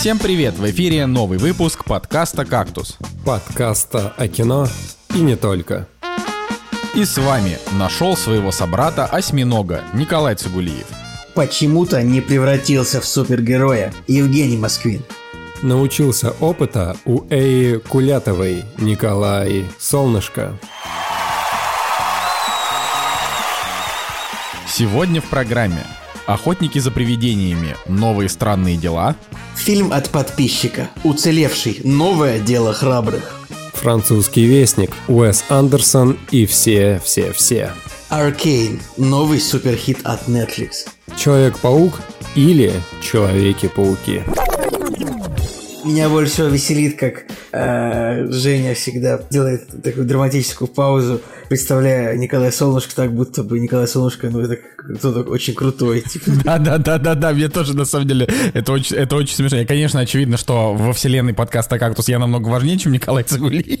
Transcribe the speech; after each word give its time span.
Всем 0.00 0.18
привет! 0.18 0.54
В 0.54 0.64
эфире 0.70 1.04
новый 1.04 1.36
выпуск 1.36 1.84
подкаста 1.84 2.46
«Кактус». 2.46 2.96
Подкаста 3.22 4.14
о 4.16 4.28
кино 4.28 4.66
и 5.14 5.18
не 5.20 5.36
только. 5.36 5.88
И 6.94 7.04
с 7.04 7.18
вами 7.18 7.58
нашел 7.72 8.16
своего 8.16 8.50
собрата 8.50 9.04
осьминога 9.04 9.82
Николай 9.92 10.36
Цигулиев. 10.36 10.86
Почему-то 11.34 12.02
не 12.02 12.22
превратился 12.22 13.02
в 13.02 13.04
супергероя 13.04 13.92
Евгений 14.06 14.56
Москвин. 14.56 15.04
Научился 15.60 16.30
опыта 16.40 16.96
у 17.04 17.26
Эи 17.28 17.76
Кулятовой 17.76 18.64
Николай 18.78 19.66
Солнышко. 19.78 20.58
Сегодня 24.66 25.20
в 25.20 25.26
программе 25.26 25.84
Охотники 26.30 26.78
за 26.78 26.92
привидениями. 26.92 27.74
Новые 27.88 28.28
странные 28.28 28.76
дела. 28.76 29.16
Фильм 29.56 29.92
от 29.92 30.10
подписчика. 30.10 30.88
Уцелевший. 31.02 31.80
Новое 31.82 32.38
дело 32.38 32.72
храбрых. 32.72 33.40
Французский 33.74 34.44
вестник. 34.44 34.92
Уэс 35.08 35.44
Андерсон 35.48 36.16
и 36.30 36.46
все-все-все. 36.46 37.72
Аркейн. 38.10 38.80
Новый 38.96 39.40
суперхит 39.40 39.98
от 40.04 40.28
Netflix. 40.28 40.86
Человек-паук 41.16 42.00
или 42.36 42.72
Человеки-пауки. 43.02 44.22
Меня 45.84 46.08
больше 46.08 46.32
всего 46.32 46.46
веселит, 46.46 46.96
как 46.96 47.24
э, 47.50 48.26
Женя 48.30 48.74
всегда 48.74 49.20
делает 49.30 49.82
такую 49.82 50.06
драматическую 50.06 50.68
паузу, 50.68 51.22
представляя 51.50 52.16
Николая 52.16 52.52
Солнышко 52.52 52.94
так, 52.94 53.12
будто 53.12 53.42
бы 53.42 53.58
Николай 53.58 53.88
Солнышко, 53.88 54.30
ну, 54.30 54.38
это 54.38 54.56
кто-то 54.96 55.28
очень 55.28 55.52
крутой. 55.52 56.02
Типа. 56.02 56.30
Да-да-да-да-да, 56.44 57.32
мне 57.32 57.48
тоже, 57.48 57.76
на 57.76 57.84
самом 57.84 58.06
деле, 58.06 58.28
это 58.54 58.70
очень, 58.70 58.94
это 58.94 59.16
очень 59.16 59.34
смешно. 59.34 59.58
И, 59.58 59.64
конечно, 59.64 59.98
очевидно, 59.98 60.36
что 60.36 60.74
во 60.74 60.92
вселенной 60.92 61.34
подкаста 61.34 61.76
«Кактус» 61.80 62.08
я 62.08 62.20
намного 62.20 62.48
важнее, 62.48 62.78
чем 62.78 62.92
Николай 62.92 63.24
Цигули. 63.24 63.80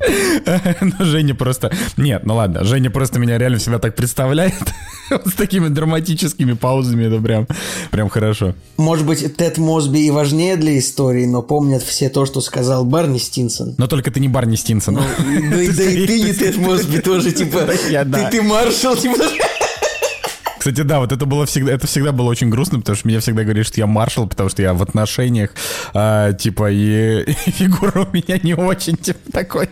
Но 0.80 1.04
Женя 1.04 1.34
просто... 1.34 1.70
Нет, 1.98 2.24
ну 2.24 2.36
ладно, 2.36 2.64
Женя 2.64 2.90
просто 2.90 3.18
меня 3.18 3.36
реально 3.36 3.58
всегда 3.58 3.78
так 3.78 3.94
представляет. 3.94 4.54
С 5.10 5.32
такими 5.32 5.68
драматическими 5.68 6.52
паузами, 6.52 7.06
это 7.06 7.20
прям, 7.20 7.46
прям 7.90 8.08
хорошо. 8.08 8.54
Может 8.76 9.06
быть, 9.06 9.36
Тед 9.36 9.58
Мосби 9.58 10.06
и 10.06 10.10
важнее 10.10 10.56
для 10.56 10.78
истории, 10.78 11.26
но 11.26 11.42
помнят 11.42 11.82
все 11.82 12.08
то, 12.08 12.26
что 12.26 12.40
сказал 12.40 12.84
Барни 12.84 13.18
Стинсон. 13.18 13.74
Но 13.76 13.88
только 13.88 14.10
ты 14.10 14.20
не 14.20 14.28
Барни 14.28 14.54
Стинсон. 14.54 14.94
Ну, 14.94 15.02
да, 15.50 15.62
и 15.62 16.06
ты 16.06 16.22
не 16.22 16.32
Тед 16.32 16.56
Мосби 16.58 16.98
тоже, 17.10 17.32
типа, 17.32 17.66
ты 18.30 18.42
маршал, 18.42 18.96
типа... 18.96 19.16
Кстати, 20.60 20.82
да, 20.82 20.98
вот 21.00 21.10
это 21.10 21.24
было 21.24 21.46
всегда, 21.46 21.72
это 21.72 21.86
всегда 21.86 22.12
было 22.12 22.28
очень 22.28 22.50
грустно, 22.50 22.80
потому 22.80 22.94
что 22.94 23.08
меня 23.08 23.20
всегда 23.20 23.44
говорили, 23.44 23.64
что 23.64 23.80
я 23.80 23.86
маршал, 23.86 24.26
потому 24.26 24.50
что 24.50 24.60
я 24.60 24.74
в 24.74 24.82
отношениях, 24.82 25.52
а, 25.94 26.34
типа, 26.34 26.70
и, 26.70 27.22
и 27.46 27.50
фигура 27.50 28.00
у 28.00 28.14
меня 28.14 28.38
не 28.42 28.52
очень, 28.52 28.98
типа, 28.98 29.32
такой. 29.32 29.70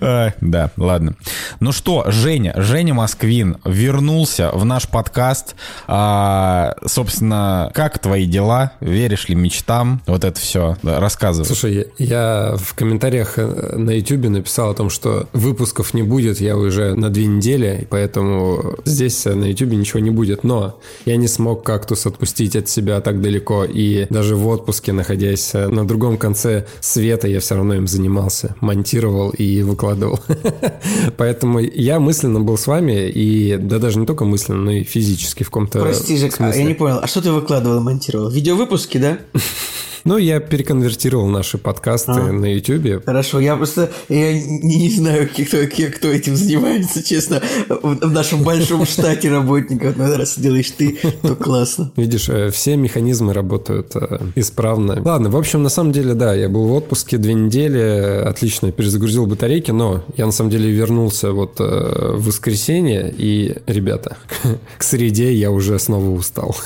А, 0.00 0.32
да, 0.40 0.70
ладно. 0.78 1.14
Ну 1.60 1.72
что, 1.72 2.04
Женя, 2.06 2.54
Женя 2.56 2.94
Москвин 2.94 3.58
вернулся 3.66 4.50
в 4.54 4.64
наш 4.64 4.88
подкаст. 4.88 5.56
А, 5.86 6.74
собственно, 6.86 7.70
как 7.74 7.98
твои 7.98 8.24
дела? 8.24 8.72
Веришь 8.80 9.28
ли 9.28 9.34
мечтам? 9.34 10.00
Вот 10.06 10.24
это 10.24 10.40
все. 10.40 10.78
Да, 10.82 11.00
рассказывай. 11.00 11.44
Слушай, 11.44 11.88
я 11.98 12.54
в 12.56 12.72
комментариях 12.72 13.34
э, 13.36 13.76
на 13.76 13.90
YouTube 13.90 14.30
написал 14.30 14.70
о 14.70 14.74
том, 14.74 14.88
что 14.88 15.28
выпусков 15.34 15.92
не 15.92 16.02
будет, 16.02 16.40
я 16.40 16.56
уже 16.56 16.94
на 16.94 17.10
две 17.10 17.26
недели, 17.26 17.86
поэтому 17.90 18.76
здесь 18.86 19.26
на 19.26 19.44
YouTube 19.44 19.72
ничего 19.72 20.00
не 20.00 20.08
будет 20.08 20.29
будет, 20.30 20.44
но 20.44 20.78
я 21.06 21.16
не 21.16 21.28
смог 21.28 21.64
кактус 21.64 22.06
отпустить 22.06 22.56
от 22.56 22.68
себя 22.68 23.00
так 23.00 23.20
далеко, 23.20 23.64
и 23.64 24.06
даже 24.10 24.36
в 24.36 24.46
отпуске, 24.48 24.92
находясь 24.92 25.54
э, 25.54 25.68
на 25.68 25.86
другом 25.86 26.18
конце 26.18 26.66
света, 26.80 27.28
я 27.28 27.40
все 27.40 27.56
равно 27.56 27.74
им 27.74 27.86
занимался, 27.86 28.54
монтировал 28.60 29.30
и 29.30 29.62
выкладывал. 29.62 30.20
Поэтому 31.16 31.58
я 31.58 32.00
мысленно 32.00 32.40
был 32.40 32.56
с 32.56 32.66
вами, 32.66 33.08
и 33.08 33.56
да 33.56 33.78
даже 33.78 33.98
не 33.98 34.06
только 34.06 34.24
мысленно, 34.24 34.62
но 34.62 34.70
и 34.70 34.84
физически 34.84 35.42
в 35.42 35.46
каком-то 35.46 35.80
Прости, 35.80 36.16
Жек, 36.16 36.34
а 36.38 36.54
я 36.54 36.64
не 36.64 36.74
понял, 36.74 37.00
а 37.02 37.06
что 37.06 37.20
ты 37.20 37.32
выкладывал 37.32 37.78
и 37.78 37.82
монтировал? 37.82 38.30
Видеовыпуски, 38.30 38.98
да? 38.98 39.18
Ну, 40.04 40.16
я 40.16 40.40
переконвертировал 40.40 41.26
наши 41.28 41.58
подкасты 41.58 42.12
а. 42.12 42.32
на 42.32 42.54
YouTube. 42.54 43.04
Хорошо, 43.04 43.40
я 43.40 43.56
просто 43.56 43.90
я 44.08 44.32
не, 44.32 44.76
не 44.76 44.90
знаю, 44.90 45.28
кто, 45.28 45.58
кто 45.66 46.08
этим 46.08 46.36
занимается, 46.36 47.02
честно. 47.02 47.42
В, 47.68 47.96
в 47.96 48.12
нашем 48.12 48.42
большом 48.42 48.86
штате 49.00 49.30
работников, 49.30 49.96
но 49.96 50.16
раз 50.16 50.38
делаешь 50.38 50.70
ты, 50.70 50.98
то 51.22 51.36
классно. 51.36 51.92
Видишь, 51.96 52.28
э, 52.28 52.50
все 52.50 52.76
механизмы 52.76 53.32
работают 53.32 53.92
э, 53.94 54.18
исправно. 54.36 55.00
Ладно, 55.02 55.30
в 55.30 55.36
общем, 55.36 55.62
на 55.62 55.68
самом 55.68 55.92
деле, 55.92 56.14
да, 56.14 56.34
я 56.34 56.48
был 56.48 56.66
в 56.66 56.72
отпуске 56.72 57.18
две 57.18 57.34
недели, 57.34 58.22
отлично 58.24 58.72
перезагрузил 58.72 59.26
батарейки, 59.26 59.70
но 59.70 60.04
я 60.16 60.26
на 60.26 60.32
самом 60.32 60.50
деле 60.50 60.70
вернулся 60.70 61.32
вот 61.32 61.60
э, 61.60 62.14
в 62.16 62.26
воскресенье, 62.26 63.12
и, 63.16 63.56
ребята, 63.66 64.16
к 64.78 64.82
среде 64.82 65.32
я 65.34 65.50
уже 65.50 65.78
снова 65.78 66.10
устал. 66.10 66.56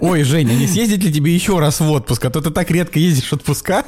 Ой, 0.00 0.22
Женя, 0.22 0.54
не 0.54 0.66
съездить 0.66 1.02
ли 1.02 1.12
тебе 1.12 1.34
еще 1.34 1.58
раз 1.58 1.80
в 1.80 1.90
отпуск? 1.90 2.24
А 2.24 2.30
то 2.34 2.40
ты 2.40 2.50
так 2.50 2.68
редко 2.72 2.98
ездишь 2.98 3.32
отпуска. 3.32 3.84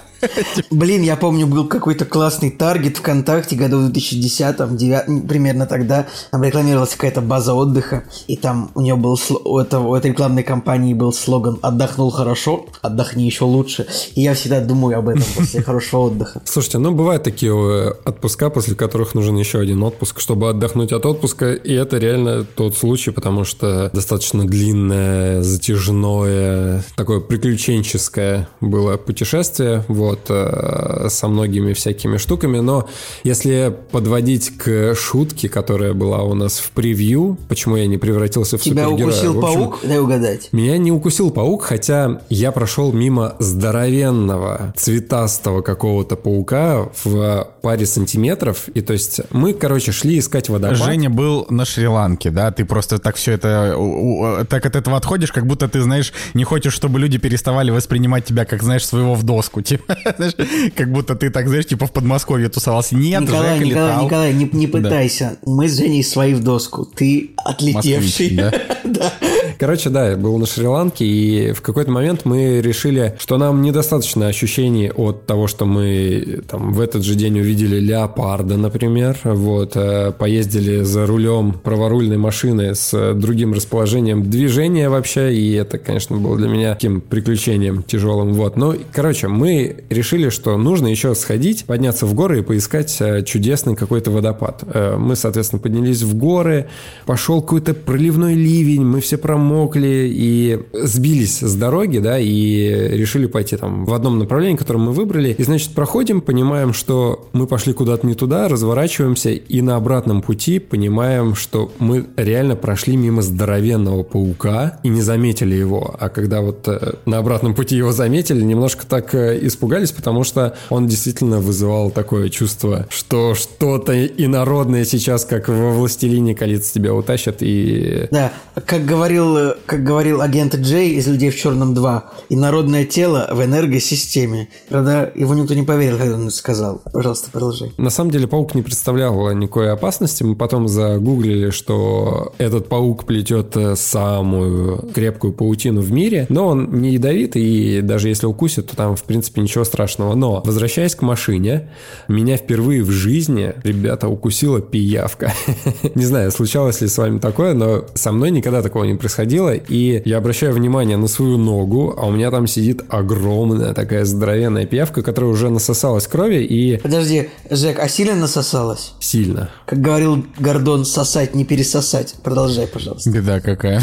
Блин, 0.71 1.03
я 1.03 1.17
помню, 1.17 1.49
был 1.49 1.67
какой-то 1.67 2.05
классный 2.05 2.51
таргет 2.51 2.97
ВКонтакте 2.97 3.57
году 3.57 3.79
в 3.79 3.91
2010 3.91 4.77
9, 4.77 5.29
примерно 5.29 5.67
тогда. 5.67 6.07
Там 6.31 6.45
рекламировалась 6.45 6.91
какая-то 6.91 7.23
база 7.23 7.55
отдыха, 7.55 8.05
и 8.29 8.37
там 8.37 8.71
у 8.77 8.83
нее 8.83 8.95
был 8.95 9.19
у, 9.45 9.59
этого, 9.59 9.89
у 9.89 9.95
этой 9.97 10.12
рекламной 10.12 10.45
кампании 10.45 10.95
был 10.95 11.12
слоган 11.12 11.59
«Отдохнул 11.61 12.11
хорошо, 12.11 12.67
отдохни 12.83 13.27
еще 13.27 13.45
лучше». 13.45 13.89
И 14.15 14.23
я 14.23 14.34
всегда 14.34 14.61
думаю 14.61 14.99
об 14.99 15.09
этом 15.09 15.25
после 15.34 15.63
хорошего 15.65 16.03
отдыха. 16.03 16.41
Слушайте, 16.45 16.78
ну 16.78 16.93
бывают 16.93 17.25
такие 17.25 17.53
э, 17.53 17.95
отпуска, 18.05 18.49
после 18.49 18.77
которых 18.77 19.15
нужен 19.15 19.37
еще 19.37 19.59
один 19.59 19.83
отпуск, 19.83 20.21
чтобы 20.21 20.51
отдохнуть 20.51 20.93
от 20.93 21.05
отпуска, 21.05 21.53
и 21.53 21.73
это 21.73 21.99
реально 21.99 22.45
тот 22.45 22.77
случай, 22.77 23.11
потому 23.11 23.43
что 23.45 23.91
достаточно 23.93 24.47
длинное, 24.47 25.43
затяжное, 25.43 26.84
такое 26.95 27.19
приключенческое 27.21 28.36
было 28.61 28.97
путешествие, 28.97 29.85
вот, 29.89 30.27
э, 30.29 31.09
со 31.09 31.29
многими 31.29 31.73
всякими 31.73 32.17
штуками, 32.17 32.59
но 32.59 32.89
если 33.25 33.75
подводить 33.91 34.57
к 34.57 34.95
шутке, 34.95 35.49
которая 35.49 35.95
была 35.95 36.23
у 36.23 36.35
нас 36.35 36.59
в 36.59 36.71
превью, 36.71 37.39
почему 37.49 37.77
я 37.77 37.87
не 37.87 37.99
превратился 37.99 38.59
в 38.59 38.63
Тебя 38.63 38.85
супергероя. 38.85 39.13
Тебя 39.13 39.31
укусил 39.31 39.45
общем, 39.45 39.61
паук? 39.61 39.81
Дай 39.83 39.99
угадать. 39.99 40.49
Меня 40.53 40.79
не 40.79 40.93
укусил 40.93 41.31
паук, 41.31 41.63
хотя 41.65 42.21
я 42.29 42.53
прошел 42.53 42.93
мимо 42.93 43.37
здоровенного, 43.39 44.73
цветастого 44.77 45.63
какого-то 45.63 46.17
паука 46.17 46.89
в 47.05 47.49
паре 47.63 47.87
сантиметров, 47.87 48.69
и 48.75 48.81
то 48.81 48.93
есть 48.93 49.21
мы, 49.31 49.53
короче, 49.53 49.93
шли 49.93 50.19
искать 50.19 50.49
водопад. 50.49 50.77
Женя 50.77 51.11
был 51.11 51.47
на 51.51 51.65
Шри-Ланке, 51.65 52.31
да? 52.31 52.51
Ты 52.51 52.65
просто 52.65 52.99
так 52.99 53.17
все 53.17 53.33
это, 53.33 54.47
так 54.49 54.67
от 54.67 54.77
этого 54.77 54.97
отходишь, 54.97 55.33
как 55.33 55.47
будто 55.47 55.69
ты, 55.69 55.81
знаешь, 55.83 56.13
не 56.35 56.45
хочешь, 56.45 56.73
чтобы 56.73 56.99
люди 56.99 57.19
переставали 57.19 57.71
воспринимать 57.71 58.26
тебя, 58.27 58.45
как, 58.45 58.63
знаешь, 58.63 58.87
своего 58.87 59.15
в 59.15 59.23
доску. 59.23 59.63
Типа, 59.67 59.97
знаешь, 60.17 60.35
как 60.75 60.93
будто 60.93 61.15
ты 61.15 61.31
так, 61.31 61.49
знаешь, 61.49 61.67
типа 61.67 61.87
в 61.87 61.93
Подмосковье 61.93 62.49
тусовался. 62.49 62.95
Нет, 62.97 63.23
Николай, 63.23 63.55
Жека 63.55 63.65
Николай, 63.65 63.89
летал. 63.91 64.05
Николай, 64.05 64.33
не, 64.35 64.51
не 64.53 64.67
пытайся. 64.67 65.39
Да. 65.43 65.53
Мы 65.53 65.69
с 65.69 65.77
Женей 65.77 66.05
свои 66.05 66.35
в 66.35 66.43
доску. 66.43 66.85
Ты 66.85 67.31
отлетевший. 67.37 67.97
Москвич, 67.97 68.37
да? 68.37 68.53
да. 68.85 69.13
Короче, 69.59 69.91
да, 69.91 70.11
я 70.11 70.17
был 70.17 70.39
на 70.39 70.47
Шри-Ланке, 70.47 71.05
и 71.05 71.53
в 71.53 71.62
какой-то 71.62 71.91
момент 71.91 72.25
мы 72.25 72.61
решили, 72.61 73.17
что 73.19 73.39
нам 73.39 73.62
недостаточно 73.62 74.27
ощущений 74.27 74.91
от 74.91 75.27
того, 75.27 75.47
что 75.47 75.65
мы 75.65 76.41
там 76.49 76.72
в 76.72 76.81
этот 76.81 77.05
же 77.05 77.15
день 77.15 77.39
увидели 77.41 77.78
леопарда, 77.78 78.56
например, 78.56 79.19
вот, 79.25 79.72
э, 79.77 80.12
поездили 80.12 80.83
за 80.83 81.06
рулем 81.06 81.53
праворульной 81.53 82.19
машины 82.19 82.75
с 82.75 83.15
другим 83.15 83.54
расположением 83.54 84.28
движения 84.28 84.89
вообще, 84.91 85.34
и 85.34 85.53
это, 85.53 85.78
конечно, 85.78 86.16
было 86.16 86.36
для 86.36 86.48
меня 86.48 86.75
таким 86.75 87.01
приключением 87.01 87.83
тяжелым, 87.83 88.34
вот. 88.34 88.57
Ну, 88.57 88.75
короче, 88.92 89.28
мы 89.28 89.84
решили, 89.89 90.28
что 90.28 90.57
нужно 90.59 90.89
еще 90.89 91.15
сходить, 91.15 91.65
подняться 91.65 92.04
в 92.07 92.15
горы 92.15 92.41
и 92.41 92.42
поискать 92.42 92.95
э, 93.01 93.22
чудесный 93.22 93.75
какой-то 93.75 94.10
водопад. 94.10 94.65
Э, 94.66 94.97
мы, 94.98 95.16
соответственно, 95.16 95.60
поднялись 95.60 96.03
в 96.03 96.15
горы, 96.15 96.66
пошел 97.07 97.41
какой-то 97.41 97.72
проливной 97.72 98.34
ливень, 98.34 98.84
мы 98.84 99.01
все 99.01 99.16
промокли, 99.16 99.46
промокли 99.47 100.09
и 100.10 100.59
сбились 100.72 101.41
с 101.41 101.54
дороги, 101.54 101.98
да, 101.98 102.19
и 102.19 102.97
решили 102.97 103.27
пойти 103.27 103.57
там 103.57 103.84
в 103.84 103.95
одном 103.95 104.19
направлении, 104.19 104.57
которое 104.57 104.81
мы 104.81 104.93
выбрали. 104.93 105.34
И, 105.39 105.43
значит, 105.43 105.71
проходим, 105.71 106.21
понимаем, 106.21 106.72
что 106.72 107.28
мы 107.33 107.47
пошли 107.47 107.72
куда-то 107.72 108.07
не 108.07 108.15
туда, 108.15 108.48
разворачиваемся, 108.48 109.31
и 109.31 109.60
на 109.63 109.77
обратном 109.77 110.22
пути 110.22 110.59
понимаем, 110.59 111.34
что 111.34 111.72
мы 111.78 112.07
реально 112.16 112.57
прошли 112.57 112.97
мимо 112.97 113.22
здоровенного 113.22 114.03
паука 114.03 114.78
и 114.83 114.89
не 114.89 115.03
заметили 115.03 115.54
его. 115.54 115.95
А 115.98 116.09
когда 116.09 116.41
вот 116.41 116.66
э, 116.66 116.95
на 117.07 117.19
обратном 117.19 117.54
пути 117.54 117.77
его 117.77 117.93
заметили, 117.93 118.43
немножко 118.43 118.87
так 118.87 119.15
э, 119.15 119.39
испугались, 119.43 119.93
потому 119.93 120.25
что 120.25 120.57
он 120.71 120.87
действительно 120.87 121.39
вызывал 121.39 121.91
такое 121.91 122.28
чувство, 122.28 122.87
что 122.91 123.34
что-то 123.34 124.07
инородное 124.07 124.84
сейчас, 124.84 125.25
как 125.25 125.48
во 125.48 125.71
«Властелине 125.71 126.34
колец» 126.34 126.71
тебя 126.71 126.95
утащат 126.95 127.37
и... 127.41 128.09
Да, 128.10 128.33
как 128.65 128.84
говорил 128.84 129.35
говорил, 129.36 129.54
как 129.66 129.84
говорил 129.84 130.21
агент 130.21 130.54
Джей 130.56 130.94
из 130.94 131.06
«Людей 131.06 131.30
в 131.30 131.36
черном 131.36 131.74
2», 131.74 132.03
инородное 132.30 132.84
тело 132.84 133.28
в 133.33 133.42
энергосистеме. 133.44 134.48
Правда, 134.68 135.12
его 135.15 135.34
никто 135.34 135.54
не 135.54 135.62
поверил, 135.62 135.98
когда 135.98 136.15
он 136.15 136.27
это 136.27 136.36
сказал. 136.36 136.83
Пожалуйста, 136.92 137.30
продолжай. 137.30 137.72
На 137.77 137.91
самом 137.91 138.10
деле 138.10 138.27
паук 138.27 138.54
не 138.54 138.62
представлял 138.62 139.33
никакой 139.33 139.72
опасности. 139.72 140.22
Мы 140.22 140.36
потом 140.36 140.68
загуглили, 140.68 141.50
что 141.50 142.34
этот 142.38 142.68
паук 142.68 143.04
плетет 143.04 143.56
э, 143.56 143.77
самую 143.77 144.88
крепкую 144.94 145.33
паутину 145.33 145.80
в 145.80 145.92
мире, 145.92 146.27
но 146.28 146.48
он 146.48 146.80
не 146.80 146.92
ядовит, 146.94 147.36
и 147.36 147.80
даже 147.83 148.09
если 148.09 148.27
укусит, 148.27 148.68
то 148.68 148.77
там, 148.77 148.97
в 148.97 149.03
принципе, 149.04 149.41
ничего 149.41 149.65
страшного. 149.65 150.15
Но, 150.15 150.42
возвращаясь 150.44 150.94
к 150.94 151.03
машине, 151.03 151.71
меня 152.09 152.36
впервые 152.36 152.83
в 152.83 152.91
жизни, 152.91 153.54
ребята, 153.62 154.09
укусила 154.09 154.60
пиявка. 154.60 155.33
Не 155.94 156.04
знаю, 156.04 156.30
случалось 156.30 156.80
ли 156.80 156.88
с 156.88 156.98
вами 156.98 157.18
такое, 157.18 157.54
но 157.54 157.84
со 157.94 158.12
мной 158.12 158.30
никогда 158.30 158.62
такого 158.62 158.84
не 158.84 158.94
происходило, 158.94 159.26
и 159.69 160.03
я 160.05 160.19
обращаю 160.19 160.53
внимание 160.53 160.97
на 160.97 161.09
свою 161.09 161.37
ногу, 161.37 161.95
а 161.97 162.07
у 162.07 162.11
меня 162.11 162.31
там 162.31 162.47
сидит 162.47 162.84
огромная 162.89 163.75
такая 163.75 164.05
здоровенная 164.05 164.67
пиявка, 164.67 165.03
которая 165.03 165.31
уже 165.31 165.51
насосалась 165.51 166.07
крови 166.07 166.43
и... 166.45 166.78
Подожди, 166.78 167.28
Жек, 167.51 167.78
а 167.78 167.89
сильно 167.89 168.15
насосалась? 168.15 168.95
Сильно. 169.01 169.51
Как 169.67 169.81
говорил 169.81 170.25
Гордон, 170.39 170.84
сосать, 170.84 171.34
не 171.34 171.45
пересосать. 171.45 172.15
Продолжай, 172.23 172.67
пожалуйста. 172.67 173.11
Беда 173.11 173.41
какая. 173.41 173.83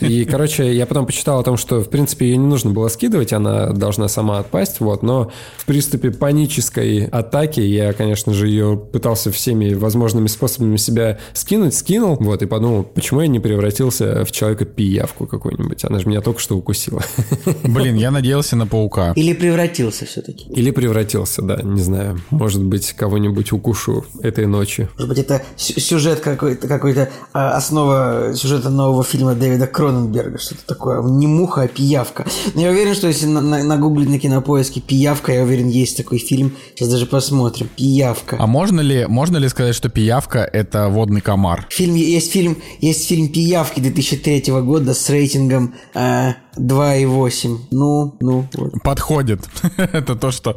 И, 0.00 0.24
короче, 0.24 0.74
я 0.74 0.86
потом 0.86 1.06
почитал 1.06 1.40
о 1.40 1.42
том, 1.42 1.56
что, 1.56 1.80
в 1.80 1.88
принципе, 1.88 2.26
ее 2.26 2.36
не 2.36 2.46
нужно 2.46 2.70
было 2.70 2.88
скидывать, 2.88 3.32
она 3.32 3.72
должна 3.72 4.08
сама 4.08 4.38
отпасть, 4.38 4.80
вот, 4.80 5.02
но 5.02 5.30
в 5.58 5.66
приступе 5.66 6.10
панической 6.10 7.06
атаки 7.06 7.60
я, 7.60 7.92
конечно 7.92 8.32
же, 8.32 8.48
ее 8.48 8.76
пытался 8.76 9.30
всеми 9.30 9.74
возможными 9.74 10.26
способами 10.26 10.76
себя 10.76 11.18
скинуть, 11.32 11.74
скинул, 11.74 12.16
вот, 12.20 12.42
и 12.42 12.46
подумал, 12.46 12.84
почему 12.84 13.20
я 13.20 13.26
не 13.26 13.40
превратился 13.40 14.24
в 14.24 14.32
человека-пиявку 14.84 15.26
какую-нибудь, 15.26 15.84
она 15.84 15.98
же 15.98 16.06
меня 16.06 16.20
только 16.20 16.40
что 16.40 16.56
укусила. 16.56 17.02
Блин, 17.64 17.96
я 17.96 18.10
надеялся 18.10 18.56
на 18.56 18.66
паука. 18.66 19.12
Или 19.16 19.32
превратился 19.32 20.04
все-таки. 20.04 20.46
Или 20.50 20.70
превратился, 20.70 21.42
да, 21.42 21.60
не 21.62 21.80
знаю, 21.80 22.20
может 22.30 22.62
быть, 22.62 22.92
кого-нибудь 22.92 23.52
укушу 23.52 24.04
этой 24.22 24.46
ночью. 24.46 24.88
Может 24.94 25.08
быть, 25.08 25.18
это 25.18 25.42
сюжет 25.56 26.20
какой-то, 26.20 26.68
какой-то 26.68 27.10
а, 27.32 27.56
основа 27.56 28.32
сюжета 28.34 28.70
нового 28.70 29.04
фильма 29.04 29.34
Дэвида 29.34 29.66
Кроненберга, 29.66 30.38
что-то 30.38 30.66
такое, 30.66 31.02
не 31.02 31.26
муха, 31.26 31.62
а 31.62 31.68
пиявка. 31.68 32.26
Но 32.54 32.62
я 32.62 32.70
уверен, 32.70 32.94
что 32.94 33.08
если 33.08 33.26
нагуглить 33.26 34.08
на, 34.08 34.14
на 34.14 34.18
кинопоиске 34.18 34.80
пиявка, 34.80 35.32
я 35.32 35.42
уверен, 35.42 35.68
есть 35.68 35.96
такой 35.96 36.18
фильм, 36.18 36.52
сейчас 36.74 36.88
даже 36.88 37.06
посмотрим, 37.06 37.68
пиявка. 37.76 38.36
А 38.38 38.46
можно 38.46 38.80
ли, 38.80 39.06
можно 39.06 39.38
ли 39.38 39.48
сказать, 39.48 39.74
что 39.74 39.88
пиявка 39.88 40.38
это 40.40 40.88
водный 40.88 41.20
комар? 41.20 41.66
Фильм, 41.70 41.94
есть 41.94 42.32
фильм, 42.32 42.56
есть 42.80 43.08
фильм 43.08 43.28
«Пиявки» 43.28 43.80
2003 43.80 44.52
года 44.62 44.73
с 44.94 45.08
рейтингом 45.10 45.74
э, 45.94 46.34
2,8. 46.56 47.58
Ну, 47.70 48.16
ну, 48.20 48.46
вот. 48.54 48.72
Подходит. 48.82 49.40
это 49.76 50.14
то, 50.14 50.30
что... 50.30 50.54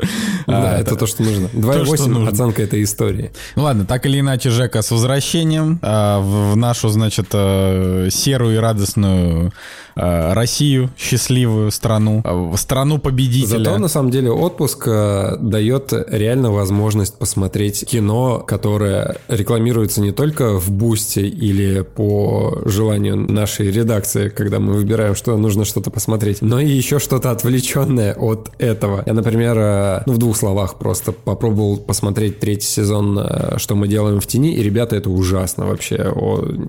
Да, 0.48 0.76
а, 0.76 0.80
это, 0.80 0.96
то, 0.96 1.08
что 1.08 1.24
нужно. 1.24 1.48
2,8 1.48 2.28
оценка 2.28 2.64
этой 2.64 2.84
истории. 2.84 3.32
Ну 3.56 3.64
ладно, 3.64 3.86
так 3.86 4.06
или 4.06 4.20
иначе, 4.20 4.50
Жека, 4.50 4.82
с 4.82 4.92
возвращением 4.92 5.80
а, 5.82 6.20
в 6.20 6.56
нашу, 6.56 6.90
значит, 6.90 7.28
а, 7.34 8.08
серую 8.10 8.56
и 8.56 8.58
радостную 8.58 9.54
а, 9.96 10.34
Россию, 10.34 10.90
счастливую 10.98 11.72
страну, 11.72 12.22
а, 12.24 12.54
страну 12.58 13.00
победителя. 13.00 13.64
Зато, 13.64 13.78
на 13.78 13.88
самом 13.88 14.12
деле, 14.12 14.32
отпуск 14.32 14.88
дает 14.88 15.94
реально 16.08 16.52
возможность 16.52 17.18
посмотреть 17.18 17.86
кино, 17.88 18.40
которое 18.40 19.18
рекламируется 19.28 20.02
не 20.02 20.12
только 20.12 20.60
в 20.60 20.70
Бусте 20.72 21.28
или 21.28 21.82
по 21.82 22.62
желанию 22.66 23.16
нашей 23.16 23.72
редакции, 23.72 24.30
когда 24.30 24.60
мы 24.60 24.74
выбираем, 24.74 25.16
что 25.16 25.36
нужно 25.38 25.66
что-то 25.66 25.87
что-то 25.88 25.92
посмотреть, 25.92 26.42
но 26.42 26.60
и 26.60 26.68
еще 26.68 27.00
что-то 27.00 27.32
отвлеченное 27.32 28.14
от 28.14 28.52
этого. 28.60 29.04
Я, 29.06 29.14
например, 29.14 29.58
э, 29.58 30.04
ну, 30.06 30.14
в 30.14 30.18
двух 30.18 30.38
словах 30.38 30.78
просто 30.78 31.12
попробовал 31.12 31.78
посмотреть 31.78 32.40
третий 32.40 32.68
сезон 32.68 33.20
э, 33.20 33.58
«Что 33.58 33.76
мы 33.76 33.88
делаем 33.88 34.20
в 34.20 34.28
тени», 34.28 34.54
и, 34.54 34.64
ребята, 34.64 34.96
это 34.96 35.10
ужасно 35.10 35.66
вообще. 35.66 36.14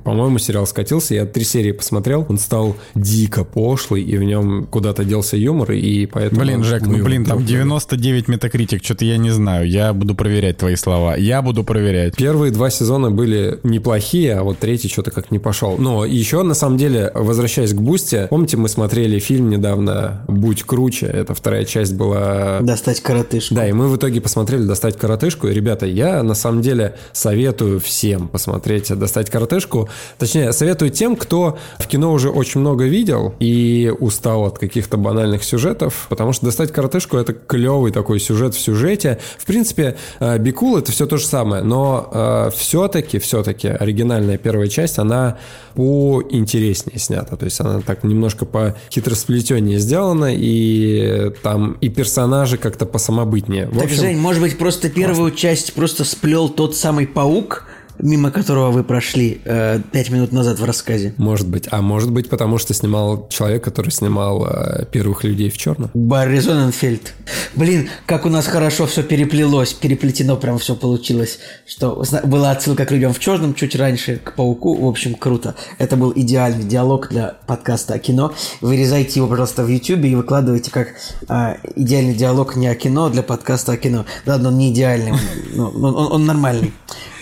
По-моему, 0.05 0.39
сериал 0.39 0.67
скатился, 0.67 1.15
я 1.15 1.27
три 1.27 1.45
серии 1.45 1.73
посмотрел, 1.73 2.27
он 2.29 2.39
стал 2.39 2.77
дико 2.95 3.45
пошлый, 3.45 4.03
и 4.03 4.17
в 4.17 4.23
нем 4.23 4.67
куда-то 4.71 5.05
делся 5.05 5.37
юмор, 5.37 5.73
и 5.73 6.07
поэтому... 6.07 6.41
Блин, 6.41 6.65
Жек, 6.65 6.83
ну, 6.87 7.03
блин, 7.03 7.25
там 7.25 7.45
99 7.45 8.29
метакритик, 8.29 8.85
что-то 8.85 9.05
я 9.05 9.17
не 9.17 9.31
знаю, 9.31 9.69
я 9.69 9.93
буду 9.93 10.15
проверять 10.15 10.59
твои 10.59 10.77
слова, 10.77 11.17
я 11.17 11.43
буду 11.43 11.65
проверять. 11.65 12.17
Первые 12.17 12.53
два 12.53 12.71
сезона 12.71 13.11
были 13.11 13.59
неплохие, 13.65 14.35
а 14.35 14.43
вот 14.43 14.59
третий 14.59 14.89
что-то 14.89 15.11
как 15.11 15.31
не 15.31 15.39
пошел. 15.39 15.77
Но 15.79 16.05
еще, 16.05 16.43
на 16.43 16.55
самом 16.55 16.77
деле, 16.77 17.11
возвращаясь 17.15 17.73
к 17.73 17.81
Бусте, 17.81 18.27
помните, 18.31 18.57
мы 18.57 18.69
смотрели 18.69 19.08
смотрели 19.09 19.19
фильм 19.21 19.49
недавно 19.49 20.23
«Будь 20.29 20.63
круче». 20.65 21.07
Это 21.07 21.35
вторая 21.35 21.65
часть 21.65 21.95
была... 21.95 22.59
«Достать 22.61 23.01
коротышку». 23.01 23.55
Да, 23.55 23.67
и 23.67 23.73
мы 23.73 23.89
в 23.89 23.97
итоге 23.97 24.21
посмотрели 24.21 24.65
«Достать 24.65 24.99
коротышку». 24.99 25.49
И, 25.49 25.55
ребята, 25.55 25.87
я 25.87 26.23
на 26.23 26.35
самом 26.35 26.61
деле 26.61 26.95
советую 27.13 27.81
всем 27.81 28.29
посмотреть 28.29 28.93
«Достать 28.99 29.31
коротышку». 29.31 29.89
Точнее, 30.19 30.53
советую 30.53 30.91
тем, 30.91 31.17
кто 31.17 31.57
в 31.79 31.87
кино 31.87 32.13
уже 32.13 32.29
очень 32.29 32.61
много 32.61 32.85
видел 32.85 33.35
и 33.41 33.93
устал 33.99 34.45
от 34.45 34.59
каких-то 34.59 34.99
банальных 34.99 35.43
сюжетов, 35.43 36.07
потому 36.11 36.33
что 36.33 36.47
«Достать 36.47 36.71
коротышку»— 36.71 37.17
это 37.19 37.33
клевый 37.33 37.93
такой 37.93 38.21
сюжет 38.21 38.55
в 38.55 38.61
сюжете. 38.61 39.19
В 39.39 39.47
принципе, 39.47 39.97
э, 40.21 40.39
«Бикул»— 40.39 40.77
это 40.79 40.93
все 40.93 41.07
то 41.07 41.17
же 41.17 41.27
самое, 41.27 41.63
но 41.63 42.11
э, 42.13 42.51
все-таки, 42.57 43.19
все-таки 43.19 43.69
оригинальная 43.69 44.37
первая 44.37 44.69
часть, 44.69 44.99
она 44.99 45.39
поинтереснее 45.79 46.99
снята. 46.99 47.37
То 47.37 47.45
есть 47.45 47.61
она 47.61 47.81
так 47.81 48.03
немножко 48.03 48.45
по 48.45 48.75
хитросплетение 48.99 49.79
сделано, 49.79 50.35
и 50.35 51.31
там 51.43 51.77
и 51.81 51.89
персонажи 51.89 52.57
как-то 52.59 52.85
посамобытнее. 52.85 53.67
В 53.67 53.75
так, 53.75 53.85
общем, 53.85 53.97
Жень, 53.99 54.19
может 54.19 54.43
быть, 54.43 54.59
просто 54.59 54.89
первую 54.91 55.31
классно. 55.31 55.39
часть 55.39 55.73
просто 55.75 56.05
сплел 56.05 56.49
тот 56.49 56.77
самый 56.77 57.07
паук, 57.07 57.65
мимо 57.99 58.31
которого 58.31 58.71
вы 58.71 58.85
прошли 58.85 59.41
э, 59.45 59.81
пять 59.93 60.11
минут 60.11 60.33
назад 60.33 60.59
в 60.59 60.65
рассказе. 60.65 61.15
Может 61.17 61.49
быть. 61.49 61.69
А 61.71 61.83
может 61.83 62.11
быть, 62.11 62.29
потому 62.29 62.59
что 62.59 62.75
снимал 62.75 63.29
человек, 63.29 63.65
который 63.65 63.91
снимал 63.91 64.47
э, 64.47 64.87
первых 64.91 65.25
людей 65.25 65.51
в 65.51 65.59
черном. 65.59 65.91
Барри 65.95 66.39
Зоненфельд. 66.39 67.15
Блин, 67.55 67.89
как 68.07 68.27
у 68.27 68.29
нас 68.29 68.47
хорошо 68.47 68.87
все 68.87 69.03
переплелось, 69.03 69.73
переплетено 69.73 70.37
прям 70.37 70.59
все 70.59 70.75
получилось. 70.75 71.39
Что 71.67 72.03
была 72.25 72.53
отсылка 72.53 72.85
к 72.85 72.91
людям 72.91 73.13
в 73.13 73.19
черном 73.19 73.55
чуть 73.55 73.75
раньше, 73.77 74.21
к 74.23 74.35
пауку. 74.35 74.75
В 74.75 74.87
общем, 74.87 75.15
круто. 75.15 75.55
Это 75.79 75.97
был 75.97 76.13
идеальный 76.15 76.65
диалог 76.65 77.09
для 77.09 77.37
подкаста 77.47 77.95
о 77.95 77.99
кино. 77.99 78.33
Вырезайте 78.61 79.21
его, 79.21 79.29
пожалуйста, 79.29 79.65
в 79.65 79.69
YouTube 79.69 80.05
и 80.05 80.15
выкладывайте 80.15 80.71
как 80.71 80.89
э, 81.29 81.57
идеальный 81.77 82.15
диалог 82.15 82.57
не 82.57 82.69
о 82.69 82.75
кино, 82.75 83.07
а 83.07 83.11
для 83.11 83.23
подкаста 83.23 83.73
о 83.73 83.77
кино. 83.77 84.05
Ладно, 84.27 84.49
он 84.49 84.59
не 84.59 84.73
идеальный, 84.73 85.13
он, 85.57 85.85
он, 85.85 85.97
он, 85.97 86.13
он 86.13 86.27
нормальный. 86.27 86.73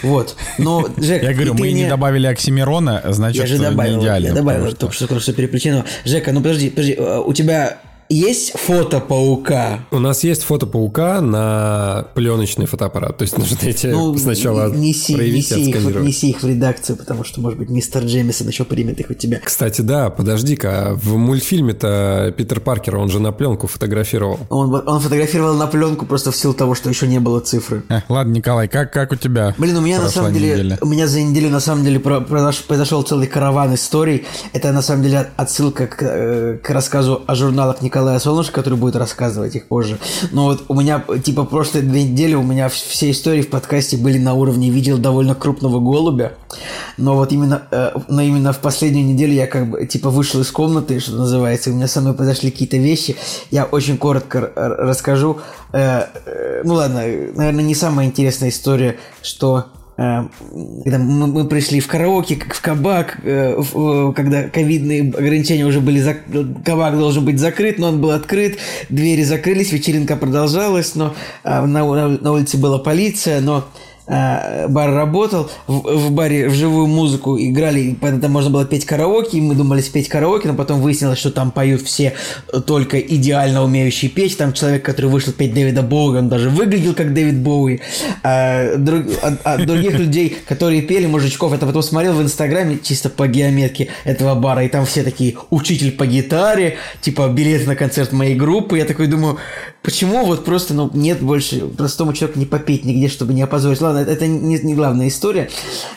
Вот. 0.03 0.37
Но, 0.67 0.89
Жек, 0.99 1.23
я 1.23 1.33
говорю, 1.33 1.55
мы 1.55 1.69
не... 1.69 1.83
не 1.83 1.89
добавили 1.89 2.27
Оксимирона, 2.27 3.01
значит, 3.07 3.43
я 3.43 3.47
же 3.47 3.59
добавил, 3.59 3.99
не 3.99 4.03
идеально. 4.03 4.27
Я 4.27 4.35
добавил, 4.35 4.67
что... 4.69 4.77
только 4.77 4.95
что 4.95 5.19
все 5.21 5.33
переплетено. 5.33 5.85
Жека, 6.05 6.33
ну 6.33 6.41
подожди, 6.41 6.71
подожди, 6.71 6.95
э, 6.99 7.23
у 7.25 7.33
тебя 7.33 7.79
есть 8.09 8.53
фото 8.59 9.01
паука? 9.01 9.81
У 9.91 9.99
нас 9.99 10.23
есть 10.25 10.43
фото 10.43 10.67
паука 10.67 11.21
на 11.21 12.07
пленочный 12.15 12.67
фотоаппарат. 12.67 13.17
То 13.19 13.23
есть 13.23 13.37
нужно 13.37 13.59
эти 13.63 13.89
ну, 13.89 14.17
сначала 14.17 14.71
неси, 14.73 15.15
проявить 15.15 15.51
неси 15.51 15.71
их, 15.71 15.97
неси 16.03 16.31
их 16.31 16.43
в 16.43 16.47
редакцию, 16.47 16.97
потому 16.97 17.25
что, 17.25 17.41
может 17.41 17.59
быть, 17.59 17.69
мистер 17.69 18.05
Джемисон 18.05 18.49
еще 18.49 18.65
примет 18.65 19.01
их 19.01 19.11
у 19.11 19.15
тебя. 19.15 19.41
Кстати, 19.43 19.81
да, 19.81 20.11
подожди-ка. 20.11 20.93
В 21.03 21.17
мультфильме-то 21.17 22.35
Питер 22.37 22.61
Паркер, 22.61 22.97
он 22.97 23.11
же 23.11 23.21
на 23.21 23.33
пленку 23.33 23.67
фотографировал. 23.67 24.39
Он, 24.51 24.73
он 24.87 25.01
фотографировал 25.01 25.55
на 25.55 25.67
пленку 25.67 26.07
просто 26.07 26.31
в 26.31 26.37
силу 26.37 26.55
того, 26.55 26.75
что 26.75 26.89
еще 26.89 27.07
не 27.07 27.19
было 27.19 27.41
цифры. 27.41 27.83
Э, 27.89 28.01
ладно, 28.09 28.33
Николай, 28.33 28.69
как, 28.69 28.93
как 28.93 29.13
у 29.13 29.17
тебя? 29.17 29.55
Блин, 29.59 29.77
у 29.77 29.81
меня 29.81 30.01
на 30.01 30.09
самом 30.09 30.33
деле, 30.33 30.53
неделя? 30.53 30.79
у 30.81 30.87
меня 30.87 31.07
за 31.07 31.21
неделю 31.23 31.51
на 31.51 31.61
самом 31.61 31.85
деле 31.85 31.99
произошел 31.99 33.03
целый 33.03 33.27
караван 33.27 33.75
историй. 33.75 34.25
Это 34.53 34.73
на 34.73 34.83
самом 34.83 35.03
деле 35.03 35.31
отсылка 35.37 35.87
к, 35.87 36.03
э, 36.03 36.59
к 36.63 36.71
рассказу 36.71 37.23
о 37.27 37.35
журналах 37.35 37.83
Николая 37.83 37.96
Николая 37.97 38.19
Солнышко, 38.19 38.53
который 38.53 38.79
будет 38.79 38.95
рассказывать 38.95 39.57
их 39.57 39.69
позже. 39.69 39.99
Но 40.31 40.45
вот 40.45 40.65
у 40.69 40.75
меня, 40.75 41.03
типа, 41.25 41.45
прошлые 41.45 41.83
две 41.83 42.05
недели 42.05 42.35
у 42.35 42.43
меня 42.43 42.69
все 42.69 43.11
истории 43.11 43.41
в 43.41 43.49
подкасте 43.49 43.97
были 43.97 44.19
на 44.19 44.35
уровне 44.35 44.69
видел 44.69 44.99
довольно 44.99 45.35
крупного 45.35 45.81
голубя. 45.81 46.35
Но 46.99 47.15
вот 47.15 47.33
именно, 47.33 47.63
э, 47.71 47.93
но 48.09 48.21
именно 48.21 48.53
в 48.53 48.59
последнюю 48.59 49.07
неделю 49.07 49.33
я 49.33 49.47
как 49.47 49.71
бы, 49.71 49.87
типа, 49.87 50.11
вышел 50.11 50.43
из 50.43 50.51
комнаты, 50.51 51.01
что 51.01 51.13
называется, 51.13 51.71
у 51.71 51.73
меня 51.73 51.89
со 51.89 52.03
мной 52.03 52.13
произошли 52.13 52.51
какие-то 52.51 52.77
вещи. 52.77 53.17
Я 53.51 53.65
очень 53.65 53.97
коротко 53.97 54.53
расскажу. 54.55 55.39
Э, 55.73 56.03
э, 56.27 56.61
ну 56.65 56.75
ладно, 56.75 56.99
наверное, 56.99 57.65
не 57.65 57.75
самая 57.75 58.07
интересная 58.07 58.51
история, 58.51 58.99
что 59.23 59.69
когда 59.97 60.99
мы, 60.99 61.27
мы 61.27 61.49
пришли 61.49 61.81
в 61.81 61.87
караоке, 61.87 62.37
в 62.37 62.61
кабак, 62.61 63.19
э, 63.23 63.59
когда 64.15 64.43
ковидные 64.49 65.11
ограничения 65.11 65.65
уже 65.65 65.81
были, 65.81 66.01
зак... 66.01 66.19
кабак 66.65 66.99
должен 66.99 67.25
быть 67.25 67.39
закрыт, 67.39 67.79
но 67.79 67.89
он 67.89 68.01
был 68.01 68.11
открыт, 68.11 68.59
двери 68.91 69.23
закрылись, 69.23 69.73
вечеринка 69.73 70.17
продолжалась, 70.17 70.95
но 70.95 71.15
а, 71.45 71.67
на, 71.67 72.09
на 72.09 72.33
улице 72.33 72.59
была 72.59 72.79
полиция, 72.79 73.41
но 73.41 73.65
э, 74.07 74.69
бар 74.69 74.93
работал, 74.93 75.51
в, 75.67 76.09
в 76.09 76.11
баре 76.13 76.49
в 76.49 76.55
живую 76.55 76.87
музыку 76.87 77.39
играли, 77.39 77.95
там 77.95 78.31
можно 78.31 78.51
было 78.51 78.65
петь 78.65 78.85
караоке, 78.85 79.39
и 79.39 79.41
мы 79.41 79.55
думали 79.55 79.81
спеть 79.81 80.09
караоке, 80.09 80.49
но 80.49 80.55
потом 80.55 80.81
выяснилось, 80.81 81.19
что 81.19 81.31
там 81.31 81.51
поют 81.51 81.83
все 81.83 82.15
только 82.67 82.99
идеально 82.99 83.65
умеющие 83.65 84.11
петь. 84.11 84.37
Там 84.39 84.53
человек, 84.53 84.85
который 84.85 85.11
вышел 85.11 85.33
петь 85.33 85.55
Дэвида 85.55 85.83
Боуи, 85.83 86.19
он 86.19 86.29
даже 86.29 86.51
выглядел 86.51 86.95
как 86.95 87.15
Дэвид 87.15 87.39
Боуи. 87.39 87.81
А, 88.23 88.77
друг, 88.77 89.05
а, 89.23 89.37
а 89.45 89.59
других 89.59 89.93
людей, 89.99 90.37
которые 90.47 90.83
пели 90.83 91.07
мужичков, 91.07 91.53
это 91.53 91.67
потом 91.67 91.83
смотрел 91.83 92.15
в 92.15 92.23
Инстаграме 92.23 92.79
чисто 92.83 93.09
по 93.09 93.27
геометке 93.27 93.89
этого 94.05 94.35
бара, 94.35 94.65
и 94.65 94.69
там 94.69 94.87
все 94.87 95.03
такие 95.03 95.37
учитель 95.51 95.93
по 95.93 96.07
гитаре, 96.07 96.77
типа 97.01 97.29
билет 97.29 97.67
на 97.67 97.77
концерт 97.77 98.13
моей 98.13 98.35
группы. 98.35 98.79
Я 98.79 98.85
такой 98.85 99.07
думаю, 99.07 99.39
почему 99.87 100.27
вот 100.27 100.45
просто, 100.45 100.75
ну, 100.75 100.91
нет 100.95 101.23
больше 101.23 101.61
простому 101.69 102.13
человеку 102.13 102.41
не 102.41 102.45
попеть 102.45 102.85
нигде, 102.85 103.07
чтобы 103.07 103.33
не 103.35 103.43
опозорить. 103.43 103.81
Ладно, 103.81 104.01
это, 104.01 104.27
не, 104.27 104.59
не 104.59 104.75
главная 104.75 105.07
история. 105.07 105.49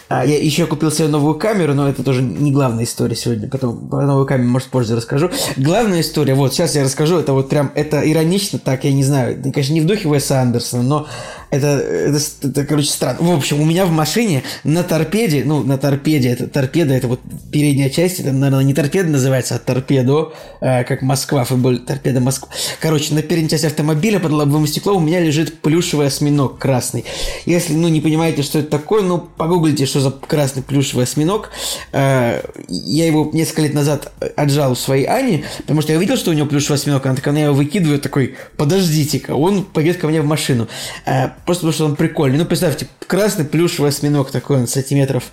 А, 0.10 0.24
я 0.24 0.38
еще 0.38 0.68
купил 0.68 0.92
себе 0.92 1.08
новую 1.08 1.34
камеру, 1.40 1.74
но 1.74 1.90
это 1.90 2.04
тоже 2.04 2.22
не 2.22 2.52
главная 2.52 2.84
история 2.84 3.16
сегодня. 3.16 3.50
Потом 3.50 3.90
про 3.90 4.06
новую 4.06 4.28
камеру, 4.28 4.48
может, 4.48 4.68
позже 4.68 4.96
расскажу. 4.96 5.32
Главная 5.58 6.02
история, 6.02 6.36
вот, 6.36 6.54
сейчас 6.54 6.76
я 6.76 6.84
расскажу, 6.84 7.18
это 7.18 7.34
вот 7.34 7.50
прям, 7.50 7.72
это 7.74 8.00
иронично 8.08 8.60
так, 8.60 8.84
я 8.84 8.94
не 8.94 9.04
знаю, 9.04 9.42
конечно, 9.42 9.74
не 9.74 9.82
в 9.82 9.88
духе 9.88 10.08
Уэса 10.08 10.40
Андерсона, 10.40 10.84
но 10.84 11.08
это, 11.52 11.68
это, 11.68 12.20
это, 12.44 12.66
короче, 12.66 12.90
странно. 12.90 13.20
В 13.22 13.32
общем, 13.32 13.60
у 13.60 13.66
меня 13.66 13.86
в 13.86 13.92
машине 13.92 14.44
на 14.64 14.84
торпеде, 14.84 15.44
ну, 15.44 15.64
на 15.64 15.78
торпеде, 15.78 16.30
это 16.30 16.48
торпеда, 16.48 16.94
это 16.94 17.08
вот 17.08 17.22
передняя 17.52 17.90
часть, 17.90 18.20
это, 18.20 18.32
наверное, 18.32 18.64
не 18.64 18.74
торпеда 18.74 19.10
называется, 19.10 19.56
а 19.56 19.60
торпедо, 19.60 20.34
э, 20.62 20.84
как 20.84 21.02
Москва, 21.02 21.44
футбол, 21.46 21.78
торпеда 21.80 22.20
Москва. 22.20 22.50
Короче, 22.80 23.14
на 23.14 23.24
передней 23.24 23.50
части 23.50 23.66
автомобиля 23.66 24.20
под 24.20 24.32
лобовым 24.32 24.68
стеклом 24.68 24.98
у 24.98 25.06
меня 25.06 25.20
лежит 25.20 25.62
плюшевый 25.62 26.08
осьминог 26.08 26.60
красный. 26.60 27.06
Если, 27.46 27.74
ну, 27.74 27.88
не 27.88 28.02
понимаете, 28.02 28.44
что 28.44 28.60
это 28.60 28.70
такое, 28.70 29.02
ну, 29.02 29.18
погуглите, 29.18 29.86
что 29.86 30.02
за 30.02 30.12
красный 30.12 30.62
плюшевый 30.62 31.06
осьминог. 31.06 31.50
Э, 31.92 32.42
я 32.68 33.08
его 33.08 33.30
несколько 33.34 33.64
лет 33.64 33.74
назад 33.74 34.12
отжал 34.36 34.74
у 34.74 34.76
своей 34.76 35.06
Ани, 35.06 35.46
потому 35.58 35.82
что 35.82 35.94
я 35.94 35.98
увидел, 35.98 36.18
что 36.18 36.30
у 36.30 36.34
него 36.34 36.48
плюшевый 36.48 36.78
осьминог, 36.78 37.06
она 37.06 37.16
такая, 37.16 37.34
она 37.34 37.44
его 37.46 37.56
выкидывает, 37.56 38.04
такой, 38.04 38.36
подождите-ка, 38.56 39.32
он 39.32 39.64
пойдет 39.64 39.98
ко 39.98 40.08
мне 40.08 40.22
в 40.22 40.26
машину. 40.26 40.68
Э, 41.06 41.30
просто 41.50 41.62
потому, 41.62 41.74
что 41.74 41.86
он 41.86 41.96
прикольный. 41.96 42.38
Ну, 42.38 42.46
представьте, 42.46 42.88
красный 43.08 43.44
плюшевый 43.44 43.90
осьминог 43.90 44.30
такой, 44.30 44.58
он 44.58 44.68
сантиметров 44.68 45.32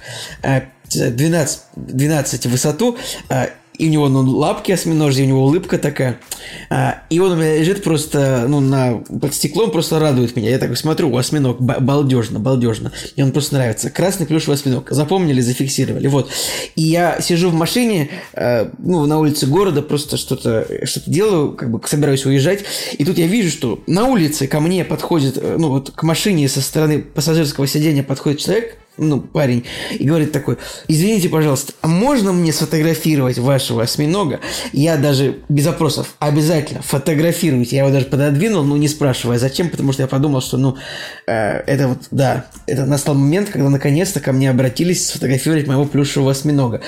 12, 0.88 1.61
12 1.76 2.46
в 2.46 2.50
высоту, 2.50 2.96
и 3.78 3.88
у 3.88 3.90
него 3.90 4.09
ну, 4.09 4.23
лапки 4.23 4.73
осьминожьи, 4.73 5.23
у 5.23 5.26
него 5.26 5.45
улыбка 5.45 5.78
такая. 5.78 6.18
А, 6.71 7.02
и 7.11 7.18
он 7.18 7.33
у 7.33 7.37
меня 7.37 7.56
лежит 7.56 7.83
просто, 7.83 8.47
ну, 8.49 8.61
на, 8.61 8.99
под 8.99 9.35
стеклом, 9.35 9.71
просто 9.71 9.99
радует 9.99 10.37
меня. 10.37 10.50
Я 10.50 10.59
так 10.59 10.76
смотрю, 10.76 11.14
осьминог, 11.16 11.61
балдежно, 11.61 12.38
балдежно. 12.38 12.92
И 13.14 13.23
он 13.23 13.33
просто 13.33 13.54
нравится. 13.54 13.90
Красный 13.90 14.26
плюшевый 14.26 14.56
осьминог. 14.56 14.90
Запомнили, 14.90 15.40
зафиксировали. 15.40 16.06
Вот. 16.09 16.30
И 16.75 16.83
я 16.83 17.21
сижу 17.21 17.50
в 17.50 17.54
машине, 17.54 18.11
э, 18.35 18.71
ну, 18.78 19.06
на 19.06 19.18
улице 19.18 19.47
города, 19.47 19.83
просто 19.83 20.16
что-то 20.16 20.66
что 20.87 21.00
делаю, 21.06 21.52
как 21.52 21.71
бы 21.71 21.80
собираюсь 21.87 22.25
уезжать. 22.26 22.64
И 22.99 23.04
тут 23.04 23.18
я 23.18 23.26
вижу, 23.26 23.50
что 23.50 23.83
на 23.87 24.06
улице 24.06 24.47
ко 24.47 24.61
мне 24.61 24.85
подходит, 24.85 25.38
э, 25.38 25.56
ну, 25.59 25.68
вот 25.68 25.90
к 25.90 26.02
машине 26.02 26.49
со 26.49 26.61
стороны 26.61 27.00
пассажирского 27.00 27.66
сидения 27.66 28.02
подходит 28.02 28.40
человек, 28.40 28.78
ну, 28.99 29.21
парень, 29.21 29.65
и 29.99 30.05
говорит 30.05 30.33
такой, 30.33 30.57
извините, 30.88 31.29
пожалуйста, 31.29 31.73
а 31.83 31.88
можно 31.88 32.33
мне 32.33 32.53
сфотографировать 32.53 33.38
вашего 33.38 33.83
осьминога? 33.83 34.41
Я 34.73 34.97
даже 34.97 35.38
без 35.49 35.65
запросов 35.65 36.15
обязательно 36.19 36.83
фотографируйте. 36.83 37.76
Я 37.76 37.83
его 37.83 37.93
даже 37.93 38.07
пододвинул, 38.07 38.65
ну, 38.65 38.76
не 38.76 38.88
спрашивая, 38.88 39.38
зачем, 39.38 39.69
потому 39.69 39.93
что 39.93 40.03
я 40.03 40.09
подумал, 40.09 40.41
что, 40.41 40.57
ну, 40.57 40.76
э, 41.26 41.33
это 41.67 41.88
вот, 41.88 41.99
да, 42.11 42.47
это 42.67 42.87
настал 42.87 43.15
момент, 43.15 43.50
когда 43.50 43.69
наконец-то 43.69 44.21
ко 44.21 44.33
мне 44.33 44.50
обратились 44.50 45.09
сфотографировать 45.09 45.67
моего 45.67 45.85
плюшевого 45.85 46.33
осьминога. 46.33 46.81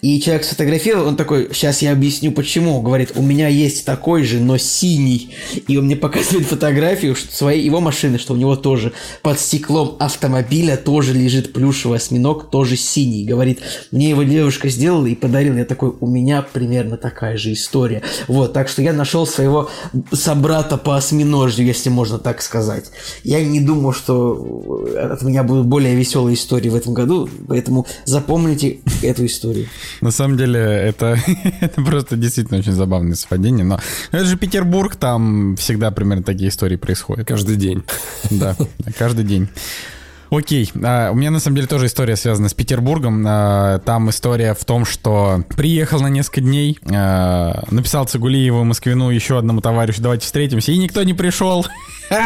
И 0.00 0.20
человек 0.20 0.44
сфотографировал, 0.44 1.08
он 1.08 1.16
такой, 1.16 1.50
сейчас 1.52 1.82
я 1.82 1.92
объясню, 1.92 2.32
почему. 2.32 2.80
Говорит, 2.80 3.12
у 3.16 3.22
меня 3.22 3.48
есть 3.48 3.84
такой 3.84 4.24
же, 4.24 4.40
но 4.40 4.56
синий. 4.58 5.34
И 5.68 5.76
он 5.76 5.86
мне 5.86 5.96
показывает 5.96 6.46
фотографию 6.46 7.16
своей 7.16 7.62
его 7.62 7.80
машины, 7.80 8.18
что 8.18 8.34
у 8.34 8.36
него 8.36 8.56
тоже 8.56 8.92
под 9.22 9.38
стеклом 9.38 9.96
автомобиля 9.98 10.76
тоже 10.76 11.12
лежит 11.12 11.49
плюшевый 11.52 11.98
осьминог, 11.98 12.50
тоже 12.50 12.76
синий. 12.76 13.24
Говорит, 13.24 13.60
мне 13.90 14.10
его 14.10 14.22
девушка 14.22 14.68
сделала 14.68 15.06
и 15.06 15.14
подарила. 15.14 15.56
Я 15.56 15.64
такой, 15.64 15.92
у 16.00 16.06
меня 16.06 16.42
примерно 16.42 16.96
такая 16.96 17.36
же 17.36 17.52
история. 17.52 18.02
Вот, 18.28 18.52
так 18.52 18.68
что 18.68 18.82
я 18.82 18.92
нашел 18.92 19.26
своего 19.26 19.70
собрата 20.12 20.76
по 20.76 20.96
осьминожью, 20.96 21.66
если 21.66 21.90
можно 21.90 22.18
так 22.18 22.42
сказать. 22.42 22.90
Я 23.24 23.44
не 23.44 23.60
думаю, 23.60 23.92
что 23.92 24.86
от 24.96 25.22
меня 25.22 25.42
будут 25.42 25.66
более 25.66 25.94
веселые 25.94 26.34
истории 26.34 26.68
в 26.68 26.74
этом 26.74 26.94
году, 26.94 27.28
поэтому 27.48 27.86
запомните 28.04 28.80
эту 29.02 29.26
историю. 29.26 29.66
На 30.00 30.10
самом 30.10 30.36
деле, 30.36 30.60
это, 30.60 31.18
это 31.60 31.82
просто 31.82 32.16
действительно 32.16 32.58
очень 32.58 32.72
забавное 32.72 33.14
совпадение, 33.14 33.64
но 33.64 33.80
это 34.10 34.24
же 34.24 34.36
Петербург, 34.36 34.96
там 34.96 35.56
всегда 35.56 35.90
примерно 35.90 36.22
такие 36.22 36.48
истории 36.50 36.76
происходят. 36.76 37.26
Каждый 37.26 37.56
день. 37.56 37.82
Да, 38.30 38.56
каждый 38.98 39.24
день. 39.24 39.48
Окей, 40.30 40.70
а, 40.82 41.10
у 41.10 41.14
меня 41.16 41.30
на 41.30 41.40
самом 41.40 41.56
деле 41.56 41.66
тоже 41.66 41.86
история 41.86 42.14
связана 42.14 42.48
с 42.48 42.54
Петербургом. 42.54 43.24
А, 43.26 43.80
там 43.80 44.10
история 44.10 44.54
в 44.54 44.64
том, 44.64 44.84
что 44.84 45.44
приехал 45.56 46.00
на 46.00 46.06
несколько 46.06 46.40
дней, 46.40 46.78
а, 46.88 47.64
написал 47.70 48.06
Цигулиеву, 48.06 48.62
Москвину, 48.62 49.10
еще 49.10 49.38
одному 49.38 49.60
товарищу, 49.60 50.00
давайте 50.00 50.24
встретимся, 50.24 50.70
и 50.70 50.78
никто 50.78 51.02
не 51.02 51.14
пришел. 51.14 51.66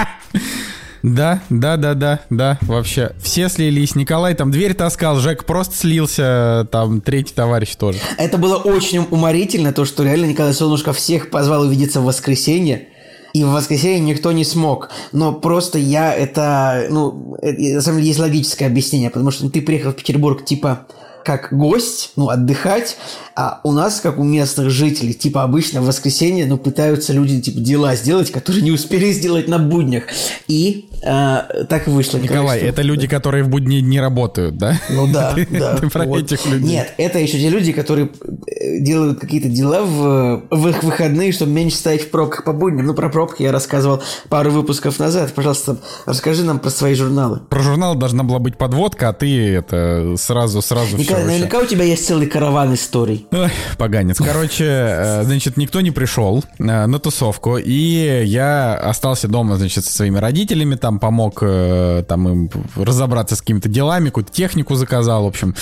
Да, 1.03 1.43
да, 1.51 1.77
да, 1.77 1.93
да, 1.93 2.21
да, 2.31 2.59
вообще. 2.63 3.13
Все 3.23 3.51
слились. 3.51 3.95
Николай 3.95 4.35
там 4.35 4.51
дверь 4.51 4.73
таскал, 4.73 5.19
Жек 5.19 5.45
просто 5.45 5.77
слился, 5.77 6.67
там 6.73 7.03
третий 7.03 7.35
товарищ 7.35 7.77
тоже. 7.77 7.99
Это 8.17 8.39
было 8.39 8.57
очень 8.57 9.07
уморительно, 9.11 9.75
то, 9.75 9.85
что 9.85 10.03
реально 10.03 10.25
Николай 10.25 10.55
Солнышко 10.55 10.95
всех 10.95 11.29
позвал 11.29 11.65
увидеться 11.65 12.01
в 12.01 12.05
воскресенье 12.05 12.89
и 13.35 13.43
в 13.43 13.51
воскресенье 13.51 14.01
никто 14.01 14.33
не 14.33 14.45
смог. 14.45 14.91
Но 15.13 15.33
просто 15.35 15.79
я 15.79 16.15
это, 16.15 16.87
ну, 16.89 17.37
это, 17.43 17.61
на 17.61 17.83
самом 17.83 17.99
деле 17.99 18.09
есть 18.09 18.21
логическое 18.21 18.67
объяснение, 18.67 19.11
потому 19.11 19.31
что 19.33 19.51
ты 19.51 19.61
приехал 19.61 19.91
в 19.91 19.97
Петербург, 19.97 20.45
типа, 20.45 20.87
как 21.25 21.49
гость, 21.53 22.13
ну, 22.17 22.29
отдыхать, 22.29 22.97
а 23.35 23.61
у 23.65 23.73
нас, 23.73 24.01
как 24.01 24.19
у 24.19 24.23
местных 24.23 24.71
жителей, 24.71 25.15
типа 25.15 25.43
обычно 25.43 25.83
в 25.83 25.87
воскресенье, 25.87 26.47
ну, 26.47 26.59
пытаются 26.59 27.13
люди, 27.13 27.41
типа, 27.41 27.61
дела 27.61 27.97
сделать, 27.97 28.31
которые 28.31 28.63
не 28.63 28.71
успели 28.71 29.11
сделать 29.11 29.49
на 29.49 29.59
буднях. 29.59 30.05
И 30.47 30.89
э, 31.03 31.65
так 31.69 31.89
и 31.89 31.91
вышло. 31.91 32.19
Николай, 32.19 32.59
что... 32.59 32.69
это 32.69 32.83
люди, 32.83 33.07
которые 33.07 33.45
в 33.45 33.49
будни 33.49 33.77
не 33.77 34.01
работают, 34.01 34.57
да? 34.57 34.79
Ну 34.91 35.07
да, 35.07 35.35
да. 35.51 35.77
Ты 35.77 35.89
про 35.91 36.05
этих 36.19 36.47
людей. 36.47 36.69
Нет, 36.69 36.95
это 36.97 37.19
еще 37.19 37.39
те 37.39 37.49
люди, 37.49 37.73
которые 37.73 38.11
э, 38.47 38.81
делают 38.81 39.21
какие-то 39.21 39.49
дела 39.49 39.83
в, 39.83 40.43
в 40.51 40.69
их 40.69 40.83
выходные, 40.83 41.33
чтобы 41.33 41.53
меньше 41.53 41.77
стоять 41.77 42.03
в 42.03 42.11
пробках 42.11 42.45
по 42.45 42.53
будням. 42.53 42.87
Ну, 42.87 42.95
про 42.95 43.09
пробки 43.09 43.43
я 43.43 43.53
рассказывал 43.53 44.03
пару 44.29 44.51
выпусков 44.51 44.99
назад. 44.99 45.33
Пожалуйста, 45.35 45.79
расскажи 46.07 46.45
нам 46.45 46.59
про 46.59 46.71
свои 46.71 46.95
журналы. 46.95 47.41
Про 47.49 47.63
журнал 47.63 47.95
должна 47.95 48.25
была 48.25 48.39
быть 48.39 48.57
подводка, 48.57 49.09
а 49.09 49.13
ты 49.13 49.55
это 49.55 50.15
сразу, 50.17 50.63
сразу 50.63 50.97
Николай, 50.97 51.25
наверняка 51.25 51.59
у 51.59 51.67
тебя 51.67 51.85
есть 51.85 52.07
целый 52.07 52.27
караван 52.27 52.75
историй. 52.75 53.27
Ой, 53.31 53.51
поганец. 53.79 54.19
Короче, 54.19 54.65
э, 54.65 55.23
значит, 55.25 55.57
никто 55.57 55.81
не 55.81 55.91
пришел 55.91 56.45
э, 56.59 56.63
на 56.87 56.99
тусовку, 56.99 57.57
и 57.57 58.25
я 58.25 58.75
остался 58.75 59.29
дома, 59.29 59.57
значит, 59.57 59.85
со 59.85 59.93
своими 59.93 60.19
родителями, 60.19 60.75
там 60.77 60.94
помог 60.99 61.39
э, 61.43 62.05
там 62.09 62.29
им 62.29 62.51
разобраться 62.77 63.37
с 63.37 63.41
какими-то 63.41 63.69
делами, 63.69 64.07
какую-то 64.07 64.33
технику 64.33 64.75
заказал, 64.75 65.25
в 65.25 65.29
общем. 65.29 65.55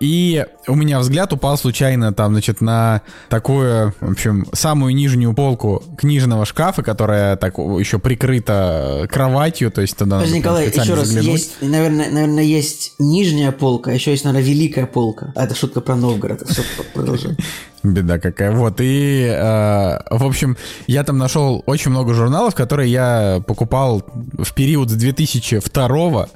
И 0.00 0.46
у 0.66 0.74
меня 0.74 0.98
взгляд 1.00 1.32
упал 1.32 1.56
случайно 1.58 2.12
там, 2.12 2.32
значит, 2.32 2.60
на 2.60 3.02
такую, 3.28 3.94
в 4.00 4.12
общем, 4.12 4.46
самую 4.52 4.94
нижнюю 4.94 5.34
полку 5.34 5.82
книжного 5.96 6.44
шкафа, 6.44 6.82
которая 6.82 7.36
так 7.36 7.58
еще 7.58 7.98
прикрыта 7.98 9.08
кроватью, 9.10 9.70
то 9.70 9.80
есть 9.80 9.96
туда 9.96 10.16
Подожди, 10.16 10.38
Николай, 10.38 10.68
еще 10.68 10.94
раз, 10.94 11.08
заглянуть. 11.08 11.40
есть, 11.40 11.52
наверное, 11.60 12.10
наверное, 12.10 12.44
есть 12.44 12.94
нижняя 12.98 13.52
полка, 13.52 13.90
а 13.90 13.94
еще 13.94 14.10
есть, 14.12 14.24
наверное, 14.24 14.46
великая 14.46 14.86
полка. 14.86 15.32
А 15.34 15.44
это 15.44 15.54
шутка 15.54 15.80
про 15.80 15.96
Новгород. 15.96 16.48
Все, 16.48 16.62
продолжай. 16.94 17.36
Беда 17.82 18.18
какая. 18.18 18.52
Вот, 18.52 18.80
и, 18.80 19.26
э, 19.26 19.98
в 20.10 20.24
общем, 20.24 20.56
я 20.86 21.02
там 21.04 21.18
нашел 21.18 21.62
очень 21.66 21.90
много 21.90 22.14
журналов, 22.14 22.54
которые 22.54 22.90
я 22.90 23.42
покупал 23.46 24.02
в 24.38 24.54
период 24.54 24.90
с 24.90 24.94
2002 24.94 26.28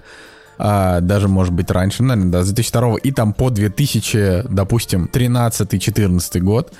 а, 0.58 1.00
даже, 1.00 1.28
может 1.28 1.52
быть, 1.52 1.70
раньше, 1.70 2.02
наверное, 2.02 2.32
да, 2.32 2.42
с 2.42 2.50
2002 2.50 2.96
и 3.02 3.10
там 3.12 3.32
по 3.32 3.50
2000, 3.50 4.44
допустим, 4.48 5.10
13-14 5.12 6.40
год. 6.40 6.72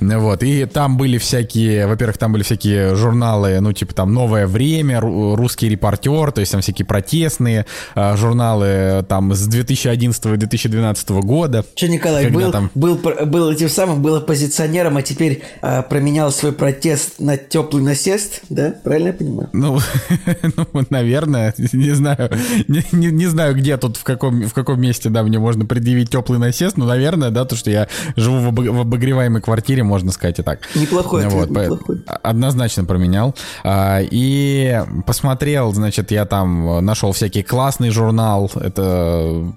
Вот, 0.00 0.42
и 0.42 0.64
там 0.66 0.96
были 0.96 1.18
всякие, 1.18 1.86
во-первых, 1.86 2.18
там 2.18 2.32
были 2.32 2.42
всякие 2.42 2.94
журналы, 2.94 3.60
ну, 3.60 3.72
типа 3.72 3.94
там 3.94 4.12
«Новое 4.12 4.46
время», 4.46 5.00
«Русский 5.00 5.68
репортер», 5.68 6.32
то 6.32 6.40
есть 6.40 6.52
там 6.52 6.60
всякие 6.60 6.86
протестные 6.86 7.66
а, 7.94 8.16
журналы 8.16 9.04
там 9.08 9.34
с 9.34 9.46
2011 9.46 10.26
и 10.26 10.36
2012 10.36 11.08
года. 11.10 11.64
Че, 11.74 11.88
Николай, 11.88 12.30
был, 12.30 12.52
там... 12.52 12.70
был, 12.74 12.96
был 12.96 13.50
этим 13.50 13.68
самым, 13.68 14.02
был 14.02 14.16
оппозиционером, 14.16 14.96
а 14.96 15.02
теперь 15.02 15.42
а, 15.62 15.82
променял 15.82 16.30
свой 16.30 16.52
протест 16.52 17.18
на 17.18 17.36
теплый 17.36 17.82
насест, 17.82 18.42
да? 18.48 18.74
Правильно 18.84 19.08
я 19.08 19.12
понимаю? 19.14 19.48
Ну, 19.52 19.78
ну 20.56 20.66
наверное, 20.90 21.54
не 21.72 21.92
знаю, 21.92 22.30
не, 22.68 22.84
не, 22.92 23.10
не 23.10 23.26
знаю, 23.26 23.56
где 23.56 23.76
тут, 23.76 23.96
в 23.96 24.04
каком, 24.04 24.42
в 24.42 24.54
каком 24.54 24.80
месте, 24.80 25.08
да, 25.08 25.22
мне 25.22 25.38
можно 25.38 25.64
предъявить 25.64 26.10
теплый 26.10 26.38
насест, 26.38 26.76
но, 26.76 26.86
наверное, 26.86 27.30
да, 27.30 27.44
то, 27.44 27.56
что 27.56 27.70
я 27.70 27.88
живу 28.16 28.50
в 28.50 28.80
обогреваемой 28.80 29.42
квартире, 29.42 29.82
можно 29.88 30.12
сказать 30.12 30.38
и 30.38 30.42
так. 30.42 30.60
Неплохой 30.74 31.26
ответ, 31.26 31.48
вот, 31.48 31.62
неплохой. 31.62 32.02
Однозначно 32.22 32.84
променял. 32.84 33.34
А, 33.64 34.00
и 34.00 34.82
посмотрел, 35.06 35.72
значит, 35.72 36.10
я 36.10 36.26
там 36.26 36.84
нашел 36.84 37.12
всякий 37.12 37.42
классный 37.42 37.90
журнал, 37.90 38.50
это 38.54 39.52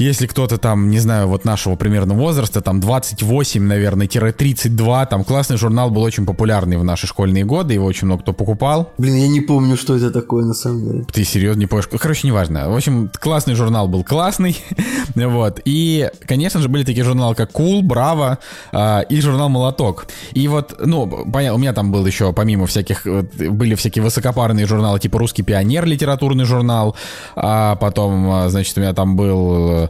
если 0.00 0.26
кто-то 0.26 0.58
там, 0.58 0.90
не 0.90 0.98
знаю, 0.98 1.28
вот 1.28 1.44
нашего 1.44 1.76
примерно 1.76 2.14
возраста, 2.14 2.60
там 2.60 2.80
28, 2.80 3.62
наверное, 3.62 4.08
32, 4.08 5.06
там 5.06 5.24
классный 5.24 5.56
журнал 5.56 5.90
был 5.90 6.02
очень 6.02 6.24
популярный 6.24 6.78
в 6.78 6.84
наши 6.84 7.06
школьные 7.06 7.44
годы, 7.44 7.74
его 7.74 7.84
очень 7.84 8.06
много 8.06 8.22
кто 8.22 8.32
покупал. 8.32 8.92
Блин, 8.98 9.16
я 9.16 9.28
не 9.28 9.40
помню, 9.40 9.76
что 9.76 9.96
это 9.96 10.10
такое 10.10 10.44
на 10.44 10.54
самом 10.54 10.84
деле. 10.84 11.04
Ты 11.12 11.24
серьезно 11.24 11.60
не 11.60 11.66
помнишь? 11.66 11.88
Короче, 11.88 12.26
неважно. 12.26 12.70
В 12.70 12.76
общем, 12.76 13.10
классный 13.20 13.54
журнал 13.54 13.88
был 13.88 14.02
классный, 14.02 14.56
вот. 15.14 15.60
И, 15.64 16.08
конечно 16.26 16.60
же, 16.60 16.68
были 16.68 16.84
такие 16.84 17.04
журналы, 17.04 17.34
как 17.34 17.50
Cool, 17.52 17.82
Браво 17.82 18.38
э, 18.72 19.04
и 19.08 19.20
журнал 19.20 19.48
Молоток. 19.48 20.06
И 20.32 20.48
вот, 20.48 20.74
ну, 20.84 21.26
понятно, 21.30 21.56
у 21.56 21.58
меня 21.58 21.72
там 21.72 21.92
был 21.92 22.06
еще, 22.06 22.32
помимо 22.32 22.66
всяких, 22.66 23.06
были 23.06 23.74
всякие 23.74 24.02
высокопарные 24.02 24.66
журналы, 24.66 24.98
типа 24.98 25.18
«Русский 25.18 25.42
пионер», 25.42 25.84
литературный 25.84 26.44
журнал, 26.44 26.96
а 27.36 27.76
потом, 27.76 28.30
а, 28.30 28.48
значит, 28.48 28.76
у 28.78 28.80
меня 28.80 28.94
там 28.94 29.16
был 29.16 29.89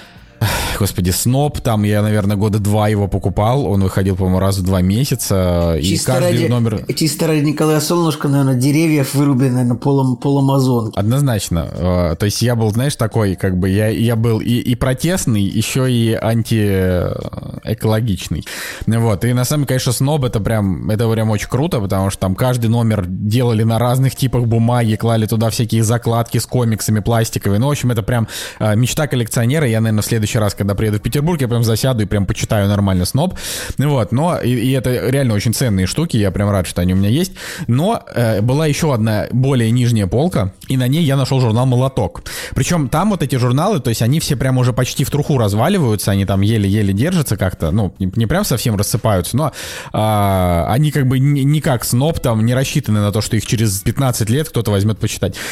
господи, 0.81 1.11
Сноб, 1.11 1.59
там 1.59 1.83
я, 1.83 2.01
наверное, 2.01 2.35
года 2.35 2.57
два 2.57 2.87
его 2.87 3.07
покупал, 3.07 3.67
он 3.67 3.83
выходил, 3.83 4.15
по-моему, 4.15 4.39
раз 4.39 4.57
в 4.57 4.63
два 4.63 4.81
месяца, 4.81 5.77
чисто 5.79 6.11
и 6.11 6.15
каждый 6.15 6.31
ради, 6.31 6.47
номер... 6.47 6.83
Чисто 6.95 7.27
ради 7.27 7.41
Николая 7.41 7.79
Солнышко, 7.79 8.27
наверное, 8.27 8.55
деревьев 8.55 9.13
вырублены, 9.13 9.53
наверное, 9.53 9.77
полом, 9.77 10.17
полумазон. 10.17 10.91
Однозначно. 10.95 11.69
Э, 11.71 12.15
то 12.17 12.25
есть 12.25 12.41
я 12.41 12.55
был, 12.55 12.71
знаешь, 12.71 12.95
такой, 12.95 13.35
как 13.35 13.57
бы, 13.57 13.69
я, 13.69 13.89
я 13.89 14.15
был 14.15 14.39
и, 14.39 14.55
и 14.55 14.73
протестный, 14.73 15.43
еще 15.43 15.91
и 15.91 16.13
антиэкологичный. 16.13 18.43
Вот, 18.87 19.25
и 19.25 19.33
на 19.33 19.45
самом 19.45 19.65
деле, 19.65 19.67
конечно, 19.67 19.91
Сноб 19.91 20.25
это 20.25 20.39
прям, 20.39 20.89
это 20.89 21.07
прям 21.11 21.29
очень 21.29 21.49
круто, 21.49 21.79
потому 21.79 22.09
что 22.09 22.21
там 22.21 22.33
каждый 22.33 22.71
номер 22.71 23.05
делали 23.07 23.61
на 23.61 23.77
разных 23.77 24.15
типах 24.15 24.45
бумаги, 24.45 24.95
клали 24.95 25.27
туда 25.27 25.51
всякие 25.51 25.83
закладки 25.83 26.39
с 26.39 26.47
комиксами 26.47 27.01
пластиковые, 27.01 27.59
ну, 27.59 27.67
в 27.67 27.71
общем, 27.71 27.91
это 27.91 28.01
прям 28.01 28.27
э, 28.59 28.75
мечта 28.75 29.07
коллекционера, 29.07 29.67
я, 29.67 29.79
наверное, 29.81 30.01
в 30.01 30.05
следующий 30.05 30.30
следующий 30.31 30.39
раз, 30.39 30.55
когда 30.55 30.75
приеду 30.75 30.97
в 30.97 31.01
Петербург, 31.01 31.41
я 31.41 31.47
прям 31.47 31.63
засяду 31.63 32.03
и 32.03 32.05
прям 32.05 32.25
почитаю 32.25 32.67
нормально 32.67 33.05
сноб. 33.05 33.37
Вот, 33.77 34.11
но 34.11 34.39
и, 34.39 34.49
и 34.49 34.71
это 34.71 35.09
реально 35.09 35.33
очень 35.33 35.53
ценные 35.53 35.87
штуки, 35.87 36.17
я 36.17 36.31
прям 36.31 36.49
рад, 36.49 36.67
что 36.67 36.81
они 36.81 36.93
у 36.93 36.95
меня 36.95 37.09
есть. 37.09 37.33
Но 37.67 38.01
э, 38.13 38.41
была 38.41 38.67
еще 38.67 38.93
одна 38.93 39.27
более 39.31 39.71
нижняя 39.71 40.07
полка, 40.07 40.53
и 40.69 40.77
на 40.77 40.87
ней 40.87 41.03
я 41.03 41.17
нашел 41.17 41.41
журнал 41.41 41.65
«Молоток». 41.65 42.23
Причем 42.55 42.87
там 42.89 43.09
вот 43.09 43.23
эти 43.23 43.35
журналы, 43.35 43.79
то 43.79 43.89
есть 43.89 44.01
они 44.01 44.19
все 44.19 44.35
прям 44.35 44.57
уже 44.57 44.73
почти 44.73 45.03
в 45.03 45.09
труху 45.09 45.37
разваливаются, 45.37 46.11
они 46.11 46.25
там 46.25 46.41
еле-еле 46.41 46.93
держатся 46.93 47.35
как-то, 47.35 47.71
ну, 47.71 47.93
не, 47.99 48.11
не 48.15 48.25
прям 48.25 48.45
совсем 48.45 48.75
рассыпаются, 48.75 49.35
но 49.35 49.51
э, 49.93 50.65
они 50.73 50.91
как 50.91 51.07
бы 51.07 51.19
не, 51.19 51.43
не 51.43 51.61
как 51.61 51.83
сноб 51.83 52.19
там 52.19 52.45
не 52.45 52.53
рассчитаны 52.53 53.01
на 53.01 53.11
то, 53.11 53.21
что 53.21 53.35
их 53.35 53.45
через 53.45 53.79
15 53.81 54.29
лет 54.29 54.49
кто-то 54.49 54.71
возьмет 54.71 54.97
почитать. 54.99 55.35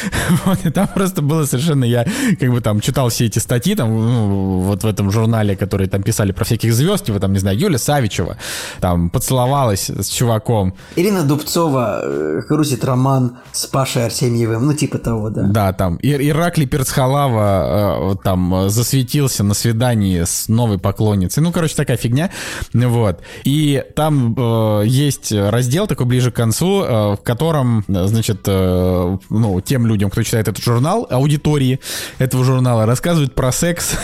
Вот, 0.44 0.64
и 0.64 0.70
там 0.70 0.88
просто 0.88 1.22
было 1.22 1.44
совершенно, 1.44 1.84
я 1.84 2.06
как 2.38 2.50
бы 2.50 2.60
там 2.60 2.80
читал 2.80 3.08
все 3.10 3.26
эти 3.26 3.38
статьи, 3.38 3.74
там, 3.74 3.90
ну, 3.90 4.69
вот 4.70 4.82
в 4.82 4.86
этом 4.86 5.10
журнале, 5.10 5.56
который 5.56 5.88
там 5.88 6.02
писали 6.02 6.32
про 6.32 6.44
всяких 6.44 6.72
звезд, 6.72 7.04
типа 7.04 7.20
там, 7.20 7.32
не 7.32 7.38
знаю, 7.38 7.58
Юля 7.58 7.78
Савичева, 7.78 8.36
там 8.80 9.10
поцеловалась 9.10 9.90
с 9.90 10.08
чуваком. 10.08 10.74
Ирина 10.96 11.22
Дубцова 11.22 12.00
э, 12.02 12.42
крутит 12.48 12.84
роман 12.84 13.38
с 13.52 13.66
Пашей 13.66 14.06
Арсеньевым, 14.06 14.66
ну 14.66 14.74
типа 14.74 14.98
того, 14.98 15.30
да. 15.30 15.42
Да, 15.42 15.72
там 15.72 15.96
Ир 15.96 16.20
Ираклий 16.20 16.66
Перцхалава 16.66 18.12
э, 18.12 18.16
там 18.22 18.68
засветился 18.70 19.44
на 19.44 19.54
свидании 19.54 20.22
с 20.22 20.48
новой 20.48 20.78
поклонницей. 20.78 21.42
Ну, 21.42 21.52
короче, 21.52 21.74
такая 21.74 21.96
фигня. 21.96 22.30
Вот. 22.72 23.20
И 23.44 23.82
там 23.94 24.34
э, 24.36 24.82
есть 24.86 25.32
раздел 25.32 25.86
такой 25.86 26.06
ближе 26.06 26.30
к 26.30 26.36
концу, 26.36 26.82
э, 26.82 27.16
в 27.16 27.20
котором, 27.22 27.84
значит, 27.88 28.42
э, 28.46 29.18
ну, 29.28 29.60
тем 29.60 29.86
людям, 29.86 30.10
кто 30.10 30.22
читает 30.22 30.48
этот 30.48 30.62
журнал, 30.62 31.06
аудитории 31.10 31.80
этого 32.18 32.44
журнала, 32.44 32.86
рассказывают 32.86 33.34
про 33.34 33.52
секс 33.52 33.94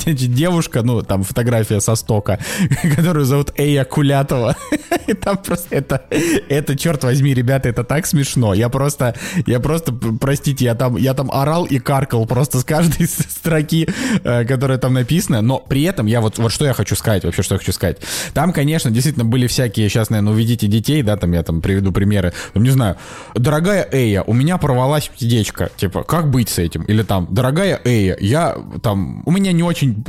девушка, 0.00 0.82
ну, 0.82 1.02
там 1.02 1.22
фотография 1.22 1.80
со 1.80 1.94
стока, 1.94 2.38
которую 2.96 3.24
зовут 3.24 3.52
Эя 3.56 3.84
Кулятова. 3.84 4.56
И 5.06 5.14
там 5.14 5.38
просто 5.38 5.74
это, 5.74 6.04
это, 6.48 6.76
черт 6.76 7.04
возьми, 7.04 7.34
ребята, 7.34 7.68
это 7.68 7.84
так 7.84 8.06
смешно. 8.06 8.54
Я 8.54 8.68
просто, 8.68 9.14
я 9.46 9.60
просто, 9.60 9.92
простите, 9.92 10.64
я 10.64 10.74
там, 10.74 10.96
я 10.96 11.14
там 11.14 11.30
орал 11.30 11.64
и 11.64 11.78
каркал 11.78 12.26
просто 12.26 12.60
с 12.60 12.64
каждой 12.64 13.06
строки, 13.08 13.88
э, 14.22 14.44
которая 14.44 14.78
там 14.78 14.94
написана, 14.94 15.42
но 15.42 15.58
при 15.58 15.82
этом 15.82 16.06
я 16.06 16.20
вот, 16.20 16.38
вот 16.38 16.52
что 16.52 16.64
я 16.64 16.72
хочу 16.72 16.96
сказать, 16.96 17.24
вообще, 17.24 17.42
что 17.42 17.54
я 17.54 17.58
хочу 17.58 17.72
сказать. 17.72 17.98
Там, 18.32 18.52
конечно, 18.52 18.90
действительно 18.90 19.24
были 19.24 19.46
всякие, 19.46 19.88
сейчас, 19.88 20.10
наверное, 20.10 20.32
увидите 20.32 20.66
детей, 20.66 21.02
да, 21.02 21.16
там 21.16 21.32
я 21.32 21.42
там 21.42 21.60
приведу 21.60 21.92
примеры, 21.92 22.32
там, 22.52 22.62
не 22.62 22.70
знаю, 22.70 22.96
дорогая 23.34 23.86
Эя, 23.92 24.22
у 24.22 24.32
меня 24.32 24.58
порвалась 24.58 25.08
птичка, 25.08 25.70
типа, 25.76 26.02
как 26.02 26.30
быть 26.30 26.48
с 26.48 26.58
этим? 26.58 26.82
Или 26.82 27.02
там, 27.02 27.28
дорогая 27.30 27.80
Эя, 27.84 28.16
я 28.20 28.56
там, 28.82 29.22
у 29.26 29.30
меня 29.30 29.52
не 29.52 29.62
очень 29.62 29.83
очень 29.84 30.02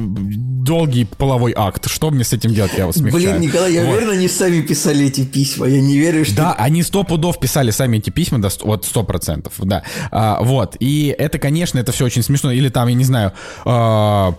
долгий 0.64 1.06
половой 1.06 1.54
акт. 1.56 1.90
Что 1.90 2.12
мне 2.12 2.24
с 2.24 2.34
этим 2.34 2.54
делать? 2.54 2.72
Я 2.78 2.88
вас 2.88 2.98
Блин, 2.98 3.40
Николай, 3.40 3.74
я 3.74 3.86
вот. 3.86 3.92
уверен, 3.92 4.10
они 4.12 4.28
сами 4.28 4.62
писали 4.62 5.06
эти 5.06 5.24
письма. 5.26 5.68
Я 5.68 5.82
не 5.82 5.98
верю, 5.98 6.26
что... 6.26 6.36
Да, 6.36 6.54
они 6.54 6.84
сто 6.84 7.04
пудов 7.04 7.40
писали 7.40 7.72
сами 7.72 7.98
эти 7.98 8.10
письма, 8.10 8.42
да, 8.42 8.50
вот 8.62 8.86
сто 8.86 9.04
процентов, 9.04 9.54
да. 9.60 9.84
А, 10.12 10.40
вот. 10.42 10.76
И 10.80 11.16
это, 11.18 11.38
конечно, 11.40 11.80
это 11.80 11.92
все 11.92 12.06
очень 12.06 12.24
смешно. 12.24 12.52
Или 12.52 12.70
там, 12.70 12.88
я 12.88 12.96
не 12.96 13.04
знаю... 13.04 13.34
А, 13.66 14.36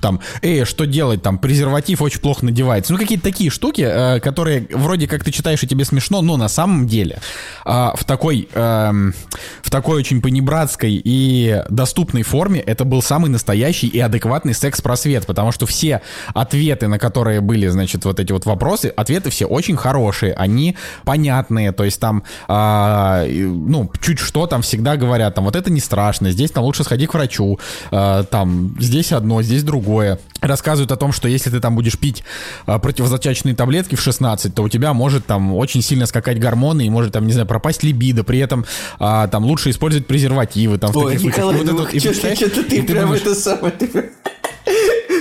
там, 0.00 0.20
эй, 0.42 0.64
что 0.64 0.86
делать, 0.86 1.22
там, 1.22 1.38
презерватив 1.38 2.02
очень 2.02 2.20
плохо 2.20 2.44
надевается. 2.44 2.92
Ну, 2.92 2.98
какие-то 2.98 3.24
такие 3.24 3.50
штуки, 3.50 3.82
э, 3.82 4.20
которые 4.20 4.66
вроде 4.70 5.06
как 5.06 5.24
ты 5.24 5.30
читаешь 5.30 5.62
и 5.62 5.66
тебе 5.66 5.84
смешно, 5.84 6.22
но 6.22 6.36
на 6.36 6.48
самом 6.48 6.86
деле 6.86 7.20
э, 7.64 7.70
в 7.94 8.04
такой, 8.04 8.48
э, 8.52 8.92
в 9.62 9.70
такой 9.70 9.98
очень 9.98 10.20
понебратской 10.22 11.00
и 11.04 11.62
доступной 11.68 12.22
форме 12.22 12.60
это 12.60 12.84
был 12.84 13.02
самый 13.02 13.30
настоящий 13.30 13.86
и 13.88 13.98
адекватный 14.00 14.54
секс-просвет, 14.54 15.26
потому 15.26 15.52
что 15.52 15.66
все 15.66 16.02
ответы, 16.34 16.88
на 16.88 16.98
которые 16.98 17.40
были, 17.40 17.68
значит, 17.68 18.04
вот 18.04 18.20
эти 18.20 18.32
вот 18.32 18.46
вопросы, 18.46 18.92
ответы 18.96 19.30
все 19.30 19.46
очень 19.46 19.76
хорошие, 19.76 20.34
они 20.34 20.76
понятные, 21.04 21.72
то 21.72 21.84
есть 21.84 22.00
там, 22.00 22.22
э, 22.48 23.26
ну, 23.28 23.90
чуть 24.00 24.18
что 24.18 24.46
там 24.46 24.62
всегда 24.62 24.96
говорят, 24.96 25.34
там, 25.34 25.44
вот 25.44 25.56
это 25.56 25.70
не 25.70 25.80
страшно, 25.80 26.30
здесь 26.30 26.50
там 26.50 26.64
лучше 26.64 26.84
сходи 26.84 27.06
к 27.06 27.14
врачу, 27.14 27.58
э, 27.90 28.24
там, 28.30 28.76
здесь 28.78 29.12
одно, 29.12 29.42
здесь 29.42 29.62
другое, 29.62 29.87
другое. 29.88 30.18
Рассказывают 30.40 30.92
о 30.92 30.96
том, 30.96 31.12
что 31.12 31.28
если 31.28 31.50
ты 31.50 31.60
там 31.60 31.74
будешь 31.74 31.98
пить 31.98 32.22
а, 32.66 32.78
противозачаточные 32.78 33.54
таблетки 33.54 33.94
в 33.94 34.00
16, 34.00 34.54
то 34.54 34.62
у 34.62 34.68
тебя 34.68 34.92
может 34.92 35.26
там 35.26 35.54
очень 35.54 35.82
сильно 35.82 36.06
скакать 36.06 36.38
гормоны 36.38 36.86
и 36.86 36.90
может 36.90 37.12
там, 37.12 37.26
не 37.26 37.32
знаю, 37.32 37.48
пропасть 37.48 37.82
либидо. 37.82 38.22
При 38.22 38.38
этом 38.38 38.64
а, 38.98 39.26
там 39.28 39.44
лучше 39.44 39.70
использать 39.70 40.06
презервативы. 40.06 40.78
Там, 40.78 40.90
Ой, 40.94 41.16
Николай, 41.16 41.56
случаях. 41.56 41.66
ну, 41.66 41.78
вот 41.78 41.94
это, 41.94 42.00
что, 42.14 42.36
что-то 42.36 42.62
ты, 42.64 42.82
ты 42.82 42.82
прям 42.82 43.04
думаешь, 43.04 43.22
это 43.22 43.34
самое... 43.34 43.72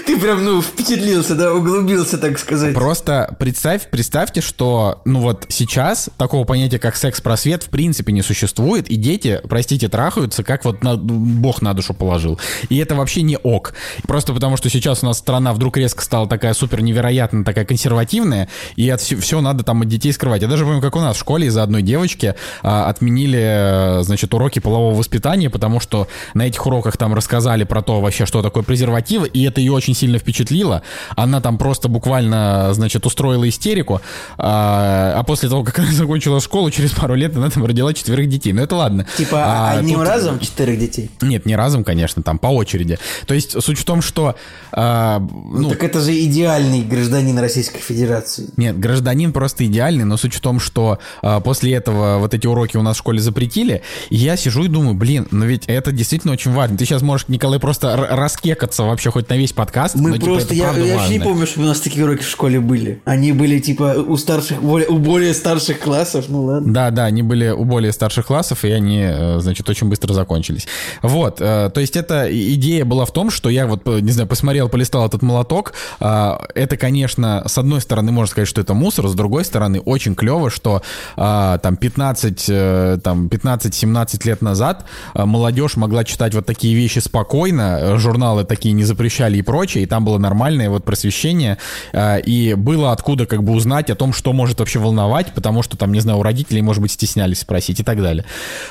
Ты 0.07 0.17
прям, 0.17 0.41
ну, 0.45 0.61
впечатлился, 0.61 1.35
да, 1.35 1.53
углубился, 1.53 2.17
так 2.17 2.39
сказать. 2.39 2.73
Просто 2.73 3.35
представь, 3.39 3.89
представьте, 3.89 4.39
что, 4.39 5.01
ну 5.03 5.19
вот 5.19 5.45
сейчас 5.49 6.09
такого 6.17 6.45
понятия, 6.45 6.79
как 6.79 6.95
секс-просвет, 6.95 7.63
в 7.63 7.69
принципе 7.69 8.13
не 8.13 8.21
существует, 8.21 8.89
и 8.89 8.95
дети, 8.95 9.41
простите, 9.49 9.89
трахаются, 9.89 10.45
как 10.45 10.63
вот 10.63 10.81
на, 10.81 10.95
Бог 10.95 11.61
на 11.61 11.73
душу 11.73 11.93
положил. 11.93 12.39
И 12.69 12.77
это 12.77 12.95
вообще 12.95 13.21
не 13.21 13.35
ок. 13.35 13.73
Просто 14.07 14.33
потому, 14.33 14.55
что 14.55 14.69
сейчас 14.69 15.03
у 15.03 15.07
нас 15.07 15.17
страна 15.17 15.51
вдруг 15.51 15.75
резко 15.75 16.01
стала 16.01 16.25
такая 16.25 16.53
супер 16.53 16.81
невероятно 16.81 17.43
такая 17.43 17.65
консервативная, 17.65 18.47
и 18.77 18.89
от 18.89 19.01
все, 19.01 19.17
все 19.17 19.41
надо 19.41 19.65
там 19.65 19.81
от 19.81 19.89
детей 19.89 20.13
скрывать. 20.13 20.41
Я 20.41 20.47
даже 20.47 20.63
помню, 20.63 20.79
как 20.79 20.95
у 20.95 21.01
нас 21.01 21.17
в 21.17 21.19
школе 21.19 21.47
из-за 21.47 21.63
одной 21.63 21.81
девочки 21.81 22.35
а, 22.63 22.87
отменили, 22.87 24.03
значит, 24.03 24.33
уроки 24.33 24.59
полового 24.59 24.95
воспитания, 24.95 25.49
потому 25.49 25.81
что 25.81 26.07
на 26.33 26.47
этих 26.47 26.65
уроках 26.65 26.95
там 26.95 27.13
рассказали 27.13 27.65
про 27.65 27.81
то 27.81 27.99
вообще, 27.99 28.25
что 28.25 28.41
такое 28.41 28.63
презервативы, 28.63 29.27
и 29.27 29.43
это 29.43 29.59
ее 29.59 29.73
очень 29.73 29.96
сильно 29.97 30.19
впечатлила. 30.19 30.81
Она 31.15 31.41
там 31.41 31.57
просто 31.57 31.88
буквально, 31.89 32.69
значит, 32.73 33.05
устроила 33.05 33.47
истерику. 33.49 34.01
А, 34.38 35.13
а 35.15 35.23
после 35.23 35.49
того, 35.49 35.63
как 35.63 35.79
она 35.79 35.91
закончила 35.91 36.39
школу, 36.39 36.71
через 36.71 36.91
пару 36.91 37.15
лет 37.15 37.36
она 37.36 37.49
там 37.49 37.65
родила 37.65 37.93
четверых 37.93 38.29
детей. 38.29 38.53
Ну 38.53 38.62
это 38.62 38.75
ладно. 38.75 39.05
Типа 39.17 39.43
А, 39.43 39.71
одним 39.79 39.99
тут- 39.99 40.07
разом 40.07 40.39
четырех 40.39 40.79
детей? 40.79 41.10
Нет, 41.21 41.45
не 41.45 41.55
разом, 41.55 41.83
конечно, 41.83 42.23
там 42.23 42.38
по 42.39 42.47
очереди. 42.47 42.97
То 43.25 43.33
есть 43.33 43.62
суть 43.62 43.79
в 43.79 43.86
том, 43.86 44.01
что... 44.01 44.36
а, 44.71 45.19
ну, 45.19 45.69
так 45.69 45.83
это 45.83 45.99
же 45.99 46.13
идеальный 46.25 46.83
гражданин 46.83 47.38
Российской 47.39 47.79
Федерации. 47.79 48.49
Нет, 48.57 48.79
гражданин 48.79 49.33
просто 49.33 49.65
идеальный, 49.65 50.03
но 50.05 50.17
суть 50.17 50.33
в 50.33 50.39
том, 50.39 50.60
что 50.60 50.99
а, 51.21 51.39
после 51.39 51.73
этого 51.73 52.17
вот 52.19 52.33
эти 52.33 52.47
уроки 52.47 52.77
у 52.77 52.81
нас 52.81 52.95
в 52.95 52.99
школе 52.99 53.19
запретили, 53.19 53.81
я 54.10 54.38
сижу 54.38 54.63
и 54.63 54.67
думаю, 54.67 54.93
блин, 54.95 55.27
но 55.31 55.45
ведь 55.45 55.63
это 55.67 55.91
действительно 55.91 56.33
очень 56.33 56.51
важно. 56.51 56.77
Ты 56.77 56.86
сейчас 56.86 57.01
можешь, 57.01 57.27
Николай, 57.27 57.60
просто 57.60 57.95
раскекаться 57.95 58.83
вообще 58.83 59.12
хоть 59.12 59.29
на 59.29 59.36
весь 59.36 59.53
подкаст, 59.53 59.87
Мы 59.95 60.10
но, 60.10 60.15
типа, 60.15 60.26
просто, 60.26 60.54
это 60.54 60.56
я, 60.56 60.71
я 60.71 60.97
вообще 60.97 61.17
не 61.17 61.19
помню, 61.19 61.47
чтобы 61.47 61.65
у 61.65 61.69
нас 61.69 61.80
такие 61.80 62.06
уроки 62.06 62.23
в 62.23 62.30
школе 62.30 62.60
были. 62.60 63.02
Они 63.06 63.32
были 63.32 63.60
типа 63.60 63.95
у 64.08 64.17
старших, 64.17 64.62
более, 64.62 64.88
у 64.88 64.97
более 64.97 65.34
старших 65.34 65.80
классов, 65.80 66.26
ну 66.30 66.43
ладно. 66.43 66.73
Да, 66.73 66.91
да, 66.91 67.06
они 67.06 67.23
были 67.23 67.50
у 67.50 67.63
более 67.63 67.91
старших 67.91 68.28
классов, 68.28 68.63
и 68.65 68.71
они, 68.71 69.02
э, 69.02 69.39
значит, 69.39 69.69
очень 69.69 69.88
быстро 69.88 70.13
закончились. 70.13 70.67
Вот, 71.02 71.41
э, 71.41 71.69
то 71.73 71.80
есть 71.80 71.95
эта 71.95 72.28
идея 72.54 72.86
была 72.86 73.06
в 73.06 73.12
том, 73.12 73.30
что 73.30 73.50
я 73.50 73.67
вот, 73.67 73.82
э, 73.86 74.00
не 74.00 74.12
знаю, 74.12 74.28
посмотрел, 74.28 74.69
полистал 74.69 75.06
этот 75.06 75.21
молоток. 75.21 75.73
Это, 76.00 76.78
конечно, 76.80 77.43
с 77.45 77.58
одной 77.58 77.82
стороны, 77.82 78.12
можно 78.12 78.32
сказать, 78.32 78.47
что 78.47 78.62
это 78.62 78.73
мусор, 78.73 79.08
с 79.08 79.13
другой 79.13 79.45
стороны, 79.45 79.80
очень 79.80 80.15
клево, 80.15 80.50
что 80.50 80.82
там 81.15 81.76
15, 81.76 82.45
э, 82.50 83.00
там 83.04 83.28
15-17 83.28 84.26
лет 84.26 84.41
назад 84.41 84.86
молодежь 85.13 85.76
могла 85.78 86.04
читать 86.04 86.34
вот 86.34 86.45
такие 86.45 86.76
вещи 86.76 87.00
спокойно, 87.00 87.97
журналы 87.97 88.43
такие 88.43 88.73
не 88.73 88.84
запрещали 88.84 89.38
и 89.38 89.41
прочее, 89.41 89.76
и 89.83 89.85
там 89.85 90.05
было 90.05 90.17
нормальное 90.17 90.69
вот 90.69 90.85
просвещение, 90.85 91.57
а, 91.93 92.17
и 92.17 92.53
было 92.53 92.91
откуда 92.91 93.25
как 93.25 93.43
бы 93.43 93.53
узнать 93.53 93.89
о 93.89 93.95
том, 93.95 94.13
что 94.13 94.33
может 94.33 94.59
вообще 94.59 94.79
волновать, 94.79 95.33
потому 95.33 95.63
что 95.63 95.77
там, 95.77 95.93
не 95.93 95.99
знаю, 95.99 96.19
у 96.19 96.23
родителей, 96.23 96.61
может 96.61 96.81
быть, 96.81 96.91
стеснялись 96.91 97.39
спросить 97.39 97.79
и 97.79 97.83
так 97.83 98.01
далее. 98.01 98.25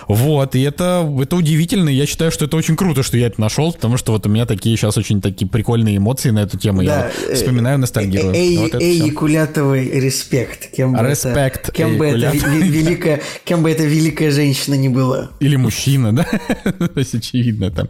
Вот, 0.09 0.55
и 0.55 0.63
это, 0.63 1.09
это 1.21 1.37
удивительно, 1.37 1.89
и 1.89 1.95
я 1.95 2.07
считаю, 2.07 2.31
что 2.31 2.45
это 2.45 2.57
очень 2.57 2.77
круто, 2.77 3.03
что 3.03 3.17
я 3.17 3.27
это 3.27 3.41
нашел, 3.41 3.73
потому 3.73 3.97
что 3.97 4.13
вот 4.13 4.27
у 4.27 4.29
меня 4.29 4.47
такие 4.47 4.77
сейчас 4.77 4.97
очень 4.97 5.21
такие 5.21 5.49
прикольные 5.49 5.97
эмоции 5.97 6.31
на 6.31 6.41
эту 6.41 6.59
тему, 6.59 6.83
я 6.83 6.89
Да, 6.89 7.11
вот 7.21 7.31
э, 7.31 7.35
вспоминаю, 7.35 7.79
ностальгирую. 7.79 8.35
Эй, 8.35 8.59
Вот 8.59 8.69
это 8.69 8.79
эй. 8.85 8.99
Якулятовый 8.99 9.91
респект. 10.01 10.71
Кем 10.73 10.93
бы 10.93 11.09
Респект, 11.09 11.69
это, 11.69 11.73
кем 11.73 11.97
бы 11.97 12.07
это 12.07 12.37
великая, 12.37 13.21
кем 13.45 13.63
бы 13.63 13.71
эта 13.71 13.85
великая 13.85 14.31
женщина 14.31 14.75
ни 14.75 14.89
была. 14.89 15.31
Или 15.41 15.57
мужчина, 15.57 16.15
да? 16.15 16.25
То 16.65 16.99
есть 16.99 17.15
очевидно 17.15 17.71
там. 17.71 17.89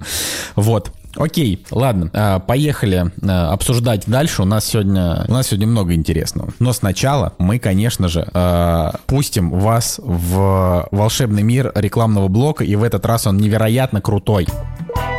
Вот. 0.55 0.93
Окей, 1.17 1.65
ладно, 1.71 2.11
а, 2.13 2.39
поехали 2.39 3.11
а, 3.23 3.53
обсуждать 3.53 4.05
дальше. 4.07 4.43
У 4.43 4.45
нас 4.45 4.67
сегодня 4.67 5.25
у 5.29 5.33
нас 5.33 5.49
сегодня 5.49 5.67
много 5.67 5.95
интересного. 5.95 6.51
Но 6.59 6.73
сначала 6.73 7.33
мы, 7.39 7.59
конечно 7.59 8.09
же, 8.09 8.29
а, 8.33 8.95
пустим 9.07 9.51
вас 9.51 9.99
в 10.03 10.89
волшебный 10.91 11.43
мир 11.43 11.73
рекламного 11.75 12.29
блока, 12.29 12.65
и 12.65 12.75
в 12.77 12.83
этот 12.83 13.07
раз 13.07 13.27
он 13.27 13.39
невероятно 13.39 14.01
крутой. 14.01 14.47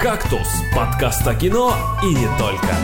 «Кактус»– 0.02 0.48
подкаст 0.76 1.28
о 1.28 1.34
кино 1.34 1.74
и 2.04 2.08
не 2.08 2.28
только. 2.38 2.76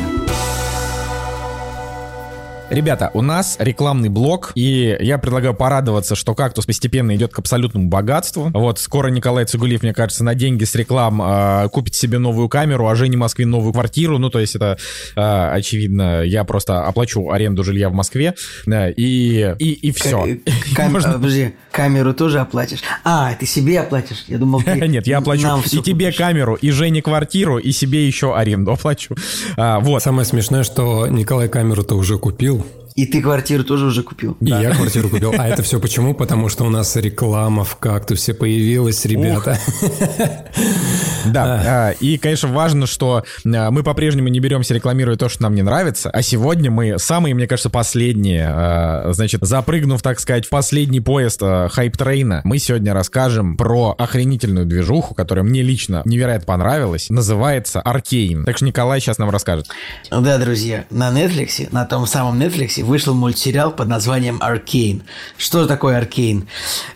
Ребята, 2.69 3.11
у 3.13 3.21
нас 3.21 3.57
рекламный 3.59 4.09
блок, 4.09 4.51
и 4.55 4.97
я 4.99 5.17
предлагаю 5.17 5.53
порадоваться, 5.53 6.15
что 6.15 6.33
кактус 6.33 6.65
постепенно 6.65 7.15
идет 7.15 7.31
к 7.31 7.39
абсолютному 7.39 7.87
богатству. 7.87 8.49
Вот 8.53 8.79
скоро 8.79 9.09
Николай 9.09 9.45
Цугулиев, 9.45 9.83
мне 9.83 9.93
кажется, 9.93 10.23
на 10.23 10.33
деньги 10.33 10.63
с 10.63 10.73
реклам 10.73 11.21
э, 11.21 11.69
купит 11.69 11.93
себе 11.93 12.17
новую 12.17 12.49
камеру, 12.49 12.87
а 12.87 12.95
Жене 12.95 13.17
Москве 13.17 13.45
новую 13.45 13.73
квартиру. 13.73 14.17
Ну, 14.17 14.29
то 14.29 14.39
есть 14.39 14.55
это 14.55 14.77
э, 15.15 15.21
очевидно, 15.21 16.23
я 16.23 16.43
просто 16.45 16.83
оплачу 16.85 17.29
аренду 17.29 17.63
жилья 17.63 17.89
в 17.89 17.93
Москве, 17.93 18.33
да, 18.65 18.89
и, 18.89 19.55
и, 19.59 19.71
и 19.73 19.91
все. 19.91 20.39
Кам- 20.75 20.93
Подожди, 21.13 21.53
камеру 21.73 22.13
тоже 22.13 22.39
оплатишь? 22.39 22.79
А, 23.03 23.33
ты 23.33 23.45
себе 23.45 23.81
оплатишь? 23.81 24.23
Я 24.27 24.37
думал, 24.37 24.61
ты 24.61 24.87
Нет, 24.87 25.07
я 25.07 25.17
оплачу 25.17 25.43
нам 25.43 25.61
и 25.61 25.63
тебе 25.69 26.05
купишь. 26.05 26.17
камеру, 26.17 26.55
и 26.55 26.69
Жене 26.69 27.01
квартиру, 27.01 27.57
и 27.57 27.71
себе 27.71 28.07
еще 28.07 28.35
аренду 28.35 28.71
оплачу. 28.71 29.15
А, 29.57 29.79
вот. 29.79 30.01
Самое 30.03 30.25
смешное, 30.25 30.63
что 30.63 31.07
Николай 31.07 31.49
камеру-то 31.49 31.95
уже 31.95 32.17
купил. 32.17 32.65
И 32.95 33.05
ты 33.05 33.21
квартиру 33.21 33.63
тоже 33.63 33.85
уже 33.85 34.03
купил. 34.03 34.37
И 34.39 34.49
я 34.49 34.71
квартиру 34.71 35.09
купил. 35.09 35.33
А 35.37 35.47
это 35.47 35.63
все 35.63 35.79
почему? 35.79 36.13
Потому 36.13 36.49
что 36.49 36.65
у 36.65 36.69
нас 36.69 36.95
реклама 36.95 37.63
в 37.63 37.77
кактусе 37.77 38.33
появилась, 38.33 39.03
ребята. 39.05 39.59
Да, 41.25 41.63
а, 41.65 41.91
и, 41.91 42.17
конечно, 42.17 42.49
важно, 42.49 42.85
что 42.85 43.23
а, 43.45 43.71
мы 43.71 43.83
по-прежнему 43.83 44.27
не 44.27 44.39
беремся 44.41 44.73
рекламировать 44.73 45.19
то, 45.19 45.29
что 45.29 45.43
нам 45.43 45.55
не 45.55 45.61
нравится, 45.61 46.09
а 46.09 46.21
сегодня 46.21 46.69
мы 46.69 46.99
самые, 46.99 47.33
мне 47.33 47.47
кажется, 47.47 47.69
последние, 47.69 48.45
а, 48.49 49.13
значит, 49.13 49.41
запрыгнув, 49.41 50.01
так 50.01 50.19
сказать, 50.19 50.45
в 50.45 50.49
последний 50.49 50.99
поезд 50.99 51.39
а, 51.41 51.69
hype 51.69 51.96
train 51.96 52.28
а, 52.28 52.41
мы 52.43 52.59
сегодня 52.59 52.93
расскажем 52.93 53.55
про 53.55 53.95
охренительную 53.97 54.65
движуху, 54.65 55.15
которая 55.15 55.45
мне 55.45 55.61
лично 55.61 56.01
невероятно 56.05 56.45
понравилась, 56.45 57.09
называется 57.09 57.81
Arcane. 57.81 58.43
Так 58.43 58.57
что 58.57 58.65
Николай 58.65 58.99
сейчас 58.99 59.17
нам 59.17 59.29
расскажет. 59.29 59.67
Да, 60.11 60.37
друзья, 60.37 60.85
на 60.89 61.09
Netflix, 61.09 61.69
на 61.71 61.85
том 61.85 62.05
самом 62.05 62.41
Netflix 62.41 62.82
вышел 62.83 63.13
мультсериал 63.13 63.71
под 63.71 63.87
названием 63.87 64.37
Аркейн. 64.41 65.03
Что 65.37 65.65
такое 65.65 65.97
Аркейн? 65.97 66.47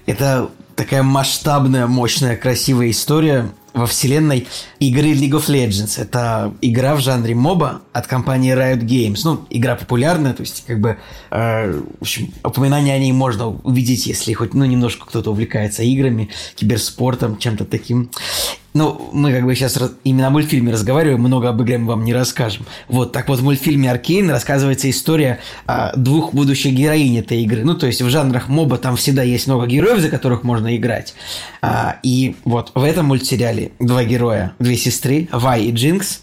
Это 0.05 0.49
такая 0.75 1.03
масштабная, 1.03 1.87
мощная, 1.87 2.37
красивая 2.37 2.91
история 2.91 3.49
во 3.77 3.85
вселенной 3.85 4.47
игры 4.79 5.11
League 5.11 5.31
of 5.31 5.47
Legends. 5.47 6.01
Это 6.01 6.53
игра 6.61 6.95
в 6.95 7.01
жанре 7.01 7.35
моба 7.35 7.81
от 7.93 8.07
компании 8.07 8.53
Riot 8.53 8.81
Games. 8.81 9.21
Ну, 9.23 9.45
игра 9.49 9.75
популярная, 9.75 10.33
то 10.33 10.41
есть, 10.41 10.63
как 10.65 10.79
бы, 10.79 10.97
э, 11.31 11.81
в 11.99 12.01
общем, 12.01 12.33
упоминание 12.43 12.95
о 12.95 12.99
ней 12.99 13.11
можно 13.11 13.47
увидеть, 13.49 14.07
если 14.07 14.33
хоть, 14.33 14.53
ну, 14.53 14.65
немножко 14.65 15.05
кто-то 15.05 15.31
увлекается 15.31 15.83
играми, 15.83 16.29
киберспортом, 16.55 17.37
чем-то 17.37 17.65
таким. 17.65 18.09
Ну, 18.77 19.09
мы 19.11 19.33
как 19.33 19.43
бы 19.43 19.55
сейчас 19.55 19.79
именно 20.03 20.27
о 20.27 20.29
мультфильме 20.29 20.71
разговариваем, 20.71 21.19
много 21.19 21.49
об 21.49 21.59
игре 21.63 21.79
мы 21.79 21.87
вам 21.87 22.05
не 22.05 22.13
расскажем. 22.13 22.67
Вот, 22.87 23.11
так 23.11 23.27
вот 23.27 23.39
в 23.39 23.43
мультфильме 23.43 23.89
«Аркейн» 23.89 24.29
рассказывается 24.29 24.87
история 24.87 25.39
а, 25.65 25.93
двух 25.95 26.31
будущих 26.31 26.73
героинь 26.73 27.17
этой 27.17 27.41
игры. 27.41 27.63
Ну, 27.63 27.73
то 27.73 27.87
есть 27.87 28.03
в 28.03 28.09
жанрах 28.11 28.49
моба 28.49 28.77
там 28.77 28.95
всегда 28.95 29.23
есть 29.23 29.47
много 29.47 29.65
героев, 29.65 29.99
за 29.99 30.09
которых 30.09 30.43
можно 30.43 30.77
играть. 30.77 31.15
А, 31.59 31.97
и 32.03 32.35
вот 32.45 32.71
в 32.75 32.83
этом 32.83 33.07
мультсериале 33.07 33.71
два 33.79 34.03
героя, 34.03 34.53
две 34.59 34.77
сестры, 34.77 35.27
Вай 35.31 35.63
и 35.63 35.71
Джинкс, 35.71 36.21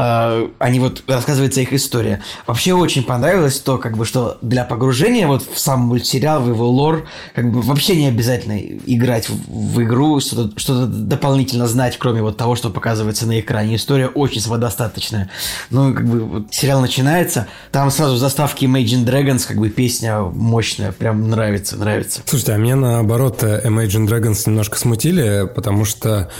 они 0.00 0.80
вот, 0.80 1.04
рассказывается 1.06 1.60
их 1.60 1.72
история. 1.72 2.22
Вообще 2.46 2.72
очень 2.72 3.02
понравилось 3.02 3.60
то, 3.60 3.76
как 3.76 3.96
бы, 3.96 4.04
что 4.04 4.38
для 4.40 4.64
погружения 4.64 5.26
вот 5.26 5.42
в 5.42 5.58
сам 5.58 5.80
мультсериал, 5.80 6.40
в 6.40 6.48
его 6.48 6.68
лор, 6.68 7.06
как 7.34 7.50
бы 7.50 7.60
вообще 7.60 7.96
не 7.96 8.06
обязательно 8.06 8.58
играть 8.58 9.28
в, 9.28 9.34
в 9.48 9.82
игру, 9.82 10.20
что-то 10.20 10.58
что 10.58 10.86
дополнительно 10.86 11.66
знать, 11.66 11.98
кроме 11.98 12.22
вот 12.22 12.36
того, 12.36 12.56
что 12.56 12.70
показывается 12.70 13.26
на 13.26 13.40
экране. 13.40 13.76
История 13.76 14.08
очень 14.08 14.40
самодостаточная. 14.40 15.30
Ну, 15.70 15.92
как 15.94 16.06
бы, 16.06 16.20
вот 16.20 16.54
сериал 16.54 16.80
начинается, 16.80 17.46
там 17.70 17.90
сразу 17.90 18.14
в 18.14 18.18
заставке 18.18 18.66
Imagine 18.66 19.04
Dragons, 19.04 19.46
как 19.46 19.58
бы, 19.58 19.68
песня 19.68 20.20
мощная, 20.20 20.92
прям 20.92 21.28
нравится, 21.28 21.76
нравится. 21.76 22.22
Слушайте, 22.24 22.52
а 22.52 22.58
мне 22.58 22.74
наоборот 22.74 23.42
э, 23.42 23.66
Imagine 23.66 24.06
Dragons 24.06 24.44
немножко 24.46 24.78
смутили, 24.78 25.46
потому 25.54 25.84
что 25.84 26.30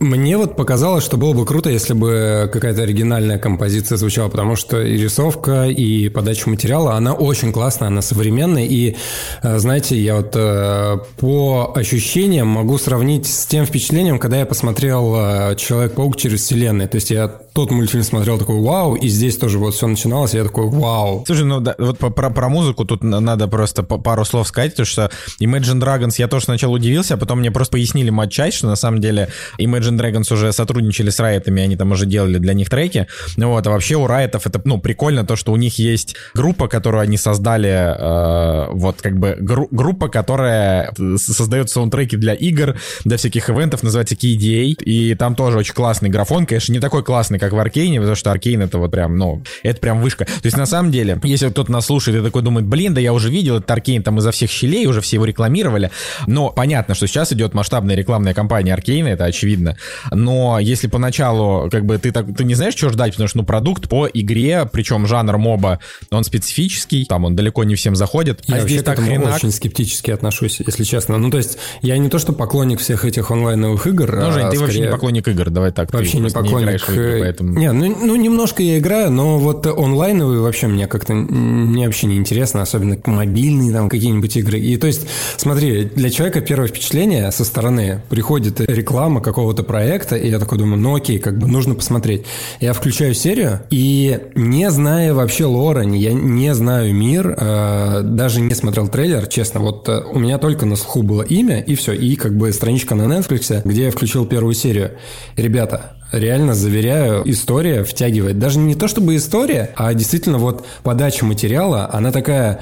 мне 0.00 0.36
вот 0.36 0.56
показалось, 0.56 1.04
что 1.04 1.16
было 1.16 1.32
бы 1.32 1.44
круто, 1.44 1.70
если 1.70 1.94
бы 1.94 2.50
какая-то 2.52 2.82
оригинальная 2.82 3.38
композиция 3.38 3.96
звучала, 3.96 4.28
потому 4.28 4.56
что 4.56 4.80
и 4.80 4.96
рисовка, 4.96 5.64
и 5.64 6.08
подача 6.08 6.48
материала, 6.48 6.94
она 6.94 7.14
очень 7.14 7.52
классная, 7.52 7.88
она 7.88 8.02
современная, 8.02 8.64
и, 8.64 8.96
э, 9.42 9.58
знаете, 9.58 9.96
я 9.96 10.16
вот 10.16 10.32
э, 10.34 10.98
по 11.18 11.72
ощущениям 11.74 12.48
могу 12.48 12.78
сравнить 12.78 13.26
с 13.26 13.46
тем 13.46 13.66
впечатлением, 13.66 14.18
когда 14.18 14.38
я 14.38 14.46
посмотрел 14.46 15.14
э, 15.16 15.56
«Человек-паук 15.56 16.16
через 16.16 16.42
вселенную», 16.42 16.88
то 16.88 16.96
есть 16.96 17.10
я 17.10 17.45
тот 17.56 17.70
мультфильм 17.70 18.04
смотрел 18.04 18.38
такой 18.38 18.60
«Вау», 18.60 18.94
и 18.96 19.08
здесь 19.08 19.36
тоже 19.38 19.58
вот 19.58 19.74
все 19.74 19.86
начиналось, 19.86 20.34
и 20.34 20.36
я 20.36 20.44
такой 20.44 20.68
«Вау». 20.68 21.24
Слушай, 21.26 21.44
ну 21.46 21.60
да, 21.60 21.74
вот 21.78 21.98
про, 21.98 22.10
про 22.30 22.48
музыку 22.50 22.84
тут 22.84 23.02
на- 23.02 23.18
надо 23.20 23.48
просто 23.48 23.82
пару 23.82 24.24
слов 24.26 24.46
сказать, 24.46 24.72
потому 24.72 24.86
что 24.86 25.10
Imagine 25.40 25.80
Dragons 25.80 26.14
я 26.18 26.28
тоже 26.28 26.44
сначала 26.44 26.74
удивился, 26.74 27.14
а 27.14 27.16
потом 27.16 27.40
мне 27.40 27.50
просто 27.50 27.72
пояснили 27.72 28.10
матчасть, 28.10 28.58
что 28.58 28.66
на 28.66 28.76
самом 28.76 29.00
деле 29.00 29.28
Imagine 29.58 29.98
Dragons 29.98 30.32
уже 30.32 30.52
сотрудничали 30.52 31.08
с 31.08 31.18
Райтами, 31.18 31.62
они 31.62 31.76
там 31.76 31.92
уже 31.92 32.04
делали 32.04 32.36
для 32.38 32.52
них 32.52 32.68
треки. 32.68 33.06
Ну 33.38 33.48
вот, 33.48 33.66
а 33.66 33.70
вообще 33.70 33.96
у 33.96 34.06
Райтов 34.06 34.46
это, 34.46 34.60
ну, 34.64 34.78
прикольно 34.78 35.24
то, 35.24 35.34
что 35.34 35.52
у 35.52 35.56
них 35.56 35.78
есть 35.78 36.14
группа, 36.34 36.68
которую 36.68 37.00
они 37.00 37.16
создали, 37.16 37.70
э, 37.70 38.66
вот 38.72 39.00
как 39.00 39.18
бы 39.18 39.36
гру- 39.40 39.68
группа, 39.70 40.08
которая 40.08 40.92
с- 40.98 41.32
создает 41.32 41.70
саундтреки 41.70 42.16
для 42.18 42.34
игр, 42.34 42.76
для 43.04 43.16
всяких 43.16 43.48
ивентов, 43.50 43.82
называется 43.82 44.14
KDA, 44.14 44.74
и 44.84 45.14
там 45.14 45.34
тоже 45.34 45.56
очень 45.58 45.74
классный 45.74 46.10
графон, 46.10 46.44
конечно, 46.46 46.72
не 46.74 46.80
такой 46.80 47.02
классный, 47.02 47.38
как 47.38 47.45
как 47.46 47.52
в 47.54 47.58
Аркейне, 47.58 47.98
потому 48.00 48.16
что 48.16 48.30
Аркейн 48.30 48.62
это 48.62 48.78
вот 48.78 48.90
прям, 48.90 49.16
ну, 49.16 49.42
это 49.62 49.80
прям 49.80 50.00
вышка. 50.00 50.24
То 50.24 50.32
есть 50.44 50.56
на 50.56 50.66
самом 50.66 50.90
деле, 50.90 51.18
если 51.24 51.48
кто-то 51.48 51.70
нас 51.70 51.86
слушает 51.86 52.18
и 52.20 52.22
такой 52.24 52.42
думает, 52.42 52.66
блин, 52.66 52.92
да 52.94 53.00
я 53.00 53.12
уже 53.12 53.30
видел 53.30 53.56
этот 53.58 53.70
Аркейн 53.70 54.02
там 54.02 54.18
изо 54.18 54.30
всех 54.32 54.50
щелей, 54.50 54.86
уже 54.86 55.00
все 55.00 55.16
его 55.16 55.24
рекламировали, 55.24 55.90
но 56.26 56.50
понятно, 56.50 56.94
что 56.94 57.06
сейчас 57.06 57.32
идет 57.32 57.54
масштабная 57.54 57.94
рекламная 57.94 58.34
кампания 58.34 58.72
Аркейна, 58.74 59.08
это 59.08 59.24
очевидно, 59.24 59.76
но 60.10 60.58
если 60.58 60.88
поначалу, 60.88 61.70
как 61.70 61.84
бы, 61.84 61.98
ты, 61.98 62.10
так, 62.12 62.26
ты 62.36 62.44
не 62.44 62.54
знаешь, 62.54 62.74
что 62.74 62.88
ждать, 62.90 63.12
потому 63.12 63.28
что, 63.28 63.38
ну, 63.38 63.44
продукт 63.44 63.88
по 63.88 64.08
игре, 64.12 64.68
причем 64.70 65.06
жанр 65.06 65.38
моба, 65.38 65.78
он 66.10 66.24
специфический, 66.24 67.04
там 67.04 67.24
он 67.24 67.36
далеко 67.36 67.64
не 67.64 67.74
всем 67.74 67.94
заходит, 67.96 68.40
я 68.48 68.56
а 68.56 68.60
здесь 68.60 68.82
так 68.82 68.98
хренак... 68.98 69.36
очень 69.36 69.50
скептически 69.50 70.10
отношусь, 70.10 70.60
если 70.64 70.84
честно. 70.84 71.18
Ну, 71.18 71.30
то 71.30 71.38
есть, 71.38 71.58
я 71.82 71.96
не 71.98 72.08
то, 72.08 72.18
что 72.18 72.32
поклонник 72.32 72.80
всех 72.80 73.04
этих 73.04 73.30
онлайновых 73.30 73.86
игр, 73.86 74.10
Ну, 74.16 74.32
Жень, 74.32 74.44
а 74.44 74.50
ты 74.50 74.58
вообще 74.58 74.72
скорее- 74.74 74.86
не 74.86 74.92
поклонник 74.92 75.28
игр, 75.28 75.50
давай 75.50 75.72
так. 75.72 75.90
ты 75.90 75.96
Вообще 75.96 76.16
не 76.16 76.22
просто 76.22 76.40
поклонник. 76.40 76.64
играешь 76.66 76.82
в 76.82 76.90
игры, 76.92 77.20
э, 77.28 77.32
поэтому... 77.36 77.58
Не, 77.58 77.72
ну, 77.72 77.96
ну, 78.00 78.16
немножко 78.16 78.62
я 78.62 78.78
играю, 78.78 79.10
но 79.10 79.38
вот 79.38 79.66
онлайновые 79.66 80.40
вообще 80.40 80.66
мне 80.66 80.86
как-то 80.86 81.12
м, 81.12 81.72
мне 81.72 81.86
вообще 81.86 82.06
не 82.06 82.16
интересно, 82.16 82.62
особенно 82.62 82.96
мобильные 83.04 83.72
там 83.72 83.88
какие-нибудь 83.88 84.36
игры. 84.36 84.58
И 84.58 84.76
то 84.76 84.86
есть, 84.86 85.06
смотри, 85.36 85.84
для 85.84 86.10
человека 86.10 86.40
первое 86.40 86.68
впечатление 86.68 87.30
со 87.32 87.44
стороны 87.44 88.02
приходит 88.08 88.60
реклама 88.60 89.20
какого-то 89.20 89.62
проекта, 89.62 90.16
и 90.16 90.28
я 90.30 90.38
такой 90.38 90.58
думаю, 90.58 90.80
ну 90.80 90.94
окей, 90.96 91.18
как 91.18 91.38
бы 91.38 91.46
нужно 91.46 91.74
посмотреть. 91.74 92.24
Я 92.60 92.72
включаю 92.72 93.14
серию, 93.14 93.60
и 93.70 94.18
не 94.34 94.70
зная 94.70 95.14
вообще 95.14 95.44
лора, 95.44 95.82
не- 95.82 95.98
я 96.00 96.12
не 96.12 96.54
знаю 96.54 96.94
мир, 96.94 97.34
э, 97.38 98.00
даже 98.02 98.40
не 98.40 98.54
смотрел 98.54 98.88
трейлер, 98.88 99.26
честно, 99.26 99.60
вот 99.60 99.88
э, 99.88 100.02
у 100.12 100.18
меня 100.18 100.38
только 100.38 100.66
на 100.66 100.76
слуху 100.76 101.02
было 101.02 101.22
имя, 101.22 101.60
и 101.60 101.74
все, 101.74 101.92
и 101.92 102.16
как 102.16 102.36
бы 102.36 102.52
страничка 102.52 102.94
на 102.94 103.02
Netflix, 103.02 103.60
где 103.64 103.84
я 103.84 103.90
включил 103.90 104.26
первую 104.26 104.54
серию. 104.54 104.92
Ребята, 105.36 105.96
Реально, 106.12 106.54
заверяю, 106.54 107.22
история 107.28 107.82
втягивает. 107.82 108.38
Даже 108.38 108.58
не 108.58 108.74
то 108.74 108.88
чтобы 108.88 109.16
история, 109.16 109.72
а 109.76 109.92
действительно 109.92 110.38
вот 110.38 110.64
подача 110.82 111.24
материала, 111.24 111.88
она 111.92 112.12
такая 112.12 112.60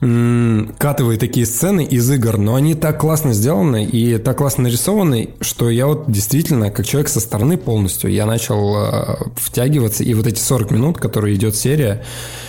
м, 0.00 0.74
катывает 0.78 1.20
такие 1.20 1.46
сцены 1.46 1.84
из 1.84 2.10
игр, 2.10 2.38
но 2.38 2.54
они 2.54 2.74
так 2.74 3.00
классно 3.00 3.32
сделаны 3.32 3.84
и 3.84 4.18
так 4.18 4.38
классно 4.38 4.64
нарисованы, 4.64 5.30
что 5.40 5.70
я 5.70 5.86
вот 5.86 6.10
действительно, 6.10 6.70
как 6.70 6.86
человек 6.86 7.08
со 7.08 7.20
стороны 7.20 7.56
полностью, 7.56 8.10
я 8.10 8.26
начал 8.26 8.76
э, 8.76 9.16
втягиваться, 9.36 10.04
и 10.04 10.14
вот 10.14 10.26
эти 10.26 10.40
40 10.40 10.70
минут, 10.70 10.98
которые 10.98 11.34
идет 11.34 11.56
серия, 11.56 12.02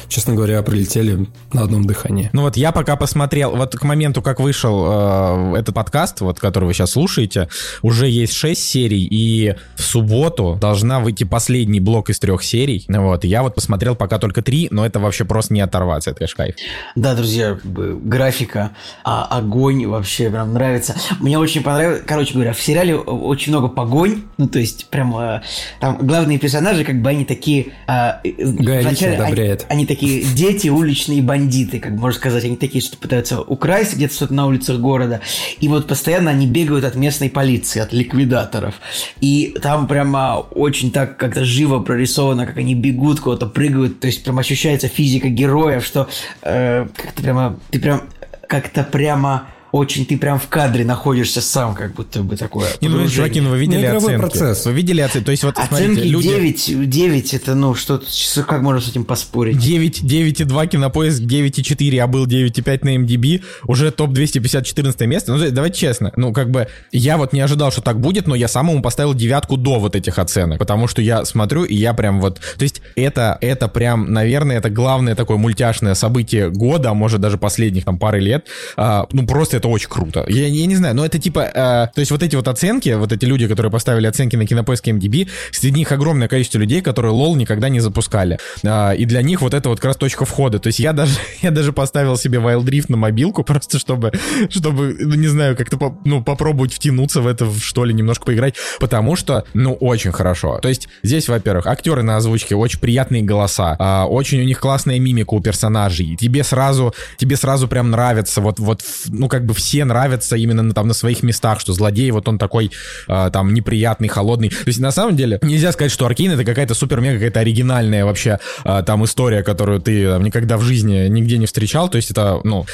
честно 0.08 0.34
говоря, 0.34 0.62
прилетели 0.62 1.28
на 1.54 1.64
одном 1.64 1.86
дыхании. 1.86 2.30
Ну 2.34 2.44
вот 2.44 2.58
я 2.58 2.72
пока 2.72 2.96
посмотрел, 2.96 3.56
вот 3.56 3.76
к 3.76 3.84
моменту, 3.84 4.22
как 4.22 4.40
вышел 4.40 4.86
э, 4.88 5.58
этот 5.60 5.76
подкаст, 5.76 6.22
вот 6.22 6.40
который 6.40 6.66
вы 6.66 6.74
сейчас 6.74 6.92
слушаете, 6.92 7.50
уже 7.82 8.08
есть 8.10 8.34
6 8.34 8.62
серий, 8.62 9.06
и 9.06 9.56
в 9.76 9.82
субботу 9.82 10.58
должна 10.60 11.00
выйти 11.00 11.24
последний 11.24 11.80
блок 11.80 12.10
из 12.10 12.20
трех 12.20 12.44
серий. 12.44 12.86
Вот, 12.88 13.26
и 13.26 13.28
я 13.28 13.44
вот 13.44 13.56
посмотрел 13.56 13.96
пока 13.96 14.20
только 14.20 14.42
три, 14.42 14.68
но 14.72 14.86
это 14.86 15.00
вообще 15.00 15.26
просто 15.26 15.54
не 15.54 15.62
оторваться, 15.62 16.12
это, 16.12 16.20
конечно, 16.20 16.38
кайф. 16.38 16.56
Да, 16.96 17.16
друзья, 17.16 17.37
как 17.43 17.65
бы 17.65 17.97
графика, 18.02 18.71
а, 19.04 19.26
огонь 19.26 19.86
вообще 19.86 20.30
прям 20.30 20.54
нравится. 20.54 20.95
Мне 21.19 21.38
очень 21.38 21.63
понравилось, 21.63 22.02
короче 22.06 22.34
говоря, 22.34 22.54
в 22.54 22.62
сериале 22.62 22.95
очень 22.95 23.52
много 23.52 23.67
погонь, 23.67 24.23
ну 24.38 24.47
то 24.47 24.60
есть 24.60 24.89
прям 24.89 25.17
э, 25.17 25.41
там 25.80 25.97
главные 26.02 26.39
персонажи, 26.39 26.84
как 26.84 27.02
бы 27.02 27.10
они 27.10 27.26
такие... 27.26 27.73
э, 27.88 28.84
вначале 28.84 29.17
они-. 29.17 29.21
Они, 29.69 29.86
такие 29.86 30.23
дети, 30.23 30.67
уличные 30.67 31.21
бандиты, 31.21 31.80
как 31.80 31.91
можно 31.93 32.17
сказать, 32.17 32.43
они 32.43 32.56
такие, 32.56 32.84
что 32.84 32.97
пытаются 32.97 33.41
украсть 33.41 33.95
где-то 33.95 34.13
что-то 34.13 34.34
на 34.34 34.47
улицах 34.47 34.80
города, 34.80 35.21
и 35.60 35.67
вот 35.67 35.88
постоянно 35.88 36.32
они 36.32 36.47
бегают 36.47 36.86
от 36.86 36.95
местной 36.95 37.30
полиции, 37.30 37.80
от 37.80 37.93
ликвидаторов. 37.93 38.76
И 39.21 39.56
там 39.62 39.88
прямо 39.88 40.45
очень 40.52 40.91
так 40.91 41.17
как-то 41.17 41.45
живо 41.45 41.80
прорисовано, 41.80 42.45
как 42.45 42.58
они 42.58 42.76
бегут, 42.76 43.19
куда-то 43.19 43.47
прыгают, 43.47 44.00
то 44.00 44.08
есть 44.08 44.23
прям 44.23 44.39
ощущается 44.39 44.88
физика 44.88 45.30
героев, 45.30 45.86
что 45.86 46.08
э, 46.41 46.88
как-то 46.95 47.21
прямо, 47.28 47.60
ты 47.72 47.80
прям 47.80 48.04
как-то 48.48 48.84
прямо 48.84 49.48
очень 49.71 50.06
ты 50.06 50.17
прям 50.17 50.39
в 50.39 50.47
кадре 50.47 50.86
находишься 50.86 51.41
сам, 51.41 51.75
как 51.75 51.93
будто 51.93 52.23
бы 52.23 52.38
такое. 52.38 52.67
Не, 52.82 52.88
ну, 52.88 53.08
чуваки, 53.08 53.41
ну 53.41 53.49
вы 53.51 53.60
видели 53.60 53.88
Ну, 53.88 53.97
оценки? 53.97 54.19
процесс. 54.19 54.65
Вы 54.65 54.73
видели 54.73 55.01
оценки? 55.01 55.25
То 55.25 55.32
есть 55.32 55.43
вот, 55.43 55.56
смотрите, 55.56 55.91
Оценки 55.91 56.08
люди... 56.08 56.27
9, 56.27 56.89
9 56.89 57.34
это 57.34 57.56
ну 57.56 57.75
что 57.75 58.01
как 58.47 58.62
можно 58.62 58.82
с 58.82 58.89
этим 58.89 59.03
поспорить? 59.03 59.58
9, 59.58 60.03
9,2 60.03 60.67
кинопоиск, 60.67 61.21
9,4, 61.21 61.99
а 61.99 62.08
был 62.08 62.25
9,5 62.27 62.80
на 62.84 62.95
MDB, 62.97 63.43
уже 63.65 63.91
топ 63.91 64.12
250 64.12 64.65
14 64.65 65.01
место. 65.01 65.34
Ну, 65.36 65.51
давайте 65.51 65.77
честно, 65.80 66.12
ну, 66.15 66.34
как 66.34 66.49
бы, 66.51 66.67
я 66.91 67.17
вот 67.17 67.34
не 67.34 67.39
ожидал, 67.41 67.71
что 67.71 67.82
так 67.82 67.99
будет, 67.99 68.27
но 68.27 68.36
я 68.36 68.47
самому 68.47 68.82
поставил 68.82 69.13
девятку 69.13 69.58
до 69.58 69.80
вот 69.80 69.95
этих 69.95 70.19
оценок, 70.19 70.60
потому 70.60 70.88
что 70.88 71.01
я 71.01 71.25
смотрю, 71.25 71.63
и 71.63 71.75
я 71.75 71.93
прям 71.93 72.21
вот, 72.21 72.39
то 72.58 72.63
есть 72.63 72.82
это, 72.95 73.38
это 73.41 73.67
прям, 73.67 74.12
наверное, 74.12 74.58
это 74.58 74.69
главное 74.69 75.15
такое 75.15 75.38
мультяшное 75.38 75.93
событие 75.93 76.49
года, 76.49 76.91
а 76.91 76.93
может 76.93 77.21
даже 77.21 77.38
последних 77.38 77.86
там 77.86 77.97
пары 77.97 78.19
лет, 78.19 78.45
А, 78.75 79.06
ну, 79.12 79.25
просто 79.25 79.57
это 79.58 79.67
очень 79.67 79.89
круто. 79.89 80.26
Я, 80.28 80.48
я 80.48 80.65
не 80.65 80.76
знаю, 80.76 80.96
но 80.96 81.06
это 81.06 81.20
типа, 81.20 81.52
а, 81.54 81.88
то 81.88 82.00
есть 82.00 82.12
вот 82.12 82.24
эти 82.24 82.36
вот 82.36 82.48
оценки, 82.48 82.89
вот 82.89 83.12
эти 83.12 83.26
люди, 83.26 83.48
которые 83.48 83.72
поставили 83.72 84.08
оценки 84.08 84.36
на 84.36 84.46
кинопоиске 84.46 84.91
MDB, 84.91 85.30
среди 85.52 85.80
них 85.80 85.91
огромное 85.91 86.28
количество 86.28 86.60
людей, 86.60 86.82
которые 86.82 87.12
лол 87.12 87.36
никогда 87.36 87.70
не 87.70 87.80
запускали. 87.80 88.39
А, 88.65 88.91
и 88.91 89.06
для 89.06 89.22
них 89.22 89.41
вот 89.41 89.54
это 89.54 89.70
вот 89.70 89.80
как 89.80 89.86
раз 89.86 89.98
точка 89.98 90.26
входа. 90.26 90.60
То 90.60 90.67
есть 90.67 90.80
я 90.80 90.93
даже, 90.93 91.17
я 91.41 91.52
даже 91.52 91.74
поставил 91.74 92.17
себе 92.17 92.39
Wild 92.39 92.65
Rift 92.65 92.86
на 92.89 92.98
мобилку, 92.98 93.43
просто 93.48 93.80
чтобы, 93.80 94.12
чтобы, 94.50 94.96
ну, 95.00 95.15
не 95.15 95.28
знаю, 95.28 95.56
как-то 95.58 95.78
по- 95.78 96.00
ну, 96.06 96.24
попробовать 96.24 96.74
втянуться 96.74 97.22
в 97.22 97.28
это, 97.28 97.52
что 97.60 97.84
ли, 97.86 97.93
немножко 97.93 98.26
поиграть, 98.26 98.56
потому 98.80 99.15
что, 99.15 99.43
ну, 99.54 99.74
очень 99.74 100.12
хорошо. 100.12 100.60
То 100.60 100.70
есть 100.70 100.88
здесь, 101.04 101.28
во-первых, 101.28 101.67
актеры 101.67 102.04
на 102.04 102.17
озвучке, 102.17 102.56
очень 102.56 102.80
приятные 102.80 103.24
голоса, 103.24 103.76
а, 103.80 104.06
очень 104.06 104.39
у 104.39 104.43
них 104.43 104.60
классная 104.60 105.00
мимика 105.00 105.34
у 105.34 105.41
персонажей. 105.41 106.15
Тебе 106.15 106.43
сразу, 106.43 106.93
тебе 107.17 107.36
сразу 107.36 107.67
прям 107.67 107.91
нравится, 107.91 108.41
вот, 108.41 108.60
вот, 108.60 108.84
ну, 109.08 109.28
как 109.28 109.46
бы 109.48 109.54
все 109.54 109.86
нравятся 109.86 110.36
именно 110.36 110.62
на, 110.62 110.74
там 110.74 110.88
на 110.88 110.94
своих 110.94 111.24
местах, 111.24 111.60
что 111.60 111.74
злодей, 111.74 112.12
вот 112.12 112.28
он 112.28 112.38
такой, 112.38 112.72
а, 113.08 113.30
там, 113.30 113.54
неприятный, 113.54 114.08
холодный. 114.08 114.50
То 114.50 114.68
есть, 114.68 114.80
на 114.80 114.92
самом 114.92 115.16
деле, 115.16 115.40
нельзя 115.42 115.72
сказать, 115.72 115.92
что 115.92 116.06
Аркейн 116.06 116.32
это 116.32 116.44
какая-то 116.44 116.74
супер-мега, 116.74 117.16
какая-то 117.16 117.40
оригинальная 117.40 118.06
вообще 118.06 118.40
а, 118.64 118.84
там 118.84 119.04
история, 119.06 119.44
которую 119.44 119.80
ты 119.82 120.08
там, 120.08 120.24
никогда 120.24 120.58
в 120.58 120.62
жизни 120.62 121.08
нигде 121.08 121.38
не 121.38 121.46
встречал. 121.46 121.90
То 121.90 121.96
есть, 121.96 122.12
это, 122.12 122.40
ну, 122.44 122.66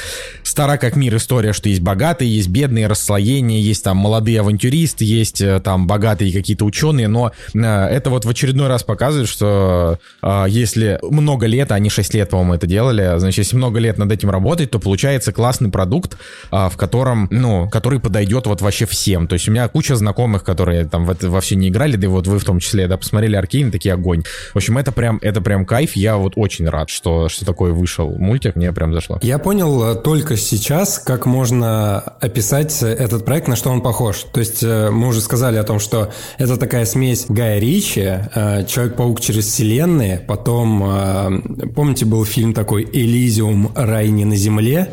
стара 0.42 0.76
как 0.76 0.96
мир 0.96 1.16
история, 1.16 1.52
что 1.52 1.68
есть 1.68 1.80
богатые, 1.80 2.34
есть 2.34 2.48
бедные, 2.48 2.86
расслоения, 2.86 3.60
есть 3.60 3.84
там 3.84 3.96
молодые 3.96 4.40
авантюристы, 4.40 5.04
есть 5.04 5.40
э, 5.40 5.60
там 5.60 5.86
богатые 5.86 6.32
какие-то 6.32 6.64
ученые, 6.64 7.08
но 7.08 7.32
э, 7.54 7.58
это 7.58 8.10
вот 8.10 8.24
в 8.24 8.28
очередной 8.28 8.68
раз 8.68 8.82
показывает, 8.82 9.28
что 9.28 9.98
э, 10.22 10.44
если 10.48 10.98
много 11.02 11.46
лет, 11.46 11.72
а 11.72 11.76
они 11.76 11.90
6 11.90 12.14
лет, 12.14 12.30
по-моему, 12.30 12.54
это 12.54 12.66
делали, 12.66 13.18
значит, 13.18 13.38
если 13.38 13.56
много 13.56 13.78
лет 13.78 13.98
над 13.98 14.10
этим 14.12 14.30
работать, 14.30 14.70
то 14.70 14.78
получается 14.78 15.32
классный 15.32 15.70
продукт, 15.70 16.16
а, 16.64 16.68
в 16.70 16.76
котором, 16.76 17.28
ну, 17.30 17.68
который 17.68 18.00
подойдет 18.00 18.46
вот 18.46 18.62
вообще 18.62 18.86
всем. 18.86 19.26
То 19.28 19.34
есть 19.34 19.48
у 19.48 19.52
меня 19.52 19.68
куча 19.68 19.96
знакомых, 19.96 20.44
которые 20.44 20.86
там 20.86 21.04
в 21.04 21.10
это 21.10 21.28
во 21.28 21.40
все 21.40 21.56
не 21.56 21.68
играли, 21.68 21.96
да 21.96 22.06
и 22.06 22.08
вот 22.08 22.26
вы 22.26 22.38
в 22.38 22.44
том 22.44 22.58
числе, 22.58 22.88
да, 22.88 22.96
посмотрели 22.96 23.36
Аркейн, 23.36 23.70
такие 23.70 23.92
огонь. 23.92 24.22
В 24.52 24.56
общем, 24.56 24.78
это 24.78 24.90
прям, 24.90 25.18
это 25.20 25.42
прям 25.42 25.66
кайф, 25.66 25.94
я 25.94 26.16
вот 26.16 26.32
очень 26.36 26.66
рад, 26.68 26.88
что, 26.88 27.28
что 27.28 27.44
такое 27.44 27.72
вышел 27.72 28.10
мультик, 28.18 28.56
мне 28.56 28.72
прям 28.72 28.94
зашло. 28.94 29.18
Я 29.22 29.38
понял 29.38 29.90
э, 29.90 29.94
только 29.94 30.36
сейчас, 30.36 30.98
как 30.98 31.26
можно 31.26 31.98
описать 32.20 32.82
э, 32.82 32.88
этот 32.88 33.26
проект, 33.26 33.48
на 33.48 33.56
что 33.56 33.70
он 33.70 33.82
похож. 33.82 34.24
То 34.32 34.40
есть 34.40 34.62
э, 34.62 34.90
мы 34.90 35.08
уже 35.08 35.20
сказали 35.20 35.58
о 35.58 35.64
том, 35.64 35.78
что 35.78 36.12
это 36.38 36.56
такая 36.56 36.86
смесь 36.86 37.26
Гая 37.28 37.58
Ричи, 37.58 38.04
Человек-паук 38.34 39.20
через 39.20 39.46
вселенные, 39.46 40.18
потом, 40.18 41.42
помните, 41.74 42.06
был 42.06 42.24
фильм 42.24 42.54
такой 42.54 42.84
«Элизиум. 42.84 43.72
Рай 43.74 44.08
не 44.08 44.24
на 44.24 44.36
земле», 44.36 44.88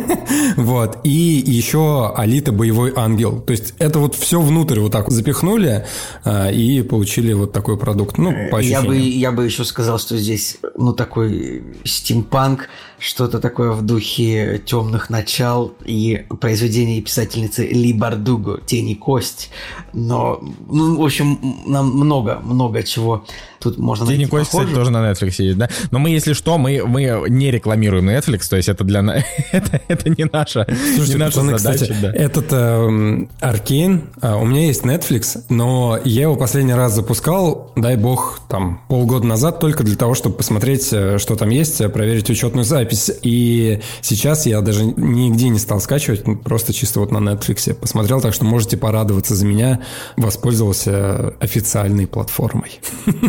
вот, 0.56 0.89
и 1.04 1.42
еще 1.44 2.12
Алита 2.16 2.52
Боевой 2.52 2.92
Ангел. 2.96 3.40
То 3.40 3.52
есть 3.52 3.74
это 3.78 3.98
вот 3.98 4.14
все 4.14 4.40
внутрь 4.40 4.80
вот 4.80 4.92
так 4.92 5.04
вот 5.04 5.12
запихнули 5.12 5.86
э, 6.24 6.52
и 6.52 6.82
получили 6.82 7.32
вот 7.32 7.52
такой 7.52 7.76
продукт. 7.76 8.18
Ну, 8.18 8.32
по 8.50 8.60
Я 8.60 8.82
бы, 8.82 8.96
я 8.96 9.32
бы 9.32 9.44
еще 9.44 9.64
сказал, 9.64 9.98
что 9.98 10.16
здесь, 10.16 10.58
ну, 10.76 10.92
такой 10.92 11.62
стимпанк, 11.84 12.68
что-то 13.00 13.40
такое 13.40 13.72
в 13.72 13.82
духе 13.82 14.62
темных 14.64 15.10
начал 15.10 15.72
и 15.84 16.24
произведение 16.40 17.00
писательницы 17.00 17.66
Ли 17.66 17.92
Бардуго 17.92 18.60
«Тень 18.64 18.90
и 18.90 18.94
кость». 18.94 19.50
Но, 19.92 20.40
ну, 20.68 21.00
в 21.00 21.04
общем, 21.04 21.38
нам 21.66 21.90
много, 21.90 22.38
много 22.42 22.82
чего 22.82 23.24
тут 23.60 23.78
можно 23.78 24.06
Тени 24.06 24.18
найти 24.18 24.30
Кость, 24.30 24.50
кстати, 24.50 24.70
тоже 24.72 24.90
на 24.90 25.10
Netflix 25.10 25.34
есть, 25.38 25.58
да? 25.58 25.68
Но 25.90 25.98
мы, 25.98 26.10
если 26.10 26.32
что, 26.32 26.58
мы, 26.58 26.82
мы 26.86 27.26
не 27.28 27.50
рекламируем 27.50 28.08
Netflix, 28.08 28.48
то 28.48 28.56
есть 28.56 28.68
это 28.68 28.84
для 28.84 29.02
нас... 29.02 29.22
это, 29.52 29.80
это 29.88 30.10
не 30.10 30.28
наша, 30.32 30.66
Слушайте, 30.94 31.12
не 31.12 31.18
наша 31.18 31.40
пацаны, 31.40 31.58
задача, 31.58 31.84
кстати, 31.84 32.00
да. 32.00 32.12
этот 32.12 32.52
эм, 32.52 33.28
Аркейн, 33.40 34.04
а, 34.20 34.36
у 34.36 34.44
меня 34.44 34.66
есть 34.66 34.84
Netflix, 34.84 35.44
но 35.48 35.98
я 36.04 36.22
его 36.22 36.36
последний 36.36 36.74
раз 36.74 36.94
запускал, 36.94 37.72
дай 37.76 37.96
бог, 37.96 38.40
там, 38.48 38.80
полгода 38.88 39.26
назад, 39.26 39.60
только 39.60 39.84
для 39.84 39.96
того, 39.96 40.14
чтобы 40.14 40.36
посмотреть, 40.36 40.88
э, 40.92 41.18
что 41.18 41.36
там 41.36 41.50
есть, 41.50 41.80
э, 41.80 41.88
проверить 41.88 42.30
учетную 42.30 42.64
запись. 42.64 42.89
И 43.22 43.80
сейчас 44.00 44.46
я 44.46 44.60
даже 44.60 44.84
нигде 44.84 45.48
не 45.48 45.58
стал 45.58 45.80
скачивать, 45.80 46.24
просто 46.42 46.72
чисто 46.72 47.00
вот 47.00 47.10
на 47.10 47.18
Netflix 47.18 47.74
посмотрел, 47.74 48.20
так 48.20 48.34
что 48.34 48.44
можете 48.44 48.76
порадоваться 48.76 49.34
за 49.34 49.46
меня, 49.46 49.80
воспользовался 50.16 51.34
официальной 51.40 52.06
платформой. 52.06 52.80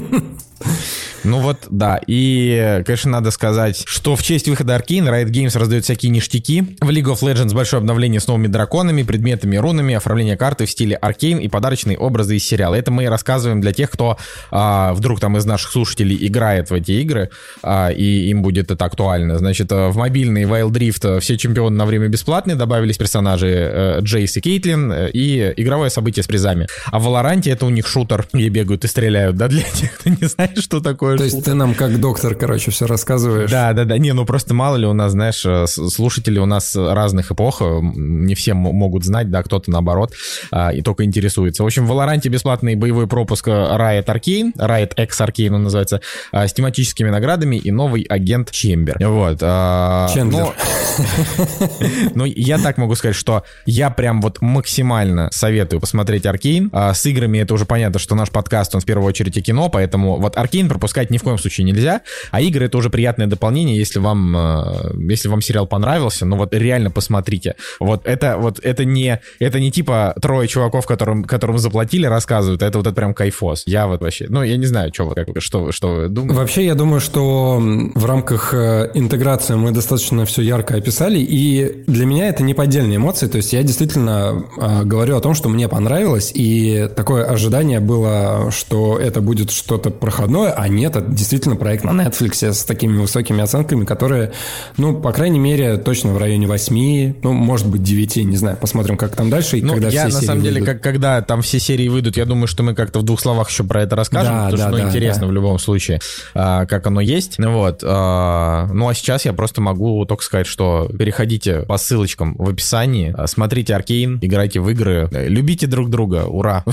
Ну 1.24 1.40
вот, 1.40 1.58
да. 1.70 2.00
И, 2.08 2.82
конечно, 2.86 3.12
надо 3.12 3.32
сказать, 3.32 3.84
что 3.86 4.16
в 4.16 4.24
честь 4.24 4.48
выхода 4.48 4.76
Arkane 4.76 5.08
Riot 5.10 5.30
Games 5.30 5.58
раздает 5.58 5.84
всякие 5.84 6.12
ништяки. 6.12 6.78
В 6.82 6.90
League 6.90 7.12
of 7.12 7.22
Legends 7.22 7.54
большое 7.54 7.80
обновление 7.80 8.20
с 8.20 8.28
новыми 8.28 8.48
драконами, 8.48 9.04
предметами, 9.04 9.58
рунами, 9.58 9.96
оформление 9.96 10.38
карты 10.38 10.66
в 10.66 10.72
стиле 10.72 10.98
Arkane 11.02 11.42
и 11.42 11.48
подарочные 11.48 11.98
образы 11.98 12.38
из 12.38 12.46
сериала. 12.46 12.76
Это 12.76 12.92
мы 12.92 13.08
рассказываем 13.08 13.62
для 13.62 13.74
тех, 13.74 13.92
кто 13.92 14.18
а, 14.50 14.94
вдруг 14.94 15.20
там 15.20 15.38
из 15.38 15.46
наших 15.46 15.72
слушателей 15.72 16.18
играет 16.28 16.70
в 16.70 16.74
эти 16.74 16.92
игры, 16.92 17.30
а, 17.64 17.90
и 17.90 18.30
им 18.30 18.42
будет 18.42 18.72
это 18.72 18.86
актуально. 18.86 19.38
Значит, 19.38 19.72
а, 19.72 19.90
в 19.90 19.98
мобильный 19.98 20.44
Wild 20.44 20.72
Rift 20.72 21.18
а, 21.18 21.20
все 21.20 21.38
чемпионы 21.38 21.76
на 21.76 21.86
время 21.86 22.08
бесплатные, 22.08 22.56
добавились 22.56 22.98
персонажи 22.98 23.48
э, 23.48 24.00
Джейс 24.02 24.36
и 24.38 24.42
Кейтлин, 24.42 24.92
э, 24.92 25.10
и 25.12 25.54
игровое 25.58 25.90
событие 25.90 26.24
с 26.24 26.28
призами. 26.28 26.68
А 26.86 27.00
в 27.00 27.04
Валоранте 27.04 27.52
это 27.52 27.66
у 27.66 27.70
них 27.70 27.88
шутер, 27.88 28.28
где 28.34 28.50
бегают 28.50 28.84
и 28.86 28.88
стреляют, 28.88 29.36
да, 29.36 29.48
для 29.48 29.64
тех, 29.64 29.98
кто 29.98 30.10
не 30.10 30.28
знает, 30.28 30.60
что 30.60 30.80
такое 30.80 31.11
То 31.18 31.24
есть 31.24 31.44
ты 31.44 31.54
нам 31.54 31.74
как 31.74 32.00
доктор, 32.00 32.36
короче, 32.36 32.72
все 32.72 32.86
рассказываешь. 32.88 33.50
да, 33.52 33.74
да, 33.74 33.86
да. 33.86 33.98
Не, 33.98 34.14
ну 34.14 34.26
просто 34.26 34.54
мало 34.54 34.76
ли 34.76 34.86
у 34.86 34.94
нас, 34.94 35.12
знаешь, 35.12 35.44
э, 35.46 35.68
слушатели 35.68 36.40
у 36.40 36.46
нас 36.46 36.76
разных 36.76 37.32
эпох, 37.32 37.62
э, 37.62 37.80
не 37.82 38.36
все 38.36 38.54
могут 38.54 39.04
знать, 39.06 39.30
да, 39.30 39.44
кто-то 39.44 39.70
наоборот, 39.72 40.14
а, 40.52 40.72
и 40.74 40.82
только 40.82 41.04
интересуется. 41.04 41.64
В 41.64 41.66
общем, 41.66 41.86
в 41.86 41.90
Валоранте 41.90 42.30
бесплатный 42.30 42.76
боевой 42.76 43.08
пропуск 43.08 43.48
э, 43.48 43.52
Riot 43.52 44.06
Arcane, 44.06 44.54
Riot 44.56 44.94
X 45.04 45.22
Arcane 45.22 45.54
он 45.56 45.64
называется, 45.64 46.02
а, 46.32 46.48
с 46.48 46.54
тематическими 46.54 47.10
наградами 47.10 47.56
и 47.56 47.72
новый 47.72 48.04
агент 48.04 48.52
Чембер. 48.52 48.98
Вот. 49.00 49.40
а, 49.42 50.08
но- 50.16 50.54
ну, 52.16 52.26
я 52.26 52.58
так 52.58 52.78
могу 52.78 52.96
сказать, 52.96 53.16
что 53.16 53.44
я 53.66 53.90
прям 53.90 54.22
вот 54.22 54.42
максимально 54.42 55.30
советую 55.32 55.80
посмотреть 55.80 56.26
Аркейн. 56.26 56.72
С 56.74 57.06
играми 57.06 57.40
это 57.40 57.54
уже 57.54 57.66
понятно, 57.66 58.00
что 58.00 58.16
наш 58.16 58.30
подкаст, 58.30 58.76
он 58.76 58.82
в 58.82 58.86
первую 58.86 59.08
очередь 59.08 59.38
и 59.38 59.42
кино, 59.42 59.70
поэтому 59.70 60.20
вот 60.20 60.38
Аркейн 60.38 60.68
пропускать 61.02 61.12
ни 61.12 61.18
в 61.18 61.24
коем 61.24 61.38
случае 61.38 61.66
нельзя, 61.66 62.02
а 62.32 62.42
игры 62.42 62.66
это 62.66 62.78
уже 62.78 62.90
приятное 62.90 63.28
дополнение, 63.28 63.78
если 63.78 64.00
вам, 64.00 64.36
э, 64.36 65.12
если 65.12 65.30
вам 65.30 65.42
сериал 65.42 65.68
понравился, 65.68 66.26
ну 66.26 66.38
вот 66.38 66.54
реально 66.54 66.92
посмотрите. 66.92 67.56
Вот 67.80 68.06
это 68.06 68.38
вот 68.38 68.60
это 68.64 68.86
не, 68.86 69.20
это 69.40 69.60
не 69.60 69.72
типа 69.72 70.14
трое 70.22 70.48
чуваков, 70.48 70.86
которым, 70.86 71.24
которым 71.24 71.58
заплатили, 71.58 72.08
рассказывают, 72.08 72.64
а 72.64 72.68
это 72.68 72.78
вот 72.78 72.88
это 72.88 72.96
прям 72.96 73.14
кайфос. 73.14 73.64
Я 73.66 73.88
вот 73.88 74.02
вообще, 74.02 74.28
ну 74.30 74.44
я 74.44 74.58
не 74.58 74.66
знаю, 74.66 74.92
что, 74.94 75.06
вы, 75.06 75.16
как, 75.16 75.28
что, 75.40 75.72
что 75.72 75.96
вы 75.96 76.08
думаете. 76.08 76.36
Вообще, 76.36 76.66
я 76.66 76.76
думаю, 76.76 77.00
что 77.00 77.60
в 77.96 78.06
рамках 78.06 78.54
э, 78.54 78.92
интеграции 78.94 79.56
мы 79.56 79.72
достаточно 79.72 80.26
все 80.26 80.42
ярко 80.42 80.76
описали, 80.76 81.20
и 81.20 81.84
для 81.88 82.06
меня 82.06 82.30
это 82.30 82.44
не 82.44 82.54
поддельные 82.54 82.98
эмоции, 82.98 83.28
то 83.28 83.38
есть 83.38 83.54
я 83.54 83.64
действительно 83.64 84.44
э, 84.58 84.84
говорю 84.84 85.18
о 85.18 85.22
том, 85.22 85.34
что 85.34 85.50
мне 85.50 85.68
понравилось, 85.68 86.32
и 86.34 86.90
такое 86.96 87.26
ожидание 87.26 87.80
было, 87.80 88.52
что 88.52 88.98
это 88.98 89.22
будет 89.22 89.52
что-то 89.52 89.90
проходное, 89.90 90.52
а 90.52 90.68
нет, 90.68 90.91
это 90.92 91.02
действительно 91.02 91.56
проект 91.56 91.84
на 91.84 91.90
Netflix 91.92 92.52
с 92.54 92.64
такими 92.64 92.98
высокими 92.98 93.42
оценками, 93.42 93.86
которые, 93.86 94.32
ну, 94.78 94.94
по 95.00 95.12
крайней 95.12 95.40
мере, 95.40 95.78
точно 95.78 96.14
в 96.14 96.18
районе 96.18 96.48
8, 96.48 97.16
ну, 97.24 97.34
может 97.34 97.68
быть, 97.68 97.84
9, 97.84 98.18
не 98.18 98.38
знаю, 98.38 98.58
посмотрим, 98.58 98.98
как 98.98 99.16
там 99.16 99.30
дальше, 99.30 99.58
и 99.58 99.62
Ну, 99.62 99.74
когда 99.74 99.90
я 99.90 100.02
все 100.02 100.04
на 100.06 100.12
серии 100.12 100.26
самом 100.26 100.44
деле, 100.44 100.60
выйдут. 100.62 100.74
как, 100.76 100.84
когда 100.84 101.22
там 101.22 101.42
все 101.42 101.60
серии 101.60 101.88
выйдут, 101.88 102.18
я 102.18 102.26
думаю, 102.26 102.48
что 102.48 102.64
мы 102.64 102.76
как-то 102.76 103.00
в 103.00 103.04
двух 103.04 103.20
словах 103.20 103.50
еще 103.50 103.64
про 103.64 103.82
это 103.84 103.96
расскажем, 103.96 104.34
Да, 104.34 104.46
потому 104.46 104.58
да, 104.58 104.64
что 104.64 104.72
ну, 104.72 104.78
да, 104.84 104.90
интересно 104.90 105.22
да. 105.22 105.28
в 105.28 105.32
любом 105.32 105.60
случае, 105.60 106.00
а, 106.34 106.66
как 106.66 106.86
оно 106.88 107.02
есть. 107.02 107.36
Ну 107.40 107.52
Вот. 107.54 107.84
а, 107.86 108.68
ну 108.74 108.88
а 108.90 108.94
сейчас 108.94 109.26
я 109.26 109.34
просто 109.34 109.62
могу 109.62 110.06
только 110.06 110.24
сказать, 110.24 110.48
что 110.48 110.90
переходите 110.98 111.62
по 111.62 111.78
ссылочкам 111.78 112.36
в 112.38 112.50
описании, 112.50 113.14
а, 113.18 113.28
смотрите 113.28 113.76
Аркейн, 113.76 114.20
играйте 114.22 114.60
в 114.60 114.70
игры, 114.70 115.10
любите 115.12 115.68
друг 115.68 115.90
друга, 115.90 116.26
ура! 116.26 116.64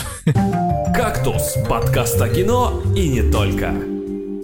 «Кактус»— 0.95 1.55
подкаст 1.69 2.21
о 2.21 2.29
кино 2.29 2.83
и 2.97 3.09
не 3.09 3.23
только. 3.31 3.73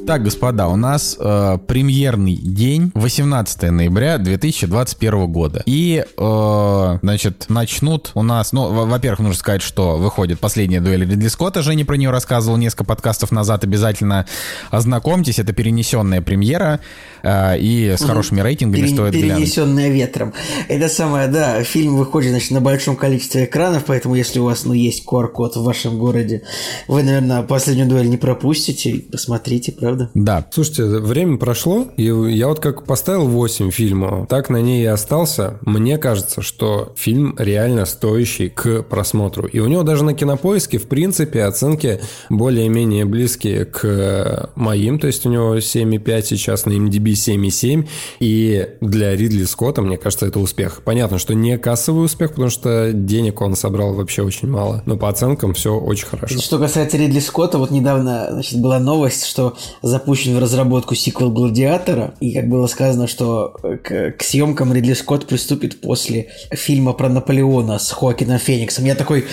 Так, 0.06 0.22
господа, 0.22 0.68
у 0.68 0.76
нас 0.76 1.16
э, 1.18 1.58
премьерный 1.66 2.36
день, 2.36 2.92
18 2.94 3.70
ноября 3.70 4.18
2021 4.18 5.26
года. 5.32 5.62
И, 5.64 6.04
э, 6.18 6.98
значит, 7.00 7.46
начнут 7.48 8.10
у 8.12 8.22
нас... 8.22 8.52
Ну, 8.52 8.70
во- 8.70 8.84
во-первых, 8.84 9.20
нужно 9.20 9.34
сказать, 9.38 9.62
что 9.62 9.96
выходит 9.96 10.40
последняя 10.40 10.82
дуэль 10.82 11.08
Ридли 11.10 11.28
Скотта. 11.28 11.62
Женя 11.62 11.86
про 11.86 11.94
нее 11.96 12.10
рассказывал 12.10 12.58
несколько 12.58 12.84
подкастов 12.84 13.32
назад. 13.32 13.64
Обязательно 13.64 14.26
ознакомьтесь. 14.70 15.38
Это 15.38 15.54
перенесенная 15.54 16.20
премьера. 16.20 16.80
э, 17.22 17.58
и 17.58 17.94
с 17.96 18.02
хорошими 18.04 18.42
рейтингами 18.42 18.82
Пере- 18.82 18.94
стоит 18.94 19.12
глянуть. 19.14 19.36
перенесенная 19.38 19.88
ветром. 19.88 20.34
Это 20.68 20.90
самое, 20.90 21.28
да, 21.28 21.64
фильм 21.64 21.96
выходит, 21.96 22.32
значит, 22.32 22.50
на 22.50 22.60
большом 22.60 22.96
количестве 22.96 23.46
экранов, 23.46 23.84
поэтому 23.86 24.14
если 24.16 24.38
у 24.38 24.44
вас, 24.44 24.66
ну, 24.66 24.74
есть 24.74 25.02
QR-код 25.06 25.56
в 25.56 25.64
вашем 25.64 25.98
городе, 25.98 26.42
вы, 26.88 27.02
наверное, 27.02 27.40
последнюю 27.42 27.88
дуэль 27.88 28.10
не 28.10 28.18
пропустите, 28.18 28.96
посмотрите, 29.10 29.72
правда? 29.72 29.93
Да. 30.14 30.46
Слушайте, 30.50 30.85
время 30.85 31.38
прошло, 31.38 31.87
и 31.96 32.04
я 32.04 32.48
вот 32.48 32.61
как 32.61 32.85
поставил 32.85 33.26
8 33.26 33.70
фильмов, 33.70 34.28
так 34.28 34.50
на 34.50 34.61
ней 34.61 34.83
и 34.83 34.87
остался. 34.87 35.59
Мне 35.62 35.98
кажется, 35.98 36.42
что 36.42 36.92
фильм 36.96 37.35
реально 37.38 37.87
стоящий 37.87 38.48
к 38.48 38.83
просмотру. 38.83 39.46
И 39.46 39.59
у 39.59 39.66
него 39.66 39.83
даже 39.83 40.04
на 40.04 40.14
кинопоиске, 40.14 40.78
в 40.78 40.87
принципе, 40.87 41.44
оценки 41.44 42.00
более-менее 42.30 43.04
близкие 43.04 43.64
к 43.64 44.50
моим. 44.54 44.98
То 44.98 45.07
есть 45.07 45.26
у 45.26 45.30
него 45.30 45.57
7,5 45.57 46.22
сейчас 46.22 46.66
на 46.66 46.72
MDB 46.72 47.12
7,7. 47.12 47.88
И 48.20 48.68
для 48.80 49.16
Ридли 49.16 49.44
Скотта, 49.44 49.83
мне 49.83 49.96
кажется, 49.96 50.26
это 50.26 50.38
успех. 50.40 50.83
Понятно, 50.85 51.18
что 51.18 51.35
не 51.35 51.59
кассовый 51.59 52.04
успех, 52.04 52.30
потому 52.30 52.50
что 52.50 52.92
денег 52.92 53.40
он 53.40 53.57
собрал 53.57 53.94
вообще 53.94 54.22
очень 54.22 54.48
мало. 54.48 54.83
Но 54.87 54.96
по 54.96 55.09
оценкам 55.09 55.54
все 55.54 55.74
очень 55.78 56.07
хорошо. 56.07 56.38
Что 56.38 56.59
касается 56.59 56.96
Ридли 56.96 57.20
Скотта, 57.20 57.59
вот 57.59 57.70
недавно, 57.70 58.28
значит, 58.30 58.61
была 58.61 58.78
новость, 58.78 59.24
что 59.24 59.57
запущен 59.86 60.34
в 60.34 60.38
разработку 60.38 60.94
сиквел 60.94 61.30
«Гладиатора», 61.30 62.14
и 62.20 62.32
как 62.32 62.48
было 62.48 62.66
сказано, 62.66 63.06
что 63.06 63.54
э, 63.62 63.76
к, 63.76 64.12
к 64.18 64.22
съемкам 64.22 64.72
Ридли 64.72 64.94
Скотт 64.94 65.26
приступит 65.26 65.80
после 65.80 66.28
фильма 66.50 66.92
про 66.92 67.08
Наполеона 67.08 67.78
с 67.78 67.90
Хоакином 67.90 68.38
Фениксом. 68.38 68.84
Я 68.84 68.94
такой, 68.94 69.26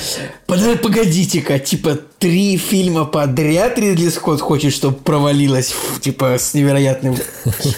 «Под- 0.47 0.81
погодите-ка, 0.81 1.59
типа 1.59 1.99
три 2.21 2.55
фильма 2.55 3.05
подряд 3.05 3.79
Ридли 3.79 4.09
Скотт 4.09 4.41
хочет, 4.41 4.71
чтобы 4.73 4.95
провалилось, 4.95 5.71
ф, 5.71 5.99
типа, 6.01 6.37
с 6.37 6.53
невероятным... 6.53 7.15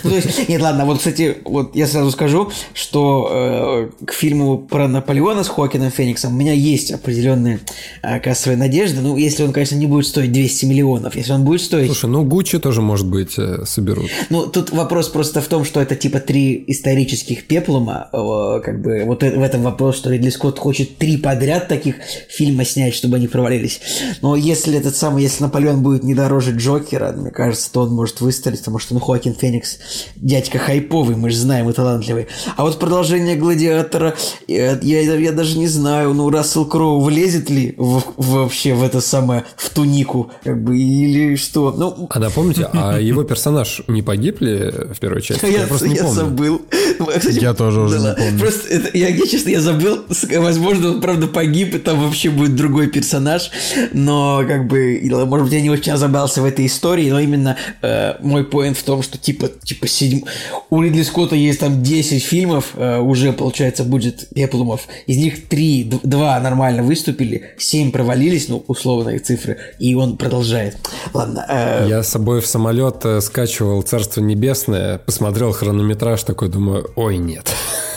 Ну, 0.04 0.10
то 0.10 0.16
есть, 0.18 0.50
нет, 0.50 0.62
ладно, 0.62 0.86
вот, 0.86 0.98
кстати, 0.98 1.38
вот 1.46 1.74
я 1.78 1.88
сразу 1.88 2.12
скажу, 2.12 2.52
что 2.74 3.90
э, 4.02 4.06
к 4.06 4.12
фильму 4.12 4.58
про 4.58 4.90
Наполеона 4.90 5.46
с 5.46 5.48
Хоакином 5.48 5.92
Фениксом 5.92 6.34
у 6.34 6.38
меня 6.38 6.52
есть 6.52 6.92
определенные 6.92 7.62
э, 8.02 8.20
кассовые 8.20 8.58
надежды. 8.58 9.00
Ну, 9.00 9.16
если 9.16 9.44
он, 9.44 9.54
конечно, 9.54 9.76
не 9.76 9.88
будет 9.88 10.08
стоить 10.08 10.34
200 10.34 10.66
миллионов. 10.66 11.16
Если 11.16 11.32
он 11.32 11.46
будет 11.46 11.62
стоить... 11.62 11.86
Слушай, 11.88 12.10
ну 12.10 12.24
Гуччи 12.26 12.60
тоже, 12.60 12.82
может 12.82 13.08
быть, 13.08 13.36
э, 13.38 13.64
соберут. 13.66 14.10
Ну, 14.30 14.48
тут 14.48 14.72
вопрос 14.72 15.08
просто 15.08 15.40
в 15.40 15.48
том, 15.48 15.64
что 15.64 15.80
это 15.80 15.96
типа 15.96 16.20
три 16.20 16.62
исторических 16.68 17.48
пеплума. 17.48 18.10
э, 18.12 18.62
Как 18.62 18.82
бы 18.82 19.04
вот 19.06 19.24
э- 19.24 19.40
в 19.40 19.42
этом 19.42 19.64
вопрос, 19.64 19.96
что 19.96 20.10
Ридли 20.10 20.32
Скотт 20.32 20.60
хочет 20.60 20.98
три 20.98 21.16
подряд 21.16 21.70
таких 21.70 21.96
фильма 22.30 22.66
снять, 22.66 22.94
чтобы 22.94 23.16
они 23.16 23.30
провалились. 23.30 23.80
Но 24.22 24.33
если 24.36 24.78
этот 24.78 24.96
самый, 24.96 25.24
если 25.24 25.44
Наполеон 25.44 25.82
будет 25.84 26.04
не 26.04 26.14
дороже 26.14 26.52
Джокера, 26.52 27.12
мне 27.12 27.32
кажется, 27.32 27.72
то 27.72 27.82
он 27.82 27.92
может 27.92 28.22
выстрелить, 28.22 28.60
потому 28.60 28.80
что 28.80 28.94
ну 28.94 29.00
Хоакин 29.00 29.34
Феникс 29.36 29.80
дядька 30.16 30.58
хайповый, 30.60 31.16
мы 31.16 31.30
же 31.30 31.38
знаем, 31.38 31.70
и 31.70 31.74
талантливый. 31.74 32.28
А 32.56 32.64
вот 32.64 32.80
продолжение 32.80 33.36
Гладиатора, 33.36 34.16
я, 34.48 34.78
я, 34.82 35.02
я 35.16 35.32
даже 35.32 35.58
не 35.58 35.68
знаю, 35.68 36.14
ну 36.14 36.30
Рассел 36.30 36.66
Кроу 36.66 37.02
влезет 37.02 37.50
ли 37.50 37.76
в- 37.78 38.04
вообще 38.18 38.74
в 38.74 38.84
это 38.84 39.02
самое, 39.02 39.44
в 39.58 39.70
тунику, 39.70 40.32
как 40.44 40.64
бы, 40.64 40.78
или 40.78 41.36
что? 41.36 41.72
Ну, 41.78 42.08
А 42.10 42.20
напомните, 42.20 42.68
а 42.74 42.98
его 43.00 43.24
персонаж 43.24 43.82
не 43.88 44.02
погиб 44.02 44.42
ли 44.42 44.72
в 44.94 45.00
первой 45.00 45.22
части? 45.22 45.46
я, 45.46 45.68
просто 45.68 45.88
не 45.88 45.96
я 45.96 46.04
помню. 46.04 46.16
забыл. 46.16 46.62
Кстати, 47.18 47.40
Я 47.40 47.54
тоже 47.54 47.82
уже 47.82 48.00
не 48.00 48.06
ладно. 48.06 48.24
помню. 48.24 48.40
Просто 48.40 48.68
это, 48.70 48.98
я, 48.98 49.10
я, 49.10 49.28
честно, 49.28 49.50
я 49.50 49.62
забыл. 49.62 50.04
Возможно, 50.38 50.92
он 50.92 51.02
правда 51.02 51.28
погиб, 51.28 51.76
и 51.76 51.80
там 51.80 52.00
вообще 52.00 52.30
будет 52.30 52.56
другой 52.56 52.88
персонаж. 52.88 53.52
Но 53.92 54.44
как 54.48 54.68
бы, 54.68 55.00
может 55.26 55.46
быть, 55.46 55.54
я 55.54 55.62
не 55.62 55.70
очень 55.70 55.94
разобрался 55.94 56.42
в 56.42 56.46
этой 56.46 56.66
истории, 56.66 57.10
но 57.10 57.20
именно 57.20 57.58
э, 57.82 58.16
мой 58.22 58.44
поинт 58.44 58.78
в 58.78 58.84
том, 58.84 59.04
что 59.04 59.18
типа, 59.18 59.50
типа 59.64 59.88
седьм... 59.88 60.26
у 60.70 60.82
Ридли 60.82 61.04
Скотта 61.04 61.36
есть 61.36 61.60
там 61.60 61.84
10 61.84 62.24
фильмов, 62.24 62.72
э, 62.76 63.00
уже, 63.00 63.34
получается, 63.34 63.84
будет 63.84 64.30
Пеплумов. 64.34 64.88
Из 65.08 65.18
них 65.18 65.48
3, 65.48 66.00
2 66.04 66.40
нормально 66.40 66.84
выступили, 66.84 67.52
7 67.58 67.92
провалились, 67.92 68.50
ну, 68.50 68.64
условные 68.68 69.20
цифры, 69.20 69.58
и 69.80 69.96
он 69.96 70.18
продолжает. 70.18 70.78
Ладно. 71.14 71.46
Э... 71.50 71.86
Я 71.90 72.04
с 72.04 72.10
собой 72.10 72.42
в 72.42 72.48
самолет 72.48 73.06
э, 73.06 73.22
скачивал 73.22 73.82
«Царство 73.82 74.22
небесное», 74.22 74.98
посмотрел 74.98 75.52
хронометраж, 75.52 76.24
такой 76.24 76.50
думаю, 76.50 76.83
ой, 76.96 77.18
нет. 77.18 77.56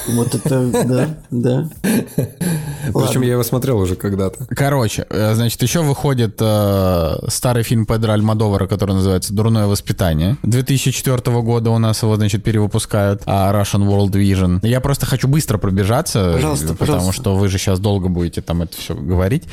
Вот 0.09 0.35
это, 0.35 0.66
да, 0.85 1.19
да. 1.31 1.69
Причем 2.92 3.23
я 3.23 3.33
его 3.33 3.42
смотрел 3.42 3.79
уже 3.79 3.97
когда-то. 3.97 4.47
Короче, 4.51 5.07
э, 5.11 5.35
значит, 5.35 5.62
еще 5.62 5.83
выходит 5.83 6.37
э, 6.40 7.14
старый 7.29 7.62
фильм 7.62 7.87
Педро 7.87 8.12
Альмадовара, 8.12 8.66
который 8.66 8.95
называется 8.95 9.35
«Дурное 9.35 9.66
воспитание». 9.66 10.37
2004 10.42 11.19
года 11.42 11.71
у 11.71 11.79
нас 11.79 12.03
его, 12.03 12.16
значит, 12.16 12.45
перевыпускают, 12.45 13.23
а 13.27 13.53
Russian 13.53 13.87
World 13.87 14.12
Vision. 14.12 14.66
Я 14.66 14.81
просто 14.81 15.07
хочу 15.07 15.29
быстро 15.29 15.59
пробежаться, 15.59 16.33
пожалуйста, 16.35 16.69
потому 16.69 16.79
пожалуйста. 16.79 17.12
что 17.21 17.37
вы 17.37 17.49
же 17.49 17.59
сейчас 17.59 17.81
долго 17.81 18.09
будете 18.09 18.42
там 18.42 18.62
это 18.62 18.77
все 18.77 18.95
говорить. 18.95 19.45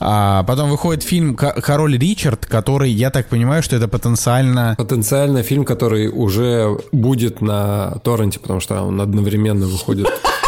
А 0.00 0.42
потом 0.44 0.70
выходит 0.70 1.02
фильм 1.02 1.34
«Король 1.36 1.98
Ричард», 1.98 2.46
который, 2.46 2.90
я 2.90 3.10
так 3.10 3.26
понимаю, 3.28 3.62
что 3.62 3.76
это 3.76 3.88
потенциально... 3.88 4.74
Потенциально 4.78 5.42
фильм, 5.42 5.64
который 5.64 6.08
уже 6.08 6.78
будет 6.92 7.40
на 7.40 7.98
торренте, 8.02 8.40
потому 8.40 8.60
что 8.60 8.82
он 8.82 9.00
одновременно 9.00 9.66
выходит 9.66 9.97
будет. 9.98 10.47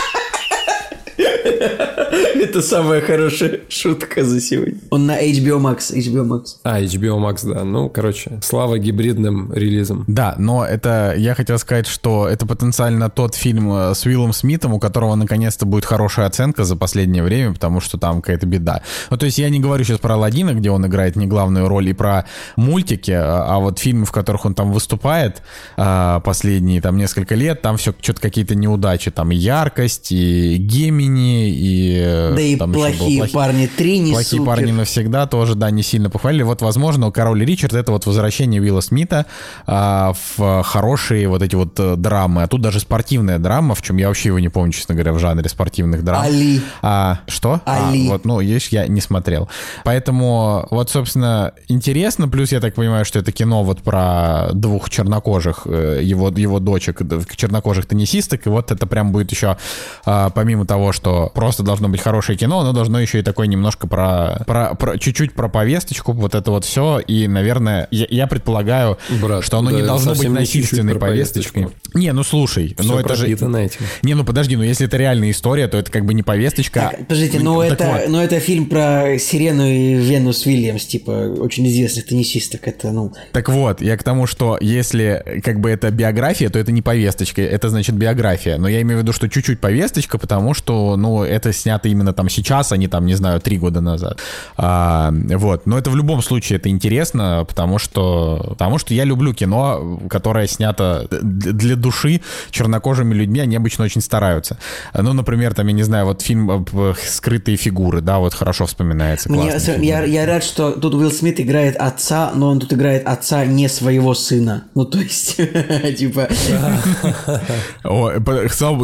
Это 2.40 2.62
самая 2.62 3.00
хорошая 3.00 3.60
шутка 3.68 4.24
за 4.24 4.40
сегодня. 4.40 4.78
Он 4.90 5.06
на 5.06 5.22
HBO 5.22 5.60
Max, 5.60 5.94
HBO 5.94 6.26
Max. 6.26 6.56
А, 6.62 6.80
HBO 6.80 7.18
Max, 7.18 7.46
да. 7.46 7.64
Ну, 7.64 7.88
короче, 7.88 8.40
слава 8.42 8.78
гибридным 8.78 9.52
релизам. 9.52 10.04
Да, 10.06 10.34
но 10.38 10.64
это, 10.64 11.14
я 11.16 11.34
хотел 11.34 11.58
сказать, 11.58 11.86
что 11.86 12.28
это 12.28 12.46
потенциально 12.46 13.10
тот 13.10 13.34
фильм 13.34 13.72
э, 13.72 13.94
с 13.94 14.06
Уиллом 14.06 14.32
Смитом, 14.32 14.72
у 14.72 14.80
которого 14.80 15.14
наконец-то 15.16 15.66
будет 15.66 15.84
хорошая 15.84 16.26
оценка 16.26 16.64
за 16.64 16.76
последнее 16.76 17.22
время, 17.22 17.52
потому 17.52 17.80
что 17.80 17.98
там 17.98 18.22
какая-то 18.22 18.46
беда. 18.46 18.82
Ну, 19.10 19.16
то 19.16 19.26
есть 19.26 19.38
я 19.38 19.50
не 19.50 19.60
говорю 19.60 19.84
сейчас 19.84 19.98
про 19.98 20.14
Алладина, 20.14 20.54
где 20.54 20.70
он 20.70 20.86
играет 20.86 21.16
не 21.16 21.26
главную 21.26 21.68
роль, 21.68 21.90
и 21.90 21.92
про 21.92 22.24
мультики, 22.56 23.10
а, 23.10 23.56
а 23.56 23.58
вот 23.58 23.78
фильмы, 23.78 24.06
в 24.06 24.12
которых 24.12 24.46
он 24.46 24.54
там 24.54 24.72
выступает 24.72 25.42
а, 25.76 26.20
последние 26.20 26.80
там 26.80 26.96
несколько 26.96 27.34
лет, 27.34 27.60
там 27.60 27.76
все 27.76 27.94
что-то 28.00 28.20
какие-то 28.20 28.54
неудачи, 28.54 29.10
там 29.10 29.30
и 29.30 29.36
яркость, 29.36 30.12
и 30.12 30.56
Гемини, 30.56 31.50
и 31.50 32.29
Э, 32.29 32.29
да 32.34 32.40
и 32.40 32.56
плохие 32.56 33.18
плохи... 33.18 33.32
парни 33.32 33.66
3 33.66 33.98
не 33.98 34.12
Плохие 34.12 34.40
супер. 34.40 34.44
парни 34.44 34.72
навсегда 34.72 35.26
тоже, 35.26 35.54
да, 35.54 35.70
не 35.70 35.82
сильно 35.82 36.10
похвалили. 36.10 36.42
Вот, 36.42 36.62
возможно, 36.62 37.10
Король 37.10 37.44
Ричард 37.44 37.74
это 37.74 37.92
вот 37.92 38.06
возвращение 38.06 38.60
Уилла 38.60 38.80
Смита 38.80 39.26
а, 39.66 40.12
в 40.36 40.62
хорошие 40.62 41.28
вот 41.28 41.42
эти 41.42 41.54
вот 41.54 41.78
э, 41.78 41.96
драмы. 41.96 42.42
А 42.42 42.46
тут 42.46 42.60
даже 42.60 42.80
спортивная 42.80 43.38
драма, 43.38 43.74
в 43.74 43.82
чем 43.82 43.96
я 43.96 44.08
вообще 44.08 44.28
его 44.28 44.38
не 44.38 44.48
помню, 44.48 44.72
честно 44.72 44.94
говоря, 44.94 45.12
в 45.12 45.18
жанре 45.18 45.48
спортивных 45.48 46.04
драм. 46.04 46.22
Али. 46.22 46.60
А, 46.82 47.20
что? 47.26 47.60
Али. 47.64 48.06
А, 48.08 48.10
вот, 48.10 48.24
ну, 48.24 48.40
видишь, 48.40 48.68
я 48.68 48.86
не 48.86 49.00
смотрел. 49.00 49.48
Поэтому 49.84 50.66
вот, 50.70 50.90
собственно, 50.90 51.52
интересно. 51.68 52.28
Плюс 52.28 52.52
я 52.52 52.60
так 52.60 52.74
понимаю, 52.74 53.04
что 53.04 53.18
это 53.18 53.32
кино 53.32 53.62
вот 53.64 53.82
про 53.82 54.48
двух 54.52 54.90
чернокожих, 54.90 55.62
э, 55.66 56.00
его, 56.02 56.28
его 56.28 56.60
дочек, 56.60 57.00
чернокожих 57.36 57.86
теннисисток. 57.86 58.46
И 58.46 58.50
вот 58.50 58.70
это 58.70 58.86
прям 58.86 59.12
будет 59.12 59.30
еще, 59.30 59.56
а, 60.04 60.30
помимо 60.30 60.66
того, 60.66 60.92
что 60.92 61.30
просто 61.34 61.62
должно 61.62 61.88
быть 61.88 62.00
хорошее 62.00 62.19
кино, 62.20 62.60
оно 62.60 62.72
должно 62.72 63.00
еще 63.00 63.20
и 63.20 63.22
такое 63.22 63.46
немножко 63.46 63.86
про, 63.86 64.42
про, 64.46 64.74
про 64.74 64.98
чуть-чуть 64.98 65.32
про 65.32 65.48
повесточку, 65.48 66.12
вот 66.12 66.34
это 66.34 66.50
вот 66.50 66.64
все. 66.64 67.00
И, 67.00 67.28
наверное, 67.28 67.88
я, 67.90 68.06
я 68.08 68.26
предполагаю, 68.26 68.98
Брат, 69.20 69.44
что 69.44 69.58
оно 69.58 69.70
да, 69.70 69.76
не 69.76 69.82
должно 69.82 70.14
быть 70.14 70.28
насильственной 70.28 70.94
повесточкой. 70.96 71.68
Не, 71.94 72.12
ну 72.12 72.22
слушай, 72.22 72.74
все 72.78 72.88
ну 72.88 72.98
это 72.98 73.16
же... 73.16 73.28
Этим. 73.28 73.56
Не, 74.02 74.14
ну 74.14 74.24
подожди, 74.24 74.56
ну 74.56 74.62
если 74.62 74.86
это 74.86 74.96
реальная 74.96 75.30
история, 75.30 75.68
то 75.68 75.76
это 75.76 75.90
как 75.90 76.04
бы 76.04 76.14
не 76.14 76.22
повесточка. 76.22 76.90
Так, 76.90 76.98
подождите, 77.06 77.38
ну, 77.38 77.54
ну 77.54 77.62
это, 77.62 77.84
вот. 77.84 78.08
ну 78.08 78.20
это 78.20 78.40
фильм 78.40 78.66
про 78.66 79.18
Сирену 79.18 79.66
и 79.66 79.94
Венус 79.94 80.46
Вильямс, 80.46 80.84
типа 80.84 81.10
очень 81.38 81.66
известных 81.68 82.06
теннисисток, 82.06 82.66
это 82.66 82.90
ну. 82.90 83.12
Так 83.32 83.48
вот, 83.48 83.80
я 83.80 83.96
к 83.96 84.02
тому, 84.02 84.26
что 84.26 84.58
если 84.60 85.40
как 85.42 85.60
бы 85.60 85.70
это 85.70 85.90
биография, 85.90 86.48
то 86.48 86.58
это 86.58 86.72
не 86.72 86.82
повесточка, 86.82 87.42
это 87.42 87.68
значит 87.68 87.94
биография. 87.96 88.58
Но 88.58 88.68
я 88.68 88.82
имею 88.82 89.00
в 89.00 89.02
виду, 89.02 89.12
что 89.12 89.28
чуть-чуть 89.28 89.60
повесточка, 89.60 90.18
потому 90.18 90.54
что, 90.54 90.96
ну, 90.96 91.22
это 91.22 91.52
снято 91.52 91.88
именно 91.88 92.09
там 92.12 92.28
сейчас, 92.28 92.72
а 92.72 92.76
не 92.76 92.88
там, 92.88 93.06
не 93.06 93.14
знаю, 93.14 93.40
три 93.40 93.58
года 93.58 93.80
назад. 93.80 94.18
А, 94.56 95.12
вот. 95.12 95.66
Но 95.66 95.78
это 95.78 95.90
в 95.90 95.96
любом 95.96 96.22
случае 96.22 96.58
это 96.58 96.68
интересно, 96.68 97.44
потому 97.48 97.78
что, 97.78 98.46
потому 98.50 98.78
что 98.78 98.94
я 98.94 99.04
люблю 99.04 99.32
кино, 99.34 100.00
которое 100.08 100.46
снято 100.46 101.06
для 101.10 101.76
души 101.76 102.20
чернокожими 102.50 103.14
людьми, 103.14 103.40
они 103.40 103.56
обычно 103.56 103.84
очень 103.84 104.00
стараются. 104.00 104.58
Ну, 104.94 105.12
например, 105.12 105.54
там, 105.54 105.66
я 105.66 105.72
не 105.72 105.82
знаю, 105.82 106.06
вот 106.06 106.22
фильм 106.22 106.66
«Скрытые 107.06 107.56
фигуры», 107.56 108.00
да, 108.00 108.18
вот 108.18 108.34
хорошо 108.34 108.66
вспоминается. 108.66 109.30
Мне, 109.30 109.52
я, 109.78 110.04
я 110.04 110.26
рад, 110.26 110.44
что 110.44 110.72
тут 110.72 110.94
Уилл 110.94 111.10
Смит 111.10 111.40
играет 111.40 111.76
отца, 111.76 112.32
но 112.34 112.50
он 112.50 112.60
тут 112.60 112.72
играет 112.72 113.06
отца 113.06 113.44
не 113.44 113.68
своего 113.68 114.14
сына. 114.14 114.64
Ну, 114.74 114.84
то 114.84 114.98
есть, 114.98 115.36
типа... 115.98 116.28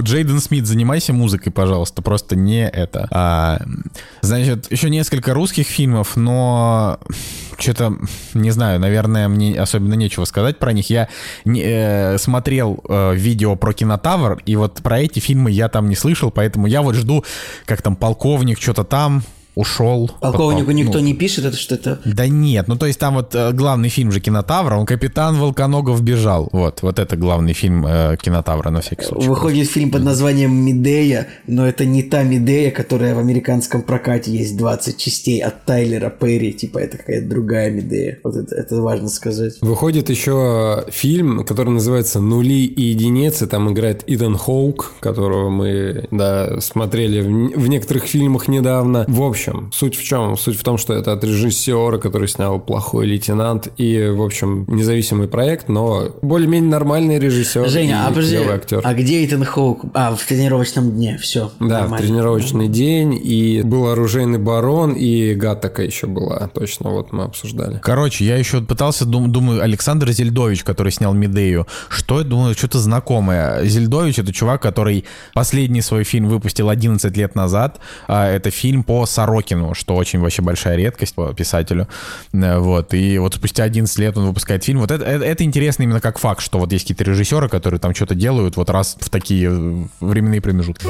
Джейден 0.02 0.40
Смит, 0.40 0.66
занимайся 0.66 1.12
музыкой, 1.12 1.52
пожалуйста, 1.52 2.02
просто 2.02 2.36
не 2.36 2.68
это. 2.68 3.08
А, 3.18 3.58
значит, 4.20 4.70
еще 4.70 4.90
несколько 4.90 5.32
русских 5.32 5.66
фильмов, 5.66 6.16
но 6.16 7.00
что-то, 7.58 7.96
не 8.34 8.50
знаю, 8.50 8.78
наверное, 8.78 9.26
мне 9.28 9.58
особенно 9.58 9.94
нечего 9.94 10.26
сказать 10.26 10.58
про 10.58 10.74
них. 10.74 10.90
Я 10.90 11.08
не, 11.46 11.62
э, 11.64 12.18
смотрел 12.18 12.84
э, 12.86 13.14
видео 13.14 13.56
про 13.56 13.72
Кинотавр, 13.72 14.42
и 14.44 14.54
вот 14.56 14.82
про 14.82 15.00
эти 15.00 15.18
фильмы 15.18 15.50
я 15.50 15.70
там 15.70 15.88
не 15.88 15.96
слышал, 15.96 16.30
поэтому 16.30 16.66
я 16.66 16.82
вот 16.82 16.94
жду, 16.94 17.24
как 17.64 17.80
там 17.80 17.96
полковник, 17.96 18.60
что-то 18.60 18.84
там, 18.84 19.22
ушел. 19.56 20.10
Полковнику 20.20 20.66
потом, 20.66 20.76
никто 20.76 20.98
ну, 20.98 21.04
не 21.04 21.14
пишет, 21.14 21.46
это 21.46 21.56
что-то... 21.56 21.98
Да 22.04 22.28
нет, 22.28 22.68
ну 22.68 22.76
то 22.76 22.86
есть 22.86 23.00
там 23.00 23.14
вот 23.14 23.34
э, 23.34 23.52
главный 23.52 23.88
фильм 23.88 24.12
же 24.12 24.20
Кинотавра, 24.20 24.76
он 24.76 24.84
капитан 24.84 25.36
Волконогов 25.36 26.02
бежал. 26.02 26.48
Вот, 26.52 26.82
вот 26.82 26.98
это 26.98 27.16
главный 27.16 27.54
фильм 27.54 27.84
э, 27.86 28.16
Кинотавра, 28.20 28.70
на 28.70 28.82
всякий 28.82 29.04
случай. 29.04 29.26
Выходит 29.26 29.68
фильм 29.70 29.90
под 29.90 30.04
названием 30.04 30.52
«Медея», 30.54 31.28
но 31.46 31.66
это 31.66 31.86
не 31.86 32.02
та 32.02 32.22
Медея, 32.22 32.70
которая 32.70 33.14
в 33.14 33.18
американском 33.18 33.80
прокате 33.80 34.30
есть 34.30 34.58
20 34.58 34.98
частей 34.98 35.42
от 35.42 35.64
Тайлера 35.64 36.10
Перри, 36.10 36.52
типа 36.52 36.78
это 36.78 36.98
какая-то 36.98 37.26
другая 37.26 37.70
Медея. 37.70 38.18
Вот 38.22 38.36
это, 38.36 38.54
это 38.54 38.76
важно 38.82 39.08
сказать. 39.08 39.54
Выходит 39.62 40.10
еще 40.10 40.84
фильм, 40.90 41.44
который 41.44 41.70
называется 41.70 42.20
«Нули 42.20 42.66
и 42.66 42.82
единицы», 42.82 43.46
там 43.46 43.72
играет 43.72 44.02
Идан 44.06 44.36
Хоук, 44.36 44.96
которого 45.00 45.48
мы, 45.48 46.08
да, 46.10 46.60
смотрели 46.60 47.22
в, 47.22 47.58
в 47.58 47.68
некоторых 47.68 48.04
фильмах 48.04 48.48
недавно. 48.48 49.06
В 49.08 49.22
общем, 49.22 49.45
общем, 49.46 49.70
суть 49.72 49.96
в 49.96 50.02
чем? 50.02 50.36
Суть 50.36 50.58
в 50.58 50.62
том, 50.62 50.78
что 50.78 50.94
это 50.94 51.12
от 51.12 51.24
режиссера, 51.24 51.98
который 51.98 52.28
снял 52.28 52.58
«Плохой 52.58 53.06
лейтенант» 53.06 53.68
и, 53.76 54.08
в 54.08 54.22
общем, 54.22 54.64
независимый 54.68 55.28
проект, 55.28 55.68
но 55.68 56.10
более-менее 56.22 56.70
нормальный 56.70 57.18
режиссер 57.18 57.68
Женя, 57.68 57.90
и 57.90 58.06
а 58.06 58.08
подожди, 58.08 58.36
актер. 58.36 58.80
а 58.82 58.94
где 58.94 59.24
Итан 59.24 59.44
Хоук? 59.44 59.84
А, 59.94 60.14
в 60.14 60.24
тренировочном 60.24 60.92
дне, 60.92 61.18
все. 61.18 61.50
Да, 61.60 61.80
нормально. 61.80 61.96
в 61.96 62.00
тренировочный 62.00 62.68
день, 62.68 63.18
и 63.22 63.62
был 63.62 63.88
«Оружейный 63.88 64.38
барон», 64.38 64.92
и 64.92 65.34
Гатака 65.34 65.82
еще 65.82 66.06
была, 66.06 66.48
точно, 66.48 66.90
вот 66.90 67.12
мы 67.12 67.24
обсуждали. 67.24 67.80
Короче, 67.82 68.24
я 68.24 68.36
еще 68.36 68.60
пытался, 68.60 69.04
дум, 69.04 69.30
думаю, 69.30 69.62
Александр 69.62 70.10
Зельдович, 70.10 70.64
который 70.64 70.92
снял 70.92 71.14
«Медею», 71.14 71.66
что 71.88 72.18
я 72.18 72.24
думаю, 72.24 72.54
что-то 72.54 72.78
знакомое. 72.78 73.64
Зельдович— 73.64 74.18
это 74.20 74.32
чувак, 74.32 74.62
который 74.62 75.04
последний 75.34 75.82
свой 75.82 76.04
фильм 76.04 76.28
выпустил 76.28 76.68
11 76.68 77.16
лет 77.16 77.34
назад, 77.34 77.80
а 78.08 78.28
это 78.28 78.50
фильм 78.50 78.82
по 78.82 79.06
Саро 79.06 79.35
Сорокину, 79.36 79.74
что 79.74 79.94
очень 79.94 80.20
вообще 80.20 80.42
большая 80.42 80.76
редкость 80.76 81.14
по 81.14 81.32
писателю. 81.34 81.88
Э, 82.32 82.58
вот. 82.58 82.94
И 82.94 83.18
вот 83.18 83.34
спустя 83.34 83.64
11 83.64 83.98
лет 83.98 84.16
он 84.16 84.26
выпускает 84.26 84.64
фильм. 84.64 84.80
Вот 84.80 84.90
это, 84.90 85.04
это, 85.04 85.24
это 85.24 85.44
интересно 85.44 85.82
именно 85.82 86.00
как 86.00 86.18
факт, 86.18 86.40
что 86.40 86.58
вот 86.58 86.72
есть 86.72 86.84
какие-то 86.84 87.04
режиссеры, 87.04 87.48
которые 87.48 87.80
там 87.80 87.94
что-то 87.94 88.14
делают 88.14 88.56
вот 88.56 88.70
раз 88.70 88.96
в 88.98 89.10
такие 89.10 89.50
временные 90.00 90.40
промежутки. 90.40 90.86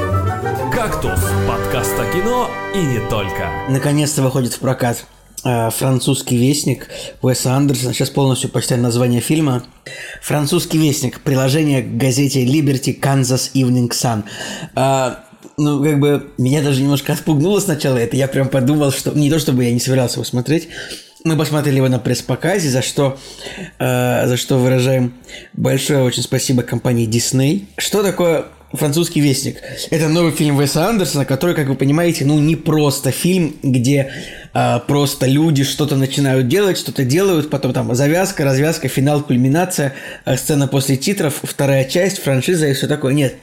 «Кактус»— 0.73 1.21
подкаст 1.49 1.95
о 1.99 2.13
кино 2.13 2.51
и 2.75 2.79
не 2.79 3.01
только. 3.09 3.51
Наконец-то 3.69 4.23
выходит 4.23 4.53
в 4.53 4.61
прокат 4.61 5.05
э, 5.45 5.71
французский 5.71 6.37
вестник 6.37 6.89
Уэса 7.23 7.55
Андерсона. 7.55 7.93
Сейчас 7.93 8.11
полностью 8.11 8.51
почитаю 8.51 8.81
название 8.81 9.21
фильма. 9.21 9.65
Французский 10.23 10.79
вестник. 10.79 11.21
Приложение 11.21 11.83
к 11.83 11.97
газете 11.97 12.45
Liberty 12.45 12.99
Kansas 12.99 13.53
Evening 13.55 13.91
Sun. 13.91 14.25
Э, 15.47 15.49
ну, 15.57 15.83
как 15.83 15.99
бы, 15.99 16.31
меня 16.39 16.63
даже 16.63 16.83
немножко 16.83 17.13
отпугнуло 17.13 17.61
сначала 17.61 17.97
это. 17.97 18.17
Я 18.17 18.29
прям 18.29 18.49
подумал, 18.49 18.93
что... 18.93 19.13
Не 19.13 19.31
то, 19.31 19.39
чтобы 19.39 19.65
я 19.65 19.73
не 19.73 19.81
собирался 19.81 20.17
его 20.17 20.25
смотреть. 20.25 20.69
Мы 21.25 21.37
посмотрели 21.37 21.77
его 21.77 21.89
на 21.89 21.99
пресс-показе, 21.99 22.69
за 22.69 22.83
что, 22.83 23.19
э, 23.79 24.27
за 24.27 24.37
что 24.37 24.59
выражаем 24.59 25.15
большое 25.55 26.03
очень 26.03 26.23
спасибо 26.23 26.63
компании 26.63 27.09
Disney. 27.09 27.65
Что 27.79 28.05
такое 28.05 28.47
«Французский 28.73 29.21
вестник». 29.21 29.57
Это 29.91 30.09
новый 30.09 30.31
фильм 30.31 30.57
Уэса 30.57 30.87
Андерсона, 30.87 31.25
который, 31.25 31.57
как 31.57 31.67
вы 31.67 31.75
понимаете, 31.75 32.25
ну 32.25 32.39
не 32.39 32.55
просто 32.55 33.11
фильм, 33.11 33.57
где 33.63 34.13
а, 34.53 34.79
просто 34.81 35.27
люди 35.27 35.65
что-то 35.65 35.97
начинают 35.97 36.47
делать, 36.47 36.79
что-то 36.79 37.05
делают, 37.05 37.51
потом 37.51 37.73
там 37.73 37.93
завязка, 37.95 38.45
развязка, 38.45 38.87
финал, 38.89 39.23
кульминация, 39.23 39.95
а, 40.25 40.37
сцена 40.37 40.69
после 40.69 40.97
титров, 40.97 41.41
вторая 41.43 41.85
часть, 41.85 42.21
франшиза 42.21 42.69
и 42.69 42.75
все 42.75 42.87
такое. 42.87 43.15
Нет. 43.15 43.35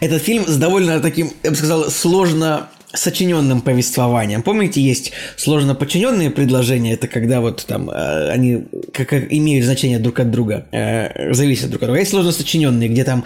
Этот 0.00 0.22
фильм 0.22 0.46
с 0.46 0.56
довольно 0.56 1.00
таким, 1.00 1.30
я 1.42 1.50
бы 1.50 1.56
сказал, 1.56 1.90
сложно 1.90 2.68
сочиненным 2.94 3.62
повествованием. 3.62 4.42
Помните, 4.42 4.80
есть 4.80 5.12
сложно 5.36 5.74
подчиненные 5.74 6.30
предложения, 6.30 6.92
это 6.92 7.08
когда 7.08 7.40
вот 7.40 7.64
там 7.66 7.88
э, 7.88 8.28
они 8.28 8.66
как, 8.92 9.08
как 9.08 9.32
имеют 9.32 9.64
значение 9.64 9.98
друг 9.98 10.20
от 10.20 10.30
друга, 10.30 10.66
э, 10.72 11.32
зависят 11.32 11.70
друг 11.70 11.82
от 11.82 11.88
друга. 11.88 12.00
Есть 12.00 12.10
сложно 12.10 12.32
сочиненные, 12.32 12.88
где 12.88 13.04
там 13.04 13.24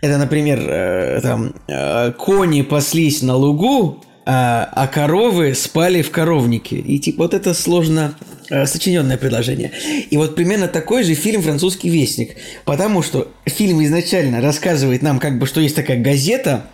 это, 0.00 0.18
например, 0.18 0.60
э, 0.60 1.20
там 1.22 1.54
э, 1.66 2.12
кони 2.12 2.62
паслись 2.62 3.22
на 3.22 3.34
лугу, 3.34 4.02
а, 4.30 4.68
а 4.72 4.86
коровы 4.88 5.54
спали 5.54 6.02
в 6.02 6.10
коровнике. 6.10 6.76
И 6.76 6.98
типа 6.98 7.22
вот 7.22 7.34
это 7.34 7.54
сложно 7.54 8.14
э, 8.50 8.66
сочиненное 8.66 9.16
предложение. 9.16 9.72
И 10.10 10.18
вот 10.18 10.36
примерно 10.36 10.68
такой 10.68 11.02
же 11.02 11.14
фильм 11.14 11.40
«Французский 11.40 11.88
вестник». 11.88 12.36
Потому 12.66 13.02
что 13.02 13.32
фильм 13.46 13.82
изначально 13.84 14.42
рассказывает 14.42 15.00
нам 15.00 15.18
как 15.18 15.38
бы, 15.38 15.46
что 15.46 15.62
есть 15.62 15.74
такая 15.74 15.98
газета, 15.98 16.66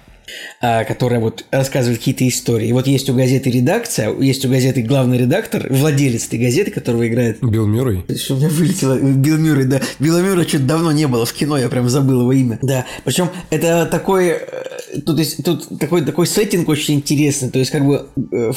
а, 0.60 0.82
которая 0.82 1.20
вот 1.20 1.44
рассказывает 1.52 1.98
какие-то 1.98 2.26
истории. 2.26 2.68
И 2.68 2.72
вот 2.72 2.88
есть 2.88 3.08
у 3.08 3.14
газеты 3.14 3.50
редакция, 3.50 4.12
есть 4.18 4.44
у 4.44 4.48
газеты 4.48 4.82
главный 4.82 5.18
редактор, 5.18 5.66
владелец 5.70 6.26
этой 6.26 6.40
газеты, 6.40 6.72
которого 6.72 7.06
играет... 7.06 7.38
Билл 7.40 7.66
Мюррей? 7.66 8.04
Что 8.16 8.34
у 8.34 8.38
меня 8.38 8.48
вылетело? 8.48 8.98
Билл 8.98 9.38
Мюррей, 9.38 9.66
да. 9.66 9.80
Билла 10.00 10.18
Мюррей 10.18 10.48
что-то 10.48 10.64
давно 10.64 10.90
не 10.90 11.06
было 11.06 11.24
в 11.24 11.32
кино, 11.32 11.56
я 11.56 11.68
прям 11.68 11.88
забыл 11.88 12.22
его 12.22 12.32
имя. 12.32 12.58
Да. 12.62 12.84
Причем 13.04 13.28
это 13.50 13.86
такой... 13.86 14.40
Тут, 15.02 15.18
есть, 15.18 15.44
тут 15.44 15.78
такой, 15.78 16.04
такой 16.04 16.26
сеттинг 16.26 16.68
очень 16.68 16.94
интересный. 16.94 17.50
То 17.50 17.58
есть 17.58 17.70
как 17.70 17.84
бы 17.84 18.06
э, 18.32 18.52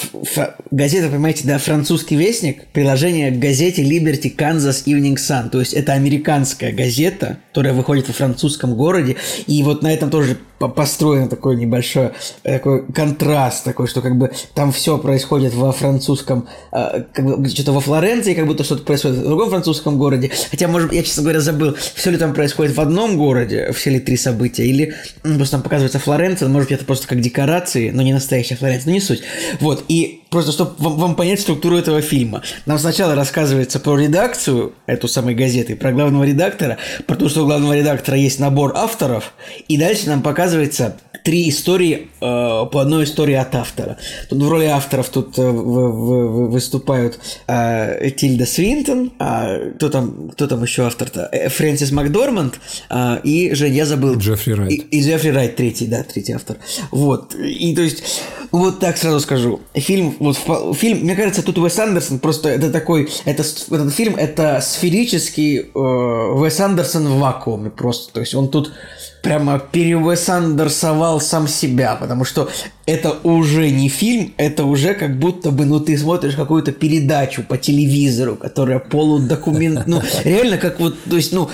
газета, 0.71 1.09
понимаете, 1.09 1.47
да, 1.47 1.57
французский 1.57 2.15
вестник, 2.15 2.67
приложение 2.67 3.31
к 3.31 3.39
газете 3.39 3.83
Liberty 3.83 4.35
Kansas 4.35 4.85
Evening 4.85 5.15
Sun. 5.15 5.49
То 5.49 5.59
есть 5.59 5.73
это 5.73 5.93
американская 5.93 6.71
газета, 6.71 7.39
которая 7.49 7.73
выходит 7.73 8.07
во 8.07 8.13
французском 8.13 8.75
городе. 8.75 9.15
И 9.47 9.63
вот 9.63 9.81
на 9.81 9.93
этом 9.93 10.09
тоже 10.09 10.37
по- 10.59 10.67
построен 10.67 11.29
такой 11.29 11.55
небольшой 11.55 12.11
э, 12.43 12.53
такой 12.57 12.85
контраст 12.91 13.63
такой, 13.63 13.87
что 13.87 14.01
как 14.01 14.17
бы 14.17 14.31
там 14.53 14.71
все 14.71 14.97
происходит 14.97 15.53
во 15.53 15.71
французском, 15.71 16.47
э, 16.71 17.03
как 17.13 17.25
бы 17.25 17.47
что-то 17.49 17.71
во 17.71 17.79
Флоренции, 17.79 18.33
как 18.33 18.47
будто 18.47 18.63
что-то 18.63 18.83
происходит 18.83 19.17
в 19.17 19.23
другом 19.23 19.49
французском 19.49 19.97
городе. 19.97 20.31
Хотя, 20.51 20.67
может, 20.67 20.91
я, 20.93 21.03
честно 21.03 21.23
говоря, 21.23 21.39
забыл, 21.39 21.75
все 21.95 22.11
ли 22.11 22.17
там 22.17 22.33
происходит 22.33 22.75
в 22.75 22.81
одном 22.81 23.17
городе, 23.17 23.71
все 23.73 23.89
ли 23.91 23.99
три 23.99 24.17
события, 24.17 24.65
или 24.65 24.93
м, 25.23 25.37
просто 25.37 25.57
там 25.57 25.63
показывается 25.63 25.99
Флоренция, 25.99 26.47
может 26.47 26.71
это 26.71 26.85
просто 26.85 27.07
как 27.07 27.21
декорации, 27.21 27.89
но 27.91 28.01
не 28.01 28.13
настоящая 28.13 28.55
Флоренция, 28.55 28.87
но 28.89 28.93
не 28.93 29.01
суть. 29.01 29.21
Вот, 29.59 29.83
и 29.87 30.21
просто, 30.29 30.51
чтобы 30.51 30.71
вам, 30.77 30.97
вам 30.97 31.15
понять 31.15 31.39
структуру 31.41 31.77
этого 31.77 32.01
фильма. 32.01 32.41
Нам 32.65 32.79
сначала 32.79 33.15
рассказывается 33.15 33.79
про 33.79 33.97
редакцию 33.97 34.73
эту 34.85 35.07
самой 35.07 35.35
газеты, 35.35 35.75
про 35.75 35.91
главного 35.91 36.23
редактора, 36.23 36.77
про 37.05 37.15
то, 37.15 37.29
что 37.29 37.43
у 37.43 37.45
главного 37.45 37.75
редактора 37.77 38.17
есть 38.17 38.39
набор 38.39 38.73
авторов, 38.75 39.33
и 39.67 39.77
дальше 39.77 40.07
нам 40.07 40.21
показывается 40.21 40.97
три 41.23 41.49
истории 41.49 42.07
э, 42.21 42.21
по 42.21 42.79
одной 42.79 43.03
истории 43.03 43.33
от 43.35 43.53
автора. 43.53 43.97
Тут 44.29 44.41
в 44.41 44.49
роли 44.49 44.65
авторов 44.65 45.09
тут 45.09 45.37
э, 45.37 45.41
в- 45.41 45.91
в- 45.91 46.51
выступают 46.51 47.19
э, 47.47 48.11
Тильда 48.11 48.45
Свинтон, 48.45 49.11
а 49.19 49.57
кто 49.75 49.89
там, 49.89 50.29
кто 50.29 50.47
там 50.47 50.63
еще 50.63 50.83
автор-то? 50.83 51.27
Э, 51.33 51.49
Фрэнсис 51.49 51.91
Макдорманд 51.91 52.59
а, 52.89 53.19
и 53.23 53.53
Жень, 53.53 53.75
я 53.75 53.85
забыл. 53.85 54.15
Джеффри 54.15 54.53
Райт. 54.53 54.71
И, 54.71 54.75
и 54.75 55.01
Джеффри 55.03 55.29
Райт 55.29 55.55
третий, 55.57 55.87
да, 55.87 56.03
третий 56.03 56.31
автор. 56.33 56.57
Вот. 56.91 57.35
И 57.35 57.75
то 57.75 57.81
есть, 57.81 58.03
вот 58.51 58.79
так 58.79 58.97
сразу 58.97 59.19
скажу. 59.19 59.59
Фильм, 59.73 60.15
вот 60.19 60.75
фильм, 60.75 60.99
мне 60.99 61.15
кажется, 61.15 61.43
тут 61.43 61.57
Уэс 61.57 61.79
Андерсон 61.79 62.19
просто 62.19 62.49
это 62.49 62.71
такой, 62.71 63.09
это, 63.25 63.43
этот 63.43 63.93
фильм 63.93 64.15
это 64.15 64.61
сферический 64.61 65.59
э, 65.59 65.79
Уэс 65.79 66.59
Андерсон 66.59 67.07
в 67.07 67.19
вакууме 67.19 67.69
просто. 67.69 68.13
То 68.13 68.19
есть 68.19 68.35
он 68.35 68.49
тут 68.49 68.73
прямо 69.21 69.59
перевес 69.59 70.29
Андерсовал 70.29 71.19
сам 71.19 71.47
себя, 71.47 71.95
потому 71.95 72.23
что 72.23 72.49
это 72.85 73.17
уже 73.23 73.69
не 73.69 73.89
фильм, 73.89 74.33
это 74.37 74.63
уже 74.63 74.93
как 74.93 75.19
будто 75.19 75.51
бы, 75.51 75.65
ну, 75.65 75.79
ты 75.79 75.97
смотришь 75.97 76.35
какую-то 76.35 76.71
передачу 76.71 77.43
по 77.43 77.57
телевизору, 77.57 78.35
которая 78.35 78.79
полудокумент, 78.79 79.85
ну, 79.87 80.01
реально 80.23 80.57
как 80.57 80.79
вот, 80.79 80.95
то 81.09 81.15
есть, 81.15 81.33
ну, 81.33 81.49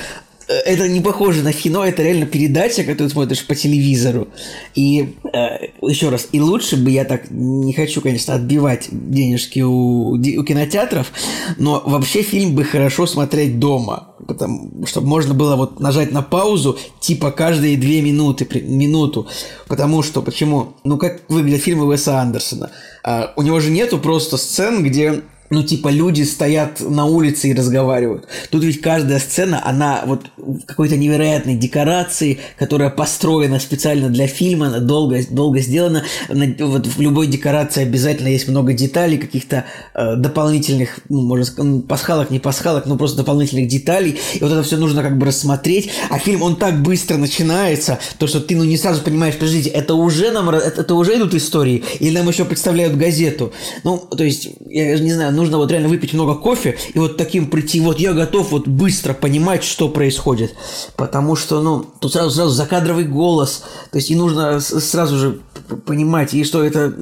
это 0.48 0.88
не 0.88 1.02
похоже 1.02 1.44
на 1.44 1.54
кино, 1.54 1.86
это 1.86 2.04
реально 2.04 2.26
передача, 2.26 2.84
которую 2.84 3.10
смотришь 3.10 3.46
по 3.46 3.56
телевизору. 3.56 4.28
И 4.76 5.16
э, 5.34 5.68
еще 5.82 6.10
раз, 6.10 6.28
и 6.32 6.40
лучше 6.40 6.78
бы 6.78 6.92
я 6.92 7.06
так 7.06 7.30
не 7.30 7.74
хочу, 7.74 8.02
конечно, 8.02 8.36
отбивать 8.36 8.88
денежки 8.92 9.62
у, 9.62 10.12
у 10.16 10.44
кинотеатров, 10.44 11.12
но 11.58 11.82
вообще 11.86 12.22
фильм 12.22 12.56
бы 12.56 12.64
хорошо 12.64 13.06
смотреть 13.06 13.60
дома, 13.60 14.16
потому, 14.28 14.86
чтобы 14.86 15.08
можно 15.08 15.34
было 15.34 15.56
вот 15.56 15.80
нажать 15.80 16.12
на 16.12 16.22
паузу 16.22 16.78
типа 17.00 17.32
каждые 17.32 17.78
две 17.78 18.02
минуты, 18.02 18.46
при- 18.46 18.62
минуту, 18.62 19.28
потому 19.68 20.04
что 20.04 20.22
почему? 20.22 20.74
Ну 20.84 20.98
как 20.98 21.22
выглядят 21.30 21.62
фильмы 21.62 21.86
Уэса 21.86 22.20
Андерсона? 22.20 22.72
А, 23.04 23.34
у 23.36 23.42
него 23.42 23.60
же 23.60 23.70
нету 23.70 23.98
просто 23.98 24.38
сцен, 24.38 24.84
где 24.84 25.24
ну, 25.50 25.64
типа, 25.64 25.90
люди 25.90 26.24
стоят 26.24 26.80
на 26.82 27.06
улице 27.06 27.50
и 27.50 27.54
разговаривают. 27.54 28.28
Тут 28.50 28.64
ведь 28.64 28.82
каждая 28.82 29.20
сцена, 29.20 29.62
она 29.64 30.04
вот 30.06 30.22
какой-то 30.66 30.98
невероятной 30.98 31.56
декорации, 31.56 32.40
которая 32.58 32.90
построена 32.90 33.60
специально 33.60 34.10
для 34.10 34.28
фильма, 34.28 34.68
она 34.68 34.80
долго, 34.80 35.20
долго 35.30 35.60
сделана. 35.60 36.04
На- 36.30 36.66
вот 36.66 36.88
в 36.88 37.00
любой 37.00 37.28
декорации 37.28 37.84
обязательно 37.84 38.30
есть 38.30 38.48
много 38.48 38.74
деталей, 38.74 39.18
каких-то 39.18 39.66
э, 39.94 40.16
дополнительных, 40.16 41.00
ну, 41.10 41.22
можно 41.22 41.46
сказать, 41.46 41.88
пасхалок, 41.88 42.32
не 42.32 42.40
пасхалок, 42.40 42.86
но 42.86 42.98
просто 42.98 43.18
дополнительных 43.18 43.68
деталей. 43.68 44.20
И 44.34 44.40
вот 44.40 44.52
это 44.52 44.64
все 44.64 44.78
нужно 44.78 45.04
как 45.04 45.18
бы 45.18 45.28
рассмотреть. 45.28 45.92
А 46.10 46.18
фильм, 46.18 46.42
он 46.42 46.56
так 46.56 46.82
быстро 46.82 47.18
начинается, 47.18 48.00
то, 48.18 48.28
что 48.28 48.40
ты, 48.40 48.56
ну, 48.56 48.64
не 48.64 48.78
сразу 48.78 49.02
понимаешь, 49.02 49.36
подождите, 49.36 49.70
это 49.70 49.94
уже 49.94 50.32
нам, 50.32 50.50
это, 50.50 50.82
это 50.82 50.96
уже 50.96 51.16
идут 51.18 51.34
истории, 51.36 51.84
или 52.00 52.18
нам 52.18 52.28
еще 52.28 52.46
представляют 52.46 52.96
газету. 52.98 53.54
Ну, 53.84 53.98
то 53.98 54.24
есть, 54.24 54.50
я 54.68 54.98
не 54.98 55.14
знаю, 55.14 55.33
нужно 55.34 55.58
вот 55.58 55.72
реально 55.72 55.90
выпить 55.90 56.14
много 56.14 56.36
кофе 56.36 56.78
и 56.94 57.00
вот 57.00 57.18
таким 57.18 57.48
прийти, 57.48 57.80
вот 57.80 58.00
я 58.00 58.14
готов 58.14 58.52
вот 58.52 58.68
быстро 58.68 59.14
понимать, 59.14 59.64
что 59.64 59.90
происходит. 59.90 60.56
Потому 60.96 61.36
что, 61.36 61.62
ну, 61.62 61.86
тут 62.00 62.14
сразу, 62.14 62.32
сразу 62.32 62.52
закадровый 62.52 63.06
голос, 63.06 63.64
то 63.92 63.98
есть 63.98 64.12
и 64.12 64.16
нужно 64.16 64.60
сразу 64.60 65.18
же 65.18 65.40
понимать, 65.86 66.34
и 66.34 66.44
что 66.44 66.64
это, 66.64 66.94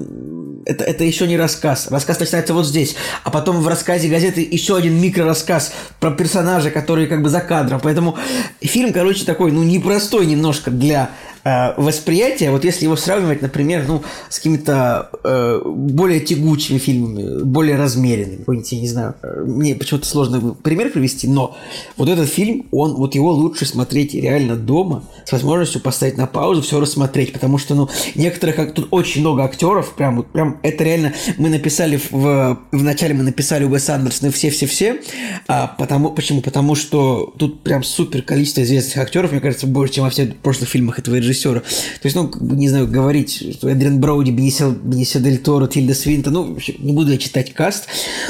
это, 0.65 0.83
это 0.83 1.03
еще 1.03 1.27
не 1.27 1.37
рассказ. 1.37 1.87
Рассказ 1.89 2.19
начинается 2.19 2.53
вот 2.53 2.65
здесь, 2.65 2.95
а 3.23 3.29
потом 3.29 3.61
в 3.61 3.67
рассказе 3.67 4.09
газеты 4.09 4.47
еще 4.49 4.75
один 4.75 4.99
микрорассказ 5.01 5.73
про 5.99 6.11
персонажа, 6.11 6.71
который 6.71 7.07
как 7.07 7.21
бы 7.21 7.29
за 7.29 7.41
кадром. 7.41 7.79
Поэтому 7.83 8.17
фильм, 8.61 8.93
короче, 8.93 9.25
такой, 9.25 9.51
ну, 9.51 9.63
непростой 9.63 10.25
немножко 10.25 10.71
для 10.71 11.11
э, 11.43 11.73
восприятия, 11.81 12.51
вот 12.51 12.63
если 12.65 12.85
его 12.85 12.95
сравнивать, 12.95 13.41
например, 13.41 13.85
ну, 13.87 14.01
с 14.29 14.37
какими-то 14.37 15.09
э, 15.23 15.61
более 15.65 16.19
тягучими 16.19 16.77
фильмами, 16.77 17.43
более 17.43 17.75
размеренными, 17.77 18.37
какой-нибудь, 18.37 18.71
я 18.71 18.79
не 18.79 18.87
знаю, 18.87 19.15
э, 19.21 19.41
мне 19.45 19.75
почему-то 19.75 20.05
сложно 20.05 20.55
пример 20.63 20.91
привести, 20.91 21.27
но 21.27 21.57
вот 21.97 22.09
этот 22.09 22.29
фильм, 22.29 22.67
он, 22.71 22.95
вот 22.95 23.15
его 23.15 23.31
лучше 23.31 23.65
смотреть 23.65 24.13
реально 24.13 24.55
дома, 24.55 25.03
с 25.25 25.31
возможностью 25.31 25.81
поставить 25.81 26.17
на 26.17 26.27
паузу, 26.27 26.61
все 26.61 26.79
рассмотреть, 26.79 27.33
потому 27.33 27.57
что, 27.57 27.75
ну, 27.75 27.89
некоторых, 28.15 28.59
ак- 28.59 28.73
тут 28.73 28.87
очень 28.91 29.21
много 29.21 29.43
актеров, 29.43 29.93
прям, 29.95 30.17
вот, 30.17 30.27
прям, 30.31 30.59
это 30.63 30.83
реально, 30.83 31.13
мы 31.37 31.49
написали 31.49 31.99
в, 32.11 32.59
в 32.71 32.83
начале, 32.83 33.13
мы 33.13 33.23
написали 33.23 33.65
Уэс 33.65 33.89
Андерсона 33.89 34.31
все-все-все, 34.31 35.01
а, 35.47 35.67
потому, 35.67 36.09
почему? 36.11 36.41
Потому 36.41 36.75
что 36.75 37.33
тут 37.37 37.63
прям 37.63 37.83
супер 37.83 38.21
количество 38.21 38.61
известных 38.61 38.97
актеров, 38.97 39.31
мне 39.31 39.41
кажется, 39.41 39.67
больше, 39.67 39.95
чем 39.95 40.03
во 40.03 40.09
всех 40.09 40.35
прошлых 40.37 40.69
фильмах 40.69 40.99
этого 40.99 41.15
режиссера. 41.15 41.30
То 41.63 42.05
есть, 42.05 42.15
ну, 42.15 42.31
не 42.39 42.69
знаю, 42.69 42.87
говорить, 42.87 43.55
что 43.57 43.69
Эдриан 43.69 43.99
Броуди, 43.99 44.31
Бенисио, 44.31 44.71
Бенисио 44.71 45.19
Дель 45.19 45.39
Торо, 45.39 45.67
Тильда 45.67 45.93
Свинта, 45.93 46.31
ну, 46.31 46.53
вообще, 46.53 46.75
не 46.79 46.93
буду 46.93 47.11
я 47.11 47.17
читать 47.17 47.53
каст, 47.53 47.87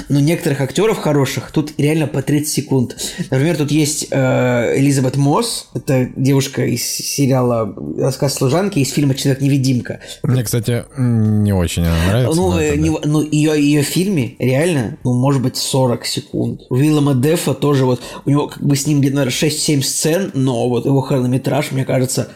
но 0.10 0.20
некоторых 0.20 0.62
актеров 0.62 0.98
хороших 1.00 1.52
тут 1.52 1.74
реально 1.78 2.08
по 2.08 2.22
30 2.22 2.48
секунд. 2.48 2.98
Например, 3.30 3.58
тут 3.58 3.72
есть 3.72 4.08
э, 4.12 4.80
Элизабет 4.80 5.18
Мосс, 5.18 5.68
это 5.74 6.10
девушка 6.16 6.66
из 6.66 6.84
сериала 6.84 7.74
«Рассказ 7.98 8.36
служанки», 8.36 8.80
из 8.80 8.92
фильма 8.92 9.16
«Человек-невидимка». 9.16 10.00
Мне, 10.24 10.44
кстати, 10.44 10.84
не 10.98 11.54
очень 11.54 11.84
она 11.84 12.06
нравится. 12.08 12.36
Ну, 12.36 12.52
но 12.52 12.60
э, 12.60 12.66
это 12.66 12.76
да. 12.76 12.82
не- 12.82 13.00
ну 13.06 13.22
ее, 13.22 13.62
ее 13.62 13.82
фильме 13.84 14.36
реально, 14.40 14.98
ну, 15.04 15.14
может 15.14 15.42
быть, 15.42 15.58
40 15.58 16.06
секунд. 16.06 16.62
У 16.70 16.76
Уиллама 16.76 17.14
Дефа 17.16 17.54
тоже 17.54 17.86
вот, 17.86 18.02
у 18.26 18.30
него 18.30 18.48
как 18.48 18.64
бы 18.64 18.76
с 18.76 18.88
ним 18.88 19.00
где-то, 19.00 19.18
наверное, 19.18 19.50
6-7 19.50 19.82
сцен, 19.82 20.32
но 20.34 20.68
вот 20.70 20.86
его 20.86 21.02
хронометраж, 21.02 21.72
мне 21.72 21.86
кажется, 21.86 22.30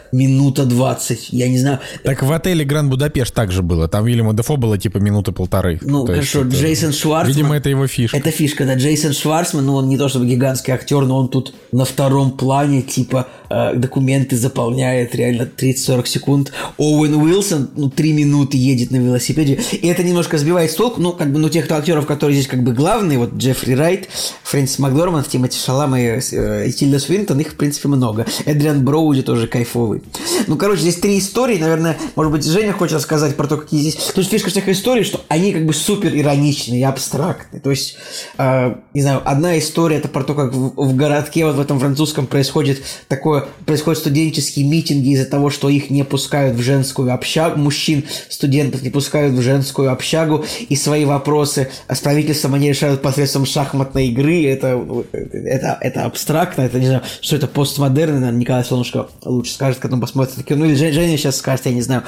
минута 0.56 0.66
20. 0.66 1.30
Я 1.32 1.50
не 1.50 1.58
знаю, 1.58 1.80
Так 2.04 2.24
в 2.24 2.32
отеле 2.32 2.66
Гранд 2.66 2.90
Будапешт 2.90 3.34
также 3.34 3.62
было. 3.62 3.88
Там 3.88 4.06
Вильяма 4.06 4.34
Дефо 4.34 4.58
было 4.58 4.78
типа 4.78 4.98
минуты 5.00 5.32
полторы. 5.32 5.80
ну, 5.82 6.06
То 6.06 6.14
хорошо, 6.14 6.42
это- 6.42 6.56
Джейсон 6.56 6.94
Шварцман. 6.94 7.28
Видимо, 7.36 7.56
это 7.56 7.70
его 7.70 7.88
фишка. 7.88 8.18
Это 8.18 8.32
фишка, 8.32 8.66
да. 8.66 8.76
Джейсон 8.76 9.14
Шварцман, 9.14 9.66
ну, 9.66 9.76
он 9.76 9.90
не 9.90 9.98
то 9.98 10.08
чтобы 10.10 10.26
гигантский 10.26 10.74
актер, 10.74 11.06
но 11.06 11.18
он 11.18 11.28
тут 11.30 11.54
на 11.72 11.86
втором 11.86 12.32
плане, 12.32 12.82
типа, 12.82 13.28
э, 13.50 13.76
документы 13.76 14.38
заполняет 14.38 15.16
реально 15.16 15.46
30-40 15.46 16.08
секунд. 16.08 16.52
Оуэн 16.78 17.16
Уилсон, 17.16 17.70
ну, 17.76 17.90
3 17.90 18.14
минуты 18.14 18.58
едет 18.58 18.92
на 18.92 18.98
велосипеде. 18.98 19.60
И 19.72 19.88
это 19.88 20.04
немножко 20.04 20.38
сбивает 20.38 20.72
с 20.72 20.76
толку, 20.76 21.02
ну, 21.02 21.12
как 21.12 21.32
бы, 21.32 21.40
ну, 21.40 21.50
тех 21.50 21.70
актеров, 21.70 22.06
которые 22.06 22.36
здесь 22.36 22.48
как 22.48 22.64
бы 22.64 22.74
главные, 22.74 23.18
вот 23.20 23.34
Джеффри 23.36 23.74
Райт, 23.74 24.08
Фрэнсис 24.44 24.80
Макдорманд, 24.80 25.28
Тимоти 25.28 25.58
Шалам 25.58 25.96
и, 25.96 26.02
э, 26.02 26.68
и 26.68 26.72
Тильда 26.72 27.00
Свинтон, 27.00 27.40
их, 27.40 27.50
в 27.50 27.56
принципе, 27.56 27.88
много. 27.88 28.26
Эдриан 28.46 28.84
Броуди 28.84 29.22
тоже 29.22 29.48
кайфовый. 29.48 30.02
Ну, 30.48 30.58
короче, 30.58 30.82
здесь 30.82 30.96
три 30.96 31.20
истории, 31.20 31.58
наверное, 31.58 31.98
может 32.16 32.32
быть, 32.32 32.46
Женя 32.46 32.74
хочет 32.74 32.96
рассказать 32.96 33.36
про 33.36 33.48
то, 33.48 33.58
какие 33.58 33.82
здесь... 33.82 33.96
То 33.96 34.20
есть 34.20 34.32
фишка 34.32 34.50
всех 34.50 34.68
историй, 34.70 35.04
что 35.04 35.22
они 35.28 35.54
как 35.54 35.66
бы 35.66 35.74
супер 35.74 36.16
ироничные 36.16 36.82
и 36.82 36.84
абстрактные. 36.84 37.62
То 37.62 37.72
есть, 37.72 37.98
э, 38.38 38.76
не 38.94 39.02
знаю, 39.02 39.22
одна 39.26 39.58
история 39.58 39.98
это 39.98 40.08
про 40.08 40.24
то, 40.24 40.34
как 40.34 40.54
в, 40.54 40.74
в 40.76 40.96
городке 40.96 41.46
вот 41.46 41.56
в 41.56 41.60
этом 41.60 41.80
французском 41.80 42.28
происходит 42.28 42.82
такое, 43.08 43.46
происходят 43.66 44.00
студенческие 44.00 44.68
митинги 44.68 45.14
из-за 45.14 45.26
того, 45.26 45.50
что 45.50 45.70
их 45.70 45.90
не 45.90 46.04
пускают 46.04 46.56
в 46.56 46.62
женскую 46.62 47.14
общагу, 47.14 47.60
мужчин, 47.60 48.04
студентов 48.30 48.82
не 48.82 48.90
пускают 48.90 49.34
в 49.34 49.42
женскую 49.42 49.92
общагу, 49.92 50.46
и 50.70 50.76
свои 50.76 51.06
вопросы 51.06 51.70
с 51.90 52.00
правительством 52.00 52.54
они 52.54 52.70
решают 52.70 53.02
посредством 53.02 53.46
шахматной 53.46 54.08
игры. 54.10 54.46
Это, 54.46 55.06
это, 55.12 55.78
это 55.82 56.06
абстрактно, 56.06 56.62
это 56.62 56.80
не 56.80 56.88
знаю, 56.88 57.02
что 57.22 57.36
это 57.36 57.48
постмодерн, 57.48 58.20
наверное, 58.20 58.40
Николай 58.40 58.64
Солнышко 58.64 59.08
лучше 59.24 59.54
скажет, 59.54 59.80
когда 59.80 59.96
он 59.96 60.02
посмотрит 60.02 60.35
это 60.36 60.44
кино, 60.44 60.66
или 60.66 60.76
Женя 60.76 61.18
сейчас 61.18 61.38
скажет, 61.38 61.66
я 61.66 61.74
не 61.74 61.82
знаю. 61.82 62.04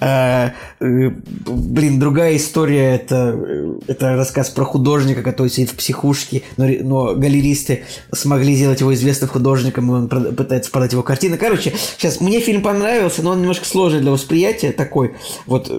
Э, 0.00 0.50
э, 0.80 1.10
блин, 1.10 1.98
другая 1.98 2.36
история, 2.36 2.94
это, 2.94 3.38
это 3.86 4.16
рассказ 4.16 4.50
про 4.50 4.64
художника, 4.64 5.22
который 5.22 5.48
сидит 5.48 5.70
в 5.70 5.76
психушке, 5.76 6.42
но, 6.56 6.66
но 6.66 7.14
галеристы 7.14 7.84
смогли 8.12 8.54
сделать 8.54 8.80
его 8.80 8.94
известным 8.94 9.28
художником, 9.28 9.90
и 9.90 9.94
он 9.94 10.08
пытается 10.08 10.70
продать 10.70 10.92
его 10.92 11.02
картины. 11.02 11.36
Короче, 11.36 11.74
сейчас 11.98 12.20
мне 12.20 12.40
фильм 12.40 12.62
понравился, 12.62 13.22
но 13.22 13.30
он 13.30 13.40
немножко 13.40 13.66
сложный 13.66 14.00
для 14.00 14.10
восприятия, 14.10 14.72
такой 14.72 15.14
вот 15.46 15.70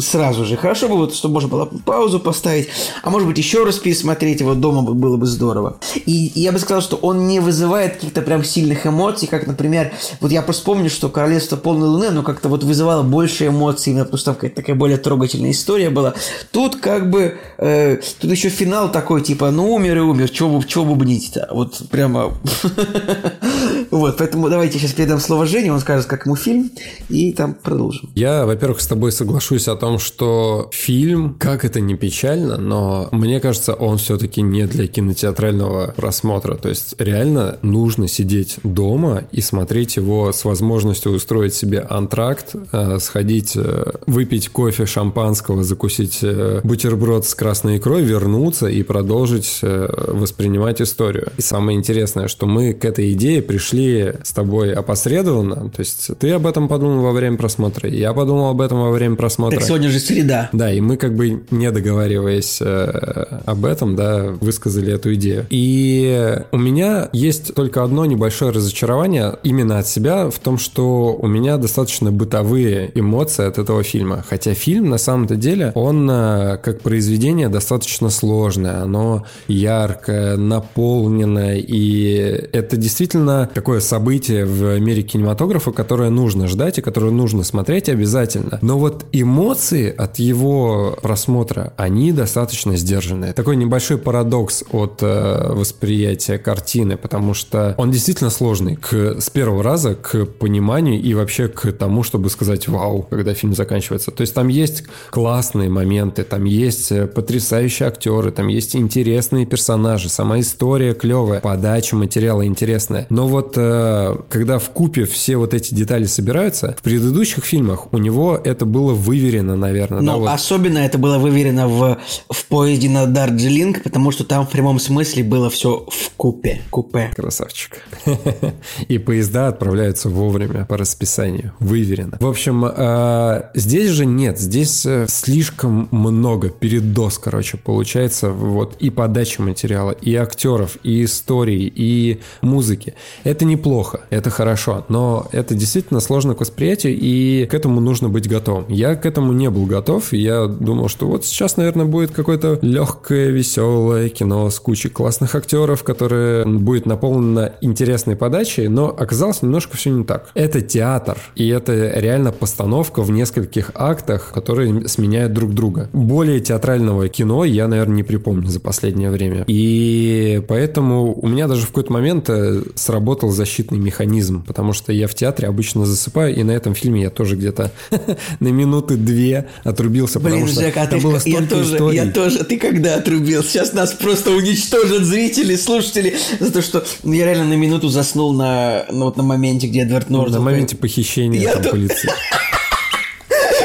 сразу 0.00 0.44
же. 0.44 0.56
Хорошо 0.56 0.88
бы, 0.88 0.96
вот, 0.96 1.14
чтобы 1.14 1.34
можно 1.34 1.48
было 1.48 1.66
паузу 1.66 2.20
поставить, 2.20 2.68
а 3.02 3.10
может 3.10 3.28
быть 3.28 3.38
еще 3.38 3.64
раз 3.64 3.78
пересмотреть 3.78 4.40
его 4.40 4.54
дома 4.54 4.82
было 4.82 5.16
бы 5.16 5.26
здорово. 5.26 5.78
И 6.06 6.32
я 6.34 6.52
бы 6.52 6.58
сказал, 6.58 6.82
что 6.82 6.96
он 6.96 7.26
не 7.26 7.40
вызывает 7.40 7.94
каких-то 7.94 8.22
прям 8.22 8.44
сильных 8.44 8.86
эмоций, 8.86 9.28
как, 9.28 9.46
например, 9.46 9.92
вот 10.20 10.32
я 10.32 10.42
просто 10.42 10.64
помню, 10.64 10.90
что 10.90 11.08
«Королевство 11.26 11.56
полной 11.56 11.88
луны», 11.88 12.04
оно 12.04 12.22
как-то 12.22 12.48
вот 12.48 12.62
вызывало 12.62 13.02
больше 13.02 13.48
эмоций, 13.48 13.90
именно 13.90 14.04
потому 14.04 14.18
что 14.18 14.26
там 14.26 14.34
какая-то 14.36 14.56
такая 14.56 14.76
более 14.76 14.96
трогательная 14.96 15.50
история 15.50 15.90
была. 15.90 16.14
Тут 16.52 16.76
как 16.76 17.10
бы, 17.10 17.36
э, 17.58 17.98
тут 18.20 18.30
еще 18.30 18.48
финал 18.48 18.92
такой, 18.92 19.22
типа, 19.22 19.50
ну 19.50 19.74
умер 19.74 19.96
и 19.96 20.00
умер, 20.02 20.30
чего, 20.30 20.62
чего 20.62 20.84
бубнить-то? 20.84 21.48
Вот 21.50 21.82
прямо... 21.90 22.32
Вот, 23.90 24.16
поэтому 24.18 24.48
давайте 24.50 24.78
сейчас 24.78 24.92
передам 24.92 25.20
слово 25.20 25.46
Жене, 25.46 25.72
он 25.72 25.80
скажет, 25.80 26.06
как 26.06 26.26
ему 26.26 26.34
фильм, 26.34 26.70
и 27.08 27.32
там 27.32 27.54
продолжим. 27.54 28.10
Я, 28.14 28.44
во-первых, 28.44 28.80
с 28.80 28.86
тобой 28.86 29.12
соглашусь 29.12 29.68
о 29.68 29.76
том, 29.76 29.98
что 29.98 30.68
фильм, 30.72 31.36
как 31.38 31.64
это 31.64 31.80
не 31.80 31.94
печально, 31.94 32.56
но 32.56 33.08
мне 33.12 33.40
кажется, 33.40 33.74
он 33.74 33.98
все-таки 33.98 34.42
не 34.42 34.66
для 34.66 34.88
кинотеатрального 34.88 35.94
просмотра. 35.96 36.56
То 36.56 36.68
есть 36.68 36.96
реально 36.98 37.58
нужно 37.62 38.08
сидеть 38.08 38.56
дома 38.64 39.24
и 39.30 39.40
смотреть 39.40 39.96
его 39.96 40.32
с 40.32 40.44
возможностью 40.44 41.05
устроить 41.08 41.54
себе 41.54 41.80
антракт, 41.80 42.54
э, 42.72 42.98
сходить, 43.00 43.52
э, 43.56 43.92
выпить 44.06 44.48
кофе, 44.48 44.86
шампанского, 44.86 45.64
закусить 45.64 46.20
э, 46.22 46.60
бутерброд 46.62 47.26
с 47.26 47.34
красной 47.34 47.78
икрой, 47.78 48.02
вернуться 48.02 48.66
и 48.66 48.82
продолжить 48.82 49.60
воспринимать 49.62 50.80
историю. 50.80 51.32
И 51.36 51.42
самое 51.42 51.78
интересное, 51.78 52.28
что 52.28 52.46
мы 52.46 52.72
к 52.72 52.84
этой 52.84 53.12
идее 53.12 53.42
пришли 53.42 54.14
с 54.22 54.32
тобой 54.32 54.72
опосредованно. 54.72 55.70
То 55.70 55.80
есть 55.80 56.10
ты 56.18 56.30
об 56.32 56.46
этом 56.46 56.68
подумал 56.68 57.02
во 57.02 57.12
время 57.12 57.36
просмотра, 57.36 57.88
я 57.88 58.12
подумал 58.12 58.50
об 58.50 58.60
этом 58.60 58.80
во 58.80 58.90
время 58.90 59.16
просмотра. 59.16 59.58
Так 59.58 59.66
сегодня 59.66 59.90
же 59.90 59.98
среда. 59.98 60.50
Да, 60.52 60.72
и 60.72 60.80
мы 60.80 60.96
как 60.96 61.14
бы 61.14 61.42
не 61.50 61.70
договариваясь 61.70 62.60
об 62.60 63.64
этом, 63.64 63.96
да, 63.96 64.34
высказали 64.40 64.92
эту 64.92 65.14
идею. 65.14 65.46
И 65.50 66.38
у 66.52 66.58
меня 66.58 67.08
есть 67.12 67.54
только 67.54 67.82
одно 67.82 68.06
небольшое 68.06 68.52
разочарование 68.52 69.36
именно 69.42 69.78
от 69.78 69.88
себя 69.88 70.30
в 70.30 70.38
том, 70.38 70.58
что 70.58 70.95
у 70.96 71.26
меня 71.26 71.56
достаточно 71.56 72.10
бытовые 72.10 72.90
эмоции 72.94 73.46
от 73.46 73.58
этого 73.58 73.82
фильма. 73.82 74.24
Хотя 74.28 74.54
фильм 74.54 74.90
на 74.90 74.98
самом-то 74.98 75.36
деле, 75.36 75.72
он 75.74 76.08
э, 76.10 76.58
как 76.62 76.80
произведение 76.80 77.48
достаточно 77.48 78.10
сложное. 78.10 78.82
Оно 78.82 79.24
яркое, 79.48 80.36
наполненное, 80.36 81.56
и 81.56 82.48
это 82.52 82.76
действительно 82.76 83.50
такое 83.52 83.80
событие 83.80 84.44
в 84.44 84.78
мире 84.78 85.02
кинематографа, 85.02 85.72
которое 85.72 86.10
нужно 86.10 86.46
ждать 86.46 86.78
и 86.78 86.82
которое 86.82 87.10
нужно 87.10 87.42
смотреть 87.42 87.88
обязательно. 87.88 88.58
Но 88.62 88.78
вот 88.78 89.06
эмоции 89.12 89.94
от 89.94 90.18
его 90.18 90.96
просмотра, 91.02 91.72
они 91.76 92.12
достаточно 92.12 92.76
сдержанные. 92.76 93.32
Такой 93.32 93.56
небольшой 93.56 93.98
парадокс 93.98 94.64
от 94.72 94.98
э, 95.02 95.52
восприятия 95.52 96.38
картины, 96.38 96.96
потому 96.96 97.34
что 97.34 97.74
он 97.78 97.90
действительно 97.90 98.30
сложный 98.30 98.76
к, 98.76 99.20
с 99.20 99.30
первого 99.30 99.62
раза 99.62 99.94
к 99.94 100.26
пониманию 100.26 100.85
и 100.94 101.14
вообще 101.14 101.48
к 101.48 101.72
тому, 101.72 102.02
чтобы 102.02 102.30
сказать 102.30 102.68
«Вау», 102.68 103.02
когда 103.02 103.34
фильм 103.34 103.54
заканчивается. 103.54 104.10
То 104.10 104.20
есть 104.20 104.34
там 104.34 104.48
есть 104.48 104.84
классные 105.10 105.68
моменты, 105.68 106.24
там 106.24 106.44
есть 106.44 106.92
э, 106.92 107.06
потрясающие 107.06 107.88
актеры, 107.88 108.30
там 108.30 108.48
есть 108.48 108.76
интересные 108.76 109.46
персонажи, 109.46 110.08
сама 110.08 110.40
история 110.40 110.94
клевая, 110.94 111.40
подача 111.40 111.96
материала 111.96 112.46
интересная. 112.46 113.06
Но 113.10 113.26
вот 113.26 113.54
э, 113.56 114.16
когда 114.28 114.58
в 114.58 114.70
купе 114.70 115.04
все 115.04 115.36
вот 115.36 115.54
эти 115.54 115.74
детали 115.74 116.04
собираются, 116.04 116.76
в 116.78 116.82
предыдущих 116.82 117.44
фильмах 117.44 117.92
у 117.92 117.98
него 117.98 118.40
это 118.42 118.66
было 118.66 118.92
выверено, 118.92 119.56
наверное. 119.56 120.00
Но 120.00 120.12
да, 120.12 120.18
вот. 120.18 120.28
особенно 120.28 120.78
это 120.78 120.98
было 120.98 121.18
выверено 121.18 121.68
в, 121.68 121.98
в 122.30 122.46
поезде 122.46 122.88
на 122.88 123.06
Дарджилинг, 123.06 123.82
потому 123.82 124.10
что 124.10 124.24
там 124.24 124.46
в 124.46 124.50
прямом 124.50 124.78
смысле 124.78 125.24
было 125.24 125.50
все 125.50 125.86
в 125.90 126.10
купе. 126.16 126.62
Купе. 126.70 127.10
Красавчик. 127.14 127.82
И 128.88 128.98
поезда 128.98 129.48
отправляются 129.48 130.08
вовремя 130.08 130.64
расписанию. 130.76 131.52
Выверено. 131.60 132.16
В 132.20 132.26
общем, 132.26 132.64
э, 132.64 133.42
здесь 133.54 133.90
же 133.90 134.06
нет. 134.06 134.38
Здесь 134.38 134.84
э, 134.86 135.06
слишком 135.08 135.88
много 135.90 136.50
передоз, 136.50 137.18
короче, 137.18 137.56
получается. 137.56 138.30
Вот 138.30 138.76
и 138.78 138.90
подача 138.90 139.42
материала, 139.42 139.90
и 139.90 140.14
актеров, 140.14 140.76
и 140.82 141.04
истории, 141.04 141.72
и 141.74 142.20
музыки. 142.42 142.94
Это 143.24 143.44
неплохо, 143.44 144.00
это 144.10 144.30
хорошо, 144.30 144.84
но 144.88 145.28
это 145.32 145.54
действительно 145.54 146.00
сложно 146.00 146.34
к 146.34 146.40
восприятию, 146.40 146.96
и 146.98 147.46
к 147.46 147.54
этому 147.54 147.80
нужно 147.80 148.08
быть 148.08 148.28
готовым. 148.28 148.66
Я 148.68 148.96
к 148.96 149.06
этому 149.06 149.32
не 149.32 149.50
был 149.50 149.66
готов, 149.66 150.12
я 150.12 150.46
думал, 150.46 150.88
что 150.88 151.06
вот 151.06 151.24
сейчас, 151.24 151.56
наверное, 151.56 151.86
будет 151.86 152.10
какое-то 152.10 152.58
легкое, 152.62 153.30
веселое 153.30 154.08
кино 154.08 154.50
с 154.50 154.58
кучей 154.58 154.88
классных 154.88 155.34
актеров, 155.34 155.82
которое 155.82 156.44
будет 156.44 156.86
наполнено 156.86 157.52
интересной 157.60 158.16
подачей, 158.16 158.68
но 158.68 158.88
оказалось 158.88 159.42
немножко 159.42 159.76
все 159.76 159.90
не 159.90 160.04
так. 160.04 160.30
Это 160.34 160.60
театр, 160.66 161.18
и 161.34 161.48
это 161.48 161.72
реально 161.98 162.32
постановка 162.32 163.02
в 163.02 163.10
нескольких 163.10 163.70
актах, 163.74 164.32
которые 164.32 164.88
сменяют 164.88 165.32
друг 165.32 165.54
друга. 165.54 165.88
Более 165.92 166.40
театрального 166.40 167.08
кино 167.08 167.44
я, 167.44 167.68
наверное, 167.68 167.96
не 167.96 168.02
припомню 168.02 168.48
за 168.48 168.60
последнее 168.60 169.10
время. 169.10 169.44
И 169.46 170.42
поэтому 170.48 171.14
у 171.14 171.28
меня 171.28 171.48
даже 171.48 171.62
в 171.62 171.68
какой-то 171.68 171.92
момент 171.92 172.28
э, 172.28 172.62
сработал 172.74 173.30
защитный 173.30 173.78
механизм, 173.78 174.44
потому 174.44 174.72
что 174.72 174.92
я 174.92 175.08
в 175.08 175.14
театре 175.14 175.48
обычно 175.48 175.86
засыпаю, 175.86 176.34
и 176.34 176.42
на 176.42 176.50
этом 176.50 176.74
фильме 176.74 177.02
я 177.02 177.10
тоже 177.10 177.36
где-то 177.36 177.72
на 178.40 178.48
минуты 178.48 178.96
две 178.96 179.48
отрубился, 179.64 180.20
Блин, 180.20 180.34
потому 180.34 180.48
что 180.48 180.60
Жек, 180.60 180.76
а 180.76 180.86
ты, 180.86 180.98
было 180.98 181.20
я, 181.24 181.42
тоже, 181.42 181.74
историй. 181.74 181.96
я 181.96 182.10
тоже. 182.10 182.44
Ты 182.44 182.58
когда 182.58 182.96
отрубился? 182.96 183.48
Сейчас 183.48 183.72
нас 183.72 183.92
просто 183.92 184.30
уничтожат 184.32 185.02
зрители, 185.02 185.56
слушатели, 185.56 186.14
за 186.40 186.52
то, 186.52 186.62
что 186.62 186.84
ну, 187.02 187.12
я 187.12 187.24
реально 187.26 187.46
на 187.46 187.54
минуту 187.54 187.88
заснул 187.88 188.32
на, 188.32 188.84
на, 188.90 189.04
вот 189.04 189.16
на 189.16 189.22
моменте, 189.22 189.66
где 189.66 189.82
Эдвард 189.82 190.10
Нортон... 190.10 190.34
Моменте 190.56 190.76
похищения 190.76 191.40
Я 191.40 191.52
там 191.54 191.62
то- 191.62 191.70
полиции. 191.70 192.10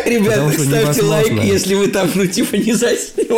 Ребята, 0.05 0.51
ставьте 0.51 1.03
лайк, 1.03 1.43
если 1.43 1.75
вы 1.75 1.87
там, 1.87 2.09
ну, 2.15 2.25
типа, 2.25 2.55
не 2.55 2.73
заснете. 2.73 3.31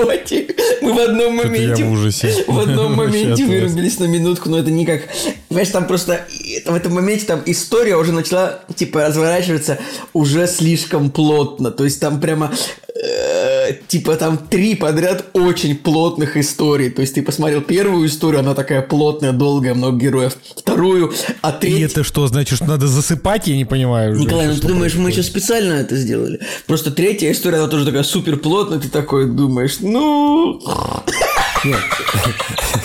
Мы 0.81 0.93
в 0.93 0.99
одном 0.99 1.35
моменте... 1.35 1.83
в 1.85 2.59
одном 2.59 2.93
моменте 2.95 3.45
вырубились 3.45 3.99
на 3.99 4.05
минутку, 4.05 4.49
но 4.49 4.59
это 4.59 4.71
никак... 4.71 5.01
Понимаешь, 5.49 5.69
там 5.69 5.87
просто... 5.87 6.25
В 6.65 6.73
этом 6.73 6.93
моменте 6.93 7.25
там 7.25 7.43
история 7.45 7.95
уже 7.97 8.11
начала, 8.11 8.61
типа, 8.75 9.07
разворачиваться 9.07 9.79
уже 10.13 10.47
слишком 10.47 11.11
плотно. 11.11 11.71
То 11.71 11.83
есть 11.83 11.99
там 11.99 12.19
прямо... 12.19 12.51
э, 12.95 13.73
Типа 13.87 14.15
там 14.15 14.37
три 14.37 14.75
подряд 14.75 15.25
очень 15.33 15.75
плотных 15.75 16.37
историй. 16.37 16.89
То 16.89 17.01
есть 17.01 17.15
ты 17.15 17.21
посмотрел 17.21 17.61
первую 17.61 18.07
историю, 18.07 18.39
она 18.41 18.53
такая 18.53 18.81
плотная, 18.81 19.31
долгая, 19.31 19.73
много 19.73 19.97
героев. 19.97 20.37
Вторую, 20.55 21.13
а 21.41 21.51
И 21.51 21.59
третью... 21.59 21.85
это 21.85 22.03
что, 22.03 22.27
значит, 22.27 22.57
что 22.57 22.65
надо 22.65 22.87
засыпать? 22.87 23.47
Я 23.47 23.55
не 23.55 23.65
понимаю. 23.65 24.15
Николай, 24.17 24.47
ну 24.47 24.55
ты 24.55 24.67
думаешь, 24.67 24.93
мы 24.95 25.03
происходит. 25.03 25.17
еще 25.17 25.23
специально 25.23 25.73
это 25.73 25.95
сделали? 25.95 26.39
Просто 26.67 26.91
третья 26.91 27.31
история, 27.31 27.57
она 27.57 27.67
тоже 27.67 27.85
такая 27.85 28.03
супер 28.03 28.37
плотная, 28.37 28.79
ты 28.79 28.89
такой 28.89 29.29
думаешь, 29.29 29.77
ну... 29.79 30.61
Нет. 31.63 31.79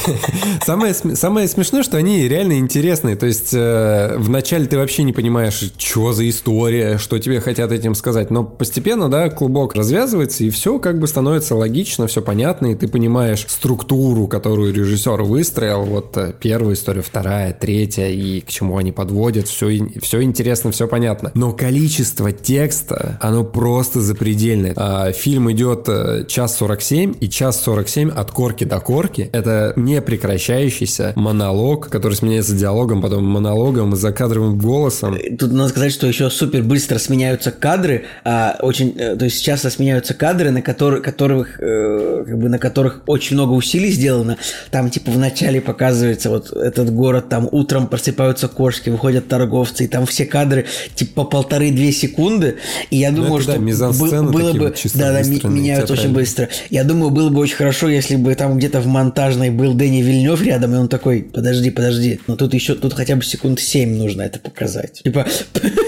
Самое, 0.65 0.95
самое 0.95 1.49
смешное, 1.49 1.83
что 1.83 1.97
они 1.97 2.29
реально 2.29 2.59
интересные. 2.59 3.17
То 3.17 3.27
есть 3.27 3.51
э, 3.53 4.15
вначале 4.17 4.67
ты 4.67 4.77
вообще 4.77 5.03
не 5.03 5.13
понимаешь, 5.13 5.73
что 5.77 6.13
за 6.13 6.29
история, 6.29 6.99
что 6.99 7.19
тебе 7.19 7.41
хотят 7.41 7.73
этим 7.73 7.95
сказать. 7.95 8.31
Но 8.31 8.45
постепенно, 8.45 9.09
да, 9.09 9.29
клубок 9.29 9.75
развязывается, 9.75 10.45
и 10.45 10.51
все 10.51 10.79
как 10.79 10.99
бы 10.99 11.07
становится 11.07 11.55
логично, 11.55 12.07
все 12.07 12.23
понятно, 12.23 12.73
и 12.73 12.75
ты 12.75 12.89
понимаешь 12.89 13.45
структуру, 13.49 14.27
которую 14.27 14.73
режиссер 14.73 15.23
выстроил. 15.23 15.83
Вот 15.83 16.17
э, 16.17 16.33
первая 16.39 16.75
история, 16.75 17.03
вторая, 17.03 17.53
третья, 17.53 18.09
и 18.09 18.41
к 18.41 18.49
чему 18.49 18.79
они 18.79 18.93
подводят. 18.93 19.49
Все, 19.49 19.79
все 20.01 20.23
интересно, 20.23 20.71
все 20.71 20.87
понятно. 20.87 21.33
Но 21.35 21.53
количество 21.53 22.33
текста, 22.33 23.19
оно 23.21 23.45
просто 23.45 24.01
запредельное. 24.01 24.73
А, 24.77 25.13
фильм 25.13 25.51
идет 25.53 25.85
э, 25.89 26.25
час 26.29 26.57
47, 26.57 27.15
и 27.21 27.29
час 27.29 27.63
47 27.63 28.11
от 28.11 28.31
корки 28.31 28.65
до 28.69 28.81
корки. 28.81 29.31
Это 29.33 29.73
не 29.77 30.01
прекращающийся 30.01 31.13
монолог, 31.17 31.89
который 31.89 32.15
сменяется 32.15 32.55
диалогом, 32.55 33.03
потом 33.03 33.25
монологом, 33.25 33.95
закадровым 33.97 34.59
голосом. 34.59 35.17
Тут 35.39 35.53
надо 35.53 35.69
сказать, 35.71 35.93
что 35.93 36.07
еще 36.07 36.31
супер 36.31 36.63
быстро 36.63 36.99
сменяются 36.99 37.51
кадры, 37.51 38.05
а, 38.25 38.57
очень, 38.61 38.95
э, 38.99 39.17
то 39.17 39.25
есть 39.25 39.43
часто 39.43 39.71
сменяются 39.71 40.15
кадры, 40.15 40.51
на 40.51 40.63
которых, 40.63 41.03
которых, 41.03 41.61
э, 41.61 42.25
как 42.27 42.39
бы 42.39 42.49
на 42.49 42.59
которых 42.59 43.03
очень 43.07 43.37
много 43.37 43.53
усилий 43.53 43.91
сделано. 43.91 44.37
Там 44.71 44.91
типа 44.91 45.11
в 45.11 45.19
начале 45.19 45.61
показывается 45.61 46.31
вот 46.31 46.53
этот 46.53 46.93
город, 46.93 47.29
там 47.29 47.49
утром 47.51 47.87
просыпаются 47.87 48.49
кошки, 48.49 48.91
выходят 48.91 49.29
торговцы, 49.29 49.85
и 49.85 49.89
там 49.89 50.07
все 50.07 50.25
кадры 50.25 50.67
типа 50.95 51.25
по 51.25 51.25
полторы-две 51.25 51.93
секунды. 51.93 52.57
И 52.91 52.97
я 52.97 53.11
думаю, 53.11 53.35
это, 53.37 53.43
что 53.45 53.53
да, 53.53 54.23
было 54.23 54.53
бы, 54.53 54.75
да, 54.95 55.13
да, 55.13 55.49
меняются 55.49 55.93
очень 55.95 56.13
быстро. 56.13 56.49
Я 56.71 56.85
думаю, 56.85 57.11
было 57.11 57.31
бы 57.31 57.41
очень 57.41 57.57
хорошо, 57.57 57.89
если 57.89 58.17
бы 58.17 58.35
там 58.35 58.58
где-то 58.59 58.81
в 58.81 58.87
монтажной 58.87 59.51
был 59.51 59.75
Дэнни 59.75 60.03
Вильнев 60.03 60.43
рядом, 60.43 60.75
и 60.75 60.79
он 60.79 60.89
такой, 60.89 61.23
подожди, 61.23 61.71
подожди, 61.71 62.21
но 62.27 62.37
тут 62.37 62.55
еще, 62.55 62.75
тут 62.75 62.93
хотя 62.93 63.17
бы 63.17 63.23
секунд 63.23 63.61
7 63.61 63.97
нужно 63.97 64.23
это 64.23 64.39
показать. 64.39 65.03
Типа, 65.05 65.27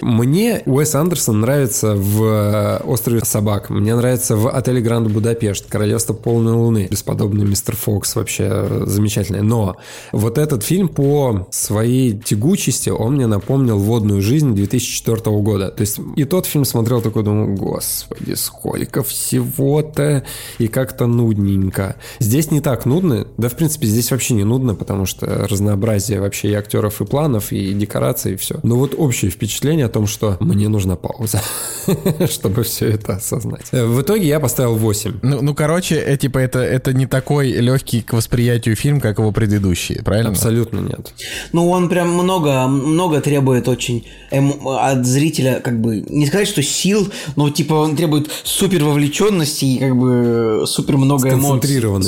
Мне 0.00 0.62
Уэс 0.66 0.94
Андерсон 0.94 1.40
нравится 1.40 1.94
в 1.94 2.22
э, 2.22 2.80
«Острове 2.84 3.20
собак». 3.24 3.70
Мне 3.70 3.94
нравится 3.94 4.36
в 4.36 4.48
«Отеле 4.48 4.80
Гранд 4.80 5.10
Будапешт», 5.10 5.66
«Королевство 5.68 6.12
полной 6.12 6.52
луны». 6.52 6.88
Бесподобный 6.90 7.44
мистер 7.44 7.76
Фокс 7.76 8.14
вообще 8.14 8.48
э, 8.48 8.82
замечательный. 8.86 9.42
Но 9.42 9.76
вот 10.12 10.38
этот 10.38 10.62
фильм 10.62 10.88
по 10.88 11.48
своей 11.50 12.16
тягучести, 12.16 12.90
он 12.90 13.14
мне 13.14 13.26
напомнил 13.26 13.78
«Водную 13.78 14.22
жизнь» 14.22 14.54
2004 14.54 15.36
года. 15.38 15.70
То 15.70 15.80
есть 15.80 16.00
и 16.16 16.24
тот 16.24 16.46
фильм 16.46 16.64
смотрел 16.64 17.00
такой, 17.00 17.24
думаю, 17.24 17.56
господи, 17.56 18.34
сколько 18.34 19.02
всего-то 19.02 20.24
и 20.58 20.68
как-то 20.68 21.06
нудненько. 21.06 21.96
Здесь 22.20 22.50
не 22.50 22.60
так 22.60 22.86
нудно. 22.86 23.26
Да, 23.36 23.48
в 23.48 23.56
принципе, 23.56 23.86
здесь 23.86 24.10
вообще 24.10 24.34
не 24.34 24.44
нудно, 24.44 24.74
потому 24.74 25.06
что 25.06 25.26
разнообразие 25.48 26.20
вообще 26.20 26.50
и 26.50 26.54
актеров, 26.54 27.00
и 27.00 27.04
планов, 27.04 27.52
и 27.52 27.72
декораций, 27.74 28.34
и 28.34 28.36
все. 28.36 28.60
Но 28.62 28.76
вот 28.76 28.94
общее 28.96 29.30
впечатление 29.30 29.87
о 29.88 29.92
том, 29.92 30.06
что 30.06 30.36
мне 30.40 30.68
нужна 30.68 30.96
пауза, 30.96 31.40
чтобы 32.30 32.62
все 32.62 32.88
это 32.90 33.14
осознать. 33.16 33.66
Э, 33.72 33.84
В 33.86 34.00
итоге 34.02 34.26
я 34.28 34.40
поставил 34.40 34.76
8. 34.76 35.18
Ну, 35.22 35.42
ну 35.42 35.54
короче, 35.54 35.96
э, 35.96 36.16
типа 36.16 36.38
это, 36.38 36.58
это 36.60 36.92
не 36.92 37.06
такой 37.06 37.50
легкий 37.52 38.02
к 38.02 38.12
восприятию 38.12 38.76
фильм, 38.76 39.00
как 39.00 39.18
его 39.18 39.32
предыдущие, 39.32 40.02
правильно? 40.02 40.30
Абсолютно 40.30 40.80
нет. 40.80 41.12
ну 41.52 41.68
он 41.70 41.88
прям 41.88 42.10
много, 42.12 42.66
много 42.68 43.20
требует 43.20 43.68
очень 43.68 44.06
эмо- 44.30 44.78
от 44.92 45.06
зрителя, 45.06 45.60
как 45.62 45.80
бы, 45.80 46.00
не 46.08 46.26
сказать, 46.26 46.48
что 46.48 46.62
сил, 46.62 47.10
но 47.36 47.50
типа 47.50 47.74
он 47.74 47.96
требует 47.96 48.30
супер 48.44 48.84
вовлеченности 48.84 49.64
и 49.64 49.78
как 49.78 49.96
бы 49.96 50.64
супер 50.66 50.96
много 50.96 51.28
эмоций. 51.30 51.60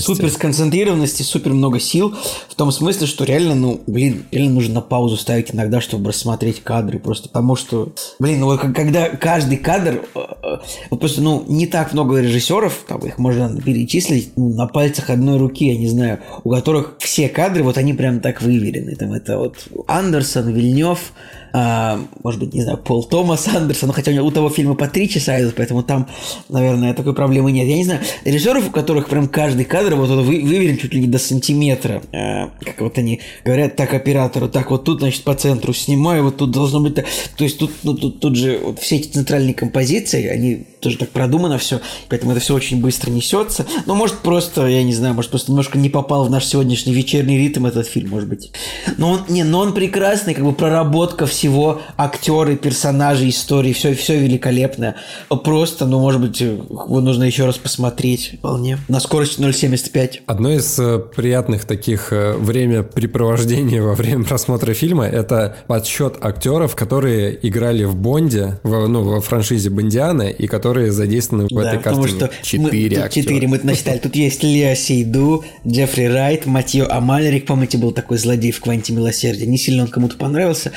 Супер 0.02 0.30
сконцентрированности, 0.30 1.22
супер 1.22 1.52
много 1.52 1.80
сил. 1.80 2.14
В 2.48 2.54
том 2.54 2.70
смысле, 2.72 3.06
что 3.06 3.24
реально, 3.24 3.54
ну, 3.54 3.80
блин, 3.86 4.24
реально 4.30 4.54
нужно 4.54 4.74
на 4.74 4.80
паузу 4.80 5.16
ставить 5.16 5.54
иногда, 5.54 5.80
чтобы 5.80 6.08
рассмотреть 6.10 6.62
кадры. 6.62 6.98
Просто 6.98 7.28
потому 7.28 7.56
что, 7.56 7.69
блин, 8.18 8.40
ну 8.40 8.58
когда 8.58 9.08
каждый 9.08 9.58
кадр, 9.58 10.02
э, 10.14 10.18
э, 10.42 10.56
вот 10.90 11.00
просто, 11.00 11.22
ну, 11.22 11.44
не 11.48 11.66
так 11.66 11.92
много 11.92 12.20
режиссеров, 12.20 12.84
там 12.86 13.00
их 13.00 13.18
можно 13.18 13.60
перечислить 13.60 14.32
ну, 14.36 14.50
на 14.54 14.66
пальцах 14.66 15.10
одной 15.10 15.38
руки, 15.38 15.66
я 15.66 15.76
не 15.76 15.88
знаю, 15.88 16.20
у 16.44 16.50
которых 16.50 16.96
все 16.98 17.28
кадры, 17.28 17.62
вот 17.62 17.78
они 17.78 17.94
прям 17.94 18.20
так 18.20 18.42
выверены. 18.42 18.94
Там 18.96 19.12
это 19.12 19.38
вот 19.38 19.56
Андерсон, 19.86 20.52
Вильнев, 20.52 21.12
а, 21.52 22.00
может 22.22 22.40
быть, 22.40 22.54
не 22.54 22.62
знаю, 22.62 22.78
Пол 22.78 23.04
Томас 23.04 23.48
Андерсон, 23.48 23.92
хотя 23.92 24.10
у 24.10 24.14
него 24.14 24.26
у 24.26 24.30
того 24.30 24.50
фильма 24.50 24.74
по 24.74 24.88
три 24.88 25.08
часа 25.08 25.40
идут, 25.40 25.54
поэтому 25.56 25.82
там, 25.82 26.08
наверное, 26.48 26.94
такой 26.94 27.14
проблемы 27.14 27.52
нет. 27.52 27.66
Я 27.66 27.76
не 27.76 27.84
знаю, 27.84 28.00
режиссеров, 28.24 28.68
у 28.68 28.70
которых 28.70 29.08
прям 29.08 29.28
каждый 29.28 29.64
кадр 29.64 29.94
вот 29.94 30.10
он 30.10 30.22
вы- 30.22 30.42
выверен 30.42 30.78
чуть 30.78 30.94
ли 30.94 31.00
не 31.00 31.06
до 31.06 31.18
сантиметра. 31.18 32.02
А, 32.12 32.50
как 32.64 32.80
вот 32.80 32.98
они 32.98 33.20
говорят 33.44 33.76
так 33.76 33.94
оператору, 33.94 34.48
так 34.48 34.70
вот 34.70 34.84
тут, 34.84 35.00
значит, 35.00 35.24
по 35.24 35.34
центру 35.34 35.72
снимаю, 35.72 36.24
вот 36.24 36.36
тут 36.36 36.50
должно 36.50 36.80
быть... 36.80 36.94
так». 36.94 37.06
То 37.36 37.44
есть 37.44 37.58
тут, 37.58 37.70
ну, 37.82 37.94
тут, 37.94 38.20
тут 38.20 38.36
же 38.36 38.60
вот 38.62 38.78
все 38.80 38.96
эти 38.96 39.08
центральные 39.08 39.54
композиции, 39.54 40.26
они 40.26 40.66
тоже 40.80 40.98
так 40.98 41.10
продумано 41.10 41.58
все, 41.58 41.80
поэтому 42.08 42.32
это 42.32 42.40
все 42.40 42.54
очень 42.54 42.80
быстро 42.80 43.10
несется. 43.10 43.66
Но 43.86 43.94
может 43.94 44.18
просто, 44.18 44.66
я 44.66 44.82
не 44.82 44.94
знаю, 44.94 45.14
может 45.14 45.30
просто 45.30 45.50
немножко 45.50 45.78
не 45.78 45.90
попал 45.90 46.24
в 46.24 46.30
наш 46.30 46.46
сегодняшний 46.46 46.92
вечерний 46.92 47.38
ритм 47.38 47.66
этот 47.66 47.86
фильм, 47.86 48.10
может 48.10 48.28
быть. 48.28 48.52
Но 48.96 49.10
он, 49.10 49.20
не, 49.28 49.44
но 49.44 49.60
он 49.60 49.74
прекрасный, 49.74 50.34
как 50.34 50.44
бы 50.44 50.52
проработка 50.52 51.26
всего, 51.40 51.80
актеры, 51.96 52.56
персонажи, 52.56 53.30
истории, 53.30 53.72
все, 53.72 53.94
все 53.94 54.18
великолепно. 54.18 54.96
Просто, 55.42 55.86
ну, 55.86 55.98
может 55.98 56.20
быть, 56.20 56.38
его 56.40 57.00
нужно 57.00 57.24
еще 57.24 57.46
раз 57.46 57.56
посмотреть 57.56 58.34
вполне. 58.38 58.76
На 58.88 59.00
скорость 59.00 59.38
0,75. 59.38 60.20
Одно 60.26 60.52
из 60.52 60.78
э, 60.78 60.98
приятных 60.98 61.64
таких 61.64 62.12
э, 62.12 62.34
времяпрепровождений 62.34 63.80
во 63.80 63.94
время 63.94 64.24
просмотра 64.24 64.74
фильма– 64.74 65.06
это 65.08 65.56
подсчет 65.66 66.16
актеров, 66.20 66.76
которые 66.76 67.38
играли 67.48 67.84
в 67.84 67.96
Бонде, 67.96 68.58
в, 68.62 68.86
ну, 68.86 69.02
во 69.02 69.22
франшизе 69.22 69.70
Бондиана, 69.70 70.28
и 70.28 70.46
которые 70.46 70.92
задействованы 70.92 71.46
в 71.46 71.48
Да, 71.48 71.70
этой 71.70 71.78
потому 71.78 72.02
картине. 72.02 72.18
что 72.20 72.30
Четыре 72.42 72.98
мы, 72.98 73.04
актера. 73.04 73.22
Четыре 73.24 73.48
мы 73.48 73.60
насчитали. 73.62 73.98
Тут 73.98 74.14
есть 74.14 74.42
Лео 74.42 74.74
Сейду, 74.74 75.42
Джеффри 75.66 76.04
Райт, 76.04 76.44
Матьё 76.44 76.86
Амалерик, 76.90 77.46
помните, 77.46 77.78
был 77.78 77.92
такой 77.92 78.18
злодей 78.18 78.52
в 78.52 78.60
«Кванте 78.60 78.92
милосердия». 78.92 79.46
Не 79.46 79.56
сильно 79.56 79.84
он 79.84 79.88
кому-то 79.88 80.16
понравился. 80.16 80.72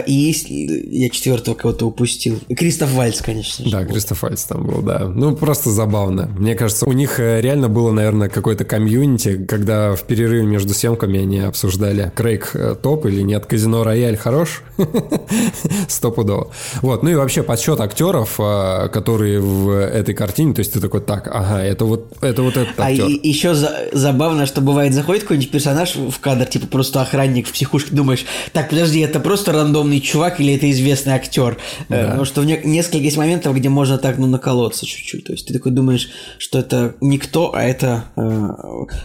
А, 0.00 0.10
и 0.10 0.12
есть, 0.12 0.46
я 0.48 1.08
четвертого 1.10 1.54
кого-то 1.54 1.86
упустил. 1.86 2.38
Кристоф 2.56 2.92
Вальц, 2.92 3.20
конечно 3.20 3.64
же. 3.64 3.70
Да, 3.70 3.80
был. 3.82 3.88
Кристоф 3.92 4.22
Вальц 4.22 4.44
там 4.44 4.66
был, 4.66 4.82
да. 4.82 5.06
Ну, 5.08 5.34
просто 5.36 5.70
забавно. 5.70 6.26
Мне 6.38 6.54
кажется, 6.54 6.86
у 6.86 6.92
них 6.92 7.18
э, 7.20 7.40
реально 7.40 7.68
было, 7.68 7.90
наверное, 7.92 8.28
какое-то 8.28 8.64
комьюнити, 8.64 9.44
когда 9.46 9.94
в 9.94 10.02
перерыве 10.04 10.44
между 10.44 10.74
съемками 10.74 11.20
они 11.20 11.40
обсуждали, 11.40 12.12
Крейг 12.14 12.50
э, 12.54 12.74
топ 12.80 13.06
или 13.06 13.20
нет, 13.22 13.46
Казино 13.46 13.84
Рояль 13.84 14.16
хорош? 14.16 14.62
Стопудово. 15.88 16.50
Вот, 16.82 17.02
ну 17.02 17.10
и 17.10 17.14
вообще 17.14 17.42
подсчет 17.42 17.80
актеров, 17.80 18.36
э, 18.38 18.88
которые 18.92 19.40
в 19.40 19.70
этой 19.70 20.14
картине, 20.14 20.54
то 20.54 20.60
есть 20.60 20.72
ты 20.72 20.80
такой, 20.80 21.00
так, 21.00 21.28
ага, 21.32 21.62
это 21.62 21.84
вот, 21.84 22.12
это 22.20 22.42
вот 22.42 22.56
этот 22.56 22.78
А 22.78 22.84
актер. 22.86 23.06
и- 23.06 23.28
еще 23.28 23.54
за- 23.54 23.88
забавно, 23.92 24.46
что 24.46 24.60
бывает, 24.60 24.94
заходит 24.94 25.22
какой-нибудь 25.22 25.50
персонаж 25.50 25.94
в 25.96 26.18
кадр, 26.20 26.46
типа 26.46 26.66
просто 26.66 27.00
охранник 27.02 27.48
в 27.48 27.52
психушке, 27.52 27.94
думаешь, 27.94 28.24
так, 28.52 28.70
подожди, 28.70 29.00
это 29.00 29.20
просто 29.20 29.52
рандомный 29.90 30.00
чувак 30.00 30.40
или 30.40 30.54
это 30.54 30.70
известный 30.70 31.12
актер? 31.14 31.58
Э, 31.88 32.04
Потому 32.06 32.24
что 32.24 32.40
в 32.40 32.44
не- 32.46 32.60
несколько 32.64 32.98
есть 32.98 33.16
моментов, 33.16 33.54
где 33.56 33.68
можно 33.68 33.98
так, 33.98 34.18
ну, 34.18 34.26
наколоться 34.26 34.86
чуть-чуть. 34.86 35.24
То 35.24 35.32
есть 35.32 35.46
ты 35.46 35.52
такой 35.52 35.72
думаешь, 35.72 36.08
что 36.38 36.58
это 36.58 36.94
никто, 37.00 37.52
а 37.54 37.62
это... 37.62 38.04
э, 38.16 38.48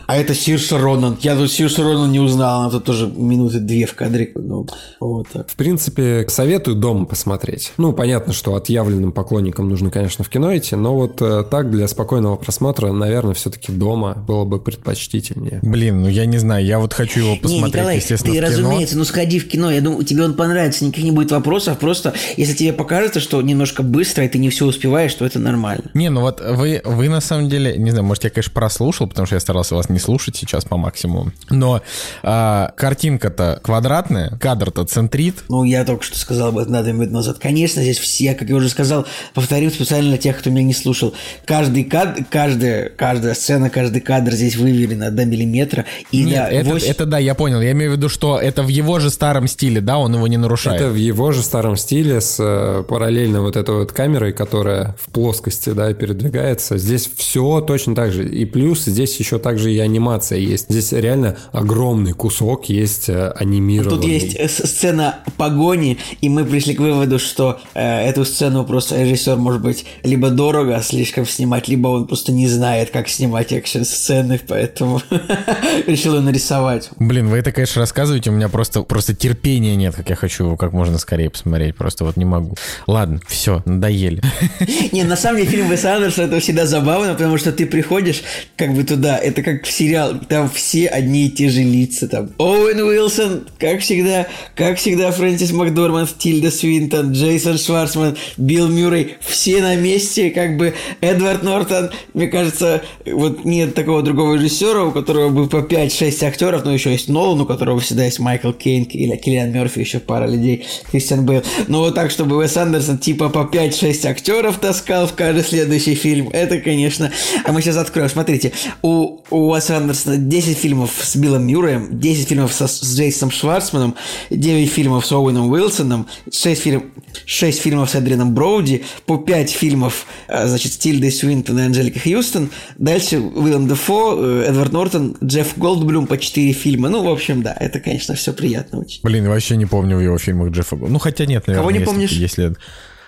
а 0.07 0.17
это 0.17 0.33
Сирша 0.35 0.77
Ронан. 0.77 1.17
Я 1.21 1.35
тут 1.35 1.51
Сирша 1.51 1.83
Ронан 1.83 2.11
не 2.11 2.19
узнал, 2.19 2.61
она 2.61 2.69
тут 2.69 2.83
тоже 2.85 3.07
минуты 3.07 3.59
две 3.59 3.85
в 3.85 3.93
кадре. 3.95 4.31
Ну, 4.35 4.67
вот 4.99 5.27
так. 5.33 5.49
В 5.49 5.55
принципе, 5.55 6.25
советую 6.29 6.75
дома 6.77 7.05
посмотреть. 7.05 7.73
Ну, 7.77 7.93
понятно, 7.93 8.33
что 8.33 8.55
отъявленным 8.55 9.11
поклонникам 9.11 9.69
нужно, 9.69 9.89
конечно, 9.89 10.23
в 10.23 10.29
кино 10.29 10.55
идти, 10.55 10.75
но 10.75 10.95
вот 10.95 11.21
э, 11.21 11.43
так 11.49 11.71
для 11.71 11.87
спокойного 11.87 12.35
просмотра, 12.35 12.91
наверное, 12.91 13.33
все-таки 13.33 13.71
дома 13.71 14.13
было 14.27 14.45
бы 14.45 14.59
предпочтительнее. 14.59 15.59
Блин, 15.61 16.01
ну 16.01 16.07
я 16.09 16.25
не 16.25 16.37
знаю, 16.37 16.65
я 16.65 16.79
вот 16.79 16.93
хочу 16.93 17.19
его 17.21 17.31
Не, 17.31 17.37
посмотреть, 17.39 17.73
Николай, 17.75 17.95
естественно, 17.97 18.33
ты, 18.33 18.39
в 18.39 18.43
кино. 18.43 18.47
разумеется, 18.69 18.97
ну 18.97 19.05
сходи 19.05 19.39
в 19.39 19.47
кино, 19.47 19.71
я 19.71 19.81
думаю, 19.81 20.03
тебе 20.03 20.23
он 20.23 20.33
понравится, 20.35 20.74
никаких 20.81 21.05
не 21.05 21.11
будет 21.11 21.31
вопросов, 21.31 21.77
просто 21.79 22.13
если 22.37 22.53
тебе 22.53 22.73
покажется, 22.73 23.19
что 23.19 23.41
немножко 23.41 23.83
быстро, 23.83 24.25
и 24.25 24.27
ты 24.27 24.37
не 24.37 24.49
все 24.49 24.65
успеваешь, 24.65 25.13
то 25.13 25.25
это 25.25 25.39
нормально. 25.39 25.91
Не, 25.93 26.09
ну 26.09 26.21
вот 26.21 26.41
вы, 26.41 26.81
вы 26.83 27.09
на 27.09 27.21
самом 27.21 27.49
деле, 27.49 27.77
не 27.77 27.91
знаю, 27.91 28.05
может, 28.05 28.23
я, 28.23 28.29
конечно, 28.29 28.53
прослушал, 28.53 29.07
потому 29.07 29.25
что 29.25 29.35
я 29.35 29.39
старался 29.39 29.75
вас 29.75 29.89
не 29.89 29.99
слушать 29.99 30.35
сейчас 30.35 30.65
по 30.65 30.77
максимуму, 30.77 31.31
но 31.49 31.81
а, 32.23 32.73
картинка-то 32.75 33.59
квадратная, 33.63 34.37
кадр-то 34.39 34.85
центрит, 34.85 35.43
Ну, 35.49 35.63
я 35.63 35.85
только 35.85 36.03
что 36.03 36.17
сказал 36.17 36.49
об 36.49 36.57
этом 36.57 36.73
на 36.73 36.83
две 36.83 36.93
минуты 36.93 37.11
назад. 37.11 37.37
Конечно, 37.39 37.81
здесь 37.81 37.97
все, 37.97 38.33
как 38.33 38.49
я 38.49 38.55
уже 38.55 38.69
сказал, 38.69 39.05
повторил 39.33 39.71
специально 39.71 40.09
для 40.09 40.17
тех, 40.17 40.37
кто 40.37 40.49
меня 40.49 40.63
не 40.63 40.73
слушал. 40.73 41.13
Каждый 41.45 41.83
кадр, 41.83 42.25
каждая, 42.29 42.89
каждая 42.89 43.33
сцена, 43.33 43.69
каждый 43.69 44.01
кадр 44.01 44.33
здесь 44.33 44.55
выверено 44.55 45.11
до 45.11 45.25
миллиметра. 45.25 45.85
И 46.11 46.23
Нет, 46.23 46.35
да, 46.35 46.49
это, 46.49 46.69
8 46.69 46.87
это 46.87 47.05
да, 47.05 47.17
я 47.17 47.35
понял. 47.35 47.61
Я 47.61 47.71
имею 47.71 47.91
в 47.91 47.95
виду, 47.95 48.09
что 48.09 48.39
это 48.39 48.63
в 48.63 48.67
его 48.67 48.99
же 48.99 49.09
старом 49.09 49.47
стиле, 49.47 49.81
да, 49.81 49.97
он 49.97 50.13
его 50.13 50.27
не 50.27 50.37
нарушает. 50.65 50.81
Это 50.81 50.91
в 50.91 50.95
его 50.95 51.31
же 51.31 51.41
старом 51.41 51.77
стиле 51.77 52.21
с 52.21 52.37
э, 52.39 52.83
параллельно 52.87 53.41
вот 53.41 53.55
этой 53.55 53.75
вот 53.75 53.91
камерой, 53.91 54.33
которая 54.33 54.95
в 54.99 55.11
плоскости, 55.11 55.71
да, 55.71 55.93
передвигается. 55.93 56.77
Здесь 56.77 57.09
все 57.15 57.61
точно 57.61 57.95
так 57.95 58.11
же. 58.11 58.27
И 58.27 58.45
плюс 58.45 58.85
здесь 58.85 59.17
еще 59.17 59.39
также 59.39 59.73
и 59.73 59.79
анимация 59.79 60.39
есть. 60.39 60.65
Здесь 60.69 60.91
реально 60.91 61.37
огромный 61.51 62.13
кусок 62.13 62.69
есть 62.69 63.09
э, 63.09 63.29
анимированный. 63.29 64.01
Тут 64.01 64.05
есть 64.05 64.35
э, 64.35 64.47
сцена 64.47 65.19
погони, 65.37 65.97
и 66.21 66.29
мы 66.29 66.45
пришли 66.45 66.75
к 66.75 66.79
выводу, 66.79 67.19
что 67.19 67.59
э, 67.73 68.05
эту 68.05 68.25
сцену 68.25 68.65
просто 68.65 69.01
режиссер, 69.01 69.37
может 69.37 69.61
быть, 69.61 69.85
либо 70.03 70.29
дорого 70.29 70.81
слишком 70.81 71.25
снимать, 71.25 71.67
либо 71.67 71.87
он 71.87 72.07
просто 72.07 72.31
не 72.31 72.47
знает, 72.47 72.89
как 72.89 73.07
снимать 73.09 73.51
экшн-сцены, 73.51 74.39
поэтому 74.47 75.01
решил 75.87 76.15
ее 76.15 76.21
нарисовать. 76.21 76.89
Блин, 76.97 77.27
вы 77.27 77.37
это, 77.37 77.51
конечно, 77.51 77.81
рассказываете, 77.81 78.29
у 78.29 78.33
меня 78.33 78.49
просто, 78.49 78.83
просто 78.83 79.13
терпения 79.13 79.75
нет, 79.75 79.95
как 79.95 80.09
я 80.09 80.15
хочу 80.15 80.54
его 80.55 80.57
как 80.57 80.73
можно 80.73 80.97
скорее 80.97 81.29
посмотреть, 81.29 81.75
просто 81.75 82.03
вот 82.05 82.17
не 82.17 82.25
могу. 82.25 82.55
Ладно, 82.87 83.19
все, 83.27 83.61
надоели. 83.65 84.21
Не, 84.91 85.03
на 85.03 85.15
самом 85.15 85.37
деле 85.37 85.49
фильм 85.49 85.69
Веса 85.69 85.95
Андерсона 85.95 86.25
это 86.25 86.39
всегда 86.39 86.65
забавно, 86.65 87.13
потому 87.13 87.37
что 87.37 87.51
ты 87.51 87.65
приходишь 87.65 88.23
как 88.57 88.73
бы 88.73 88.83
туда, 88.83 89.17
это 89.17 89.43
как 89.43 89.65
в 89.65 89.71
сериал, 89.71 90.15
там 90.27 90.49
все 90.49 90.87
одни 90.87 91.27
и 91.27 91.29
те 91.29 91.49
же 91.49 91.61
лица, 91.61 92.07
там 92.07 92.29
Оуэн 92.37 92.79
Уилсон, 92.79 93.47
как 93.59 93.81
всегда, 93.81 94.27
как 94.55 94.77
всегда 94.77 95.11
Фрэнсис 95.11 95.51
Макдорманд, 95.51 96.17
Тильда 96.17 96.51
Свинтон, 96.51 97.11
Джейсон 97.11 97.57
Шварцман, 97.57 98.15
Билл 98.37 98.69
Мюррей, 98.69 99.15
все 99.19 99.61
на 99.61 99.75
месте, 99.75 100.31
как 100.31 100.57
бы 100.57 100.73
Эдвард 101.01 101.43
Нортон, 101.43 101.91
мне 102.13 102.27
кажется, 102.27 102.83
вот 103.05 103.45
нет 103.45 103.75
такого 103.75 104.01
другого 104.01 104.35
режиссера, 104.35 104.83
у 104.83 104.91
которого 104.91 105.29
бы 105.29 105.47
по 105.47 105.57
5-6 105.57 106.25
актеров, 106.25 106.63
но 106.63 106.73
еще 106.73 106.91
есть 106.91 107.09
Нолан, 107.09 107.41
у 107.41 107.45
которого 107.45 107.79
всегда 107.79 108.05
есть 108.05 108.19
Майкл 108.19 108.51
Кейн 108.51 108.83
или 108.83 109.15
Киллиан 109.15 109.51
Мерфи, 109.51 109.79
еще 109.79 109.99
пара 110.05 110.27
людей, 110.27 110.44
Кристиан 110.91 111.25
Бейл. 111.25 111.43
Но 111.67 111.79
вот 111.79 111.95
так, 111.95 112.11
чтобы 112.11 112.37
Уэс 112.37 112.57
Андерсон 112.57 112.97
типа 112.97 113.29
по 113.29 113.49
5-6 113.51 114.07
актеров 114.07 114.57
таскал 114.57 115.07
в 115.07 115.13
каждый 115.13 115.43
следующий 115.43 115.95
фильм, 115.95 116.29
это, 116.29 116.59
конечно... 116.59 117.11
А 117.43 117.51
мы 117.51 117.61
сейчас 117.61 117.77
откроем. 117.77 118.09
Смотрите, 118.09 118.53
у, 118.81 119.21
у 119.29 119.51
Уэса 119.51 119.77
Андерсона 119.77 120.17
10 120.17 120.57
фильмов 120.57 120.91
с 121.01 121.15
Биллом 121.15 121.47
Мюрреем, 121.47 121.99
10 121.99 122.27
фильмов 122.27 122.53
со, 122.53 122.67
с 122.67 122.95
Джейсоном 122.95 123.31
Шварцманом, 123.31 123.95
9 124.29 124.69
фильмов 124.69 125.05
с 125.05 125.11
Оуэном 125.11 125.49
Уилсоном, 125.49 126.07
6, 126.31 126.61
фильм, 126.61 126.91
6 127.25 127.61
фильмов 127.61 127.89
с 127.89 127.95
Адрианом 127.95 128.33
Броуди, 128.33 128.83
по 129.05 129.17
5 129.17 129.49
фильмов, 129.49 130.05
э, 130.27 130.47
значит, 130.47 130.73
с 130.73 130.77
Тильдой 130.77 131.11
Свинтон 131.11 131.59
и 131.59 131.63
Анжеликой 131.63 132.01
Хьюстон, 132.01 132.49
дальше 132.77 133.19
Уиллем 133.19 133.67
Дефо, 133.67 134.15
э, 134.17 134.45
Эдвард 134.47 134.71
Нортон, 134.71 135.17
Джефф 135.23 135.57
Голдблюм 135.57 136.07
по 136.07 136.17
4 136.17 136.53
фильма. 136.53 136.89
Ну, 136.89 137.03
в 137.03 137.09
общем, 137.09 137.41
да, 137.41 137.55
это, 137.59 137.79
конечно, 137.79 138.15
все 138.15 138.33
приятно 138.33 138.79
очень. 138.79 138.99
Блин, 139.03 139.27
вообще 139.27 139.55
не 139.55 139.65
помню 139.65 139.99
его 139.99 140.17
фильмах 140.25 140.49
Джеффа 140.51 140.75
Ну, 140.75 140.99
хотя 140.99 141.25
нет, 141.25 141.47
наверное. 141.47 141.61
Кого 141.61 141.71
не 141.71 141.79
если- 141.79 141.85
помнишь? 141.91 142.11
Если... 142.11 142.55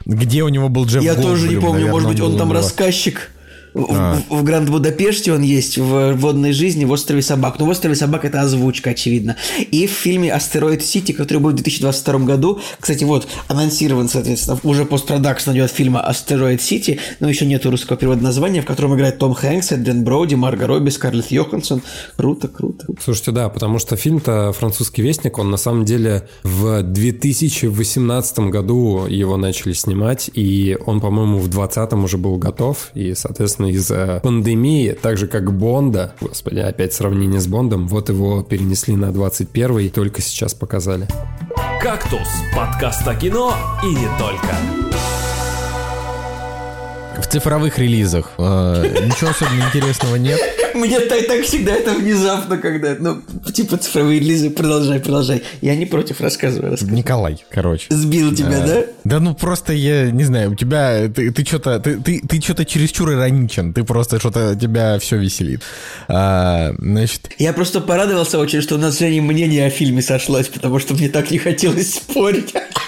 Где 0.05 0.43
у 0.43 0.49
него 0.49 0.69
был 0.69 0.85
Джефф 0.85 1.03
Я 1.03 1.15
тоже 1.15 1.49
не 1.49 1.55
помню, 1.55 1.71
Наверное, 1.73 1.91
может 1.91 2.07
быть, 2.09 2.21
он 2.21 2.31
был 2.31 2.37
там 2.37 2.47
него. 2.49 2.57
рассказчик. 2.57 3.29
В, 3.77 3.87
А. 3.91 4.21
в- 4.29 4.37
в 4.39 4.43
Гранд 4.43 4.69
Будапеште 4.69 5.33
он 5.33 5.41
есть, 5.41 5.77
в 5.77 6.13
водной 6.13 6.51
жизни, 6.51 6.85
в 6.85 6.91
острове 6.91 7.21
собак. 7.21 7.59
Но 7.59 7.65
в 7.65 7.69
острове 7.69 7.95
собак 7.95 8.25
это 8.25 8.41
озвучка, 8.41 8.91
очевидно. 8.91 9.35
И 9.71 9.87
в 9.87 9.91
фильме 9.91 10.31
Asteroid 10.33 10.83
City, 10.83 11.11
который 11.11 11.39
будет 11.39 11.59
в 11.59 11.63
2022 11.63 12.19
году. 12.25 12.59
Кстати, 12.79 13.03
вот, 13.03 13.27
анонсирован, 13.47 14.09
соответственно, 14.09 14.59
уже 14.63 14.85
постпродакшн 14.85 15.51
идет 15.51 15.71
фильма 15.71 16.01
Asteroid 16.01 16.61
City, 16.61 16.99
но 17.19 17.29
еще 17.29 17.45
нету 17.45 17.69
русского 17.71 17.97
перевода 17.97 18.23
названия, 18.23 18.61
в 18.61 18.65
котором 18.65 18.95
играет 18.95 19.17
Том 19.19 19.33
Хэнкс, 19.33 19.71
Эдриан 19.71 20.03
Броуди, 20.03 20.35
Марго 20.35 20.67
Робби, 20.67 20.89
Скарлетт 20.89 21.31
Йоханссон. 21.31 21.81
Круто, 22.15 22.47
круто. 22.47 22.85
Слушайте, 23.03 23.31
да, 23.31 23.49
потому 23.49 23.79
что 23.79 23.95
фильм-то 23.95 24.51
«Французский 24.53 25.01
вестник», 25.01 25.37
он 25.37 25.51
на 25.51 25.57
самом 25.57 25.85
деле 25.85 26.27
в 26.43 26.81
2018 26.83 28.39
году 28.49 29.05
его 29.07 29.37
начали 29.37 29.73
снимать, 29.73 30.29
и 30.33 30.77
он, 30.85 30.99
по-моему, 31.01 31.37
в 31.39 31.47
2020 31.49 32.03
уже 32.03 32.17
был 32.17 32.37
готов, 32.37 32.89
и, 32.93 33.13
соответственно, 33.15 33.66
из-за 33.69 34.19
пандемии, 34.23 34.91
так 34.99 35.17
же 35.17 35.27
как 35.27 35.51
Бонда, 35.53 36.13
господи, 36.19 36.59
опять 36.59 36.93
сравнение 36.93 37.39
с 37.39 37.47
Бондом, 37.47 37.87
вот 37.87 38.09
его 38.09 38.43
перенесли 38.43 38.95
на 38.95 39.11
21 39.11 39.79
и 39.79 39.89
только 39.89 40.21
сейчас 40.21 40.53
показали. 40.53 41.07
«Кактус»– 41.81 42.27
подкаст 42.55 43.07
о 43.07 43.15
кино 43.15 43.53
и 43.83 43.87
не 43.87 44.07
только. 44.17 45.16
В 47.21 47.27
цифровых 47.27 47.79
релизах 47.79 48.31
э, 48.37 48.41
ничего 49.05 49.31
особенно 49.31 49.63
интересного 49.63 50.15
нет. 50.15 50.39
Мне 50.73 50.99
так, 50.99 51.25
так 51.25 51.43
всегда 51.43 51.73
это 51.73 51.93
внезапно, 51.93 52.57
когда, 52.57 52.95
ну, 52.99 53.21
типа 53.51 53.77
цифровые 53.77 54.19
релизы, 54.19 54.51
продолжай, 54.51 54.99
продолжай. 54.99 55.43
Я 55.61 55.75
не 55.75 55.85
против, 55.85 56.21
рассказывай, 56.21 56.69
рассказывай. 56.69 56.97
Николай, 56.97 57.43
короче. 57.49 57.87
Сбил 57.89 58.33
тебя, 58.33 58.65
да? 58.65 58.83
Да 59.03 59.19
ну 59.19 59.33
просто 59.33 59.73
я 59.73 60.11
не 60.11 60.23
знаю, 60.23 60.51
у 60.51 60.55
тебя 60.55 61.07
ты, 61.07 61.31
ты 61.31 61.45
что-то 61.45 61.79
ты, 61.79 61.99
ты, 61.99 62.21
ты 62.21 62.41
что-то 62.41 62.65
чересчур 62.65 63.11
ироничен, 63.11 63.73
ты 63.73 63.83
просто 63.83 64.19
что-то 64.19 64.55
тебя 64.55 64.99
все 64.99 65.17
веселит. 65.17 65.63
А, 66.07 66.73
значит, 66.77 67.31
Я 67.39 67.53
просто 67.53 67.81
порадовался 67.81 68.37
очень, 68.37 68.61
что 68.61 68.75
у 68.75 68.77
нас 68.77 68.95
с 68.95 68.99
Женей 68.99 69.21
мнение 69.21 69.65
о 69.65 69.69
фильме 69.69 70.01
сошлось, 70.01 70.47
потому 70.47 70.79
что 70.79 70.93
мне 70.93 71.09
так 71.09 71.31
не 71.31 71.39
хотелось 71.39 71.95
спорить. 71.95 72.53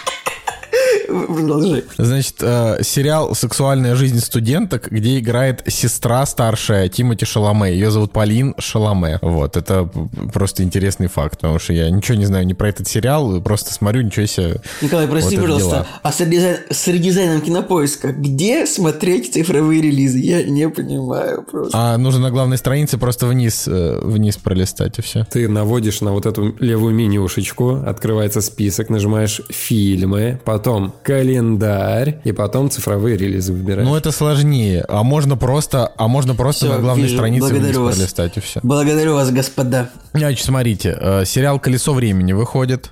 Продолжай. 1.27 1.83
значит, 1.97 2.35
э, 2.41 2.79
сериал 2.83 3.33
"Сексуальная 3.35 3.95
жизнь 3.95 4.19
студенток", 4.19 4.89
где 4.91 5.19
играет 5.19 5.63
сестра 5.67 6.25
старшая 6.25 6.89
Тимоти 6.89 7.25
Шаломе. 7.25 7.71
Ее 7.71 7.91
зовут 7.91 8.11
Полин 8.11 8.55
Шаломе. 8.57 9.19
Вот 9.21 9.57
это 9.57 9.89
просто 10.33 10.63
интересный 10.63 11.07
факт, 11.07 11.37
потому 11.39 11.59
что 11.59 11.73
я 11.73 11.89
ничего 11.89 12.17
не 12.17 12.25
знаю 12.25 12.45
ни 12.45 12.53
про 12.53 12.69
этот 12.69 12.87
сериал, 12.87 13.41
просто 13.41 13.73
смотрю, 13.73 14.01
ничего 14.03 14.25
себе. 14.25 14.61
Николай, 14.81 15.07
прости, 15.07 15.35
Вот 15.37 15.41
пожалуйста, 15.43 15.69
дела. 15.69 15.87
а 16.03 16.11
с 16.11 16.19
редизайн- 16.21 16.59
с 16.71 16.87
редизайном 16.87 17.41
кинопоиска 17.41 18.11
где 18.13 18.65
смотреть 18.65 19.33
цифровые 19.33 19.81
релизы? 19.81 20.19
Я 20.19 20.43
не 20.43 20.69
понимаю 20.69 21.43
просто. 21.49 21.77
А 21.77 21.97
нужно 21.97 22.21
на 22.21 22.31
главной 22.31 22.57
странице 22.57 22.97
просто 22.97 23.25
вниз, 23.27 23.67
э, 23.67 23.99
вниз 24.03 24.37
пролистать 24.37 24.99
и 24.99 25.01
все. 25.01 25.25
Ты 25.31 25.47
наводишь 25.47 26.01
на 26.01 26.11
вот 26.13 26.25
эту 26.25 26.55
левую 26.59 26.93
мини-ушечку, 26.93 27.83
открывается 27.85 28.41
список, 28.41 28.89
нажимаешь 28.89 29.41
«Фильмы», 29.49 30.39
потом 30.45 30.93
«Календарь», 31.03 32.19
и 32.23 32.31
потом 32.31 32.69
цифровые 32.69 33.17
релизы 33.17 33.53
выбираешь. 33.53 33.87
Ну 33.87 33.95
это 33.95 34.11
сложнее, 34.11 34.85
а 34.87 35.03
можно 35.03 35.37
просто, 35.37 35.91
а 35.97 36.07
можно 36.07 36.35
просто 36.35 36.65
Всё, 36.65 36.75
на 36.75 36.81
главной 36.81 37.03
вижу, 37.03 37.17
странице 37.17 37.45
вниз 37.47 37.59
благодарю 37.59 37.83
вас. 37.83 37.95
пролистать 37.95 38.37
и 38.37 38.39
все. 38.39 38.59
Благодарю 38.63 39.13
вас, 39.15 39.31
господа. 39.31 39.89
Значит, 40.13 40.45
смотрите, 40.45 40.97
э, 40.99 41.25
сериал 41.25 41.59
«Колесо 41.59 41.93
времени» 41.93 42.33
выходит. 42.33 42.91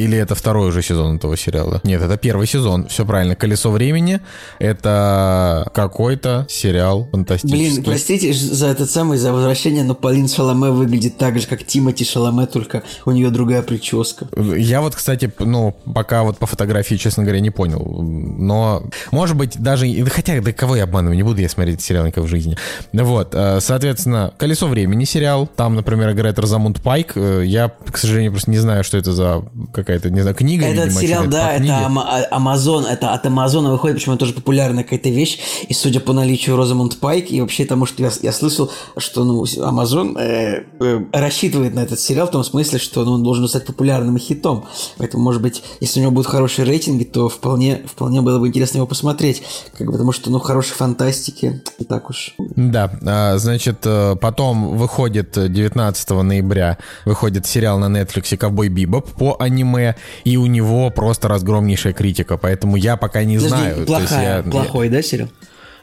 Или 0.00 0.16
это 0.16 0.34
второй 0.34 0.68
уже 0.68 0.82
сезон 0.82 1.16
этого 1.16 1.36
сериала? 1.36 1.80
Нет, 1.84 2.00
это 2.00 2.16
первый 2.16 2.46
сезон. 2.46 2.88
Все 2.88 3.04
правильно. 3.04 3.36
«Колесо 3.36 3.70
времени»— 3.70 4.20
это 4.58 5.70
какой-то 5.74 6.46
сериал 6.48 7.08
фантастический. 7.10 7.72
Блин, 7.72 7.84
простите 7.84 8.32
за 8.32 8.68
этот 8.68 8.90
самый, 8.90 9.18
за 9.18 9.32
возвращение, 9.32 9.84
но 9.84 9.94
Полин 9.94 10.28
Шаломе 10.28 10.70
выглядит 10.70 11.18
так 11.18 11.38
же, 11.38 11.46
как 11.46 11.64
Тимати 11.64 12.04
Шаломе, 12.04 12.46
только 12.46 12.82
у 13.04 13.10
нее 13.10 13.30
другая 13.30 13.62
прическа. 13.62 14.26
Я 14.56 14.80
вот, 14.80 14.94
кстати, 14.94 15.30
ну, 15.38 15.76
пока 15.94 16.22
вот 16.22 16.38
по 16.38 16.46
фотографии, 16.46 16.94
честно 16.94 17.22
говоря, 17.22 17.40
не 17.40 17.50
понял. 17.50 17.80
Но, 18.02 18.82
может 19.12 19.36
быть, 19.36 19.58
даже... 19.58 19.86
Хотя, 20.06 20.40
да 20.40 20.52
кого 20.52 20.76
я 20.76 20.84
обманываю, 20.84 21.16
не 21.16 21.22
буду 21.22 21.40
я 21.40 21.48
смотреть 21.48 21.82
сериал 21.82 22.06
никак 22.06 22.24
в 22.24 22.28
жизни. 22.28 22.56
Вот, 22.92 23.34
э, 23.34 23.60
соответственно, 23.60 24.32
«Колесо 24.38 24.66
времени» 24.66 25.04
сериал. 25.04 25.48
Там, 25.56 25.74
например, 25.74 26.12
играет 26.12 26.38
Розамунд 26.38 26.82
Пайк. 26.82 27.12
Э, 27.16 27.42
Я, 27.44 27.68
к 27.68 27.98
сожалению, 27.98 28.32
просто 28.32 28.50
не 28.50 28.58
знаю, 28.58 28.84
что 28.84 28.96
это 28.96 29.12
за 29.12 29.42
какая-то, 29.90 30.10
не 30.10 30.20
знаю, 30.20 30.36
книга, 30.36 30.66
Этот 30.66 30.86
видимо, 30.86 31.00
сериал, 31.00 31.26
да, 31.26 31.52
это 31.54 31.86
а- 31.86 32.36
Амазон, 32.36 32.86
это 32.86 33.12
от 33.12 33.26
Амазона 33.26 33.70
выходит, 33.72 33.96
почему 33.96 34.16
тоже 34.16 34.32
популярная 34.32 34.84
какая-то 34.84 35.08
вещь. 35.08 35.38
И 35.68 35.74
судя 35.74 36.00
по 36.00 36.12
наличию 36.12 36.56
Розамунд 36.56 36.98
Пайк, 36.98 37.30
и 37.30 37.40
вообще 37.40 37.64
тому, 37.64 37.86
что 37.86 38.02
я, 38.02 38.10
я 38.22 38.32
слышал, 38.32 38.70
что 38.96 39.24
ну, 39.24 39.44
Амазон 39.62 40.16
э, 40.16 40.64
э, 40.80 41.00
рассчитывает 41.12 41.74
на 41.74 41.80
этот 41.80 41.98
сериал 41.98 42.28
в 42.28 42.30
том 42.30 42.44
смысле, 42.44 42.78
что 42.78 43.04
ну, 43.04 43.12
он 43.12 43.22
должен 43.22 43.48
стать 43.48 43.66
популярным 43.66 44.18
хитом. 44.18 44.64
Поэтому, 44.98 45.22
может 45.24 45.42
быть, 45.42 45.62
если 45.80 46.00
у 46.00 46.02
него 46.02 46.12
будут 46.12 46.30
хорошие 46.30 46.66
рейтинги, 46.66 47.04
то 47.04 47.28
вполне, 47.28 47.82
вполне 47.86 48.20
было 48.20 48.38
бы 48.38 48.48
интересно 48.48 48.78
его 48.78 48.86
посмотреть. 48.86 49.42
Как 49.76 49.86
бы, 49.86 49.92
потому 49.92 50.12
что, 50.12 50.30
ну, 50.30 50.38
хорошей 50.38 50.74
фантастики 50.74 51.62
и 51.78 51.84
так 51.84 52.10
уж. 52.10 52.34
Да, 52.38 52.90
а, 53.06 53.38
значит, 53.38 53.78
э, 53.84 54.16
потом 54.20 54.76
выходит 54.76 55.36
э, 55.36 55.48
19 55.48 56.10
ноября, 56.10 56.78
выходит 57.04 57.46
сериал 57.46 57.78
на 57.78 57.86
Netflix 57.86 58.36
«Ковбой 58.36 58.68
Бибоп» 58.68 59.10
по 59.10 59.36
аниме, 59.40 59.79
и 60.24 60.36
у 60.36 60.46
него 60.46 60.90
просто 60.90 61.28
разгромнейшая 61.28 61.92
критика, 61.92 62.36
поэтому 62.36 62.76
я 62.76 62.96
пока 62.96 63.24
не 63.24 63.36
Подожди, 63.36 63.56
знаю. 63.56 63.74
То 63.74 63.80
есть 63.80 63.86
плохая, 64.08 64.36
я- 64.36 64.50
плохой, 64.50 64.88
да, 64.88 65.02
сериал? 65.02 65.28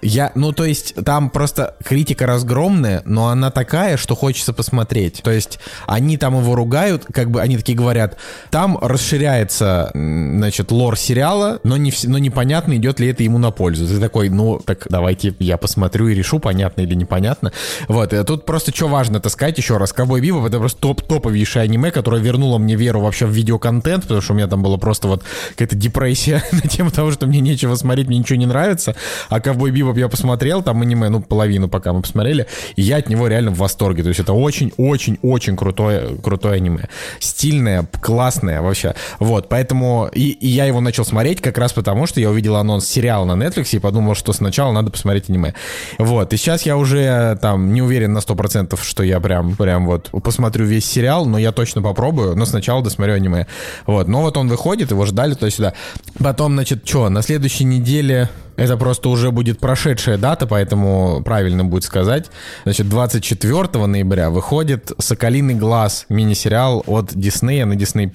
Я, 0.01 0.31
ну, 0.35 0.51
то 0.51 0.65
есть, 0.65 0.93
там 1.05 1.29
просто 1.29 1.75
критика 1.83 2.25
разгромная, 2.25 3.01
но 3.05 3.27
она 3.27 3.51
такая, 3.51 3.97
что 3.97 4.15
хочется 4.15 4.53
посмотреть. 4.53 5.21
То 5.23 5.31
есть, 5.31 5.59
они 5.85 6.17
там 6.17 6.37
его 6.37 6.55
ругают, 6.55 7.05
как 7.11 7.31
бы 7.31 7.41
они 7.41 7.57
такие 7.57 7.77
говорят, 7.77 8.17
там 8.49 8.77
расширяется, 8.79 9.91
значит, 9.93 10.71
лор 10.71 10.97
сериала, 10.97 11.59
но, 11.63 11.77
не, 11.77 11.93
но 12.03 12.17
непонятно, 12.17 12.75
идет 12.75 12.99
ли 12.99 13.07
это 13.09 13.23
ему 13.23 13.37
на 13.37 13.51
пользу. 13.51 13.87
Ты 13.87 13.99
такой, 13.99 14.29
ну, 14.29 14.59
так 14.63 14.87
давайте 14.89 15.33
я 15.39 15.57
посмотрю 15.57 16.07
и 16.07 16.13
решу, 16.13 16.39
понятно 16.39 16.81
или 16.81 16.93
непонятно. 16.93 17.51
Вот, 17.87 18.13
и 18.13 18.23
тут 18.23 18.45
просто 18.45 18.75
что 18.75 18.87
важно, 18.87 19.19
так 19.19 19.31
сказать, 19.31 19.57
еще 19.57 19.77
раз, 19.77 19.93
Ковбой 19.93 20.21
Бибоп 20.21 20.45
это 20.45 20.59
просто 20.59 20.79
топ 20.79 21.01
топовейшее 21.01 21.63
аниме, 21.63 21.91
которое 21.91 22.21
вернуло 22.21 22.57
мне 22.57 22.75
веру 22.75 23.01
вообще 23.01 23.25
в 23.25 23.31
видеоконтент, 23.31 24.03
потому 24.03 24.21
что 24.21 24.33
у 24.33 24.35
меня 24.35 24.47
там 24.47 24.61
было 24.61 24.77
просто 24.77 25.07
вот 25.07 25.23
какая-то 25.51 25.75
депрессия 25.75 26.43
на 26.51 26.61
тему 26.61 26.91
того, 26.91 27.11
что 27.11 27.27
мне 27.27 27.39
нечего 27.39 27.75
смотреть, 27.75 28.07
мне 28.07 28.19
ничего 28.19 28.37
не 28.37 28.45
нравится, 28.45 28.95
а 29.29 29.39
Ковбой 29.39 29.71
Бибоп 29.71 29.86
я 29.95 30.09
посмотрел, 30.09 30.61
там 30.63 30.81
аниме, 30.81 31.09
ну, 31.09 31.21
половину 31.21 31.69
пока 31.69 31.93
мы 31.93 32.01
посмотрели, 32.01 32.47
и 32.75 32.81
я 32.81 32.97
от 32.97 33.09
него 33.09 33.27
реально 33.27 33.51
в 33.51 33.57
восторге, 33.57 34.03
то 34.03 34.09
есть 34.09 34.19
это 34.19 34.33
очень-очень-очень 34.33 35.55
крутое, 35.55 36.17
крутое 36.17 36.55
аниме. 36.55 36.89
Стильное, 37.19 37.87
классное 38.01 38.61
вообще. 38.61 38.95
Вот, 39.19 39.49
поэтому 39.49 40.09
и, 40.13 40.29
и 40.31 40.47
я 40.47 40.65
его 40.65 40.81
начал 40.81 41.05
смотреть 41.05 41.41
как 41.41 41.57
раз 41.57 41.73
потому, 41.73 42.07
что 42.07 42.19
я 42.19 42.29
увидел 42.29 42.55
анонс 42.55 42.85
сериала 42.87 43.25
на 43.25 43.41
Netflix 43.41 43.75
и 43.75 43.79
подумал, 43.79 44.15
что 44.15 44.33
сначала 44.33 44.71
надо 44.71 44.91
посмотреть 44.91 45.29
аниме. 45.29 45.53
Вот, 45.97 46.33
и 46.33 46.37
сейчас 46.37 46.63
я 46.63 46.77
уже 46.77 47.37
там 47.41 47.73
не 47.73 47.81
уверен 47.81 48.13
на 48.13 48.19
100%, 48.19 48.79
что 48.81 49.03
я 49.03 49.19
прям, 49.19 49.55
прям 49.55 49.85
вот 49.85 50.09
посмотрю 50.23 50.65
весь 50.65 50.85
сериал, 50.85 51.25
но 51.25 51.37
я 51.37 51.51
точно 51.51 51.81
попробую, 51.81 52.35
но 52.35 52.45
сначала 52.45 52.83
досмотрю 52.83 53.15
аниме. 53.15 53.47
Вот, 53.85 54.07
но 54.07 54.21
вот 54.21 54.37
он 54.37 54.47
выходит, 54.47 54.91
его 54.91 55.05
ждали 55.05 55.33
туда-сюда. 55.33 55.73
Потом, 56.19 56.53
значит, 56.53 56.87
что, 56.87 57.09
на 57.09 57.21
следующей 57.21 57.65
неделе... 57.65 58.29
Это 58.57 58.75
просто 58.75 59.09
уже 59.09 59.29
будет 59.29 59.59
прошедшая 59.77 60.17
дата, 60.17 60.47
поэтому 60.47 61.21
правильно 61.23 61.63
будет 61.63 61.83
сказать. 61.83 62.31
Значит, 62.63 62.89
24 62.89 63.85
ноября 63.85 64.31
выходит 64.31 64.91
«Соколиный 64.97 65.53
глаз» 65.53 66.07
мини-сериал 66.09 66.83
от 66.87 67.13
Диснея 67.13 67.65
на 67.65 67.73
Disney+, 67.73 68.09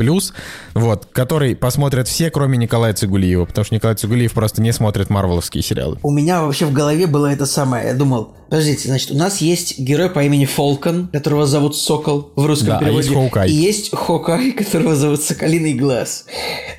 вот, 0.74 1.06
который 1.12 1.54
посмотрят 1.54 2.08
все, 2.08 2.30
кроме 2.30 2.58
Николая 2.58 2.94
Цигулиева, 2.94 3.44
потому 3.44 3.64
что 3.64 3.76
Николай 3.76 3.94
Цигулиев 3.94 4.32
просто 4.32 4.60
не 4.60 4.72
смотрит 4.72 5.08
марвеловские 5.08 5.62
сериалы. 5.62 5.98
У 6.02 6.10
меня 6.10 6.42
вообще 6.42 6.66
в 6.66 6.72
голове 6.72 7.06
было 7.06 7.28
это 7.28 7.46
самое. 7.46 7.86
Я 7.86 7.94
думал, 7.94 8.34
подождите, 8.50 8.88
значит, 8.88 9.12
у 9.12 9.16
нас 9.16 9.40
есть 9.40 9.78
герой 9.78 10.10
по 10.10 10.22
имени 10.24 10.46
Фолкон, 10.46 11.08
которого 11.12 11.46
зовут 11.46 11.76
Сокол 11.76 12.32
в 12.34 12.44
русском 12.44 12.68
Да, 12.70 12.76
а 12.78 12.80
переводе. 12.80 13.06
есть 13.06 13.14
Хоукай. 13.14 13.48
И 13.48 13.54
есть 13.54 13.96
Хокай, 13.96 14.50
которого 14.52 14.96
зовут 14.96 15.22
Соколиный 15.22 15.74
глаз. 15.74 16.24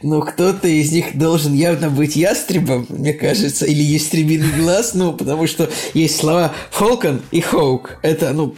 Ну, 0.03 0.21
кто-то 0.21 0.67
из 0.67 0.91
них 0.91 1.17
должен 1.17 1.53
явно 1.53 1.89
быть 1.89 2.17
ястребом, 2.17 2.85
мне 2.89 3.13
кажется, 3.13 3.65
или 3.65 3.81
ястребиный 3.81 4.51
глаз, 4.59 4.72
ну, 4.93 5.13
потому 5.13 5.47
что 5.47 5.69
есть 5.93 6.17
слова 6.19 6.51
Фолкон 6.71 7.21
и 7.31 7.41
Хоук. 7.41 7.97
Это, 8.01 8.31
ну, 8.33 8.55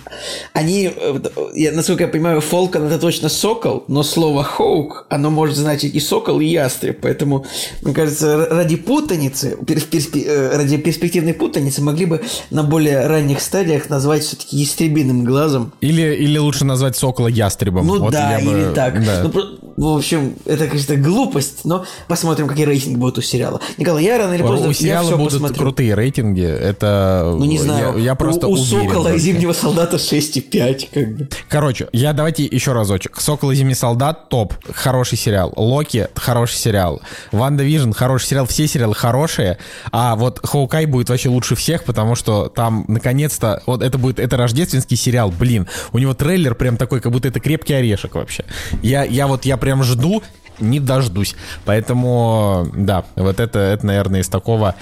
они, 0.54 0.92
э, 0.96 1.20
я, 1.54 1.72
насколько 1.72 2.04
я 2.04 2.08
понимаю, 2.10 2.42
Фолкон 2.42 2.84
это 2.84 3.00
точно 3.00 3.30
сокол, 3.30 3.84
но 3.88 4.04
слово 4.04 4.44
Хоук, 4.44 5.06
оно 5.10 5.30
может 5.30 5.56
значить 5.58 5.94
и 5.96 6.00
сокол, 6.00 6.40
и 6.40 6.46
ястреб. 6.46 7.00
Поэтому, 7.02 7.46
мне 7.82 7.94
кажется, 7.94 8.46
ради 8.50 8.76
путаницы, 8.76 9.58
пер- 9.66 9.80
в 9.80 9.88
перспе- 9.90 10.26
э, 10.26 10.56
ради 10.58 10.78
перспективной 10.78 11.34
путаницы 11.34 11.82
могли 11.82 12.06
бы 12.06 12.22
на 12.50 12.64
более 12.64 13.08
ранних 13.08 13.42
стадиях 13.42 13.90
назвать 13.90 14.24
все-таки 14.24 14.58
ястребиным 14.58 15.24
глазом. 15.24 15.74
Или, 15.82 16.16
или 16.16 16.38
лучше 16.38 16.66
назвать 16.66 16.96
Сокола 16.96 17.28
ястребом. 17.28 17.86
Ну 17.88 18.00
Вот 18.00 18.12
да, 18.12 18.38
я 18.38 18.46
бы- 18.46 18.52
или 18.52 18.74
так. 18.74 19.04
да. 19.06 19.22
Ну, 19.24 19.30
про- 19.30 19.44
в 19.78 19.98
общем, 19.98 20.36
это, 20.46 20.68
конечно, 20.68 20.96
глупость, 20.96 21.66
но 21.66 21.86
посмотрим, 22.08 22.48
какие 22.48 22.66
рейтинги 22.66 22.96
будут 22.96 23.18
у 23.18 23.22
сериала. 23.22 23.60
Николай, 23.78 24.04
я 24.06 24.18
рано 24.18 24.34
или 24.34 24.42
поздно 24.42 24.68
У 24.68 24.70
я 24.70 24.74
сериала 24.74 25.08
все 25.08 25.18
будут 25.18 25.34
посмотрю. 25.34 25.58
крутые 25.58 25.94
рейтинги. 25.96 26.05
Это 26.46 27.36
Ну, 27.38 27.46
не 27.46 27.58
знаю. 27.58 27.98
Я, 27.98 28.04
я 28.04 28.16
просто 28.16 28.48
у, 28.48 28.52
у 28.52 28.54
уверен 28.54 28.90
Сокола 28.90 29.14
и. 29.14 29.20
Зимнего 29.20 29.54
солдата 29.54 29.98
6,5, 29.98 30.88
как 30.94 31.16
бы. 31.16 31.30
Короче, 31.50 31.88
я 31.94 32.14
давайте 32.14 32.46
еще 32.46 32.74
разочек. 32.74 33.20
Сокол 33.20 33.52
и 33.52 33.56
Зимний 33.56 33.76
солдат 33.76 34.30
топ, 34.30 34.54
хороший 34.74 35.18
сериал. 35.18 35.54
Локи 35.56 36.08
хороший 36.16 36.56
сериал. 36.56 37.02
WandaVision 37.32 37.92
хороший 37.92 38.28
сериал. 38.28 38.46
Все 38.46 38.68
сериалы 38.68 38.96
хорошие. 38.96 39.58
А 39.92 40.16
вот 40.16 40.40
Hawkeye 40.44 40.86
будет 40.86 41.10
вообще 41.10 41.30
лучше 41.30 41.56
всех, 41.56 41.84
потому 41.84 42.16
что 42.16 42.50
там 42.50 42.86
наконец-то 42.88 43.62
вот 43.66 43.82
это 43.82 43.98
будет 43.98 44.20
это 44.20 44.38
рождественский 44.38 44.98
сериал. 44.98 45.32
Блин, 45.32 45.68
у 45.92 45.98
него 45.98 46.14
трейлер 46.14 46.56
прям 46.56 46.78
такой, 46.78 47.02
как 47.02 47.12
будто 47.12 47.28
это 47.28 47.40
крепкий 47.40 47.74
орешек 47.74 48.16
вообще. 48.16 48.46
Я 48.82 49.04
я 49.04 49.28
вот 49.28 49.46
я 49.46 49.58
прям 49.58 49.84
жду. 49.84 50.24
Не 50.60 50.80
дождусь. 50.80 51.36
Поэтому, 51.66 52.68
да, 52.74 53.04
вот 53.18 53.42
это, 53.42 53.60
это, 53.60 53.86
наверное, 53.86 54.22
из 54.22 54.30
такого 54.30 54.76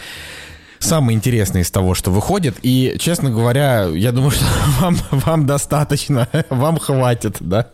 самое 0.84 1.16
интересное 1.16 1.62
из 1.62 1.72
того, 1.72 1.96
что 1.96 2.12
выходит. 2.12 2.56
И, 2.62 2.96
честно 3.00 3.30
говоря, 3.30 3.86
я 3.86 4.12
думаю, 4.12 4.32
что 4.32 4.46
вам, 4.80 4.98
вам 5.12 5.46
достаточно, 5.46 6.28
вам 6.50 6.78
хватит, 6.78 7.38
да. 7.40 7.68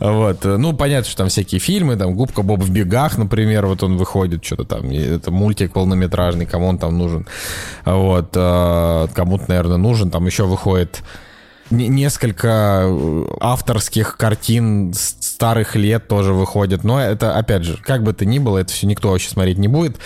Вот. 0.00 0.44
Ну, 0.44 0.72
понятно, 0.72 1.08
что 1.08 1.18
там 1.18 1.28
всякие 1.28 1.60
фильмы, 1.60 1.96
там 1.96 2.14
«Губка 2.14 2.42
Боб 2.42 2.60
в 2.60 2.70
бегах», 2.70 3.18
например, 3.18 3.66
вот 3.66 3.82
он 3.82 3.96
выходит, 3.96 4.44
что-то 4.44 4.64
там, 4.64 4.90
это 4.90 5.30
мультик 5.30 5.72
полнометражный, 5.72 6.46
кому 6.46 6.66
он 6.68 6.78
там 6.78 6.98
нужен. 6.98 7.26
Вот. 7.84 8.30
э, 8.34 9.06
Кому-то, 9.14 9.44
наверное, 9.48 9.76
нужен. 9.76 10.10
Там 10.10 10.26
еще 10.26 10.44
выходит 10.44 11.02
несколько 11.70 12.82
э, 12.84 13.24
авторских 13.40 14.16
картин 14.16 14.92
старых 15.36 15.76
лет 15.76 16.08
тоже 16.08 16.32
выходят. 16.32 16.84
Но 16.84 17.00
это, 17.00 17.36
опять 17.36 17.64
же, 17.64 17.76
как 17.82 18.02
бы 18.02 18.12
то 18.12 18.24
ни 18.24 18.38
было, 18.38 18.58
это 18.58 18.72
все 18.72 18.86
никто 18.86 19.10
вообще 19.10 19.28
смотреть 19.28 19.58
не 19.58 19.68
будет. 19.68 19.96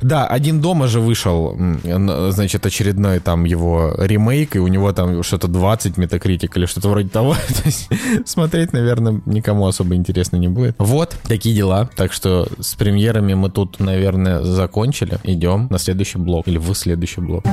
Да, 0.00 0.26
«Один 0.26 0.60
дома» 0.60 0.88
же 0.88 1.00
вышел, 1.00 1.56
значит, 2.30 2.66
очередной 2.66 3.20
там 3.20 3.44
его 3.44 3.94
ремейк, 3.98 4.56
и 4.56 4.58
у 4.58 4.66
него 4.66 4.92
там 4.92 5.22
что-то 5.22 5.48
20 5.48 5.96
метакритик 5.96 6.56
или 6.56 6.66
что-то 6.66 6.88
вроде 6.88 7.08
того. 7.08 7.34
То 7.48 7.62
есть 7.64 7.88
смотреть, 8.26 8.72
наверное, 8.72 9.20
никому 9.26 9.66
особо 9.66 9.94
интересно 9.94 10.36
не 10.36 10.48
будет. 10.48 10.74
Вот, 10.78 11.16
такие 11.24 11.54
дела. 11.54 11.88
Так 11.96 12.12
что 12.12 12.48
с 12.58 12.74
премьерами 12.74 13.34
мы 13.34 13.50
тут, 13.50 13.80
наверное, 13.80 14.42
закончили. 14.42 15.18
Идем 15.24 15.68
на 15.70 15.78
следующий 15.78 16.18
блок 16.18 16.48
или 16.48 16.58
в 16.58 16.74
следующий 16.74 17.20
блок. 17.20 17.44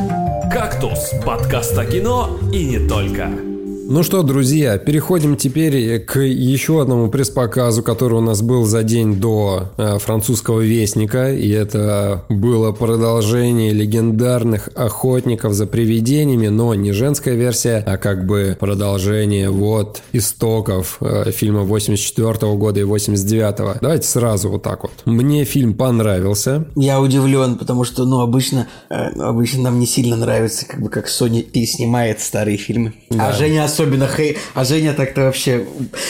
«Кактус»– 0.51 1.12
подкаст 1.26 1.78
о 1.78 1.86
кино 1.86 2.39
и 2.51 2.66
не 2.66 2.88
только. 2.88 3.49
Ну 3.92 4.04
что, 4.04 4.22
друзья, 4.22 4.78
переходим 4.78 5.36
теперь 5.36 6.00
к 6.02 6.20
еще 6.20 6.80
одному 6.80 7.10
пресс-показу, 7.10 7.82
который 7.82 8.20
у 8.20 8.22
нас 8.22 8.44
был 8.44 8.64
за 8.66 8.84
день 8.84 9.16
до 9.16 9.72
э, 9.78 9.98
французского 9.98 10.62
вестника. 10.62 11.34
И 11.34 11.50
это 11.50 12.24
было 12.30 12.72
продолжение 12.72 13.74
легендарных 13.74 14.70
охотников 14.76 15.54
за 15.54 15.66
привидениями, 15.66 16.50
но 16.50 16.76
не 16.76 16.92
женская 16.92 17.34
версия, 17.34 17.84
а 17.84 17.98
как 17.98 18.28
бы 18.28 18.56
продолжение 18.60 19.50
вот 19.50 20.04
истоков 20.14 20.98
э, 21.02 21.32
фильма 21.32 21.62
84 21.62 22.32
года 22.58 22.80
и 22.82 22.84
89 22.84 23.82
Давайте 23.82 24.08
сразу 24.08 24.52
вот 24.52 24.62
так 24.62 24.84
вот. 24.84 24.92
Мне 25.06 25.46
фильм 25.46 25.74
понравился. 25.74 26.68
Я 26.76 27.02
удивлен, 27.02 27.58
потому 27.58 27.86
что, 27.86 28.06
ну, 28.06 28.20
обычно, 28.20 28.68
э, 28.92 29.20
обычно 29.20 29.64
нам 29.64 29.80
не 29.80 29.88
сильно 29.88 30.16
нравится, 30.16 30.68
как 30.68 30.80
бы, 30.80 30.90
как 30.90 31.08
Sony 31.08 31.42
переснимает 31.42 32.22
старые 32.22 32.58
фильмы. 32.58 32.94
А 33.18 33.34
Женя 33.34 33.64
особенно 33.64 33.78
хей... 34.07 34.38
А 34.53 34.63
Женя 34.63 34.93
так-то 34.93 35.21
вообще 35.21 35.67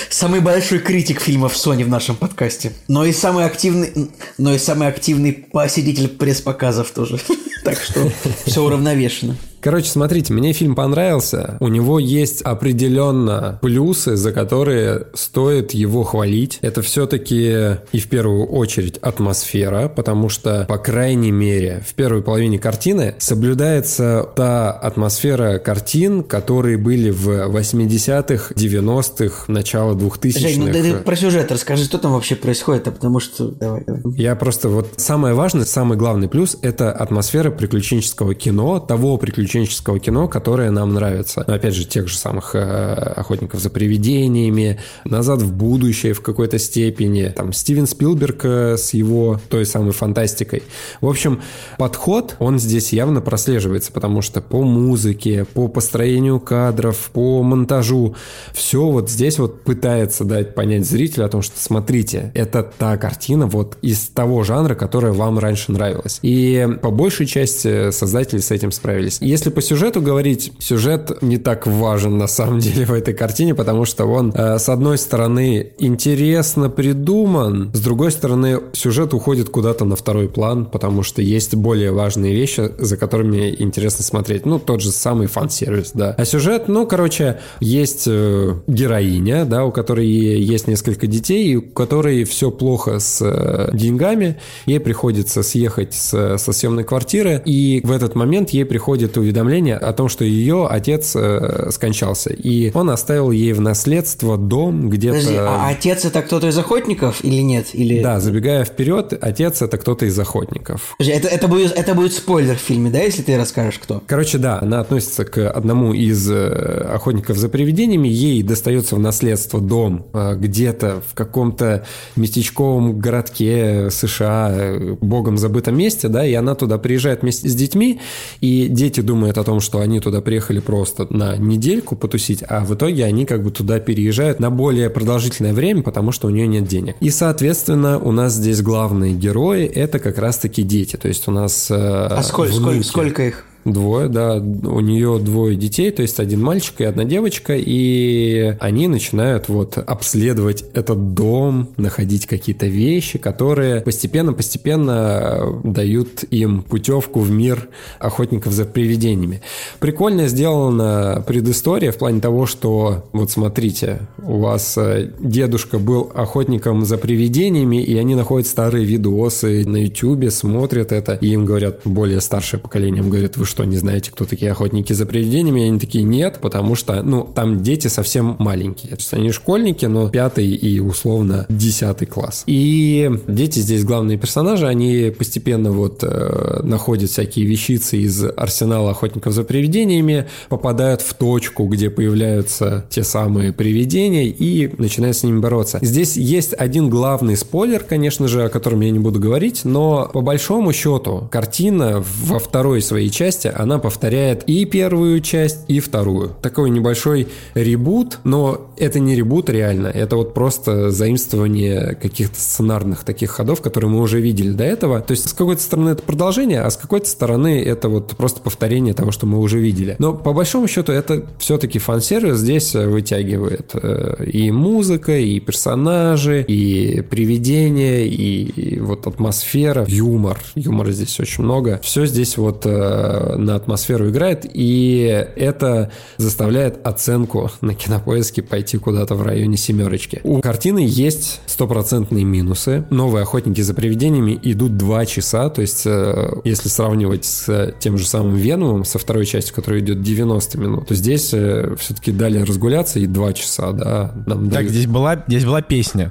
самый 0.09 0.39
большой 0.39 0.80
критик 0.80 1.22
фильмов 1.22 1.53
Sony 1.53 1.84
в 1.84 1.89
нашем 1.89 2.15
подкасте. 2.15 2.74
Но 2.88 3.05
и 3.05 3.11
самый 3.11 3.45
активный, 3.45 4.11
но 4.38 4.53
и 4.53 4.57
самый 4.57 4.88
активный 4.88 5.34
посетитель 5.34 6.07
пресс-показов 6.07 6.91
тоже. 6.91 7.20
Так 7.61 7.78
что 7.82 8.09
все 8.45 8.63
уравновешено. 8.63 9.36
Короче, 9.62 9.89
смотрите, 9.89 10.34
мне 10.34 10.53
фильм 10.53 10.74
понравился. 10.74 11.57
У 11.60 11.68
него 11.68 11.99
есть 11.99 12.41
определенно 12.41 13.60
плюсы, 13.62 14.16
за 14.16 14.32
которые 14.32 15.07
стоит 15.14 15.72
его 15.72 16.03
хвалить. 16.03 16.60
Это 16.62 16.82
все-таки 16.82 17.78
и 17.91 17.99
в 17.99 18.07
первую 18.07 18.45
очередь 18.45 18.97
атмосфера, 18.97 19.89
потому 19.89 20.30
что, 20.30 20.66
по 20.68 20.78
крайней 20.78 21.32
мере, 21.32 21.84
в 21.86 21.93
первой 21.93 22.22
половине 22.22 22.57
картины 22.57 23.16
соблюдается 23.18 24.30
та 24.36 24.72
атмосфера 24.72 25.60
картин, 25.60 26.24
которые 26.24 26.78
были 26.78 27.10
в 27.10 27.28
80-х, 27.28 28.53
90-х, 28.55 29.51
начало 29.51 29.93
2000-х. 29.93 30.39
Жень, 30.39 30.60
ну 30.60 30.72
ты, 30.72 30.82
ты 30.82 30.93
про 30.95 31.16
сюжет 31.16 31.51
расскажи, 31.51 31.84
что 31.84 31.97
там 31.97 32.14
вообще 32.14 32.36
происходит, 32.36 32.88
а 32.88 32.91
потому 32.91 33.20
что... 33.20 33.49
Давай, 33.49 33.84
давай. 33.86 34.01
Я 34.16 34.36
просто 34.36 34.70
вот 34.70 34.93
самое 34.97 35.34
важное, 35.34 35.66
самый 35.66 35.97
главный 35.97 36.30
плюс– 36.30 36.57
это 36.62 36.91
атмосфера 36.91 37.51
приключенческого 37.51 38.36
кино, 38.36 38.80
того 38.80 39.18
приключенческого 39.18 39.49
приключенческого 39.50 40.00
кино, 40.00 40.28
которое 40.28 40.70
нам 40.70 40.93
нравится. 40.93 41.43
Но, 41.47 41.56
опять 41.56 41.74
же, 41.74 41.86
тех 41.86 42.08
же 42.08 42.18
самых 42.18 42.54
э, 42.54 42.60
«Охотников 42.60 43.60
за 43.60 43.70
привидениями», 43.70 44.80
«Назад 45.06 45.41
в 45.41 45.52
будущее» 45.52 46.14
в 46.14 46.22
какой-то 46.22 46.60
степени, 46.60 47.34
там, 47.36 47.52
Стивен 47.52 47.88
Спилберг 47.88 48.45
э, 48.45 48.78
с 48.78 48.93
его 48.93 49.39
той 49.50 49.66
самой 49.66 49.91
фантастикой. 49.91 50.64
В 51.02 51.08
общем, 51.08 51.41
подход, 51.78 52.36
он 52.39 52.60
здесь 52.60 52.93
явно 52.93 53.22
прослеживается, 53.22 53.91
потому 53.91 54.22
что 54.22 54.41
по 54.41 54.62
музыке, 54.64 55.45
по 55.45 55.68
построению 55.68 56.39
кадров, 56.39 57.10
по 57.12 57.41
монтажу, 57.41 58.16
все 58.54 58.86
вот 58.86 59.10
здесь 59.10 59.39
вот 59.39 59.64
пытается 59.64 60.26
дать 60.26 60.54
понять 60.54 60.86
зрителю 60.86 61.26
о 61.26 61.30
том, 61.30 61.41
что 61.41 61.60
смотрите, 61.60 62.32
это 62.36 62.62
та 62.64 62.97
картина 62.97 63.47
вот 63.47 63.78
из 63.82 64.10
того 64.10 64.43
жанра, 64.43 64.76
которая 64.76 65.12
вам 65.12 65.39
раньше 65.39 65.72
нравилась. 65.72 66.20
И 66.22 66.68
по 66.82 66.91
большей 66.91 67.26
части 67.26 67.89
создатели 67.91 68.39
с 68.39 68.52
этим 68.52 68.72
справились. 68.72 69.18
Если 69.22 69.39
по 69.48 69.62
сюжету 69.62 70.02
говорить, 70.02 70.52
сюжет 70.60 71.22
не 71.22 71.38
так 71.38 71.66
важен 71.68 72.18
на 72.18 72.28
самом 72.28 72.60
деле 72.66 72.86
в 72.86 72.94
этой 72.94 73.14
картине, 73.14 73.56
потому 73.56 73.86
что 73.86 74.06
он, 74.06 74.32
э, 74.36 74.60
с 74.60 74.70
одной 74.70 74.98
стороны, 74.98 75.72
интересно 75.80 76.70
придуман, 76.70 77.72
с 77.74 77.80
другой 77.80 78.12
стороны, 78.12 78.60
сюжет 78.74 79.14
уходит 79.14 79.50
куда-то 79.50 79.86
на 79.86 79.96
второй 79.96 80.28
план, 80.28 80.66
потому 80.66 81.04
что 81.04 81.22
есть 81.22 81.56
более 81.56 81.92
важные 81.92 82.34
вещи, 82.34 82.72
за 82.78 82.98
которыми 82.98 83.56
интересно 83.60 84.04
смотреть. 84.04 84.46
Ну, 84.46 84.60
тот 84.60 84.82
же 84.82 84.92
самый 84.92 85.28
фан-сервис, 85.28 85.92
да. 85.94 86.16
А 86.18 86.26
сюжет, 86.26 86.68
ну, 86.68 86.86
короче, 86.86 87.40
есть 87.60 88.06
э, 88.08 88.56
героиня, 88.68 89.46
да, 89.46 89.66
у 89.66 89.72
которой 89.72 90.08
есть 90.08 90.68
несколько 90.68 91.08
детей, 91.08 91.56
у 91.56 91.62
которой 91.62 92.24
все 92.24 92.52
плохо 92.52 93.00
с 93.00 93.22
э, 93.22 93.70
деньгами, 93.74 94.38
ей 94.66 94.80
приходится 94.80 95.44
съехать 95.44 95.94
с, 95.94 96.38
со 96.38 96.54
съемной 96.54 96.84
квартиры, 96.84 97.42
и 97.46 97.82
в 97.84 97.92
этот 97.92 98.16
момент 98.16 98.50
ей 98.52 98.66
приходит 98.66 99.18
уведомление 99.18 99.29
о 99.32 99.94
том, 99.94 100.10
что 100.10 100.24
ее 100.24 100.68
отец 100.68 101.16
э, 101.16 101.70
скончался, 101.72 102.32
и 102.32 102.72
он 102.74 102.90
оставил 102.90 103.32
ей 103.32 103.54
в 103.54 103.62
наследство 103.62 104.38
дом 104.38 104.90
где-то... 104.90 105.18
Подожди, 105.18 105.38
а 105.38 105.70
отец 105.70 106.06
это 106.06 106.22
кто-то 106.22 106.48
из 106.48 106.58
охотников 106.58 107.24
или 107.24 107.42
нет? 107.42 107.68
Или... 107.74 108.02
Да, 108.02 108.20
забегая 108.20 108.66
вперед, 108.66 109.18
отец 109.20 109.62
это 109.62 109.78
кто-то 109.78 110.06
из 110.06 110.18
охотников. 110.18 110.96
Подожди, 110.98 111.18
это, 111.18 111.28
это, 111.28 111.48
будет, 111.48 111.72
это 111.74 111.94
будет 111.94 112.14
спойлер 112.14 112.56
в 112.56 112.60
фильме, 112.60 112.90
да, 112.90 113.00
если 113.00 113.22
ты 113.22 113.38
расскажешь, 113.38 113.80
кто? 113.80 114.02
Короче, 114.08 114.38
да, 114.38 114.60
она 114.60 114.80
относится 114.80 115.26
к 115.26 115.50
одному 115.50 115.94
из 115.94 116.30
э, 116.30 116.48
охотников 116.94 117.38
за 117.38 117.50
привидениями, 117.50 118.08
ей 118.08 118.44
достается 118.44 118.96
в 118.96 119.00
наследство 119.00 119.60
дом 119.60 120.08
э, 120.14 120.36
где-то 120.36 121.02
в 121.08 121.14
каком-то 121.14 121.86
местечковом 122.16 123.00
городке 123.00 123.90
США, 123.92 124.50
э, 124.52 124.96
богом 125.02 125.38
забытом 125.38 125.78
месте, 125.78 126.08
да, 126.08 126.26
и 126.26 126.34
она 126.34 126.56
туда 126.56 126.78
приезжает 126.78 127.22
вместе 127.22 127.50
с 127.50 127.56
детьми, 127.56 128.00
и 128.42 128.68
дети 128.68 129.02
думают 129.02 129.18
о 129.28 129.43
том, 129.43 129.59
что 129.59 129.80
они 129.80 129.99
туда 129.99 130.22
приехали 130.22 130.59
просто 130.59 131.07
на 131.09 131.38
недельку 131.38 131.95
потусить, 131.95 132.43
а 132.47 132.63
в 132.63 132.74
итоге 132.74 133.05
они 133.05 133.26
как 133.26 133.43
бы 133.43 133.51
туда 133.51 133.80
переезжают 133.80 134.39
на 134.39 134.49
более 134.49 134.89
продолжительное 134.89 135.53
время, 135.53 135.84
потому 135.84 136.11
что 136.11 136.28
у 136.28 136.30
нее 136.30 136.47
нет 136.47 136.67
денег. 136.67 136.95
И, 136.99 137.09
соответственно, 137.09 137.99
у 137.99 138.11
нас 138.11 138.34
здесь 138.34 138.61
главные 138.61 139.13
герои– 139.13 139.65
это 139.65 139.99
как 139.99 140.17
раз-таки 140.17 140.63
дети, 140.63 140.95
то 140.95 141.07
есть 141.07 141.28
у 141.28 141.32
нас 141.32 141.70
э, 141.70 141.76
А 141.76 142.24
сколько, 142.24 142.53
сколько, 142.53 142.84
сколько 142.84 143.28
их? 143.28 143.45
Двое, 143.66 144.07
да. 144.07 144.38
У 144.38 144.80
нее 144.80 145.20
двое 145.20 145.55
детей, 145.57 145.91
то 145.91 146.01
есть 146.01 146.20
один 146.20 146.41
мальчик 146.41 146.80
и 146.80 146.86
одна 146.86 147.03
девочка, 147.03 147.55
и 147.57 148.55
они 148.60 148.88
начинают 148.88 149.49
вот 149.49 149.78
обследовать 149.78 150.64
этот 150.74 151.14
дом, 151.14 151.70
находить 151.76 152.26
какие-то 152.26 152.68
вещи, 152.68 153.20
которые 153.20 153.82
постепенно-постепенно 153.82 155.60
дают 155.64 156.24
им 156.24 156.62
путевку 156.62 157.20
в 157.20 157.32
мир 157.32 157.68
охотников 157.99 158.53
за 158.53 158.64
привидениями. 158.64 159.41
Прикольно 159.80 160.30
сделана 160.30 161.24
предыстория 161.28 161.91
в 161.91 161.97
плане 161.97 162.22
того, 162.22 162.45
что 162.45 163.10
вот 163.12 163.30
смотрите, 163.30 163.99
у 164.24 164.39
вас 164.39 164.78
э, 164.78 165.12
дедушка 165.20 165.80
был 165.80 166.12
охотником 166.16 166.86
за 166.86 166.97
привидениями, 166.97 167.84
и 167.84 167.97
они 167.97 168.16
находят 168.16 168.47
старые 168.47 168.86
видосы 168.86 169.66
на 169.68 169.84
YouTube, 169.84 170.32
смотрят 170.32 170.93
это, 170.93 171.16
и 171.16 171.28
им 171.28 171.45
говорят, 171.45 171.82
более 171.84 172.22
старшее 172.22 172.60
поколение 172.60 173.03
им 173.03 173.10
говорит, 173.10 173.36
вы 173.36 173.49
что, 173.50 173.66
не 173.66 173.78
знаете, 173.78 174.12
кто 174.12 174.26
такие 174.26 174.52
охотники 174.52 174.93
за 174.93 175.06
привидениями? 175.06 175.62
И 175.62 175.70
они 175.70 175.80
такие, 175.80 176.04
нет, 176.04 176.39
потому 176.41 176.76
что, 176.76 177.02
ну, 177.04 177.24
там 177.24 177.62
дети 177.64 177.88
совсем 177.88 178.36
маленькие. 178.39 178.91
То 178.91 178.97
есть 178.97 179.14
они 179.14 179.32
школьники, 179.32 179.86
но 179.86 180.10
пятый 180.10 180.47
и 180.47 180.80
условно 180.80 181.45
десятый 181.50 182.08
класс. 182.08 182.43
И 182.45 183.10
дети 183.28 183.60
здесь 183.60 183.84
главные 183.84 184.18
персонажи, 184.18 184.68
они 184.68 185.14
постепенно 185.18 185.72
вот 185.72 186.04
э, 186.04 186.62
находят 186.64 187.10
всякие 187.10 187.45
вещицы 187.45 187.97
из 187.97 188.24
арсенала 188.24 188.91
охотников 188.91 189.34
за 189.34 189.43
привидениями, 189.43 190.28
попадают 190.50 191.02
в 191.02 191.14
точку, 191.14 191.66
где 191.66 191.89
появляются 191.89 192.86
те 192.89 193.04
самые 193.04 193.52
привидения 193.52 194.28
и 194.28 194.72
начинают 194.78 195.18
с 195.18 195.24
ними 195.24 195.39
бороться. 195.39 195.80
Здесь 195.82 196.18
есть 196.18 196.54
один 196.58 196.89
главный 196.89 197.36
спойлер, 197.36 197.84
конечно 197.84 198.28
же, 198.28 198.43
о 198.43 198.50
котором 198.50 198.82
я 198.82 198.91
не 198.91 199.00
буду 199.00 199.20
говорить, 199.20 199.62
но 199.66 200.10
по 200.14 200.22
большому 200.22 200.74
счету 200.74 201.28
картина 201.32 202.04
во 202.24 202.39
второй 202.39 202.82
своей 202.82 203.10
части 203.10 203.39
части, 203.40 203.52
она 203.56 203.80
повторяет 203.80 204.44
и 204.48 204.66
первую 204.66 205.22
часть, 205.22 205.60
и 205.68 205.80
вторую. 205.80 206.36
Такой 206.42 206.70
небольшой 206.70 207.28
ребут, 207.54 208.20
но 208.24 208.72
это 208.78 209.00
не 209.00 209.16
ребут 209.16 209.50
реально, 209.50 209.88
это 209.88 210.16
вот 210.16 210.34
просто 210.34 210.92
заимствование 210.92 211.98
каких-то 212.02 212.40
сценарных 212.40 213.04
таких 213.04 213.32
ходов, 213.32 213.62
которые 213.62 213.90
мы 213.90 214.02
уже 214.02 214.20
видели 214.20 214.52
до 214.52 214.64
этого. 214.64 215.02
То 215.02 215.12
есть 215.12 215.30
с 215.30 215.34
какой-то 215.34 215.62
стороны 215.62 215.90
это 215.90 216.04
продолжение, 216.04 216.62
а 216.62 216.70
с 216.70 216.78
какой-то 216.78 217.08
стороны 217.08 217.62
это 217.64 217.90
вот 217.90 218.16
просто 218.18 218.42
повторение 218.42 218.94
того, 218.94 219.12
что 219.12 219.26
мы 219.26 219.40
уже 219.40 219.60
видели. 219.60 219.96
Но 220.00 220.14
по 220.14 220.34
большому 220.34 220.68
счету 220.68 220.92
это 220.92 221.26
все-таки 221.40 221.80
фан-сервис 221.80 222.38
здесь 222.38 222.74
вытягивает 222.74 223.72
э, 223.74 224.26
и 224.26 224.52
музыка, 224.52 225.18
и 225.18 225.40
персонажи, 225.40 226.44
и 226.48 227.02
привидения, 227.02 228.06
и 228.06 228.80
вот 228.80 229.08
атмосфера, 229.08 229.86
юмор. 229.88 230.40
Юмора 230.56 230.92
здесь 230.92 231.20
очень 231.20 231.44
много. 231.44 231.80
Все 231.84 232.06
здесь 232.06 232.38
вот 232.38 232.66
э, 232.66 233.29
на 233.38 233.56
атмосферу 233.56 234.10
играет, 234.10 234.46
и 234.52 235.26
это 235.36 235.92
заставляет 236.18 236.86
оценку 236.86 237.52
на 237.62 237.74
кинопоиске 237.74 238.42
пойти 238.42 238.78
куда-то 238.78 239.16
в 239.16 239.22
районе 239.22 239.58
семерочки. 239.58 240.22
У 240.24 240.42
картины 240.42 240.86
есть 240.86 241.42
стопроцентные 241.46 242.24
минусы. 242.24 242.86
Новые 242.90 243.24
охотники 243.24 243.62
за 243.62 243.74
привидениями 243.74 244.40
идут 244.42 244.78
два 244.78 245.06
часа, 245.06 245.50
то 245.50 245.62
есть 245.62 245.84
э, 245.86 246.32
если 246.44 246.70
сравнивать 246.70 247.26
с 247.26 247.74
тем 247.80 247.98
же 247.98 248.06
самым 248.06 248.36
Венумом, 248.36 248.86
со 248.86 249.00
второй 249.00 249.26
частью, 249.26 249.56
которая 249.56 249.82
идет 249.82 250.02
90 250.02 250.58
минут, 250.58 250.88
то 250.88 250.96
здесь 250.96 251.34
э, 251.34 251.76
все-таки 251.80 252.12
дали 252.12 252.40
разгуляться 252.40 253.00
и 253.00 253.06
два 253.06 253.34
часа, 253.34 253.72
да. 253.72 254.14
Нам 254.26 254.46
так, 254.46 254.50
дают... 254.50 254.72
здесь 254.72 254.88
была, 254.88 255.24
здесь 255.28 255.46
была 255.46 255.62
песня. 255.62 256.10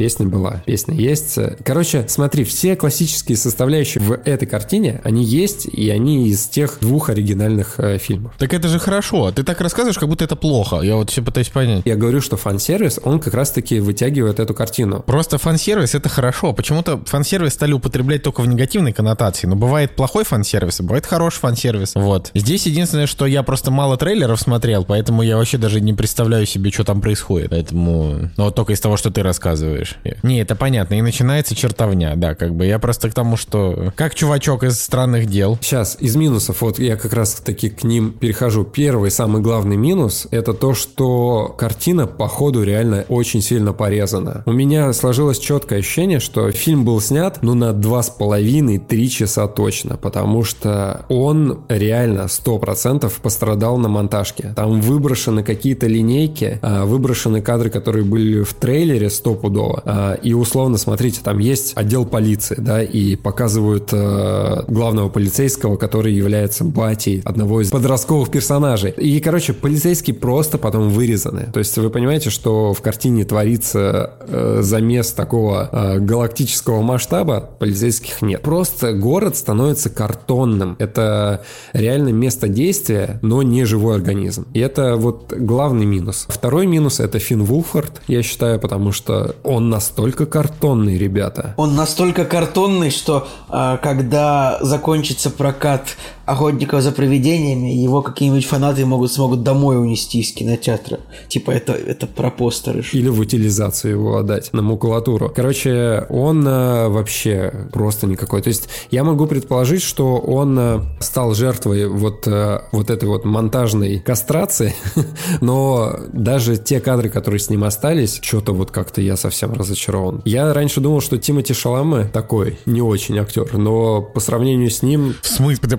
Песня 0.00 0.24
была, 0.24 0.62
песня 0.64 0.94
есть. 0.94 1.38
Короче, 1.62 2.06
смотри, 2.08 2.44
все 2.44 2.74
классические 2.74 3.36
составляющие 3.36 4.02
в 4.02 4.12
этой 4.24 4.46
картине, 4.46 5.02
они 5.04 5.22
есть, 5.22 5.66
и 5.66 5.90
они 5.90 6.26
из 6.26 6.46
тех 6.46 6.78
двух 6.80 7.10
оригинальных 7.10 7.74
э, 7.76 7.98
фильмов. 7.98 8.32
Так 8.38 8.54
это 8.54 8.68
же 8.68 8.78
хорошо. 8.78 9.30
Ты 9.30 9.42
так 9.42 9.60
рассказываешь, 9.60 9.98
как 9.98 10.08
будто 10.08 10.24
это 10.24 10.36
плохо. 10.36 10.80
Я 10.80 10.96
вот 10.96 11.10
все 11.10 11.20
пытаюсь 11.20 11.50
понять. 11.50 11.82
Я 11.84 11.96
говорю, 11.96 12.22
что 12.22 12.38
фан-сервис, 12.38 12.98
он 13.04 13.20
как 13.20 13.34
раз-таки 13.34 13.78
вытягивает 13.78 14.40
эту 14.40 14.54
картину. 14.54 15.02
Просто 15.06 15.36
фан-сервис 15.36 15.94
это 15.94 16.08
хорошо. 16.08 16.54
Почему-то 16.54 17.04
фан-сервис 17.04 17.52
стали 17.52 17.74
употреблять 17.74 18.22
только 18.22 18.40
в 18.40 18.48
негативной 18.48 18.94
коннотации. 18.94 19.46
Но 19.48 19.54
бывает 19.54 19.96
плохой 19.96 20.24
фан-сервис, 20.24 20.80
а 20.80 20.82
бывает 20.82 21.04
хороший 21.04 21.40
фан-сервис. 21.40 21.92
Вот. 21.94 22.30
Здесь 22.32 22.64
единственное, 22.64 23.06
что 23.06 23.26
я 23.26 23.42
просто 23.42 23.70
мало 23.70 23.98
трейлеров 23.98 24.40
смотрел, 24.40 24.86
поэтому 24.86 25.20
я 25.20 25.36
вообще 25.36 25.58
даже 25.58 25.78
не 25.82 25.92
представляю 25.92 26.46
себе, 26.46 26.70
что 26.70 26.84
там 26.84 27.02
происходит. 27.02 27.50
Поэтому, 27.50 28.30
ну 28.38 28.44
вот 28.44 28.54
только 28.54 28.72
из 28.72 28.80
того, 28.80 28.96
что 28.96 29.10
ты 29.10 29.22
рассказываешь 29.22 29.89
думаешь? 30.04 30.18
Не, 30.22 30.40
это 30.40 30.54
понятно. 30.56 30.94
И 30.94 31.02
начинается 31.02 31.54
чертовня, 31.54 32.14
да, 32.16 32.34
как 32.34 32.54
бы. 32.54 32.66
Я 32.66 32.78
просто 32.78 33.10
к 33.10 33.14
тому, 33.14 33.36
что... 33.36 33.92
Как 33.96 34.14
чувачок 34.14 34.64
из 34.64 34.80
странных 34.80 35.26
дел. 35.26 35.58
Сейчас, 35.60 35.96
из 36.00 36.16
минусов, 36.16 36.62
вот 36.62 36.78
я 36.78 36.96
как 36.96 37.12
раз 37.12 37.34
таки 37.34 37.70
к 37.70 37.84
ним 37.84 38.12
перехожу. 38.12 38.64
Первый, 38.64 39.10
самый 39.10 39.42
главный 39.42 39.76
минус, 39.76 40.26
это 40.30 40.54
то, 40.54 40.74
что 40.74 41.54
картина, 41.58 42.06
по 42.06 42.28
ходу, 42.28 42.62
реально 42.62 43.04
очень 43.08 43.42
сильно 43.42 43.72
порезана. 43.72 44.42
У 44.46 44.52
меня 44.52 44.92
сложилось 44.92 45.38
четкое 45.38 45.80
ощущение, 45.80 46.20
что 46.20 46.50
фильм 46.50 46.84
был 46.84 47.00
снят, 47.00 47.38
ну, 47.42 47.54
на 47.54 47.72
два 47.72 48.02
с 48.02 48.10
половиной, 48.10 48.78
три 48.78 49.10
часа 49.10 49.46
точно, 49.46 49.96
потому 49.96 50.44
что 50.44 51.06
он 51.08 51.64
реально 51.68 52.28
сто 52.28 52.58
процентов 52.58 53.20
пострадал 53.20 53.78
на 53.78 53.88
монтажке. 53.88 54.52
Там 54.56 54.80
выброшены 54.80 55.42
какие-то 55.42 55.86
линейки, 55.86 56.58
а, 56.62 56.84
выброшены 56.84 57.42
кадры, 57.42 57.70
которые 57.70 58.04
были 58.04 58.42
в 58.42 58.54
трейлере 58.54 59.10
стопудово, 59.10 59.79
А, 59.84 60.14
и 60.14 60.32
условно, 60.32 60.78
смотрите, 60.78 61.20
там 61.22 61.38
есть 61.38 61.72
отдел 61.76 62.04
полиции, 62.04 62.56
да, 62.58 62.82
и 62.82 63.16
показывают 63.16 63.90
э, 63.92 64.64
главного 64.68 65.08
полицейского, 65.08 65.76
который 65.76 66.12
является 66.12 66.64
батей 66.64 67.22
одного 67.24 67.60
из 67.60 67.70
подростковых 67.70 68.30
персонажей. 68.30 68.92
И, 68.92 69.20
короче, 69.20 69.52
полицейские 69.52 70.14
просто 70.14 70.58
потом 70.58 70.90
вырезаны. 70.90 71.48
То 71.52 71.58
есть 71.58 71.76
вы 71.78 71.90
понимаете, 71.90 72.30
что 72.30 72.72
в 72.72 72.82
картине 72.82 73.24
творится 73.24 74.12
э, 74.20 74.58
замес 74.62 75.12
такого 75.12 75.68
э, 75.70 75.98
галактического 75.98 76.82
масштаба, 76.82 77.50
полицейских 77.58 78.22
нет. 78.22 78.42
Просто 78.42 78.92
город 78.92 79.36
становится 79.36 79.90
картонным. 79.90 80.76
Это 80.78 81.42
реально 81.72 82.10
место 82.10 82.48
действия, 82.48 83.18
но 83.22 83.42
не 83.42 83.64
живой 83.64 83.96
организм. 83.96 84.46
И 84.54 84.60
это 84.60 84.96
вот 84.96 85.32
главный 85.32 85.86
минус. 85.86 86.26
Второй 86.28 86.66
минус— 86.66 87.00
это 87.00 87.18
Финн 87.18 87.44
Вулфорд, 87.44 88.02
я 88.08 88.22
считаю, 88.22 88.58
потому 88.58 88.92
что 88.92 89.36
он 89.44 89.69
настолько 89.70 90.26
картонный, 90.26 90.98
ребята. 90.98 91.54
Он 91.56 91.74
настолько 91.74 92.24
картонный, 92.24 92.90
что 92.90 93.28
э, 93.48 93.78
когда 93.82 94.58
закончится 94.60 95.30
прокат 95.30 95.96
охотников 96.30 96.82
за 96.82 96.92
привидениями, 96.92 97.68
его 97.68 98.02
какие-нибудь 98.02 98.46
фанаты 98.46 98.86
могут 98.86 99.12
смогут 99.12 99.42
домой 99.42 99.80
унести 99.80 100.20
из 100.20 100.32
кинотеатра. 100.32 101.00
Типа 101.28 101.50
это, 101.50 101.72
это 101.72 102.06
про 102.06 102.30
постеры. 102.30 102.84
Или 102.92 103.08
в 103.08 103.18
утилизацию 103.18 103.92
его 103.92 104.16
отдать 104.16 104.52
на 104.52 104.62
макулатуру. 104.62 105.32
Короче, 105.34 106.06
он 106.08 106.46
э, 106.46 106.88
вообще 106.88 107.52
просто 107.72 108.06
никакой. 108.06 108.42
То 108.42 108.48
есть 108.48 108.68
я 108.90 109.02
могу 109.02 109.26
предположить, 109.26 109.82
что 109.82 110.18
он 110.18 110.58
э, 110.58 110.80
стал 111.00 111.34
жертвой 111.34 111.88
вот, 111.88 112.26
э, 112.26 112.60
вот 112.72 112.90
этой 112.90 113.08
вот 113.08 113.24
монтажной 113.24 113.98
кастрации, 113.98 114.74
но 115.40 115.98
даже 116.12 116.56
те 116.56 116.80
кадры, 116.80 117.08
которые 117.08 117.40
с 117.40 117.50
ним 117.50 117.64
остались, 117.64 118.20
что-то 118.22 118.52
вот 118.52 118.70
как-то 118.70 119.00
я 119.00 119.16
совсем 119.16 119.52
разочарован. 119.52 120.22
Я 120.24 120.52
раньше 120.54 120.80
думал, 120.80 121.00
что 121.00 121.18
Тимати 121.18 121.54
Шаламе 121.54 122.04
такой 122.04 122.58
не 122.66 122.82
очень 122.82 123.18
актер, 123.18 123.58
но 123.58 124.00
по 124.02 124.20
сравнению 124.20 124.70
с 124.70 124.82
ним... 124.82 125.14
В 125.22 125.26
смысле? 125.26 125.78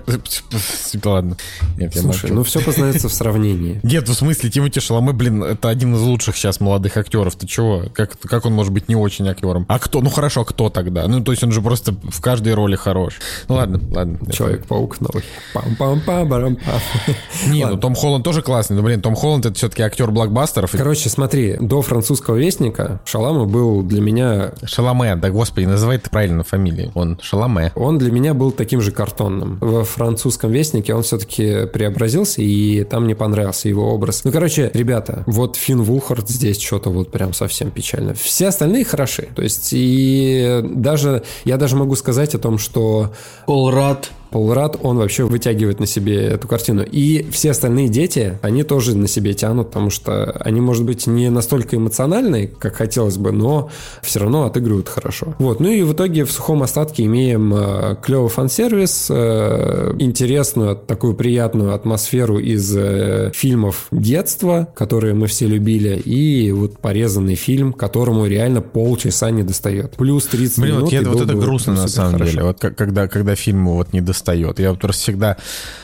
Ладно. 1.04 1.36
Нет, 1.76 1.94
Слушай, 1.96 2.30
ну 2.30 2.42
все 2.42 2.60
познается 2.60 3.08
в 3.08 3.12
сравнении. 3.12 3.80
Нет, 3.82 4.08
в 4.08 4.14
смысле, 4.14 4.50
Тимати 4.50 4.80
Шаламе, 4.80 5.12
блин, 5.12 5.42
это 5.42 5.68
один 5.68 5.94
из 5.94 6.00
лучших 6.00 6.36
сейчас 6.36 6.60
молодых 6.60 6.96
актеров. 6.96 7.34
Ты 7.36 7.46
чего? 7.46 7.84
Как, 7.94 8.18
как 8.20 8.44
он 8.46 8.52
может 8.52 8.72
быть 8.72 8.88
не 8.88 8.96
очень 8.96 9.28
актером? 9.28 9.64
А 9.68 9.78
кто? 9.78 10.00
Ну 10.00 10.10
хорошо, 10.10 10.44
кто 10.44 10.68
тогда? 10.68 11.06
Ну, 11.08 11.22
то 11.22 11.32
есть 11.32 11.42
он 11.42 11.52
же 11.52 11.62
просто 11.62 11.92
в 11.92 12.20
каждой 12.20 12.54
роли 12.54 12.76
хорош. 12.76 13.18
Ну 13.48 13.56
ладно, 13.56 13.80
ладно. 13.90 14.18
Человек-паук 14.32 15.00
новый. 15.00 15.24
пам 15.54 15.76
пам 15.76 16.00
пам 16.00 16.28
барам 16.28 16.58
Не, 17.46 17.66
ну 17.66 17.76
Том 17.76 17.94
Холланд 17.94 18.24
тоже 18.24 18.42
классный. 18.42 18.76
Но, 18.76 18.82
блин, 18.82 19.00
Том 19.00 19.14
Холланд 19.14 19.46
это 19.46 19.54
все-таки 19.56 19.82
актер 19.82 20.10
блокбастеров. 20.10 20.72
Короче, 20.72 21.08
смотри, 21.08 21.56
до 21.60 21.82
французского 21.82 22.36
вестника 22.36 23.00
Шалама 23.04 23.46
был 23.46 23.82
для 23.82 24.00
меня... 24.00 24.52
Шаламе, 24.64 25.16
да 25.16 25.30
господи, 25.30 25.66
называй 25.66 25.96
это 25.96 26.10
правильно 26.10 26.44
фамилии. 26.44 26.90
Он 26.94 27.18
Шаламе. 27.22 27.72
Он 27.74 27.98
для 27.98 28.10
меня 28.10 28.34
был 28.34 28.52
таким 28.52 28.80
же 28.80 28.92
картонным. 28.92 29.58
Во 29.60 29.84
французском 29.84 30.31
вестнике 30.42 30.94
он 30.94 31.02
все-таки 31.02 31.66
преобразился, 31.66 32.42
и 32.42 32.84
там 32.84 33.04
мне 33.04 33.14
понравился 33.14 33.68
его 33.68 33.92
образ. 33.92 34.24
Ну, 34.24 34.32
короче, 34.32 34.70
ребята, 34.74 35.24
вот 35.26 35.56
Финн 35.56 35.82
Вулхард 35.82 36.28
здесь 36.28 36.60
что-то 36.60 36.90
вот 36.90 37.10
прям 37.10 37.32
совсем 37.32 37.70
печально. 37.70 38.14
Все 38.14 38.48
остальные 38.48 38.84
хороши. 38.84 39.28
То 39.34 39.42
есть, 39.42 39.70
и 39.72 40.60
даже, 40.62 41.22
я 41.44 41.56
даже 41.56 41.76
могу 41.76 41.94
сказать 41.96 42.34
о 42.34 42.38
том, 42.38 42.58
что... 42.58 43.12
Пол 43.46 43.70
Рад 43.70 44.10
Пол 44.32 44.54
Рад, 44.54 44.78
он 44.82 44.96
вообще 44.96 45.24
вытягивает 45.24 45.78
на 45.78 45.86
себе 45.86 46.24
эту 46.24 46.48
картину. 46.48 46.82
И 46.82 47.26
все 47.30 47.50
остальные 47.50 47.90
дети, 47.90 48.38
они 48.40 48.62
тоже 48.62 48.96
на 48.96 49.06
себе 49.06 49.34
тянут, 49.34 49.68
потому 49.68 49.90
что 49.90 50.30
они, 50.40 50.62
может 50.62 50.84
быть, 50.84 51.06
не 51.06 51.28
настолько 51.28 51.76
эмоциональные, 51.76 52.48
как 52.48 52.76
хотелось 52.76 53.18
бы, 53.18 53.30
но 53.30 53.68
все 54.00 54.20
равно 54.20 54.44
отыгрывают 54.44 54.88
хорошо. 54.88 55.34
Вот. 55.38 55.60
Ну 55.60 55.68
и 55.68 55.82
в 55.82 55.92
итоге 55.92 56.24
в 56.24 56.32
сухом 56.32 56.62
остатке 56.62 57.04
имеем 57.04 57.52
э, 57.54 57.96
клевый 58.02 58.30
фан-сервис, 58.30 59.08
э, 59.10 59.94
интересную, 59.98 60.76
такую 60.76 61.14
приятную 61.14 61.74
атмосферу 61.74 62.38
из 62.38 62.74
э, 62.74 63.32
фильмов 63.34 63.88
детства, 63.90 64.66
которые 64.74 65.12
мы 65.12 65.26
все 65.26 65.46
любили, 65.46 65.96
и 65.96 66.52
вот 66.52 66.78
порезанный 66.78 67.34
фильм, 67.34 67.74
которому 67.74 68.24
реально 68.24 68.62
полчаса 68.62 69.30
не 69.30 69.42
достает. 69.42 69.96
Плюс 69.96 70.24
30 70.26 70.58
Блин, 70.58 70.76
минут. 70.76 70.92
Вот, 70.92 71.06
вот 71.18 71.20
это 71.20 71.34
грустно 71.34 71.74
на 71.74 71.88
самом 71.88 72.12
хорошо. 72.12 72.30
деле. 72.30 72.44
Вот 72.44 72.58
когда, 72.60 73.08
когда 73.08 73.34
фильму 73.34 73.74
вот 73.74 73.92
не 73.92 74.00
достает 74.00 74.21
достает. 74.22 74.58
Я 74.60 74.74
просто 74.74 75.02
всегда, 75.02 75.36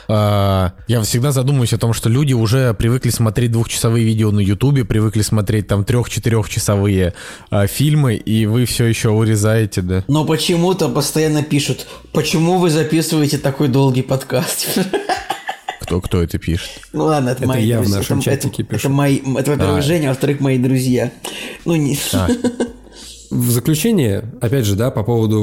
э, 0.09 0.71
я 0.87 1.03
всегда 1.03 1.33
задумываюсь 1.33 1.73
о 1.73 1.79
том, 1.79 1.93
что 1.93 2.09
люди 2.09 2.33
уже 2.33 2.73
привыкли 2.75 3.11
смотреть 3.11 3.53
двухчасовые 3.53 4.05
видео 4.05 4.31
на 4.31 4.41
Ютубе, 4.41 4.85
привыкли 4.85 5.23
смотреть 5.23 5.67
там 5.67 5.85
трех-четырехчасовые 5.85 7.15
э, 7.51 7.67
фильмы, 7.67 8.15
и 8.15 8.47
вы 8.47 8.65
все 8.65 8.87
еще 8.87 9.11
урезаете, 9.11 9.83
да? 9.83 10.05
Но 10.09 10.25
почему-то 10.25 10.89
постоянно 10.89 11.43
пишут, 11.43 11.87
почему 12.13 12.59
вы 12.59 12.71
записываете 12.71 13.39
такой 13.39 13.69
долгий 13.69 14.03
подкаст? 14.03 14.79
Кто, 15.81 16.03
кто 16.03 16.23
это 16.23 16.37
пишет? 16.37 16.69
Ну 16.93 17.05
ладно, 17.05 17.31
это, 17.31 17.39
это 17.39 17.49
мои 17.49 17.65
я 17.65 17.79
друзья. 17.79 17.95
в 17.95 17.99
нашем 17.99 18.19
это, 18.19 18.25
чатике 18.27 18.63
это, 18.63 18.75
пишу. 18.75 18.89
Это, 18.89 18.89
мои, 18.91 19.17
это 19.17 19.53
во-первых, 19.53 19.79
а. 19.79 19.81
Женя, 19.81 20.09
а 20.09 20.11
во-вторых, 20.11 20.41
мои 20.41 20.59
друзья. 20.59 21.11
Ну, 21.65 21.77
не... 21.77 21.99
А. 22.13 22.29
В 23.31 23.51
заключение, 23.51 24.25
опять 24.41 24.65
же, 24.65 24.75
да, 24.75 24.91
по 24.91 25.03
поводу 25.03 25.41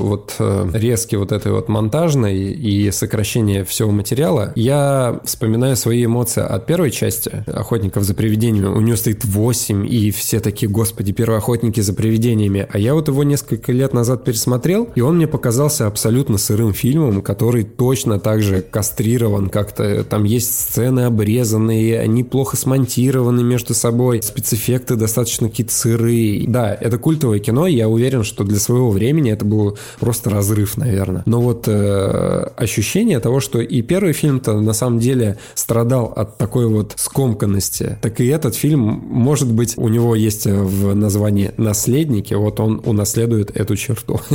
вот 0.00 0.34
э, 0.38 0.70
резки 0.72 1.16
вот 1.16 1.32
этой 1.32 1.52
вот 1.52 1.68
монтажной 1.68 2.34
и 2.34 2.90
сокращения 2.90 3.62
всего 3.64 3.90
материала, 3.90 4.52
я 4.56 5.20
вспоминаю 5.24 5.76
свои 5.76 6.06
эмоции 6.06 6.42
от 6.42 6.64
первой 6.64 6.90
части 6.90 7.44
«Охотников 7.46 8.04
за 8.04 8.14
привидениями». 8.14 8.68
У 8.68 8.80
нее 8.80 8.96
стоит 8.96 9.24
8, 9.24 9.86
и 9.86 10.10
все 10.12 10.40
такие, 10.40 10.70
господи, 10.70 11.12
первые 11.12 11.38
охотники 11.38 11.80
за 11.80 11.92
привидениями. 11.92 12.66
А 12.72 12.78
я 12.78 12.94
вот 12.94 13.08
его 13.08 13.22
несколько 13.22 13.70
лет 13.70 13.92
назад 13.92 14.24
пересмотрел, 14.24 14.88
и 14.94 15.02
он 15.02 15.16
мне 15.16 15.26
показался 15.26 15.86
абсолютно 15.86 16.38
сырым 16.38 16.72
фильмом, 16.72 17.20
который 17.20 17.64
точно 17.64 18.18
так 18.18 18.40
же 18.40 18.62
кастрирован 18.62 19.50
как-то. 19.50 20.04
Там 20.04 20.24
есть 20.24 20.58
сцены 20.58 21.00
обрезанные, 21.00 22.00
они 22.00 22.24
плохо 22.24 22.56
смонтированы 22.56 23.42
между 23.42 23.74
собой, 23.74 24.22
спецэффекты 24.22 24.96
достаточно 24.96 25.50
какие-то 25.50 25.74
сырые. 25.74 26.48
Да, 26.48 26.74
это 26.74 26.96
культовый 26.96 27.25
культовое 27.26 27.38
кино, 27.40 27.66
я 27.66 27.88
уверен, 27.88 28.24
что 28.24 28.44
для 28.44 28.58
своего 28.58 28.90
времени 28.90 29.32
это 29.32 29.44
был 29.44 29.78
просто 30.00 30.30
разрыв, 30.30 30.76
наверное. 30.76 31.22
Но 31.26 31.40
вот 31.40 31.68
э, 31.68 32.50
ощущение 32.56 33.20
того, 33.20 33.40
что 33.40 33.60
и 33.60 33.82
первый 33.82 34.12
фильм-то 34.12 34.60
на 34.60 34.72
самом 34.72 34.98
деле 35.00 35.36
страдал 35.54 36.12
от 36.16 36.38
такой 36.38 36.66
вот 36.66 36.92
скомканности, 36.96 37.98
так 38.00 38.20
и 38.20 38.26
этот 38.26 38.54
фильм, 38.54 38.80
может 38.80 39.52
быть, 39.52 39.74
у 39.76 39.88
него 39.88 40.14
есть 40.14 40.46
в 40.46 40.94
названии 40.94 41.50
«Наследники», 41.56 42.34
вот 42.34 42.60
он 42.60 42.80
унаследует 42.84 43.56
эту 43.56 43.76
черту. 43.76 44.20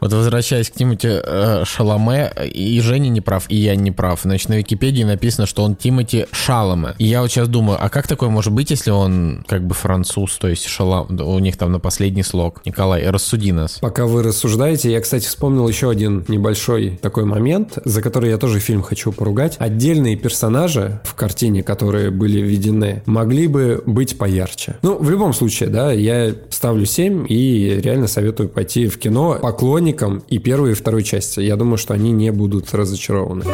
Вот 0.00 0.12
возвращаясь 0.12 0.70
к 0.70 0.74
Тимати 0.74 1.08
э, 1.08 1.64
Шаломе, 1.64 2.32
и 2.54 2.80
Женя 2.80 3.08
не 3.10 3.20
прав, 3.20 3.44
и 3.48 3.56
я 3.56 3.76
не 3.76 3.92
прав. 3.92 4.20
Значит, 4.22 4.48
на 4.48 4.56
Википедии 4.58 5.04
написано, 5.04 5.46
что 5.46 5.62
он 5.62 5.76
Тимати 5.76 6.26
Шаломе. 6.32 6.94
И 6.98 7.04
я 7.04 7.20
вот 7.20 7.30
сейчас 7.30 7.48
думаю, 7.48 7.78
а 7.80 7.88
как 7.88 8.08
такое 8.08 8.30
может 8.30 8.52
быть, 8.52 8.70
если 8.70 8.90
он 8.90 9.44
как 9.46 9.66
бы 9.66 9.74
француз, 9.74 10.38
то 10.38 10.48
есть 10.48 10.66
Шалам, 10.66 11.06
у 11.20 11.38
них 11.38 11.56
там 11.56 11.72
на 11.72 11.78
последнем 11.78 11.99
последний 12.00 12.22
слог. 12.22 12.62
Николай, 12.64 13.10
рассуди 13.10 13.52
нас. 13.52 13.76
Пока 13.78 14.06
вы 14.06 14.22
рассуждаете, 14.22 14.90
я, 14.90 15.02
кстати, 15.02 15.26
вспомнил 15.26 15.68
еще 15.68 15.90
один 15.90 16.24
небольшой 16.28 16.98
такой 17.02 17.26
момент, 17.26 17.76
за 17.84 18.00
который 18.00 18.30
я 18.30 18.38
тоже 18.38 18.58
фильм 18.58 18.80
хочу 18.80 19.12
поругать. 19.12 19.56
Отдельные 19.58 20.16
персонажи 20.16 21.02
в 21.04 21.14
картине, 21.14 21.62
которые 21.62 22.10
были 22.10 22.40
введены, 22.40 23.02
могли 23.04 23.48
бы 23.48 23.82
быть 23.84 24.16
поярче. 24.16 24.78
Ну, 24.80 24.96
в 24.96 25.10
любом 25.10 25.34
случае, 25.34 25.68
да, 25.68 25.92
я 25.92 26.34
ставлю 26.48 26.86
7 26.86 27.26
и 27.28 27.78
реально 27.82 28.06
советую 28.06 28.48
пойти 28.48 28.88
в 28.88 28.98
кино 28.98 29.38
поклонникам 29.42 30.22
и 30.26 30.38
первой, 30.38 30.70
и 30.70 30.74
второй 30.74 31.02
части. 31.02 31.40
Я 31.40 31.56
думаю, 31.56 31.76
что 31.76 31.92
они 31.92 32.12
не 32.12 32.32
будут 32.32 32.72
разочарованы. 32.72 33.44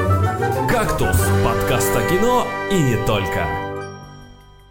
«Кактус»— 0.71 1.17
подкаст 1.45 1.91
о 1.97 2.09
кино 2.09 2.47
и 2.71 2.81
не 2.81 3.07
только. 3.07 3.67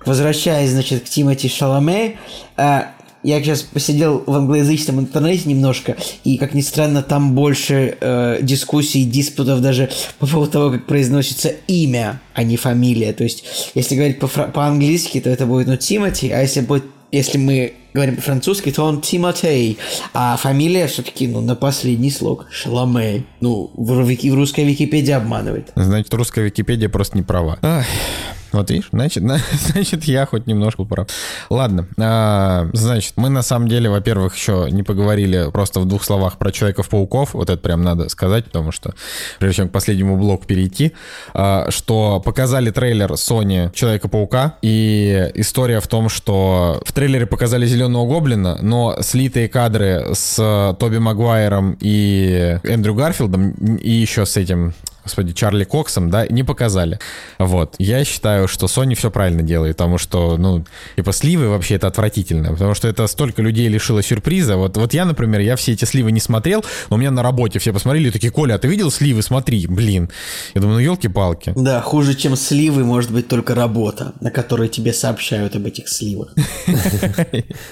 Возвращаясь, 0.06 0.70
значит, 0.70 1.04
к 1.04 1.10
Тимати 1.10 1.50
Шаломе, 1.50 2.18
э, 2.58 2.82
я 3.26 3.42
сейчас 3.42 3.64
посидел 3.64 4.24
в 4.26 4.34
англоязычном 4.36 5.00
интернете 5.00 5.50
немножко, 5.50 5.98
и, 6.24 6.38
как 6.38 6.54
ни 6.54 6.62
странно, 6.62 7.02
там 7.02 7.34
больше 7.34 7.98
э, 8.00 8.40
дискуссий, 8.42 9.04
диспутов 9.04 9.62
даже 9.62 9.90
по 10.20 10.28
поводу 10.28 10.52
того, 10.52 10.72
как 10.72 10.86
произносится 10.86 11.50
имя, 11.68 12.22
а 12.34 12.44
не 12.44 12.56
фамилия. 12.56 13.14
То 13.14 13.24
есть, 13.24 13.72
если 13.74 13.96
говорить 13.96 14.20
по- 14.20 14.28
по-английски, 14.28 15.20
то 15.20 15.30
это 15.30 15.46
будет, 15.46 15.68
ну, 15.68 15.76
Тимати, 15.76 16.30
а 16.30 16.42
если 16.42 16.62
будет 16.62 16.86
если 17.12 17.38
мы 17.38 17.74
говорим 17.94 18.18
по-французски, 18.18 18.72
то 18.72 18.84
он 18.84 19.00
Тимотей, 19.00 19.78
а 20.14 20.36
фамилия 20.36 20.88
все-таки, 20.88 21.28
ну, 21.28 21.40
на 21.40 21.56
последний 21.56 22.12
слог 22.12 22.48
Шаломе. 22.52 23.24
Ну, 23.40 23.72
в, 23.74 24.04
в, 24.04 24.06
в 24.06 24.34
русской 24.34 24.66
Википедии 24.66 25.14
обманывает. 25.14 25.72
Значит, 25.76 26.14
русская 26.14 26.44
Википедия 26.44 26.90
просто 26.90 27.18
не 27.18 27.24
права. 27.24 27.58
Ах. 27.62 27.86
Вот 28.56 28.72
видишь, 28.72 28.90
значит, 28.92 29.24
на- 29.24 29.40
значит, 29.72 30.06
я 30.06 30.26
хоть 30.26 30.48
немножко 30.48 30.84
прав. 30.84 31.08
Ладно, 31.50 31.88
а, 32.00 32.70
значит, 32.74 33.14
мы 33.18 33.30
на 33.30 33.42
самом 33.42 33.68
деле, 33.68 33.90
во-первых, 33.90 34.36
еще 34.36 34.68
не 34.72 34.84
поговорили 34.84 35.50
просто 35.52 35.80
в 35.80 35.86
двух 35.86 36.04
словах 36.04 36.38
про 36.38 36.52
Человеков-пауков. 36.52 37.34
Вот 37.34 37.50
это 37.50 37.62
прям 37.62 37.84
надо 37.84 38.10
сказать, 38.10 38.46
потому 38.46 38.72
что, 38.72 38.94
прежде 39.40 39.58
чем 39.58 39.70
к 39.70 39.72
последнему 39.72 40.18
блоку 40.18 40.46
перейти, 40.46 40.94
а, 41.34 41.70
что 41.70 42.22
показали 42.24 42.72
трейлер 42.72 43.12
Sony 43.14 43.74
Человека-паука, 43.74 44.56
и 44.62 45.32
история 45.36 45.80
в 45.80 45.88
том, 45.88 46.10
что 46.10 46.82
в 46.86 46.94
трейлере 46.94 47.26
показали 47.26 47.66
Зеленого 47.66 48.08
Гоблина, 48.08 48.58
но 48.62 48.98
слитые 49.02 49.50
кадры 49.50 50.14
с 50.14 50.76
Тоби 50.80 50.98
Магуайром 50.98 51.78
и 51.80 52.58
Эндрю 52.64 52.96
Гарфилдом, 52.96 53.52
и 53.52 53.92
еще 53.92 54.26
с 54.26 54.38
этим 54.38 54.74
господи, 55.06 55.34
Чарли 55.34 55.64
Коксом, 55.64 56.10
да, 56.10 56.28
не 56.28 56.44
показали. 56.44 57.00
Вот. 57.40 57.76
Я 57.78 58.04
считаю, 58.04 58.48
что 58.48 58.66
Sony 58.66 58.96
все 58.96 59.12
правильно 59.12 59.44
делает, 59.44 59.78
потому 59.78 59.98
что, 59.98 60.38
ну, 60.38 60.66
типа 60.96 61.14
сливы 61.14 61.48
вообще 61.48 61.76
это 61.76 61.88
отвратительно, 61.88 62.52
потому 62.52 62.74
что 62.74 62.88
это 62.88 63.08
столько 63.08 63.42
людей 63.42 63.68
лишило 63.68 64.02
сюрприза. 64.02 64.58
Вот, 64.58 64.76
вот 64.78 64.94
я, 64.94 65.06
например, 65.06 65.42
я 65.42 65.56
все 65.56 65.74
эти 65.74 65.86
сливы 65.86 66.12
не 66.12 66.20
смотрел, 66.20 66.66
но 66.90 66.96
у 66.96 67.00
меня 67.00 67.12
на 67.12 67.24
работе 67.24 67.60
все 67.60 67.72
посмотрели 67.72 68.10
и 68.10 68.12
такие, 68.12 68.32
Коля, 68.32 68.56
а 68.56 68.58
ты 68.58 68.68
видел 68.68 68.92
сливы? 68.92 69.22
Смотри, 69.22 69.68
блин. 69.68 70.10
Я 70.56 70.62
думаю, 70.62 70.80
ну, 70.80 70.84
елки-палки. 70.84 71.54
Да, 71.56 71.82
хуже, 71.82 72.16
чем 72.16 72.36
сливы, 72.36 72.84
может 72.84 73.12
быть 73.12 73.28
только 73.28 73.54
работа, 73.56 74.14
на 74.22 74.32
которой 74.32 74.68
тебе 74.68 74.92
сообщают 74.92 75.56
об 75.56 75.66
этих 75.68 75.88
сливах. 75.88 76.34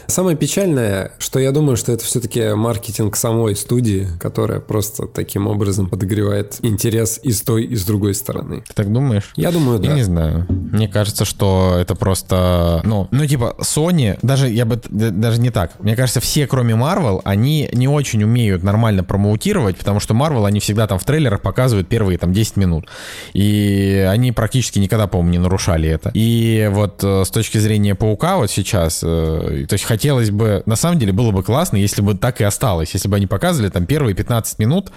Самое 0.07 0.37
печальное, 0.37 1.13
что 1.17 1.39
я 1.39 1.51
думаю, 1.51 1.77
что 1.77 1.91
это 1.91 2.05
все-таки 2.05 2.53
маркетинг 2.53 3.15
самой 3.15 3.55
студии, 3.55 4.07
которая 4.19 4.59
просто 4.59 5.07
таким 5.07 5.47
образом 5.47 5.89
подогревает 5.89 6.57
интерес 6.61 7.19
и 7.23 7.31
с 7.31 7.41
той, 7.41 7.63
и 7.63 7.75
с 7.75 7.85
другой 7.85 8.13
стороны. 8.13 8.63
Ты 8.67 8.73
так 8.73 8.91
думаешь? 8.91 9.33
Я 9.35 9.51
думаю, 9.51 9.81
Я 9.81 9.89
да. 9.89 9.95
не 9.95 10.03
знаю. 10.03 10.47
Мне 10.73 10.87
кажется, 10.87 11.23
что 11.23 11.77
это 11.79 11.93
просто... 11.93 12.81
Ну, 12.83 13.07
ну, 13.11 13.25
типа, 13.27 13.55
Sony, 13.59 14.17
даже 14.23 14.49
я 14.49 14.65
бы... 14.65 14.81
Даже 14.89 15.39
не 15.39 15.51
так. 15.51 15.79
Мне 15.79 15.95
кажется, 15.95 16.19
все, 16.19 16.47
кроме 16.47 16.73
Marvel, 16.73 17.21
они 17.23 17.69
не 17.73 17.87
очень 17.87 18.23
умеют 18.23 18.63
нормально 18.63 19.03
промоутировать, 19.03 19.77
потому 19.77 19.99
что 19.99 20.15
Marvel, 20.15 20.47
они 20.47 20.59
всегда 20.59 20.87
там 20.87 20.97
в 20.97 21.03
трейлерах 21.05 21.41
показывают 21.41 21.87
первые 21.87 22.17
там 22.17 22.33
10 22.33 22.57
минут. 22.57 22.87
И 23.33 24.07
они 24.09 24.31
практически 24.31 24.79
никогда, 24.79 25.05
по-моему, 25.05 25.31
не 25.31 25.37
нарушали 25.37 25.87
это. 25.87 26.09
И 26.15 26.67
вот 26.71 27.03
э, 27.03 27.23
с 27.23 27.29
точки 27.29 27.59
зрения 27.59 27.93
Паука 27.93 28.37
вот 28.37 28.49
сейчас, 28.49 29.01
э, 29.03 29.65
то 29.69 29.73
есть 29.73 29.85
хотелось 29.85 30.31
бы... 30.31 30.63
На 30.65 30.75
самом 30.75 30.97
деле 30.97 31.13
было 31.13 31.29
бы 31.29 31.43
классно, 31.43 31.77
если 31.77 32.01
бы 32.01 32.15
так 32.15 32.41
и 32.41 32.43
осталось. 32.43 32.95
Если 32.95 33.07
бы 33.07 33.17
они 33.17 33.27
показывали 33.27 33.69
там 33.69 33.85
первые 33.85 34.15
15 34.15 34.57
минут, 34.57 34.91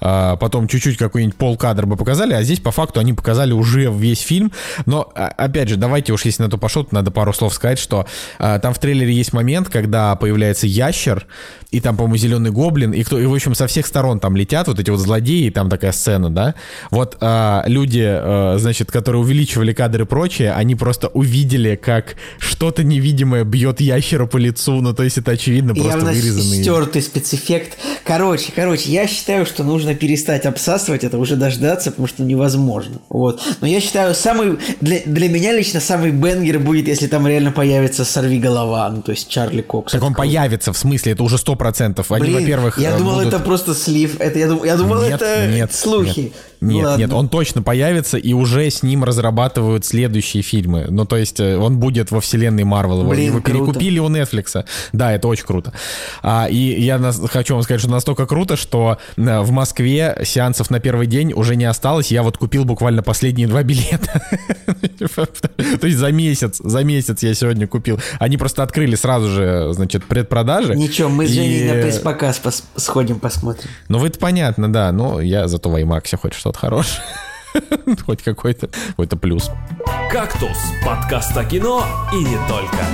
а, 0.00 0.36
потом 0.36 0.68
чуть-чуть 0.68 0.98
какой-нибудь 0.98 1.36
полкадр 1.36 1.86
бы 1.86 1.96
показали, 1.96 2.34
а 2.34 2.42
здесь 2.42 2.60
по 2.60 2.70
факту 2.70 3.00
они 3.00 3.12
показали 3.12 3.52
уже 3.52 3.90
весь 3.90 4.20
фильм. 4.20 4.52
Но, 4.84 5.10
опять 5.16 5.68
же, 5.68 5.76
давайте 5.76 6.12
уж, 6.12 6.24
если 6.24 6.42
на 6.42 6.50
то 6.50 6.58
пошло, 6.58 6.84
то 6.84 6.94
надо 6.94 7.10
пару 7.10 7.32
слов 7.32 7.54
сказать, 7.54 7.78
что 7.78 8.06
а, 8.38 8.58
там 8.58 8.74
в 8.74 8.78
трейлере 8.78 9.12
есть 9.12 9.32
момент, 9.32 9.68
когда 9.68 10.14
появляется 10.16 10.66
ящер, 10.66 11.26
и 11.70 11.80
там, 11.80 11.96
по-моему, 11.96 12.16
зеленый 12.16 12.50
гоблин, 12.50 12.92
и 12.92 13.02
кто, 13.02 13.18
и, 13.18 13.26
в 13.26 13.34
общем, 13.34 13.54
со 13.54 13.66
всех 13.66 13.86
сторон 13.86 14.20
там 14.20 14.36
летят 14.36 14.68
вот 14.68 14.78
эти 14.78 14.90
вот 14.90 15.00
злодеи, 15.00 15.46
и 15.46 15.50
там 15.50 15.68
такая 15.68 15.92
сцена, 15.92 16.30
да. 16.30 16.54
Вот 16.90 17.16
а, 17.20 17.64
люди, 17.66 18.04
а, 18.04 18.56
значит, 18.58 18.90
которые 18.90 19.22
увеличивали 19.22 19.72
кадры 19.72 20.04
и 20.04 20.06
прочее, 20.06 20.52
они 20.52 20.74
просто 20.74 21.08
увидели, 21.08 21.76
как 21.76 22.16
что-то 22.38 22.84
невидимое 22.84 23.44
бьет 23.44 23.80
ящера 23.80 24.26
по 24.26 24.36
лицу, 24.36 24.80
ну, 24.80 24.92
то 24.94 25.02
есть 25.02 25.18
это 25.18 25.32
очевидно 25.32 25.74
просто 25.74 25.98
Явно 25.98 26.12
вырезанный... 26.12 26.62
стертый 26.62 27.02
спецэффект. 27.02 27.78
Короче, 28.04 28.52
короче, 28.54 28.90
я 28.90 29.06
считаю, 29.06 29.46
что 29.46 29.64
нужно 29.64 29.94
перестать 29.94 30.46
обсасывать 30.46 31.04
это, 31.04 31.18
уже 31.18 31.36
дождаться, 31.36 31.90
потому 31.90 32.08
что 32.08 32.22
невозможно. 32.22 33.00
Вот. 33.08 33.42
Но 33.60 33.66
я 33.66 33.80
считаю, 33.80 34.14
самый 34.14 34.58
для, 34.80 35.00
для 35.06 35.28
меня 35.28 35.52
лично 35.52 35.80
самый 35.80 36.10
бенгер 36.10 36.58
будет, 36.58 36.88
если 36.88 37.06
там 37.06 37.26
реально 37.26 37.52
появится 37.52 38.04
сорви 38.04 38.38
голова, 38.38 38.88
ну 38.90 39.02
то 39.02 39.12
есть 39.12 39.28
Чарли 39.28 39.62
Кокс. 39.62 39.92
Так 39.92 40.02
он 40.02 40.14
появится, 40.14 40.72
в 40.72 40.78
смысле, 40.78 41.12
это 41.12 41.22
уже 41.22 41.38
сто 41.38 41.54
процентов. 41.56 42.12
Они, 42.12 42.26
Блин, 42.26 42.40
во-первых, 42.40 42.78
я 42.78 42.90
э, 42.90 42.98
думал, 42.98 43.14
будут- 43.16 43.32
это 43.34 43.38
просто 43.42 43.74
слив. 43.74 44.20
Это 44.20 44.38
я 44.38 44.48
думал, 44.48 44.64
я 44.64 44.76
думал, 44.76 45.02
Нет, 45.02 45.22
это 45.22 45.46
нет, 45.46 45.72
слухи. 45.74 46.20
Нет, 46.20 46.32
нет, 46.60 46.84
ладно. 46.84 47.00
нет, 47.02 47.12
он 47.12 47.28
точно 47.28 47.62
появится, 47.62 48.16
и 48.18 48.32
уже 48.32 48.68
с 48.70 48.82
ним 48.82 49.04
разрабатывают 49.04 49.84
следующие 49.84 50.42
фильмы. 50.42 50.86
Ну, 50.88 51.04
то 51.04 51.16
есть, 51.16 51.40
э, 51.40 51.56
он 51.56 51.78
будет 51.78 52.10
во 52.10 52.20
вселенной 52.20 52.64
Марвел. 52.64 53.00
Его, 53.00 53.10
Блин, 53.10 53.26
его 53.26 53.40
круто. 53.40 53.50
перекупили 53.64 53.98
у 53.98 54.08
Netflix. 54.08 54.64
Да, 54.92 55.12
это 55.12 55.28
очень 55.28 55.44
круто. 55.46 55.72
А, 56.22 56.46
и 56.48 56.56
я 56.80 56.98
нас- 56.98 57.20
хочу 57.30 57.54
вам 57.54 57.62
сказать, 57.62 57.80
что 57.80 57.90
настолько 57.90 58.26
круто, 58.26 58.56
что 58.56 58.98
э, 59.16 59.40
в 59.40 59.50
Москве 59.50 60.18
сеансов 60.24 60.70
на 60.70 60.80
первый 60.80 61.06
день 61.06 61.32
уже 61.32 61.56
не 61.56 61.64
осталось. 61.64 62.10
Я 62.10 62.22
вот 62.22 62.38
купил 62.38 62.64
буквально 62.64 63.02
последние 63.02 63.46
два 63.48 63.62
билета. 63.62 64.22
То 65.80 65.86
есть 65.86 65.98
за 65.98 66.10
месяц, 66.12 66.60
за 66.62 66.84
месяц 66.84 67.22
я 67.22 67.34
сегодня 67.34 67.66
купил. 67.66 68.00
Они 68.18 68.36
просто 68.36 68.62
открыли 68.62 68.94
сразу 68.96 69.28
же, 69.28 69.68
значит, 69.72 70.04
предпродажи. 70.04 70.74
Ничего, 70.74 71.08
мы 71.08 71.26
с 71.26 71.30
Женей 71.30 71.66
на 71.68 71.74
пресс-показ 71.74 72.40
сходим, 72.76 73.18
посмотрим. 73.20 73.68
ну, 73.88 74.04
это 74.04 74.18
понятно, 74.18 74.72
да. 74.72 74.92
Но 74.92 75.20
я 75.20 75.48
зато 75.48 75.68
в 75.70 75.74
IMAX 75.76 76.16
хоть 76.16 76.34
что-то 76.46 76.58
хорошее. 76.60 77.02
Хоть 78.06 78.22
какой-то 78.22 78.68
какой-то 78.68 79.16
плюс. 79.16 79.50
«Кактус»– 80.10 80.56
подкаст 80.86 81.36
о 81.36 81.44
кино 81.44 81.84
и 82.12 82.18
не 82.22 82.36
только. 82.48 82.84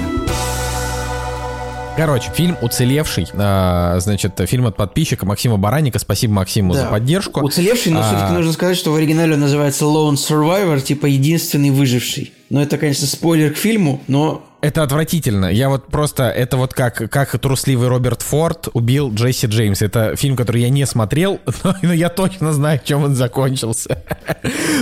Короче, 1.95 2.31
фильм 2.35 2.57
«Уцелевший». 2.63 3.27
а, 3.35 3.99
значит, 4.01 4.41
фильм 4.47 4.67
от 4.67 4.77
подписчика 4.77 5.27
Максима 5.27 5.59
Бараника. 5.59 5.99
Спасибо 5.99 6.33
Максиму 6.33 6.73
за 6.73 6.85
Да. 6.85 6.89
поддержку. 6.89 7.41
Уцелевший, 7.45 7.93
но 7.93 8.01
А, 8.01 8.05
все-таки 8.05 8.33
нужно 8.33 8.53
сказать, 8.55 8.79
что 8.79 8.93
в 8.93 8.97
оригинале 8.97 9.35
он 9.35 9.41
называется 9.41 9.85
Lone 9.85 10.15
Survivor, 10.15 10.81
типа 10.81 11.05
единственный 11.05 11.69
выживший. 11.69 12.33
Но 12.49 12.63
это, 12.63 12.79
конечно, 12.79 13.07
спойлер 13.07 13.53
к 13.53 13.59
фильму, 13.59 14.01
но 14.09 14.43
Это 14.63 14.85
отвратительно. 14.85 15.47
Я 15.47 15.69
вот 15.69 15.89
просто... 15.89 16.31
Это 16.31 16.57
вот 16.57 16.73
как, 16.73 17.11
как 17.11 17.37
трусливый 17.41 17.89
Роберт 17.89 18.23
Форд 18.23 18.69
убил 18.75 19.13
Джесси 19.13 19.49
Джеймс. 19.49 19.83
Это 19.83 20.15
фильм, 20.15 20.37
который 20.37 20.63
я 20.63 20.69
не 20.69 20.87
смотрел, 20.87 21.41
но, 21.65 21.75
но 21.83 21.93
я 21.93 22.09
точно 22.09 22.53
знаю, 22.53 22.81
чем 22.83 23.03
он 23.03 23.15
закончился. 23.17 24.03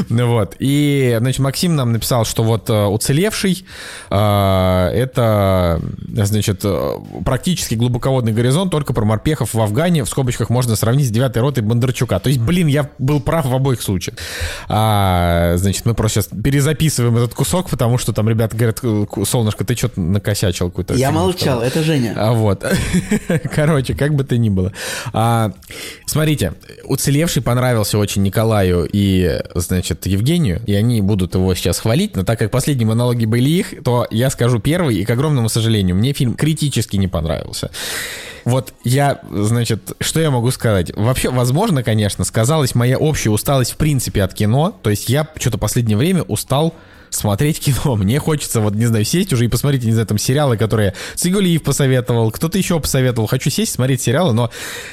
Ну 0.08 0.28
вот. 0.28 0.56
И, 0.58 1.16
значит, 1.18 1.40
Максим 1.40 1.76
нам 1.76 1.92
написал, 1.92 2.24
что 2.24 2.42
вот 2.42 2.68
э, 2.70 2.84
«Уцелевший» 2.86 3.64
э, 4.10 4.90
это, 4.94 5.80
значит, 6.08 6.60
э, 6.64 6.94
практически 7.24 7.74
глубоководный 7.74 8.32
горизонт, 8.32 8.70
только 8.70 8.92
про 8.92 9.04
морпехов 9.04 9.54
в 9.54 9.60
Афгане. 9.60 10.04
В 10.04 10.08
скобочках 10.08 10.50
можно 10.50 10.76
сравнить 10.76 11.08
с 11.08 11.10
девятой 11.10 11.42
ротой 11.42 11.62
Бондарчука. 11.62 12.18
То 12.18 12.28
есть, 12.28 12.40
блин, 12.40 12.66
я 12.66 12.90
был 12.98 13.20
прав 13.20 13.46
в 13.46 13.54
обоих 13.54 13.82
случаях. 13.82 14.16
А, 14.68 15.54
значит, 15.56 15.84
мы 15.84 15.94
просто 15.94 16.22
сейчас 16.22 16.42
перезаписываем 16.42 17.16
этот 17.16 17.34
кусок, 17.34 17.70
потому 17.70 17.98
что 17.98 18.12
там 18.12 18.28
ребята 18.28 18.56
говорят, 18.56 18.80
«Э, 18.82 19.04
солнышко, 19.24 19.64
ты 19.70 19.76
что-то 19.76 20.00
накосячил 20.00 20.68
какой-то. 20.68 20.94
я 20.94 21.12
молчал, 21.12 21.58
сказал». 21.58 21.62
это 21.62 21.82
Женя. 21.84 22.14
А 22.16 22.32
вот. 22.32 22.64
Короче, 23.54 23.94
как 23.94 24.16
бы 24.16 24.24
то 24.24 24.36
ни 24.36 24.48
было. 24.48 24.72
А, 25.12 25.52
смотрите, 26.06 26.54
уцелевший 26.84 27.40
понравился 27.40 27.96
очень 27.96 28.22
Николаю 28.22 28.88
и, 28.92 29.40
значит, 29.54 30.06
Евгению, 30.06 30.60
и 30.66 30.74
они 30.74 31.00
будут 31.02 31.36
его 31.36 31.54
сейчас 31.54 31.78
хвалить, 31.78 32.16
но 32.16 32.24
так 32.24 32.40
как 32.40 32.50
последние 32.50 32.88
монологи 32.88 33.26
были 33.26 33.48
их, 33.48 33.84
то 33.84 34.08
я 34.10 34.28
скажу 34.30 34.58
первый, 34.58 34.96
и, 34.96 35.04
к 35.04 35.10
огромному 35.10 35.48
сожалению, 35.48 35.94
мне 35.94 36.12
фильм 36.14 36.34
критически 36.34 36.96
не 36.96 37.06
понравился. 37.06 37.70
Вот 38.44 38.72
я, 38.82 39.20
значит, 39.30 39.92
что 40.00 40.18
я 40.18 40.32
могу 40.32 40.50
сказать? 40.50 40.90
Вообще, 40.96 41.30
возможно, 41.30 41.84
конечно, 41.84 42.24
сказалась 42.24 42.74
моя 42.74 42.98
общая 42.98 43.30
усталость 43.30 43.72
в 43.72 43.76
принципе 43.76 44.24
от 44.24 44.34
кино. 44.34 44.76
То 44.82 44.90
есть 44.90 45.08
я 45.08 45.28
что-то 45.36 45.58
последнее 45.58 45.96
время 45.96 46.22
устал 46.22 46.74
смотреть 47.10 47.60
кино. 47.60 47.96
Мне 47.96 48.18
хочется, 48.18 48.60
вот, 48.60 48.74
не 48.74 48.86
знаю, 48.86 49.04
сесть 49.04 49.32
уже 49.32 49.44
и 49.44 49.48
посмотреть, 49.48 49.84
не 49.84 49.92
знаю, 49.92 50.06
там 50.06 50.18
сериалы, 50.18 50.56
которые 50.56 50.94
Цигулиев 51.14 51.62
посоветовал, 51.62 52.30
кто-то 52.30 52.58
еще 52.58 52.78
посоветовал. 52.80 53.26
Хочу 53.26 53.50
сесть, 53.50 53.72
смотреть 53.72 54.00
сериалы, 54.00 54.32
но 54.32 54.50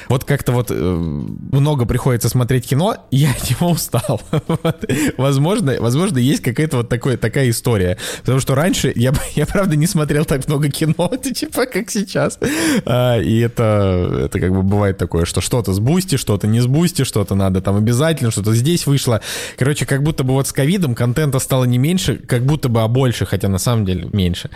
вот 0.08 0.24
как-то 0.24 0.52
вот 0.52 0.70
э, 0.70 0.74
много 0.74 1.86
приходится 1.86 2.28
смотреть 2.28 2.68
кино, 2.68 2.96
и 3.10 3.16
я 3.18 3.30
от 3.30 3.50
него 3.50 3.70
устал. 3.70 4.20
Вот. 4.48 4.84
Возможно, 5.18 5.76
возможно, 5.78 6.18
есть 6.18 6.42
какая-то 6.42 6.78
вот 6.78 6.88
такой, 6.88 7.16
такая 7.16 7.50
история. 7.50 7.98
Потому 8.20 8.40
что 8.40 8.54
раньше 8.54 8.92
я, 8.96 9.12
я, 9.34 9.46
правда, 9.46 9.76
не 9.76 9.86
смотрел 9.86 10.24
так 10.24 10.46
много 10.48 10.68
кино, 10.68 11.10
типа 11.16 11.66
как 11.66 11.90
сейчас. 11.90 12.38
А, 12.84 13.18
и 13.18 13.38
это, 13.38 14.24
это 14.24 14.40
как 14.40 14.52
бы 14.52 14.62
бывает 14.62 14.98
такое, 14.98 15.24
что 15.26 15.40
что-то 15.40 15.72
с 15.72 15.80
Boosty, 15.80 16.16
что-то 16.16 16.46
не 16.46 16.60
с 16.60 16.66
Boosty, 16.66 17.04
что-то 17.04 17.34
надо 17.34 17.60
там 17.60 17.76
обязательно, 17.76 18.30
что-то 18.30 18.54
здесь 18.54 18.86
вышло. 18.86 19.20
Короче, 19.56 19.86
как 19.86 20.02
будто 20.02 20.24
бы 20.24 20.32
вот 20.32 20.48
с 20.48 20.52
ковидом 20.52 20.94
контента 20.94 21.38
стало 21.38 21.64
не 21.64 21.78
меньше, 21.78 22.07
как 22.16 22.44
будто 22.44 22.68
бы, 22.68 22.82
а 22.82 22.88
больше, 22.88 23.26
хотя 23.26 23.48
на 23.48 23.58
самом 23.58 23.84
деле 23.84 24.08
меньше. 24.12 24.50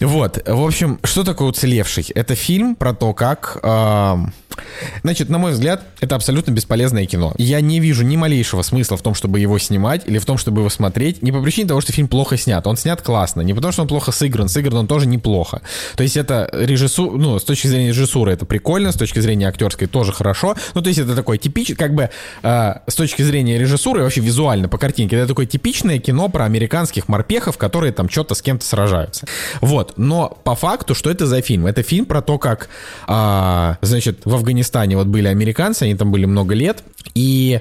Вот, 0.00 0.38
в 0.46 0.64
общем, 0.64 0.98
что 1.02 1.24
такое 1.24 1.48
«Уцелевший»? 1.48 2.06
Это 2.14 2.34
фильм 2.34 2.76
про 2.76 2.94
то, 2.94 3.14
как... 3.14 3.58
э, 3.62 4.16
Значит, 5.02 5.28
на 5.28 5.38
мой 5.38 5.52
взгляд, 5.52 5.82
это 6.00 6.14
абсолютно 6.14 6.52
бесполезное 6.52 7.06
кино. 7.06 7.34
Я 7.38 7.60
не 7.60 7.80
вижу 7.80 8.04
ни 8.04 8.16
малейшего 8.16 8.62
смысла 8.62 8.96
в 8.96 9.02
том, 9.02 9.14
чтобы 9.14 9.40
его 9.40 9.58
снимать 9.58 10.02
или 10.06 10.18
в 10.18 10.24
том, 10.24 10.38
чтобы 10.38 10.60
его 10.60 10.70
смотреть. 10.70 11.22
Не 11.22 11.32
по 11.32 11.40
причине 11.42 11.68
того, 11.68 11.80
что 11.80 11.92
фильм 11.92 12.08
плохо 12.08 12.36
снят. 12.36 12.66
Он 12.66 12.76
снят 12.76 13.00
классно. 13.02 13.42
Не 13.42 13.54
потому, 13.54 13.72
что 13.72 13.82
он 13.82 13.88
плохо 13.88 14.12
сыгран. 14.12 14.48
Сыгран 14.48 14.78
он 14.78 14.86
тоже 14.86 15.06
неплохо. 15.06 15.62
То 15.96 16.02
есть 16.02 16.16
это 16.16 16.48
режиссура, 16.52 17.16
ну, 17.16 17.38
с 17.38 17.44
точки 17.44 17.66
зрения 17.66 17.88
режиссуры 17.88 18.32
это 18.32 18.46
прикольно, 18.46 18.92
с 18.92 18.96
точки 18.96 19.20
зрения 19.20 19.48
актерской 19.48 19.86
тоже 19.86 20.12
хорошо. 20.12 20.54
Ну, 20.74 20.82
то 20.82 20.88
есть 20.88 20.98
это 20.98 21.14
такой 21.14 21.38
типичный, 21.38 21.76
как 21.76 21.94
бы, 21.94 22.10
э, 22.42 22.74
с 22.86 22.94
точки 22.94 23.22
зрения 23.22 23.58
режиссуры, 23.58 24.02
вообще 24.02 24.20
визуально, 24.20 24.68
по 24.68 24.78
картинке, 24.78 25.16
это 25.16 25.28
такое 25.28 25.46
типичное 25.46 25.98
кино 25.98 26.28
про 26.28 26.44
американских 26.44 27.08
морпехов, 27.08 27.58
которые 27.58 27.92
там 27.92 28.08
что-то 28.08 28.34
с 28.34 28.42
кем-то 28.42 28.64
сражаются. 28.64 29.26
Вот. 29.60 29.94
Но 29.96 30.38
по 30.44 30.54
факту, 30.54 30.94
что 30.94 31.10
это 31.10 31.26
за 31.26 31.40
фильм? 31.42 31.66
Это 31.66 31.82
фильм 31.82 32.06
про 32.06 32.22
то, 32.22 32.38
как, 32.38 32.68
э, 33.06 33.74
значит, 33.82 34.20
в 34.24 34.34
Афганистане 34.34 34.47
вот 34.96 35.06
были 35.06 35.28
американцы, 35.28 35.84
они 35.84 35.94
там 35.94 36.10
были 36.10 36.24
много 36.24 36.54
лет, 36.54 36.82
и 37.14 37.60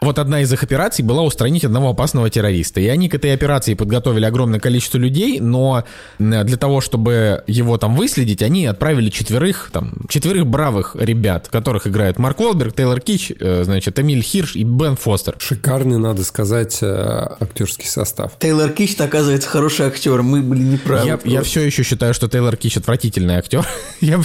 вот 0.00 0.18
одна 0.18 0.40
из 0.40 0.52
их 0.52 0.62
операций 0.62 1.04
была 1.04 1.22
устранить 1.22 1.64
одного 1.64 1.90
опасного 1.90 2.30
террориста. 2.30 2.80
И 2.80 2.86
они 2.86 3.08
к 3.08 3.14
этой 3.14 3.32
операции 3.32 3.74
подготовили 3.74 4.24
огромное 4.24 4.60
количество 4.60 4.98
людей, 4.98 5.40
но 5.40 5.84
для 6.18 6.56
того, 6.56 6.80
чтобы 6.80 7.42
его 7.46 7.78
там 7.78 7.96
выследить, 7.96 8.42
они 8.42 8.66
отправили 8.66 9.10
четверых, 9.10 9.70
там, 9.72 9.94
четверых 10.08 10.46
бравых 10.46 10.96
ребят, 10.98 11.48
которых 11.48 11.86
играют 11.86 12.18
Марк 12.18 12.40
Уолберг, 12.40 12.74
Тейлор 12.74 13.00
Кич, 13.00 13.32
э, 13.38 13.64
значит, 13.64 13.98
Эмиль 13.98 14.22
Хирш 14.22 14.56
и 14.56 14.64
Бен 14.64 14.96
Фостер. 14.96 15.36
Шикарный, 15.38 15.98
надо 15.98 16.24
сказать, 16.24 16.78
э, 16.80 17.26
актерский 17.40 17.86
состав. 17.86 18.32
Тейлор 18.38 18.70
Кич, 18.70 18.98
оказывается, 19.00 19.48
хороший 19.48 19.86
актер. 19.86 20.22
Мы 20.22 20.42
были 20.42 20.62
неправы. 20.62 21.06
Я, 21.06 21.18
я 21.24 21.42
все 21.42 21.60
еще 21.62 21.82
считаю, 21.82 22.14
что 22.14 22.28
Тейлор 22.28 22.56
Кич 22.56 22.76
отвратительный 22.76 23.36
актер. 23.36 23.66
я 24.00 24.20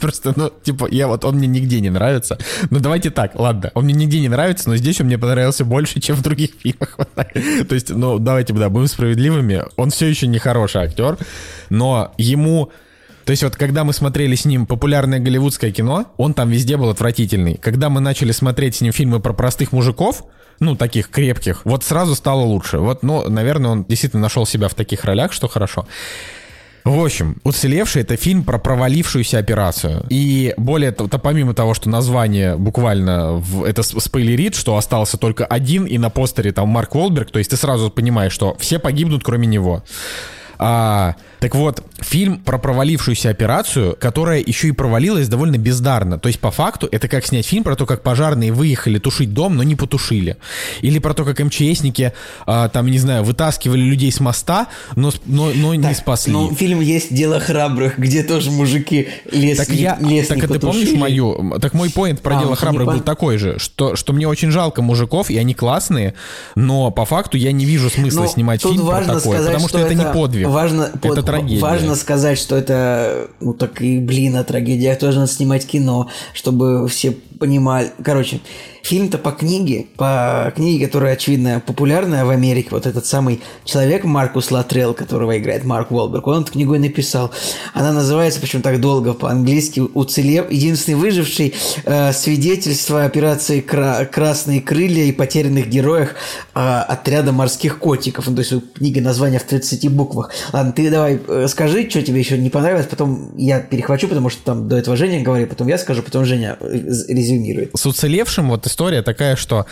просто, 0.00 0.32
ну, 0.36 0.50
типа, 0.62 0.88
я 0.90 1.08
вот, 1.08 1.24
он 1.24 1.36
мне 1.36 1.46
нигде 1.46 1.80
не 1.80 1.90
нравится. 1.90 2.38
Ну, 2.70 2.80
давайте 2.80 3.10
так, 3.10 3.32
ладно, 3.34 3.70
он 3.74 3.84
мне 3.84 3.94
нигде 3.94 4.20
не 4.20 4.28
нравится, 4.28 4.68
но 4.68 4.76
здесь 4.76 5.00
он 5.00 5.06
мне 5.06 5.17
понравился 5.18 5.64
больше, 5.64 6.00
чем 6.00 6.16
в 6.16 6.22
других 6.22 6.50
фильмах. 6.58 6.96
То 7.14 7.74
есть, 7.74 7.90
ну, 7.90 8.18
давайте, 8.18 8.52
да, 8.54 8.68
будем 8.68 8.88
справедливыми. 8.88 9.64
Он 9.76 9.90
все 9.90 10.06
еще 10.06 10.26
не 10.26 10.38
хороший 10.38 10.82
актер, 10.82 11.18
но 11.70 12.14
ему... 12.18 12.70
То 13.24 13.32
есть 13.32 13.42
вот 13.42 13.56
когда 13.56 13.84
мы 13.84 13.92
смотрели 13.92 14.34
с 14.34 14.46
ним 14.46 14.66
популярное 14.66 15.18
голливудское 15.18 15.70
кино, 15.70 16.06
он 16.16 16.32
там 16.32 16.48
везде 16.48 16.78
был 16.78 16.88
отвратительный. 16.88 17.56
Когда 17.56 17.90
мы 17.90 18.00
начали 18.00 18.32
смотреть 18.32 18.76
с 18.76 18.80
ним 18.80 18.92
фильмы 18.92 19.20
про 19.20 19.34
простых 19.34 19.72
мужиков, 19.72 20.24
ну, 20.60 20.76
таких 20.76 21.10
крепких, 21.10 21.60
вот 21.64 21.84
сразу 21.84 22.14
стало 22.14 22.40
лучше. 22.40 22.78
Вот, 22.78 23.02
ну, 23.02 23.28
наверное, 23.28 23.70
он 23.70 23.84
действительно 23.84 24.22
нашел 24.22 24.46
себя 24.46 24.68
в 24.68 24.74
таких 24.74 25.04
ролях, 25.04 25.32
что 25.32 25.46
хорошо. 25.46 25.86
В 26.88 27.04
общем, 27.04 27.36
«Уцелевший»— 27.44 28.00
это 28.04 28.16
фильм 28.16 28.44
про 28.44 28.58
провалившуюся 28.58 29.38
операцию. 29.38 30.06
И 30.08 30.54
более 30.56 30.90
того, 30.90 31.08
помимо 31.08 31.52
того, 31.52 31.74
что 31.74 31.90
название 31.90 32.56
буквально 32.56 33.32
в, 33.34 33.62
это 33.64 33.82
спойлерит, 33.82 34.54
что 34.54 34.74
остался 34.74 35.18
только 35.18 35.44
один, 35.44 35.84
и 35.84 35.98
на 35.98 36.08
постере 36.08 36.50
там 36.50 36.68
Марк 36.68 36.94
Уолберг, 36.94 37.30
то 37.30 37.38
есть 37.38 37.50
ты 37.50 37.58
сразу 37.58 37.90
понимаешь, 37.90 38.32
что 38.32 38.56
все 38.58 38.78
погибнут, 38.78 39.22
кроме 39.22 39.46
него. 39.46 39.84
А, 40.58 41.16
так 41.40 41.54
вот, 41.54 41.82
фильм 42.00 42.38
про 42.38 42.58
провалившуюся 42.58 43.30
операцию, 43.30 43.96
которая 43.98 44.40
еще 44.40 44.68
и 44.68 44.72
провалилась 44.72 45.28
довольно 45.28 45.56
бездарно. 45.56 46.18
То 46.18 46.28
есть, 46.28 46.40
по 46.40 46.50
факту, 46.50 46.88
это 46.90 47.08
как 47.08 47.26
снять 47.26 47.46
фильм 47.46 47.64
про 47.64 47.76
то, 47.76 47.86
как 47.86 48.02
пожарные 48.02 48.52
выехали 48.52 48.98
тушить 48.98 49.32
дом, 49.32 49.56
но 49.56 49.62
не 49.62 49.76
потушили. 49.76 50.36
Или 50.80 50.98
про 50.98 51.14
то, 51.14 51.24
как 51.24 51.38
МЧСники, 51.38 52.12
а, 52.46 52.68
там, 52.68 52.86
не 52.88 52.98
знаю, 52.98 53.24
вытаскивали 53.24 53.80
людей 53.80 54.10
с 54.10 54.20
моста, 54.20 54.68
но, 54.96 55.12
но, 55.26 55.52
но 55.54 55.72
так, 55.74 55.90
не 55.90 55.94
спасли. 55.94 56.32
Ну, 56.32 56.54
фильм 56.54 56.80
есть 56.80 57.14
«Дело 57.14 57.38
храбрых», 57.38 57.98
где 57.98 58.22
тоже 58.22 58.50
мужики 58.50 59.08
лес, 59.30 59.58
так 59.58 59.70
я, 59.70 59.96
лес 60.00 60.26
Так 60.26 60.38
не 60.38 60.44
а 60.44 60.48
ты 60.48 60.58
помнишь 60.58 60.92
мою? 60.92 61.58
Так 61.60 61.74
мой 61.74 61.90
поинт 61.90 62.20
про 62.20 62.36
а, 62.36 62.40
«Дело 62.40 62.56
храбрых» 62.56 62.88
был 62.88 63.00
такой 63.00 63.38
же, 63.38 63.58
что, 63.58 63.96
что 63.96 64.12
мне 64.12 64.26
очень 64.26 64.50
жалко 64.50 64.82
мужиков, 64.82 65.30
и 65.30 65.38
они 65.38 65.54
классные, 65.54 66.14
но 66.56 66.90
по 66.90 67.04
факту 67.04 67.36
я 67.36 67.52
не 67.52 67.64
вижу 67.64 67.90
смысла 67.90 68.22
ну, 68.22 68.28
снимать 68.28 68.62
фильм 68.62 68.86
про 68.86 69.04
такое, 69.04 69.38
потому 69.38 69.60
что, 69.60 69.68
что 69.68 69.78
это, 69.78 69.94
это 69.94 69.94
не 69.94 70.12
подвиг. 70.12 70.48
Важно, 70.48 70.90
это 71.02 71.22
трагедия. 71.32 71.60
Важно 71.60 71.94
сказать, 71.94 72.38
что 72.38 72.56
это, 72.56 73.28
ну 73.40 73.54
так 73.54 73.80
и 73.80 73.98
блин, 73.98 74.36
о 74.36 74.44
трагедиях 74.44 74.98
тоже 74.98 75.20
надо 75.20 75.30
снимать 75.30 75.66
кино, 75.66 76.08
чтобы 76.34 76.88
все 76.88 77.12
понимали. 77.38 77.92
Короче, 78.02 78.40
Фильм-то 78.88 79.18
по 79.18 79.32
книге, 79.32 79.86
по 79.98 80.50
книге, 80.56 80.86
которая, 80.86 81.12
очевидно, 81.12 81.60
популярная 81.64 82.24
в 82.24 82.30
Америке, 82.30 82.68
вот 82.70 82.86
этот 82.86 83.04
самый 83.04 83.42
человек 83.64 84.04
Маркус 84.04 84.50
Латрелл, 84.50 84.94
которого 84.94 85.36
играет 85.36 85.64
Марк 85.64 85.90
Уолберг, 85.90 86.26
он 86.26 86.42
эту 86.42 86.52
книгу 86.52 86.74
и 86.74 86.78
написал. 86.78 87.30
Она 87.74 87.92
называется, 87.92 88.40
почему 88.40 88.62
так 88.62 88.80
долго 88.80 89.12
по-английски, 89.12 89.80
«Уцелев», 89.80 90.50
единственный 90.50 90.94
выживший, 90.94 91.54
э, 91.84 92.14
свидетельство 92.14 93.04
операции 93.04 93.60
Кра- 93.60 94.06
«Красные 94.06 94.62
крылья» 94.62 95.04
и 95.04 95.12
потерянных 95.12 95.68
героях 95.68 96.14
э, 96.54 96.58
отряда 96.58 97.32
морских 97.32 97.78
котиков. 97.78 98.26
Ну, 98.26 98.36
то 98.36 98.40
есть 98.40 98.52
у 98.54 98.62
книги 98.62 99.00
название 99.00 99.38
в 99.38 99.44
30 99.44 99.90
буквах. 99.90 100.30
Ладно, 100.54 100.72
ты 100.72 100.88
давай 100.90 101.17
э, 101.26 101.46
скажи, 101.48 101.88
что 101.88 102.02
тебе 102.02 102.18
еще 102.18 102.38
не 102.38 102.50
понравилось, 102.50 102.86
потом 102.86 103.36
я 103.36 103.60
перехвачу, 103.60 104.08
потому 104.08 104.30
что 104.30 104.42
там 104.44 104.68
до 104.68 104.76
этого 104.76 104.96
Женя 104.96 105.22
говорит, 105.22 105.48
потом 105.48 105.66
я 105.68 105.78
скажу, 105.78 106.02
потом 106.02 106.24
Женя 106.24 106.56
резюмирует. 106.60 107.70
С 107.76 107.86
уцелевшим 107.86 108.48
вот 108.48 108.66
история 108.66 109.02
такая, 109.02 109.36
что... 109.36 109.66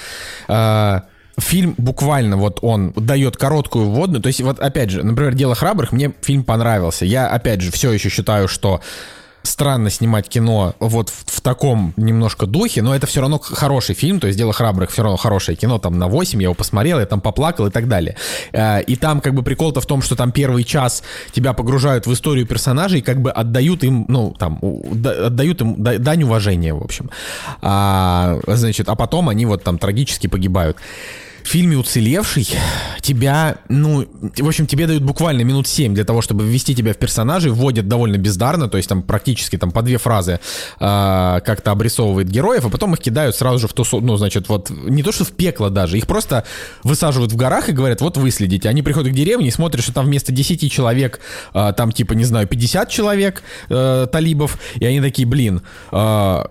Э, 0.49 1.01
фильм 1.39 1.75
буквально 1.77 2.37
вот 2.37 2.61
он 2.63 2.93
дает 2.97 3.37
короткую 3.37 3.91
вводную. 3.91 4.23
То 4.23 4.29
есть 4.29 4.41
вот 4.41 4.59
опять 4.59 4.91
же, 4.91 5.03
например, 5.03 5.35
«Дело 5.35 5.55
храбрых» 5.55 5.93
мне 5.93 6.13
фильм 6.23 6.45
понравился. 6.45 7.05
Я 7.05 7.29
опять 7.29 7.61
же 7.61 7.71
все 7.71 7.93
еще 7.93 8.09
считаю, 8.09 8.49
что 8.49 8.81
странно 9.47 9.91
снимать 9.91 10.29
кино 10.29 10.75
вот 10.79 11.11
в, 11.11 11.25
в 11.27 11.41
таком 11.41 11.95
немножко 11.97 12.47
духе, 12.47 12.83
но 12.83 12.95
это 12.95 13.07
все 13.07 13.21
равно 13.21 13.39
хороший 13.39 13.95
фильм, 13.95 14.21
то 14.21 14.27
есть 14.27 14.39
«Дело 14.39 14.53
храбрых» 14.53 14.91
все 14.91 15.03
равно 15.03 15.17
хорошее 15.17 15.57
кино, 15.57 15.79
там 15.79 15.99
на 15.99 16.09
8, 16.09 16.41
я 16.41 16.45
его 16.45 16.55
посмотрел, 16.55 17.01
я 17.01 17.07
там 17.07 17.21
поплакал 17.21 17.67
и 17.67 17.71
так 17.71 17.89
далее. 17.89 18.17
Э, 18.53 18.83
и 18.83 18.97
там 18.97 19.21
как 19.21 19.35
бы 19.35 19.43
прикол-то 19.43 19.81
в 19.81 19.87
том, 19.87 20.03
что 20.03 20.17
там 20.17 20.33
первый 20.33 20.65
час 20.65 21.03
тебя 21.33 21.53
погружают 21.53 22.07
в 22.07 22.13
историю 22.13 22.47
персонажей, 22.47 23.01
как 23.01 23.21
бы 23.21 23.31
отдают 23.31 23.85
им, 23.85 24.05
ну, 24.09 24.35
там, 24.39 24.59
отдают 24.63 25.61
им 25.61 25.75
дань 25.79 26.23
уважения, 26.23 26.75
в 26.75 26.83
общем. 26.83 27.11
А, 27.63 28.39
значит, 28.47 28.89
а 28.89 28.95
потом 28.95 29.29
они 29.29 29.47
вот 29.47 29.63
там 29.63 29.79
трагически 29.79 30.27
погибают 30.27 30.77
в 31.47 31.49
фильме 31.49 31.77
«Уцелевший» 31.77 32.49
тебя, 33.01 33.59
ну, 33.69 34.05
в 34.21 34.49
общем, 34.49 34.67
тебе 34.67 34.89
дают 34.89 35.05
буквально 35.05 35.43
минут 35.43 35.69
7 35.69 35.95
для 35.95 36.05
того, 36.05 36.21
чтобы 36.21 36.45
ввести 36.45 36.75
тебя 36.75 36.93
в 36.93 36.97
персонажей, 36.97 37.53
вводят 37.53 37.87
довольно 37.87 38.17
бездарно, 38.17 38.69
то 38.69 38.77
есть 38.77 38.89
там 38.89 39.01
практически 39.01 39.57
там 39.57 39.71
по 39.71 39.83
две 39.83 39.97
фразы 39.99 40.41
э, 40.81 41.41
как-то 41.45 41.71
обрисовывает 41.71 42.29
героев, 42.29 42.67
а 42.67 42.69
потом 42.69 42.95
их 42.95 43.01
кидают 43.01 43.37
сразу 43.37 43.61
же 43.61 43.69
в 43.69 43.75
ту, 43.75 43.85
ну, 44.01 44.17
значит, 44.17 44.49
вот, 44.49 44.71
не 44.71 45.05
то 45.05 45.13
что 45.13 45.25
в 45.25 45.31
пекло 45.31 45.69
даже, 45.69 45.97
их 45.99 46.09
просто 46.09 46.45
высаживают 46.83 47.31
в 47.31 47.37
горах 47.37 47.69
и 47.69 47.73
говорят, 47.73 48.01
вот 48.01 48.17
выследите. 48.17 48.69
Они 48.69 48.83
приходят 48.83 49.13
к 49.13 49.15
деревне 49.15 49.47
и 49.47 49.53
смотрят, 49.53 49.85
что 49.85 49.93
там 49.95 50.07
вместо 50.07 50.33
10 50.33 50.71
человек, 50.73 51.21
э, 51.55 51.73
там 51.77 51.93
типа, 51.93 52.15
не 52.15 52.25
знаю, 52.25 52.49
50 52.49 52.91
человек 52.91 53.45
э, 53.69 54.09
талибов, 54.11 54.59
и 54.81 54.85
они 54.85 55.01
такие, 55.01 55.29
блин, 55.29 55.63
э, 55.93 56.45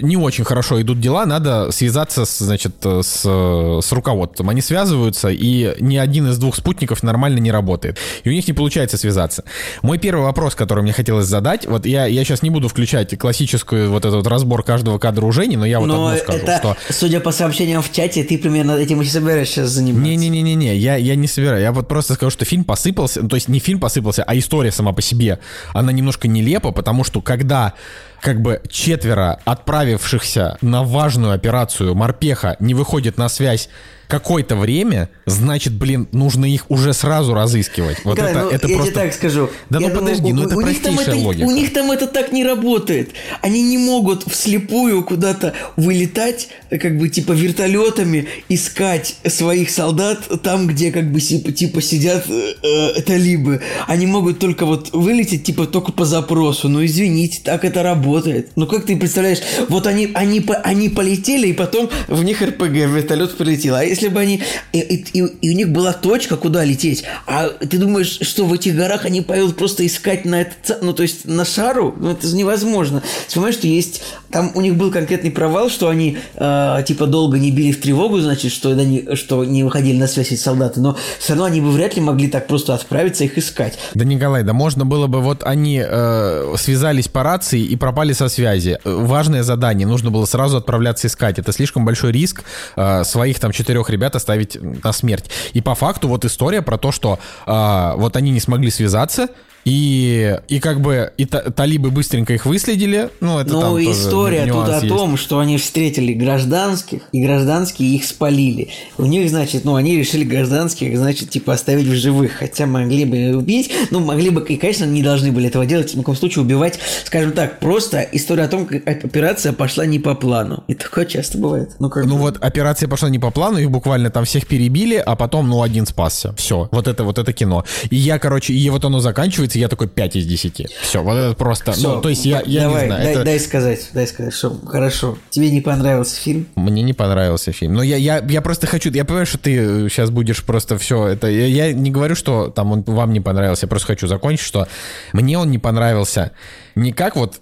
не 0.00 0.16
очень 0.16 0.44
хорошо 0.44 0.80
идут 0.80 1.00
дела, 1.00 1.26
надо 1.26 1.72
связаться, 1.72 2.24
с, 2.24 2.38
значит, 2.38 2.76
с, 2.84 3.24
с 3.24 3.92
руководством 3.92 4.11
руководством. 4.12 4.50
Они 4.50 4.60
связываются, 4.60 5.28
и 5.28 5.74
ни 5.80 5.96
один 5.96 6.28
из 6.28 6.38
двух 6.38 6.56
спутников 6.56 7.02
нормально 7.02 7.38
не 7.38 7.50
работает. 7.50 7.98
И 8.24 8.28
у 8.28 8.32
них 8.32 8.46
не 8.46 8.52
получается 8.52 8.96
связаться. 8.96 9.44
Мой 9.82 9.98
первый 9.98 10.22
вопрос, 10.22 10.54
который 10.54 10.82
мне 10.82 10.92
хотелось 10.92 11.26
задать, 11.26 11.66
вот 11.66 11.86
я, 11.86 12.06
я 12.06 12.24
сейчас 12.24 12.42
не 12.42 12.50
буду 12.50 12.68
включать 12.68 13.18
классическую 13.18 13.90
вот 13.90 14.04
этот 14.04 14.26
разбор 14.26 14.62
каждого 14.62 14.98
кадра 14.98 15.26
у 15.26 15.32
Жени, 15.32 15.56
но 15.56 15.66
я 15.66 15.80
вот 15.80 15.86
но 15.86 16.06
одно 16.06 16.18
скажу, 16.18 16.38
это, 16.38 16.58
что... 16.58 16.76
Судя 16.90 17.20
по 17.20 17.32
сообщениям 17.32 17.82
в 17.82 17.90
чате, 17.92 18.22
ты 18.24 18.38
примерно 18.38 18.72
этим 18.72 19.00
и 19.00 19.04
собираешься 19.04 19.66
заниматься. 19.66 20.02
Не-не-не-не, 20.02 20.76
я, 20.76 20.96
я 20.96 21.14
не 21.14 21.26
собираю. 21.26 21.62
Я 21.62 21.72
вот 21.72 21.88
просто 21.88 22.14
скажу, 22.14 22.30
что 22.30 22.44
фильм 22.44 22.64
посыпался, 22.64 23.22
ну, 23.22 23.28
то 23.28 23.36
есть 23.36 23.48
не 23.48 23.58
фильм 23.58 23.80
посыпался, 23.80 24.22
а 24.24 24.36
история 24.36 24.72
сама 24.72 24.92
по 24.92 25.02
себе, 25.02 25.38
она 25.72 25.92
немножко 25.92 26.28
нелепа, 26.28 26.72
потому 26.72 27.04
что 27.04 27.20
когда 27.20 27.72
как 28.20 28.40
бы 28.40 28.62
четверо 28.70 29.40
отправившихся 29.44 30.56
на 30.60 30.84
важную 30.84 31.32
операцию 31.32 31.94
морпеха 31.94 32.56
не 32.60 32.72
выходит 32.72 33.18
на 33.18 33.28
связь 33.28 33.68
какое-то 34.12 34.56
время, 34.56 35.08
значит, 35.24 35.72
блин, 35.72 36.06
нужно 36.12 36.44
их 36.44 36.70
уже 36.70 36.92
сразу 36.92 37.32
разыскивать. 37.32 38.04
Вот 38.04 38.18
Николай, 38.18 38.32
это, 38.32 38.42
ну, 38.42 38.50
это 38.50 38.68
я 38.68 38.76
просто... 38.76 38.92
тебе 38.92 39.02
так 39.04 39.14
скажу. 39.14 39.48
Да 39.70 39.80
я 39.80 39.88
ну 39.88 39.94
думаю, 39.94 40.16
подожди, 40.16 40.32
ну 40.34 40.42
это 40.44 40.56
у 40.58 40.60
простейшая 40.60 41.14
это, 41.14 41.16
логика. 41.16 41.46
У 41.46 41.50
них 41.50 41.72
там 41.72 41.90
это 41.90 42.06
так 42.06 42.30
не 42.30 42.44
работает. 42.44 43.12
Они 43.40 43.62
не 43.62 43.78
могут 43.78 44.30
вслепую 44.30 45.02
куда-то 45.02 45.54
вылетать, 45.76 46.48
как 46.68 46.98
бы 46.98 47.08
типа 47.08 47.32
вертолетами, 47.32 48.28
искать 48.50 49.16
своих 49.26 49.70
солдат 49.70 50.28
там, 50.42 50.66
где 50.66 50.92
как 50.92 51.10
бы 51.10 51.18
типа, 51.18 51.50
типа 51.50 51.80
сидят 51.80 52.26
э, 52.28 53.00
талибы. 53.06 53.62
Они 53.86 54.06
могут 54.06 54.40
только 54.40 54.66
вот 54.66 54.90
вылететь 54.92 55.44
типа 55.44 55.66
только 55.66 55.90
по 55.90 56.04
запросу. 56.04 56.68
Ну 56.68 56.84
извините, 56.84 57.40
так 57.42 57.64
это 57.64 57.82
работает. 57.82 58.50
Ну 58.56 58.66
как 58.66 58.84
ты 58.84 58.94
представляешь, 58.94 59.40
вот 59.70 59.86
они, 59.86 60.10
они, 60.12 60.44
они 60.64 60.90
полетели, 60.90 61.46
и 61.46 61.54
потом 61.54 61.88
в 62.08 62.22
них 62.22 62.42
РПГ, 62.42 62.74
вертолет 62.74 63.38
полетел. 63.38 63.76
А 63.76 63.82
если 63.82 64.01
если 64.02 64.14
бы 64.14 64.20
они... 64.20 64.42
И, 64.72 64.80
и, 64.80 65.18
и, 65.18 65.50
у 65.50 65.54
них 65.54 65.70
была 65.70 65.92
точка, 65.92 66.36
куда 66.36 66.64
лететь. 66.64 67.04
А 67.26 67.48
ты 67.48 67.78
думаешь, 67.78 68.18
что 68.20 68.44
в 68.44 68.52
этих 68.52 68.74
горах 68.74 69.04
они 69.04 69.20
поедут 69.20 69.56
просто 69.56 69.86
искать 69.86 70.24
на 70.24 70.42
этот... 70.42 70.82
Ну, 70.82 70.92
то 70.92 71.02
есть 71.02 71.24
на 71.24 71.44
шару? 71.44 71.94
Ну, 71.98 72.10
это 72.10 72.26
же 72.26 72.34
невозможно. 72.34 73.02
Ты 73.28 73.34
понимаешь, 73.34 73.56
что 73.56 73.66
есть... 73.66 74.02
Там 74.30 74.50
у 74.54 74.60
них 74.60 74.76
был 74.76 74.90
конкретный 74.90 75.30
провал, 75.30 75.68
что 75.68 75.88
они 75.88 76.16
э, 76.34 76.84
типа 76.86 77.06
долго 77.06 77.38
не 77.38 77.50
били 77.50 77.70
в 77.72 77.80
тревогу, 77.80 78.18
значит, 78.18 78.50
что, 78.50 78.70
они, 78.70 79.06
что 79.14 79.44
не 79.44 79.62
выходили 79.62 79.98
на 79.98 80.06
связь 80.06 80.32
эти 80.32 80.40
солдаты. 80.40 80.80
Но 80.80 80.96
все 81.18 81.34
равно 81.34 81.44
они 81.44 81.60
бы 81.60 81.70
вряд 81.70 81.96
ли 81.96 82.02
могли 82.02 82.28
так 82.28 82.46
просто 82.46 82.74
отправиться 82.74 83.24
их 83.24 83.36
искать. 83.36 83.78
Да, 83.94 84.04
Николай, 84.04 84.42
да 84.42 84.52
можно 84.52 84.84
было 84.84 85.06
бы... 85.06 85.20
Вот 85.20 85.44
они 85.44 85.82
э, 85.84 86.54
связались 86.56 87.08
по 87.08 87.22
рации 87.22 87.60
и 87.60 87.76
пропали 87.76 88.14
со 88.14 88.28
связи. 88.28 88.78
Важное 88.84 89.42
задание. 89.42 89.86
Нужно 89.86 90.10
было 90.10 90.24
сразу 90.24 90.56
отправляться 90.56 91.06
искать. 91.06 91.38
Это 91.38 91.52
слишком 91.52 91.84
большой 91.84 92.12
риск 92.12 92.42
э, 92.76 93.04
своих 93.04 93.38
там 93.38 93.52
четырех 93.52 93.90
ребят 93.92 94.16
оставить 94.16 94.58
на 94.60 94.92
смерть. 94.92 95.30
И 95.52 95.60
по 95.60 95.74
факту 95.74 96.08
вот 96.08 96.24
история 96.24 96.62
про 96.62 96.78
то, 96.78 96.90
что 96.92 97.18
э, 97.46 97.92
вот 97.96 98.16
они 98.16 98.30
не 98.30 98.40
смогли 98.40 98.70
связаться, 98.70 99.28
и, 99.64 100.38
и 100.48 100.60
как 100.60 100.80
бы 100.80 101.12
и 101.16 101.24
та, 101.24 101.50
талибы 101.50 101.90
быстренько 101.90 102.32
их 102.34 102.46
выследили. 102.46 103.10
Ну, 103.20 103.38
это 103.38 103.52
ну 103.52 103.78
история 103.78 104.46
тут 104.46 104.68
о 104.68 104.76
есть. 104.76 104.88
том, 104.88 105.16
что 105.16 105.38
они 105.38 105.56
встретили 105.58 106.12
гражданских, 106.12 107.02
и 107.12 107.22
гражданские 107.22 107.94
их 107.94 108.04
спалили. 108.04 108.70
У 108.98 109.06
них, 109.06 109.28
значит, 109.30 109.64
ну, 109.64 109.76
они 109.76 109.96
решили 109.96 110.24
гражданских, 110.24 110.96
значит, 110.96 111.30
типа 111.30 111.52
оставить 111.52 111.86
в 111.86 111.94
живых. 111.94 112.32
Хотя 112.32 112.66
могли 112.66 113.04
бы 113.04 113.36
убить, 113.36 113.72
ну, 113.90 114.00
могли 114.00 114.30
бы, 114.30 114.44
и, 114.48 114.56
конечно, 114.56 114.84
не 114.84 115.02
должны 115.02 115.30
были 115.32 115.48
этого 115.48 115.64
делать. 115.64 115.92
В 115.92 115.96
любом 115.96 116.16
случае, 116.16 116.44
убивать, 116.44 116.78
скажем 117.04 117.32
так, 117.32 117.60
просто 117.60 118.00
история 118.12 118.44
о 118.44 118.48
том, 118.48 118.66
как 118.66 118.86
операция 118.86 119.52
пошла 119.52 119.86
не 119.86 119.98
по 119.98 120.14
плану. 120.14 120.64
И 120.66 120.74
такое 120.74 121.04
часто 121.04 121.38
бывает. 121.38 121.76
Ну, 121.78 121.88
как 121.88 122.06
ну 122.06 122.16
вот 122.16 122.38
операция 122.42 122.88
пошла 122.88 123.08
не 123.10 123.18
по 123.18 123.30
плану, 123.30 123.58
их 123.58 123.70
буквально 123.70 124.10
там 124.10 124.24
всех 124.24 124.46
перебили, 124.46 124.96
а 124.96 125.14
потом, 125.14 125.48
ну, 125.48 125.62
один 125.62 125.86
спасся. 125.86 126.34
Все. 126.36 126.68
Вот 126.72 126.88
это 126.88 127.04
вот 127.04 127.18
это 127.18 127.32
кино. 127.32 127.64
И 127.90 127.96
я, 127.96 128.18
короче, 128.18 128.52
и 128.52 128.70
вот 128.70 128.84
оно 128.84 129.00
заканчивается, 129.00 129.51
я 129.58 129.68
такой 129.68 129.88
5 129.88 130.16
из 130.16 130.26
10. 130.26 130.68
Все, 130.80 131.02
вот 131.02 131.14
это 131.14 131.34
просто... 131.34 131.72
Все, 131.72 131.94
ну, 131.94 132.00
то 132.00 132.08
есть 132.08 132.24
я, 132.24 132.42
я 132.46 132.62
давай, 132.62 132.82
не 132.82 132.86
знаю. 132.88 133.02
Дай, 133.04 133.12
это... 133.14 133.24
дай 133.24 133.40
сказать, 133.40 133.88
дай 133.92 134.06
сказать, 134.06 134.34
что 134.34 134.58
хорошо. 134.66 135.18
Тебе 135.30 135.50
не 135.50 135.60
понравился 135.60 136.20
фильм? 136.20 136.46
Мне 136.56 136.82
не 136.82 136.92
понравился 136.92 137.52
фильм. 137.52 137.74
Но 137.74 137.82
я, 137.82 137.96
я, 137.96 138.24
я 138.28 138.42
просто 138.42 138.66
хочу... 138.66 138.90
Я 138.90 139.04
понимаю, 139.04 139.26
что 139.26 139.38
ты 139.38 139.88
сейчас 139.88 140.10
будешь 140.10 140.44
просто 140.44 140.78
все 140.78 141.06
это... 141.06 141.28
Я, 141.28 141.46
я 141.46 141.72
не 141.72 141.90
говорю, 141.90 142.14
что 142.14 142.48
там 142.48 142.72
он 142.72 142.82
вам 142.82 143.12
не 143.12 143.20
понравился. 143.20 143.66
Я 143.66 143.68
просто 143.68 143.88
хочу 143.88 144.06
закончить, 144.06 144.44
что 144.44 144.68
мне 145.12 145.38
он 145.38 145.50
не 145.50 145.58
понравился 145.58 146.32
не 146.74 146.92
как 146.92 147.16
вот 147.16 147.40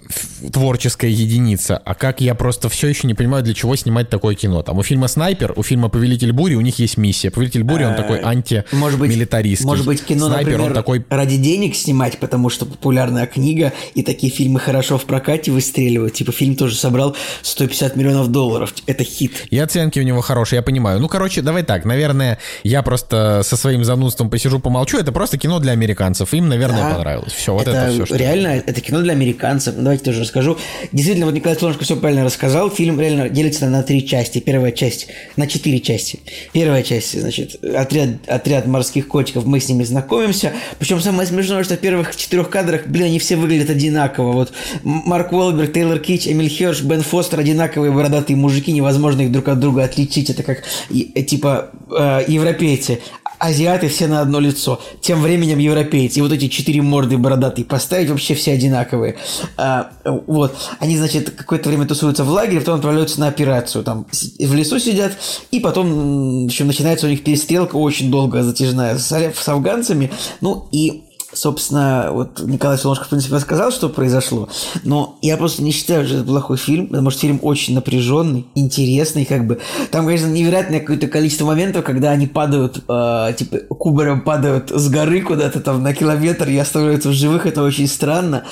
творческая 0.53 1.11
единица, 1.11 1.77
а 1.77 1.95
как 1.95 2.21
я 2.21 2.35
просто 2.35 2.69
все 2.69 2.89
еще 2.89 3.07
не 3.07 3.15
понимаю, 3.15 3.45
для 3.45 3.55
чего 3.55 3.77
снимать 3.77 4.09
такое 4.09 4.35
кино. 4.35 4.63
Там 4.63 4.79
у 4.79 4.83
фильма 4.83 5.09
«Снайпер», 5.09 5.53
у 5.57 5.63
фильма 5.63 5.89
«Повелитель 5.89 6.33
бури» 6.33 6.55
у 6.55 6.61
них 6.61 6.79
есть 6.79 6.97
миссия. 6.97 7.31
«Повелитель 7.31 7.63
бури» 7.63 7.85
он 7.85 7.95
такой 7.95 8.21
антимилитаристский. 8.21 9.67
Может 9.67 9.87
быть, 9.87 10.05
кино, 10.05 10.27
«Снайпер» 10.27 10.53
например, 10.53 10.69
он 10.69 10.75
такой... 10.75 11.05
ради 11.09 11.37
денег 11.37 11.75
снимать, 11.77 12.19
потому 12.19 12.49
что 12.51 12.67
популярная 12.67 13.27
книга, 13.27 13.73
и 13.95 14.03
такие 14.03 14.33
фильмы 14.33 14.61
хорошо 14.61 14.99
в 14.99 15.05
прокате 15.05 15.51
выстреливают. 15.51 16.15
Типа 16.15 16.33
фильм 16.33 16.57
тоже 16.57 16.75
собрал 16.75 17.17
150 17.43 17.97
миллионов 17.97 18.29
долларов. 18.29 18.75
Это 18.87 19.05
хит. 19.05 19.47
И 19.51 19.59
оценки 19.59 19.99
у 19.99 20.03
него 20.03 20.21
хорошие, 20.21 20.59
я 20.59 20.63
понимаю. 20.63 21.01
Ну, 21.01 21.09
короче, 21.09 21.43
давай 21.43 21.63
так. 21.63 21.85
Наверное, 21.85 22.39
я 22.63 22.83
просто 22.83 23.43
со 23.45 23.57
своим 23.57 23.85
занудством 23.85 24.31
посижу, 24.31 24.59
помолчу. 24.59 24.99
Это 24.99 25.13
просто 25.13 25.39
кино 25.39 25.59
для 25.59 25.73
американцев. 25.73 26.33
Им, 26.35 26.49
наверное, 26.49 26.83
Да. 26.83 26.95
понравилось. 26.95 27.33
Все, 27.33 27.53
вот 27.53 27.63
это, 27.63 27.73
это, 27.73 27.93
все. 27.93 28.07
Что... 28.07 28.17
реально, 28.17 28.49
это 28.49 28.81
кино 28.81 29.01
для 29.01 29.13
американцев. 29.21 29.75
Ну, 29.77 29.83
Давайте 29.83 30.05
тоже 30.05 30.21
расскажу. 30.23 30.57
Действительно, 30.93 31.27
вот 31.27 31.35
Николай 31.35 31.59
Солнышко 31.59 31.85
все 31.85 31.97
правильно 31.97 32.25
рассказал. 32.25 32.71
Фильм 32.71 32.99
реально 32.99 33.29
делится 33.29 33.69
на 33.69 33.83
три 33.83 34.07
части. 34.07 34.39
Первая 34.39 34.73
часть 34.73 35.09
на 35.37 35.47
четыре 35.47 35.81
части. 35.81 36.21
Первая 36.53 36.83
часть, 36.83 37.21
значит, 37.21 37.63
отряд, 37.63 38.09
отряд 38.27 38.67
морских 38.67 39.09
котиков, 39.09 39.45
мы 39.45 39.61
с 39.61 39.69
ними 39.69 39.85
знакомимся. 39.85 40.53
Причем 40.79 41.01
самое 41.01 41.29
смешное, 41.29 41.65
что 41.65 41.77
в 41.77 41.79
первых 41.79 42.17
четырех 42.17 42.49
кадрах, 42.49 42.87
блин, 42.87 43.07
они 43.07 43.19
все 43.19 43.37
выглядят 43.37 43.71
одинаково. 43.71 44.33
Вот 44.33 44.53
Марк 44.83 45.33
Уолберг, 45.33 45.73
Тейлор 45.73 45.99
Кич, 45.99 46.27
Эмиль 46.27 46.49
Херш, 46.49 46.83
Бен 46.83 47.03
Фостер, 47.03 47.41
одинаковые 47.41 47.93
бородатые 47.93 48.37
мужики, 48.37 48.73
невозможно 48.73 49.23
их 49.23 49.33
друг 49.33 49.49
от 49.49 49.61
друга 49.61 49.85
отличить. 49.85 50.31
Это 50.31 50.43
как, 50.43 50.63
э, 50.91 51.23
типа, 51.23 51.71
э, 51.91 52.25
европейцы 52.29 53.01
азиаты 53.41 53.89
все 53.89 54.07
на 54.07 54.21
одно 54.21 54.39
лицо. 54.39 54.81
Тем 55.01 55.21
временем 55.23 55.59
европейцы. 55.59 56.19
И 56.21 56.23
вот 56.23 56.31
эти 56.31 56.49
четыре 56.49 56.83
морды 56.83 57.19
бородатые 57.19 57.65
поставить 57.65 58.11
вообще 58.11 58.35
все 58.35 58.53
одинаковые. 58.53 59.17
А, 59.57 59.91
вот. 60.05 60.57
Они, 60.79 60.97
значит, 60.97 61.31
какое-то 61.31 61.69
время 61.69 61.87
тусуются 61.87 62.23
в 62.23 62.29
лагере, 62.29 62.61
потом 62.61 62.77
отправляются 62.77 63.19
на 63.19 63.29
операцию. 63.29 63.83
Там 63.83 64.07
в 64.13 64.55
лесу 64.55 64.79
сидят, 64.79 65.17
и 65.51 65.59
потом 65.59 66.43
в 66.43 66.47
общем, 66.47 66.67
начинается 66.67 67.07
у 67.07 67.11
них 67.11 67.25
перестрелка 67.25 67.77
очень 67.77 68.11
долго 68.11 68.43
затяжная 68.43 68.99
с, 68.99 69.11
с 69.11 69.49
афганцами. 69.49 70.11
Ну 70.41 70.69
и 70.71 71.05
Собственно, 71.33 72.09
вот 72.11 72.41
Николай 72.41 72.77
Солнышко, 72.77 73.05
в 73.05 73.09
принципе, 73.09 73.37
рассказал, 73.37 73.71
что 73.71 73.89
произошло, 73.89 74.49
но 74.83 75.17
я 75.23 75.37
просто 75.37 75.63
не 75.63 75.71
считаю, 75.71 76.05
что 76.05 76.17
это 76.17 76.25
плохой 76.25 76.57
фильм, 76.57 76.89
потому 76.89 77.11
что 77.11 77.21
фильм 77.21 77.39
очень 77.43 77.75
напряженный, 77.75 78.47
интересный, 78.57 79.25
как 79.25 79.47
бы. 79.47 79.61
Там, 79.93 80.07
конечно, 80.07 80.27
невероятное 80.27 80.81
какое-то 80.81 81.07
количество 81.07 81.47
моментов, 81.47 81.85
когда 81.85 82.11
они 82.11 82.27
падают, 82.27 82.83
э, 82.89 83.35
типа, 83.39 83.59
кубарем 83.75 84.23
падают 84.23 84.71
с 84.71 84.89
горы 84.89 85.23
куда-то 85.23 85.61
там 85.61 85.83
на 85.85 85.95
километр 85.95 86.49
и 86.49 86.57
оставляются 86.57 87.11
в 87.11 87.13
живых, 87.13 87.47
это 87.47 87.63
очень 87.63 87.87
странно. 87.87 88.45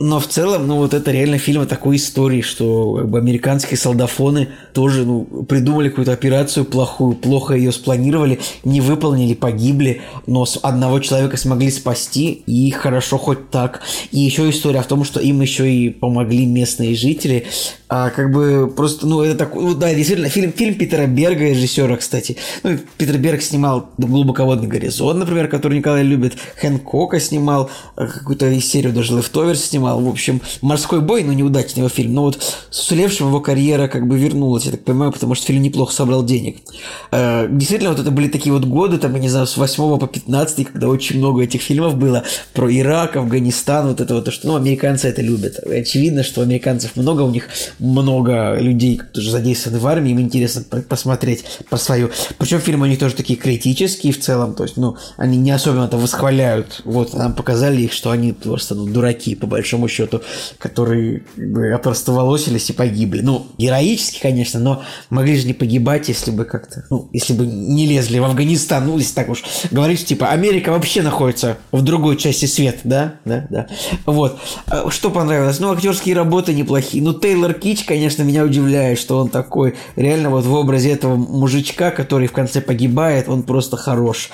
Но 0.00 0.18
в 0.18 0.26
целом, 0.26 0.66
ну, 0.66 0.76
вот 0.76 0.94
это 0.94 1.10
реально 1.10 1.36
фильм 1.38 1.62
о 1.62 1.66
такой 1.66 1.96
истории, 1.96 2.40
что 2.40 2.94
как 2.94 3.10
бы, 3.10 3.18
американские 3.18 3.76
солдафоны 3.76 4.48
тоже, 4.72 5.04
ну, 5.04 5.24
придумали 5.46 5.90
какую-то 5.90 6.12
операцию 6.12 6.64
плохую, 6.64 7.14
плохо 7.16 7.54
ее 7.54 7.70
спланировали, 7.70 8.40
не 8.64 8.80
выполнили, 8.80 9.34
погибли, 9.34 10.00
но 10.26 10.46
одного 10.62 11.00
человека 11.00 11.36
смогли 11.36 11.70
спасти, 11.70 11.97
и 12.46 12.70
хорошо 12.70 13.18
хоть 13.18 13.50
так. 13.50 13.82
И 14.12 14.18
еще 14.20 14.48
история 14.50 14.82
в 14.82 14.86
том, 14.86 15.04
что 15.04 15.20
им 15.20 15.40
еще 15.40 15.70
и 15.70 15.90
помогли 15.90 16.46
местные 16.46 16.94
жители. 16.94 17.46
А 17.88 18.10
как 18.10 18.30
бы 18.30 18.70
просто, 18.74 19.06
ну, 19.06 19.22
это 19.22 19.38
такой, 19.38 19.62
ну, 19.62 19.74
да, 19.74 19.94
действительно, 19.94 20.28
фильм, 20.28 20.52
фильм 20.52 20.74
Питера 20.74 21.06
Берга, 21.06 21.44
режиссера, 21.44 21.96
кстати. 21.96 22.36
Ну, 22.62 22.76
Питер 22.98 23.16
Берг 23.16 23.40
снимал 23.40 23.88
«Глубоководный 23.96 24.68
горизонт», 24.68 25.18
например, 25.18 25.48
который 25.48 25.78
Николай 25.78 26.02
любит. 26.02 26.36
Хэнкока 26.60 27.18
снимал, 27.18 27.70
э, 27.96 28.06
какую-то 28.06 28.60
серию 28.60 28.92
даже 28.92 29.16
«Лефтоверс» 29.16 29.64
снимал. 29.64 30.00
В 30.02 30.08
общем, 30.08 30.42
«Морской 30.60 31.00
бой», 31.00 31.24
но 31.24 31.32
неудачный 31.32 31.80
его 31.80 31.88
фильм. 31.88 32.12
Но 32.12 32.22
вот 32.24 32.42
с 32.70 32.78
Сулевшим 32.78 33.28
его 33.28 33.40
карьера 33.40 33.88
как 33.88 34.06
бы 34.06 34.18
вернулась, 34.18 34.64
я 34.66 34.72
так 34.72 34.84
понимаю, 34.84 35.10
потому 35.10 35.34
что 35.34 35.46
фильм 35.46 35.62
неплохо 35.62 35.92
собрал 35.92 36.24
денег. 36.24 36.58
Э, 37.10 37.46
Действительно, 37.48 37.90
вот 37.90 38.00
это 38.00 38.10
были 38.10 38.28
такие 38.28 38.52
вот 38.52 38.66
годы, 38.66 38.98
там, 38.98 39.14
я 39.14 39.20
не 39.20 39.28
знаю, 39.30 39.46
с 39.46 39.56
8 39.56 39.98
по 39.98 40.06
15, 40.06 40.72
когда 40.72 40.88
очень 40.88 41.18
много 41.18 41.42
этих 41.42 41.62
фильмов 41.62 41.96
было 41.96 42.22
про 42.52 42.70
Ирак, 42.70 43.16
Афганистан, 43.16 43.88
вот 43.88 44.00
это 44.02 44.14
вот, 44.14 44.26
то, 44.26 44.30
что, 44.30 44.48
ну, 44.48 44.56
американцы 44.56 45.08
это 45.08 45.22
любят. 45.22 45.58
Очевидно, 45.58 46.22
что 46.22 46.42
американцев 46.42 46.96
много, 46.96 47.22
у 47.22 47.30
них 47.30 47.48
много 47.78 48.58
людей, 48.58 49.00
задействованы 49.14 49.80
в 49.80 49.86
армии, 49.86 50.10
им 50.12 50.20
интересно 50.20 50.62
по- 50.68 50.82
посмотреть 50.82 51.44
по 51.68 51.76
свою. 51.76 52.10
Причем 52.38 52.60
фильмы 52.60 52.86
у 52.86 52.90
них 52.90 52.98
тоже 52.98 53.14
такие 53.14 53.38
критические 53.38 54.12
в 54.12 54.20
целом, 54.20 54.54
то 54.54 54.64
есть, 54.64 54.76
ну, 54.76 54.96
они 55.16 55.36
не 55.38 55.50
особенно 55.50 55.84
это 55.84 55.96
восхваляют. 55.96 56.82
Вот, 56.84 57.14
нам 57.14 57.34
показали 57.34 57.82
их, 57.82 57.92
что 57.92 58.10
они 58.10 58.32
просто, 58.32 58.74
ну, 58.74 58.86
дураки, 58.86 59.34
по 59.34 59.46
большому 59.46 59.88
счету, 59.88 60.22
которые 60.58 61.20
как 61.36 61.52
бы 61.52 61.72
опростоволосились 61.72 62.70
и 62.70 62.72
погибли. 62.72 63.20
Ну, 63.20 63.46
героически, 63.58 64.20
конечно, 64.20 64.60
но 64.60 64.82
могли 65.10 65.36
же 65.36 65.46
не 65.46 65.54
погибать, 65.54 66.08
если 66.08 66.30
бы 66.30 66.44
как-то, 66.44 66.84
ну, 66.90 67.08
если 67.12 67.32
бы 67.32 67.46
не 67.46 67.86
лезли 67.86 68.18
в 68.18 68.24
Афганистан, 68.24 68.86
ну, 68.86 68.98
если 68.98 69.14
так 69.14 69.28
уж 69.28 69.42
говорить, 69.70 70.04
типа, 70.04 70.28
Америка 70.28 70.70
вообще 70.70 71.02
находится 71.02 71.58
в 71.72 71.82
другой 71.82 72.16
части 72.16 72.46
света, 72.46 72.80
да? 72.84 73.14
Да, 73.24 73.46
да. 73.50 73.66
Вот. 74.06 74.38
А 74.66 74.90
Что 74.90 75.10
понравилось? 75.10 75.60
Ну, 75.60 75.72
актерские 75.72 76.14
работы 76.14 76.54
неплохие. 76.54 77.02
Ну, 77.02 77.14
Тейлор 77.14 77.54
Кич, 77.68 77.84
конечно, 77.84 78.22
меня 78.22 78.44
удивляет, 78.44 78.98
что 78.98 79.18
он 79.18 79.28
такой, 79.28 79.74
реально 79.94 80.30
вот 80.30 80.46
в 80.46 80.54
образе 80.54 80.90
этого 80.90 81.16
мужичка, 81.16 81.90
который 81.90 82.26
в 82.26 82.32
конце 82.32 82.62
погибает, 82.62 83.28
он 83.28 83.42
просто 83.42 83.76
хорош. 83.76 84.30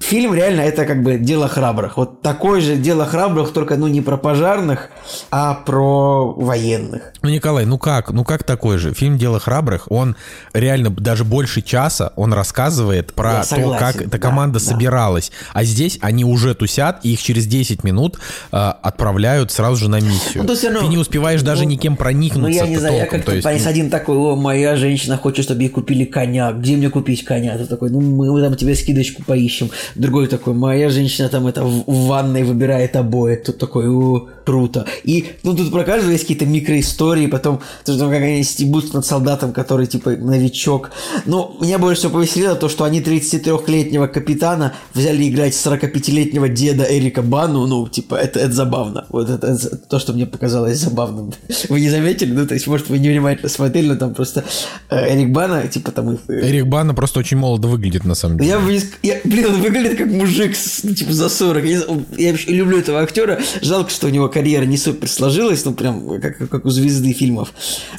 Фильм 0.00 0.34
реально 0.34 0.62
это 0.62 0.84
как 0.84 1.04
бы 1.04 1.16
дело 1.16 1.46
храбрых. 1.46 1.96
Вот 1.96 2.22
такое 2.22 2.60
же 2.60 2.74
дело 2.74 3.06
храбрых, 3.06 3.52
только, 3.52 3.76
ну, 3.76 3.86
не 3.86 4.00
про 4.00 4.16
пожарных, 4.16 4.88
а 5.30 5.54
про 5.54 6.32
военных. 6.32 7.12
Ну, 7.22 7.28
Николай, 7.28 7.66
ну 7.66 7.78
как? 7.78 8.10
Ну 8.10 8.24
как 8.24 8.42
такой 8.42 8.78
же? 8.78 8.92
Фильм 8.94 9.16
«Дело 9.16 9.38
храбрых», 9.38 9.86
он 9.88 10.16
реально 10.52 10.90
даже 10.90 11.22
больше 11.22 11.62
часа, 11.62 12.12
он 12.16 12.32
рассказывает 12.32 13.14
про 13.14 13.32
Я 13.34 13.40
то, 13.42 13.46
согласен, 13.48 13.78
как 13.78 13.96
эта 14.02 14.10
да, 14.10 14.18
команда 14.18 14.58
да. 14.58 14.64
собиралась. 14.64 15.30
А 15.52 15.62
здесь 15.62 15.98
они 16.02 16.24
уже 16.24 16.56
тусят, 16.56 16.98
и 17.04 17.12
их 17.12 17.22
через 17.22 17.46
10 17.46 17.84
минут 17.84 18.18
э, 18.50 18.56
отправляют 18.56 19.52
сразу 19.52 19.76
же 19.76 19.88
на 19.88 20.00
миссию. 20.00 20.42
Ну, 20.42 20.46
то 20.46 20.52
есть 20.54 20.64
оно- 20.64 20.80
Ты 20.80 20.88
не 20.88 20.98
успеваешь 20.98 21.42
даже 21.42 21.62
ну, 21.62 21.68
никем 21.70 21.92
Ну, 21.92 21.98
проникнуться. 21.98 22.64
я, 22.64 22.71
не 22.72 22.78
знаю, 22.78 22.96
я 22.96 23.06
как-то 23.06 23.32
есть, 23.32 23.44
Парис 23.44 23.64
ну, 23.64 23.70
один 23.70 23.90
такой, 23.90 24.16
о, 24.16 24.36
моя 24.36 24.76
женщина 24.76 25.16
хочет, 25.16 25.44
чтобы 25.44 25.62
ей 25.62 25.68
купили 25.68 26.04
коня. 26.04 26.52
Где 26.52 26.76
мне 26.76 26.90
купить 26.90 27.24
коня? 27.24 27.56
Ты 27.56 27.66
такой, 27.66 27.90
ну 27.90 28.00
мы 28.00 28.40
там 28.42 28.56
тебе 28.56 28.74
скидочку 28.74 29.22
поищем. 29.22 29.70
Другой 29.94 30.26
такой, 30.26 30.54
моя 30.54 30.88
женщина 30.88 31.28
там 31.28 31.46
это 31.46 31.62
в, 31.64 31.84
ванной 31.86 32.42
выбирает 32.42 32.96
обои. 32.96 33.36
Тут 33.36 33.58
такой, 33.58 33.88
о, 33.88 34.28
круто. 34.44 34.86
И 35.04 35.26
ну 35.42 35.54
тут 35.54 35.70
про 35.70 35.84
каждого 35.84 36.12
есть 36.12 36.24
какие-то 36.24 36.46
микроистории, 36.46 37.26
потом, 37.26 37.60
то, 37.84 37.94
что, 37.94 38.08
как 38.08 38.22
они 38.22 38.42
стебутся 38.42 38.96
над 38.96 39.06
солдатом, 39.06 39.52
который 39.52 39.86
типа 39.86 40.10
новичок. 40.10 40.90
Но 41.26 41.56
меня 41.60 41.78
больше 41.78 42.00
всего 42.00 42.14
повеселило 42.14 42.54
то, 42.54 42.68
что 42.68 42.84
они 42.84 43.00
33-летнего 43.00 44.06
капитана 44.06 44.74
взяли 44.94 45.28
играть 45.28 45.52
45-летнего 45.52 46.48
деда 46.48 46.84
Эрика 46.84 47.22
Бану. 47.22 47.66
Ну, 47.66 47.88
типа, 47.88 48.14
это, 48.14 48.40
это 48.40 48.52
забавно. 48.52 49.06
Вот 49.08 49.30
это, 49.30 49.46
это 49.46 49.76
то, 49.76 49.98
что 49.98 50.12
мне 50.12 50.26
показалось 50.26 50.78
забавным. 50.78 51.32
Вы 51.68 51.80
не 51.80 51.90
заметили? 51.90 52.32
Ну, 52.32 52.46
то 52.46 52.54
есть, 52.54 52.61
может, 52.66 52.88
вы 52.88 52.98
не 52.98 53.08
внимательно 53.08 53.48
смотрели, 53.48 53.88
но 53.88 53.96
там 53.96 54.14
просто 54.14 54.44
э, 54.90 55.14
Эрик 55.14 55.30
Бана, 55.30 55.66
типа, 55.68 55.90
там 55.90 56.12
их... 56.12 56.20
Эрик 56.28 56.66
Бана 56.66 56.94
просто 56.94 57.20
очень 57.20 57.36
молодо 57.36 57.68
выглядит, 57.68 58.04
на 58.04 58.14
самом 58.14 58.38
деле. 58.38 58.50
Я, 58.50 58.60
я, 59.02 59.20
блин, 59.24 59.46
он 59.46 59.60
выглядит 59.60 59.98
как 59.98 60.08
мужик, 60.08 60.56
ну, 60.82 60.94
типа, 60.94 61.12
за 61.12 61.28
40. 61.28 61.64
Я, 61.64 61.82
я 62.16 62.30
вообще 62.30 62.52
люблю 62.52 62.78
этого 62.78 63.00
актера. 63.00 63.40
Жалко, 63.60 63.90
что 63.90 64.06
у 64.06 64.10
него 64.10 64.28
карьера 64.28 64.64
не 64.64 64.76
супер 64.76 65.08
сложилась, 65.08 65.64
ну, 65.64 65.72
прям 65.72 66.20
как, 66.20 66.38
как 66.48 66.64
у 66.64 66.70
звезды 66.70 67.12
фильмов. 67.12 67.52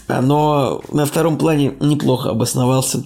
А, 0.08 0.22
Но 0.22 0.82
на 0.92 1.06
втором 1.06 1.38
плане 1.38 1.74
неплохо 1.80 2.30
обосновался. 2.30 3.04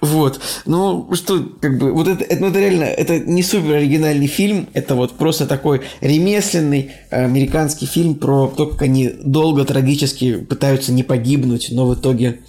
Вот. 0.00 0.40
Ну, 0.66 1.08
что, 1.14 1.42
как 1.60 1.78
бы, 1.78 1.92
вот 1.92 2.08
это, 2.08 2.24
это, 2.24 2.40
ну, 2.40 2.48
это 2.48 2.60
реально, 2.60 2.84
это 2.84 3.18
не 3.18 3.42
супер 3.42 3.74
оригинальный 3.74 4.26
фильм, 4.26 4.68
это 4.74 4.94
вот 4.94 5.12
просто 5.12 5.46
такой 5.46 5.82
ремесленный 6.00 6.92
э, 7.10 7.24
американский 7.24 7.86
фильм 7.86 8.14
про 8.14 8.48
то, 8.48 8.66
как 8.66 8.82
они 8.82 9.08
долго 9.22 9.64
трагически 9.64 10.36
пытаются 10.36 10.92
не 10.92 11.02
погибнуть, 11.02 11.68
но 11.70 11.86
в 11.86 11.94
итоге 11.94 12.40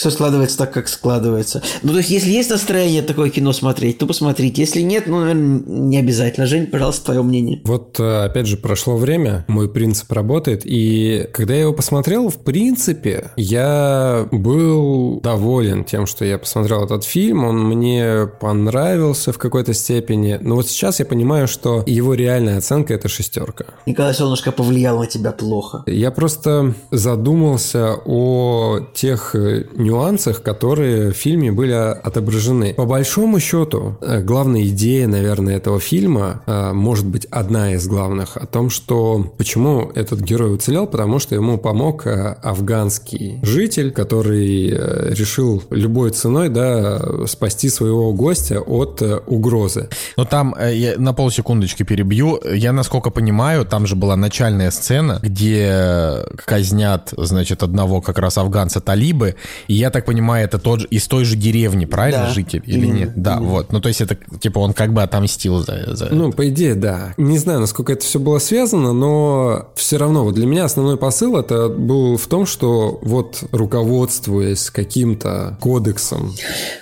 все 0.00 0.08
складывается 0.08 0.56
так, 0.56 0.72
как 0.72 0.88
складывается. 0.88 1.62
Ну, 1.82 1.92
то 1.92 1.98
есть, 1.98 2.08
если 2.08 2.30
есть 2.30 2.48
настроение 2.48 3.02
такое 3.02 3.28
кино 3.28 3.52
смотреть, 3.52 3.98
то 3.98 4.06
посмотрите. 4.06 4.62
Если 4.62 4.80
нет, 4.80 5.06
ну, 5.06 5.20
наверное, 5.20 5.60
не 5.66 5.98
обязательно. 5.98 6.46
Жень, 6.46 6.68
пожалуйста, 6.68 7.04
твое 7.04 7.22
мнение. 7.22 7.60
Вот, 7.64 8.00
э, 8.00 8.24
опять 8.24 8.46
же, 8.46 8.56
прошло 8.56 8.96
время, 8.96 9.44
мой 9.46 9.68
принцип 9.68 10.10
работает, 10.10 10.62
и 10.64 11.28
когда 11.34 11.52
я 11.52 11.60
его 11.60 11.74
посмотрел, 11.74 12.30
в 12.30 12.38
принципе, 12.38 13.32
я 13.36 14.26
был 14.32 15.20
доволен 15.20 15.84
тем, 15.84 16.06
что 16.06 16.24
я 16.24 16.38
посмотрел 16.38 16.82
этот 16.82 17.04
фильм, 17.04 17.44
он 17.44 17.62
мне 17.68 18.26
понравился 18.40 19.34
в 19.34 19.38
какой-то 19.38 19.74
степени, 19.74 20.38
но 20.40 20.54
вот 20.54 20.66
сейчас 20.66 21.00
я 21.00 21.04
понимаю, 21.04 21.46
что 21.46 21.84
его 21.86 22.14
реальная 22.14 22.56
оценка– 22.56 22.94
это 22.94 23.10
шестерка. 23.10 23.66
Николай 23.84 24.14
Солнышко 24.14 24.50
повлиял 24.50 24.98
на 24.98 25.06
тебя 25.06 25.32
плохо. 25.32 25.82
Я 25.86 26.10
просто 26.10 26.74
задумался 26.90 27.96
о 28.06 28.80
тех 28.94 29.34
э, 29.34 29.66
нюансах, 29.90 30.42
которые 30.42 31.10
в 31.10 31.16
фильме 31.16 31.52
были 31.52 31.72
отображены. 31.72 32.74
По 32.74 32.86
большому 32.86 33.40
счету, 33.40 33.96
э, 34.00 34.22
главная 34.22 34.62
идея, 34.68 35.08
наверное, 35.08 35.56
этого 35.56 35.80
фильма, 35.80 36.42
э, 36.46 36.72
может 36.72 37.06
быть, 37.06 37.26
одна 37.30 37.74
из 37.74 37.86
главных, 37.86 38.36
о 38.36 38.46
том, 38.46 38.70
что 38.70 39.32
почему 39.36 39.90
этот 39.94 40.20
герой 40.20 40.54
уцелел, 40.54 40.86
потому 40.86 41.18
что 41.18 41.34
ему 41.34 41.58
помог 41.58 42.06
э, 42.06 42.36
афганский 42.42 43.38
житель, 43.42 43.90
который 43.90 44.70
решил 44.70 45.62
любой 45.70 46.10
ценой 46.10 46.48
да, 46.48 47.26
спасти 47.26 47.68
своего 47.68 48.12
гостя 48.12 48.60
от 48.60 49.02
угрозы. 49.26 49.88
Но 50.16 50.24
там, 50.24 50.54
я 50.72 50.94
на 50.96 51.12
полсекундочки 51.12 51.82
перебью, 51.82 52.40
я, 52.44 52.72
насколько 52.72 53.10
понимаю, 53.10 53.64
там 53.64 53.86
же 53.86 53.96
была 53.96 54.16
начальная 54.16 54.70
сцена, 54.70 55.18
где 55.22 56.24
казнят, 56.44 57.12
значит, 57.16 57.62
одного 57.62 58.00
как 58.00 58.18
раз 58.18 58.38
афганца 58.38 58.80
талибы, 58.80 59.34
и 59.68 59.74
я 59.80 59.90
так 59.90 60.04
понимаю, 60.04 60.44
это 60.44 60.58
тот 60.58 60.80
же, 60.80 60.86
из 60.88 61.06
той 61.06 61.24
же 61.24 61.36
деревни, 61.36 61.84
правильно, 61.84 62.26
Да. 62.26 62.30
житель 62.30 62.62
или 62.66 62.86
Именно, 62.86 62.98
нет? 62.98 63.12
Да, 63.16 63.38
вот. 63.40 63.72
Ну, 63.72 63.80
то 63.80 63.88
есть 63.88 64.00
это, 64.00 64.16
типа, 64.40 64.58
он 64.58 64.72
как 64.72 64.92
бы 64.92 65.02
отомстил 65.02 65.58
за... 65.60 65.94
за 65.94 66.08
Ну, 66.10 66.32
по 66.32 66.48
идее, 66.48 66.74
да. 66.74 67.14
Не 67.16 67.38
знаю, 67.38 67.60
насколько 67.60 67.92
это 67.92 68.04
все 68.04 68.18
было 68.18 68.38
связано, 68.38 68.92
но 68.92 69.70
все 69.74 69.96
равно 69.96 70.24
вот 70.24 70.34
для 70.34 70.46
меня 70.46 70.64
основной 70.64 70.96
посыл 70.96 71.36
это 71.36 71.68
был 71.68 72.16
в 72.16 72.26
том, 72.26 72.46
что 72.46 72.98
вот 73.02 73.44
руководствуясь 73.52 74.70
каким-то 74.70 75.56
кодексом, 75.60 76.34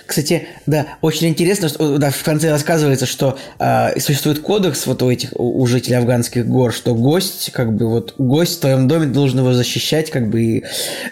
Кстати, 0.05 0.47
да, 0.65 0.87
очень 1.01 1.27
интересно, 1.27 1.69
что 1.69 1.97
да, 1.97 2.09
в 2.11 2.23
конце 2.23 2.49
рассказывается, 2.49 3.05
что 3.05 3.37
э, 3.59 3.99
существует 3.99 4.39
кодекс 4.39 4.85
вот 4.87 5.01
у 5.03 5.11
этих 5.11 5.29
у 5.33 5.59
у 5.59 5.67
жителей 5.67 5.97
афганских 5.97 6.47
гор, 6.47 6.73
что 6.73 6.95
гость, 6.95 7.51
как 7.51 7.75
бы 7.75 7.87
вот 7.87 8.15
гость 8.17 8.57
в 8.57 8.59
твоем 8.61 8.87
доме 8.87 9.07
должен 9.07 9.39
его 9.39 9.53
защищать, 9.53 10.09
как 10.09 10.29
бы. 10.29 10.41
И 10.41 10.63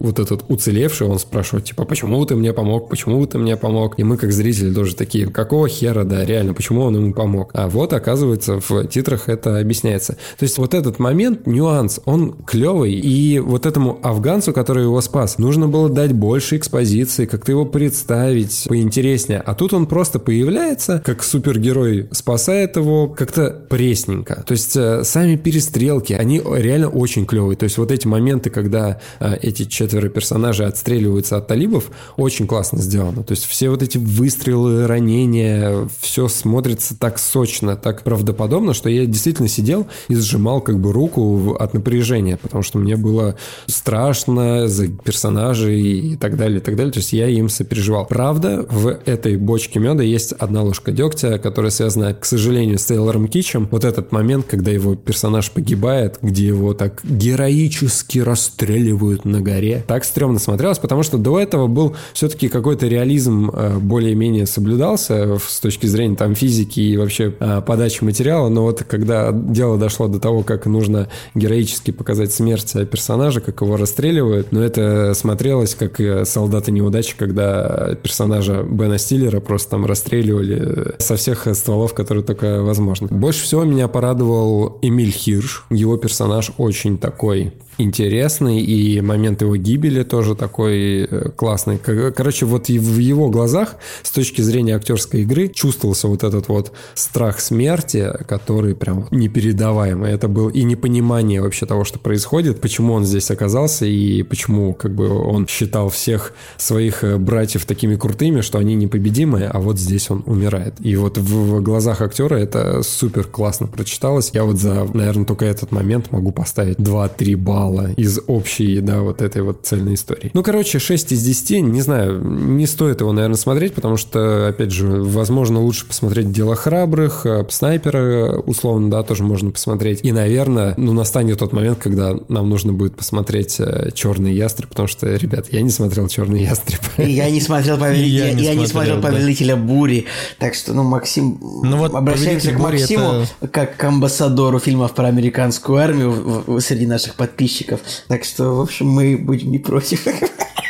вот 0.00 0.18
этот 0.18 0.44
уцелевший, 0.48 1.06
он 1.06 1.18
спрашивает, 1.18 1.66
типа, 1.66 1.84
почему 1.84 2.24
ты 2.24 2.34
мне 2.36 2.52
помог, 2.52 2.88
почему 2.88 3.24
ты 3.26 3.38
мне 3.38 3.56
помог? 3.56 3.98
И 3.98 4.04
мы, 4.04 4.16
как 4.16 4.32
зрители, 4.32 4.72
тоже 4.72 4.94
такие, 4.94 5.26
какого 5.26 5.68
хера, 5.68 6.04
да, 6.04 6.24
реально, 6.24 6.54
почему 6.54 6.82
он 6.82 6.96
ему 6.96 7.12
помог? 7.14 7.50
А 7.54 7.68
вот, 7.68 7.92
оказывается, 7.92 8.60
в 8.60 8.86
титрах 8.86 9.28
это 9.28 9.58
объясняется. 9.58 10.16
То 10.38 10.44
есть 10.44 10.58
вот 10.58 10.74
этот 10.74 10.98
момент, 10.98 11.46
нюанс, 11.46 12.00
он 12.04 12.32
клевый, 12.46 12.92
и 12.92 13.38
вот 13.38 13.66
этому 13.66 13.98
афганцу, 14.02 14.52
который 14.52 14.84
его 14.84 15.00
спас, 15.00 15.38
нужно 15.38 15.68
было 15.68 15.88
дать 15.88 16.12
больше 16.12 16.56
экспозиции, 16.56 17.26
как-то 17.26 17.52
его 17.52 17.64
представить 17.64 18.66
поинтереснее, 18.68 19.17
интереснее. 19.18 19.40
А 19.40 19.54
тут 19.54 19.72
он 19.72 19.86
просто 19.86 20.18
появляется, 20.18 21.02
как 21.04 21.22
супергерой 21.22 22.08
спасает 22.12 22.76
его 22.76 23.08
как-то 23.08 23.50
пресненько. 23.68 24.44
То 24.46 24.52
есть 24.52 24.76
э, 24.76 25.04
сами 25.04 25.36
перестрелки, 25.36 26.12
они 26.12 26.40
реально 26.40 26.88
очень 26.88 27.26
клевые. 27.26 27.56
То 27.56 27.64
есть 27.64 27.78
вот 27.78 27.90
эти 27.90 28.06
моменты, 28.06 28.50
когда 28.50 29.00
э, 29.20 29.36
эти 29.42 29.64
четверо 29.64 30.08
персонажей 30.08 30.66
отстреливаются 30.66 31.36
от 31.36 31.46
талибов, 31.46 31.90
очень 32.16 32.46
классно 32.46 32.78
сделано. 32.80 33.22
То 33.22 33.32
есть 33.32 33.46
все 33.46 33.70
вот 33.70 33.82
эти 33.82 33.98
выстрелы, 33.98 34.86
ранения, 34.86 35.88
все 36.00 36.28
смотрится 36.28 36.98
так 36.98 37.18
сочно, 37.18 37.76
так 37.76 38.02
правдоподобно, 38.02 38.74
что 38.74 38.88
я 38.88 39.06
действительно 39.06 39.48
сидел 39.48 39.86
и 40.08 40.14
сжимал 40.14 40.60
как 40.60 40.78
бы 40.78 40.92
руку 40.92 41.56
от 41.58 41.74
напряжения, 41.74 42.36
потому 42.36 42.62
что 42.62 42.78
мне 42.78 42.96
было 42.96 43.34
страшно 43.66 44.68
за 44.68 44.88
персонажей 44.88 45.80
и 45.80 46.16
так 46.16 46.36
далее, 46.36 46.58
и 46.58 46.62
так 46.62 46.76
далее. 46.76 46.92
То 46.92 46.98
есть 46.98 47.12
я 47.12 47.28
им 47.28 47.48
сопереживал. 47.48 48.06
Правда, 48.06 48.66
в 48.68 48.98
этой 49.08 49.36
бочке 49.36 49.80
меда 49.80 50.02
есть 50.02 50.32
одна 50.32 50.62
ложка 50.62 50.92
дегтя, 50.92 51.38
которая 51.38 51.70
связана, 51.70 52.14
к 52.14 52.24
сожалению, 52.24 52.78
с 52.78 52.84
Тейлором 52.84 53.28
Кичем. 53.28 53.68
Вот 53.70 53.84
этот 53.84 54.12
момент, 54.12 54.46
когда 54.46 54.70
его 54.70 54.94
персонаж 54.94 55.50
погибает, 55.50 56.18
где 56.22 56.46
его 56.46 56.74
так 56.74 57.00
героически 57.04 58.18
расстреливают 58.18 59.24
на 59.24 59.40
горе. 59.40 59.84
Так 59.86 60.04
стрёмно 60.04 60.38
смотрелось, 60.38 60.78
потому 60.78 61.02
что 61.02 61.18
до 61.18 61.38
этого 61.38 61.66
был 61.66 61.96
все-таки 62.12 62.48
какой-то 62.48 62.86
реализм 62.86 63.50
э, 63.52 63.78
более-менее 63.78 64.46
соблюдался 64.46 65.38
с 65.38 65.60
точки 65.60 65.86
зрения 65.86 66.16
там 66.16 66.34
физики 66.34 66.80
и 66.80 66.96
вообще 66.96 67.34
э, 67.38 67.62
подачи 67.66 68.04
материала, 68.04 68.48
но 68.48 68.62
вот 68.62 68.84
когда 68.84 69.32
дело 69.32 69.78
дошло 69.78 70.08
до 70.08 70.20
того, 70.20 70.42
как 70.42 70.66
нужно 70.66 71.08
героически 71.34 71.90
показать 71.90 72.32
смерть 72.32 72.72
персонажа, 72.90 73.40
как 73.40 73.60
его 73.62 73.76
расстреливают, 73.76 74.52
но 74.52 74.62
это 74.62 75.14
смотрелось 75.14 75.74
как 75.74 76.00
э, 76.00 76.24
солдаты 76.24 76.72
неудачи, 76.72 77.14
когда 77.16 77.96
персонажа 78.02 78.62
Бена 78.62 78.97
Стиллера 78.98 79.40
просто 79.40 79.70
там 79.70 79.86
расстреливали 79.86 80.94
со 80.98 81.16
всех 81.16 81.46
стволов, 81.54 81.94
которые 81.94 82.24
только 82.24 82.62
возможно. 82.62 83.08
Больше 83.08 83.42
всего 83.44 83.64
меня 83.64 83.88
порадовал 83.88 84.78
Эмиль 84.82 85.10
Хирш. 85.10 85.64
Его 85.70 85.96
персонаж 85.96 86.52
очень 86.58 86.98
такой 86.98 87.52
интересный, 87.78 88.60
и 88.60 89.00
момент 89.00 89.40
его 89.40 89.56
гибели 89.56 90.02
тоже 90.02 90.34
такой 90.34 91.04
э, 91.04 91.30
классный. 91.36 91.78
Короче, 91.78 92.44
вот 92.44 92.68
в 92.68 92.98
его 92.98 93.30
глазах, 93.30 93.76
с 94.02 94.10
точки 94.10 94.42
зрения 94.42 94.74
актерской 94.74 95.22
игры, 95.22 95.48
чувствовался 95.48 96.08
вот 96.08 96.24
этот 96.24 96.48
вот 96.48 96.72
страх 96.94 97.40
смерти, 97.40 98.12
который 98.26 98.74
прям 98.74 99.06
непередаваемый. 99.10 100.12
Это 100.12 100.28
был 100.28 100.48
и 100.48 100.64
непонимание 100.64 101.40
вообще 101.40 101.66
того, 101.66 101.84
что 101.84 101.98
происходит, 101.98 102.60
почему 102.60 102.94
он 102.94 103.04
здесь 103.04 103.30
оказался, 103.30 103.86
и 103.86 104.22
почему 104.24 104.74
как 104.74 104.94
бы 104.94 105.08
он 105.08 105.46
считал 105.46 105.88
всех 105.88 106.34
своих 106.56 107.04
э, 107.04 107.16
братьев 107.16 107.64
такими 107.64 107.94
крутыми, 107.94 108.40
что 108.40 108.58
они 108.58 108.74
непобедимые, 108.74 109.48
а 109.48 109.60
вот 109.60 109.78
здесь 109.78 110.10
он 110.10 110.24
умирает. 110.26 110.74
И 110.80 110.96
вот 110.96 111.16
в 111.16 111.60
глазах 111.62 112.02
актера 112.02 112.34
это 112.34 112.82
супер 112.82 113.24
классно 113.24 113.68
прочиталось. 113.68 114.30
Я 114.34 114.42
вот 114.44 114.58
за, 114.58 114.84
наверное, 114.92 115.24
только 115.24 115.44
этот 115.44 115.70
момент 115.70 116.10
могу 116.10 116.32
поставить 116.32 116.78
2-3 116.78 117.36
балла 117.36 117.67
мало 117.68 117.92
из 117.92 118.18
общей, 118.26 118.80
да, 118.80 119.00
вот 119.00 119.22
этой 119.22 119.42
вот 119.42 119.60
цельной 119.62 119.94
истории. 119.94 120.30
Ну, 120.34 120.42
короче, 120.42 120.78
6 120.78 121.12
из 121.12 121.22
10, 121.22 121.62
не 121.62 121.80
знаю, 121.82 122.20
не 122.22 122.66
стоит 122.66 123.00
его, 123.00 123.12
наверное, 123.12 123.36
смотреть, 123.36 123.74
потому 123.74 123.96
что, 123.96 124.48
опять 124.48 124.72
же, 124.72 124.86
возможно, 124.86 125.60
лучше 125.60 125.86
посмотреть 125.86 126.32
«Дело 126.32 126.56
храбрых», 126.56 127.26
э, 127.26 127.44
«Снайпера», 127.48 128.38
условно, 128.38 128.90
да, 128.90 129.02
тоже 129.02 129.22
можно 129.22 129.50
посмотреть. 129.50 130.00
И, 130.02 130.12
наверное, 130.12 130.74
ну, 130.76 130.92
настанет 130.92 131.38
тот 131.38 131.52
момент, 131.52 131.78
когда 131.78 132.14
нам 132.28 132.48
нужно 132.48 132.72
будет 132.72 132.96
посмотреть 132.96 133.56
э, 133.58 133.90
«Черный 133.94 134.34
ястреб», 134.34 134.68
потому 134.68 134.88
что, 134.88 135.14
ребят, 135.14 135.46
я 135.52 135.62
не 135.62 135.70
смотрел 135.70 136.08
«Черный 136.08 136.42
ястреб». 136.42 136.80
Я 136.98 137.30
не 137.30 137.40
смотрел, 137.40 137.78
повел... 137.78 138.02
я, 138.02 138.32
не, 138.32 138.42
я 138.42 138.54
не 138.54 138.66
смотрел 138.66 139.00
«Повелителя 139.00 139.56
бури», 139.56 140.06
так 140.38 140.54
что, 140.54 140.74
ну, 140.74 140.82
Максим, 140.82 141.38
ну, 141.40 141.76
вот 141.76 141.94
обращаемся 141.94 142.52
к 142.52 142.58
Максиму 142.58 143.24
как 143.52 143.76
к 143.76 143.84
амбассадору 143.84 144.58
фильмов 144.58 144.92
про 144.94 145.08
американскую 145.08 145.78
армию 145.78 146.60
среди 146.60 146.86
наших 146.86 147.14
подписчиков 147.14 147.57
подписчиков. 147.58 147.80
Так 148.08 148.24
что, 148.24 148.54
в 148.54 148.60
общем, 148.60 148.88
мы 148.88 149.16
будем 149.16 149.50
не 149.50 149.58
против. 149.58 150.06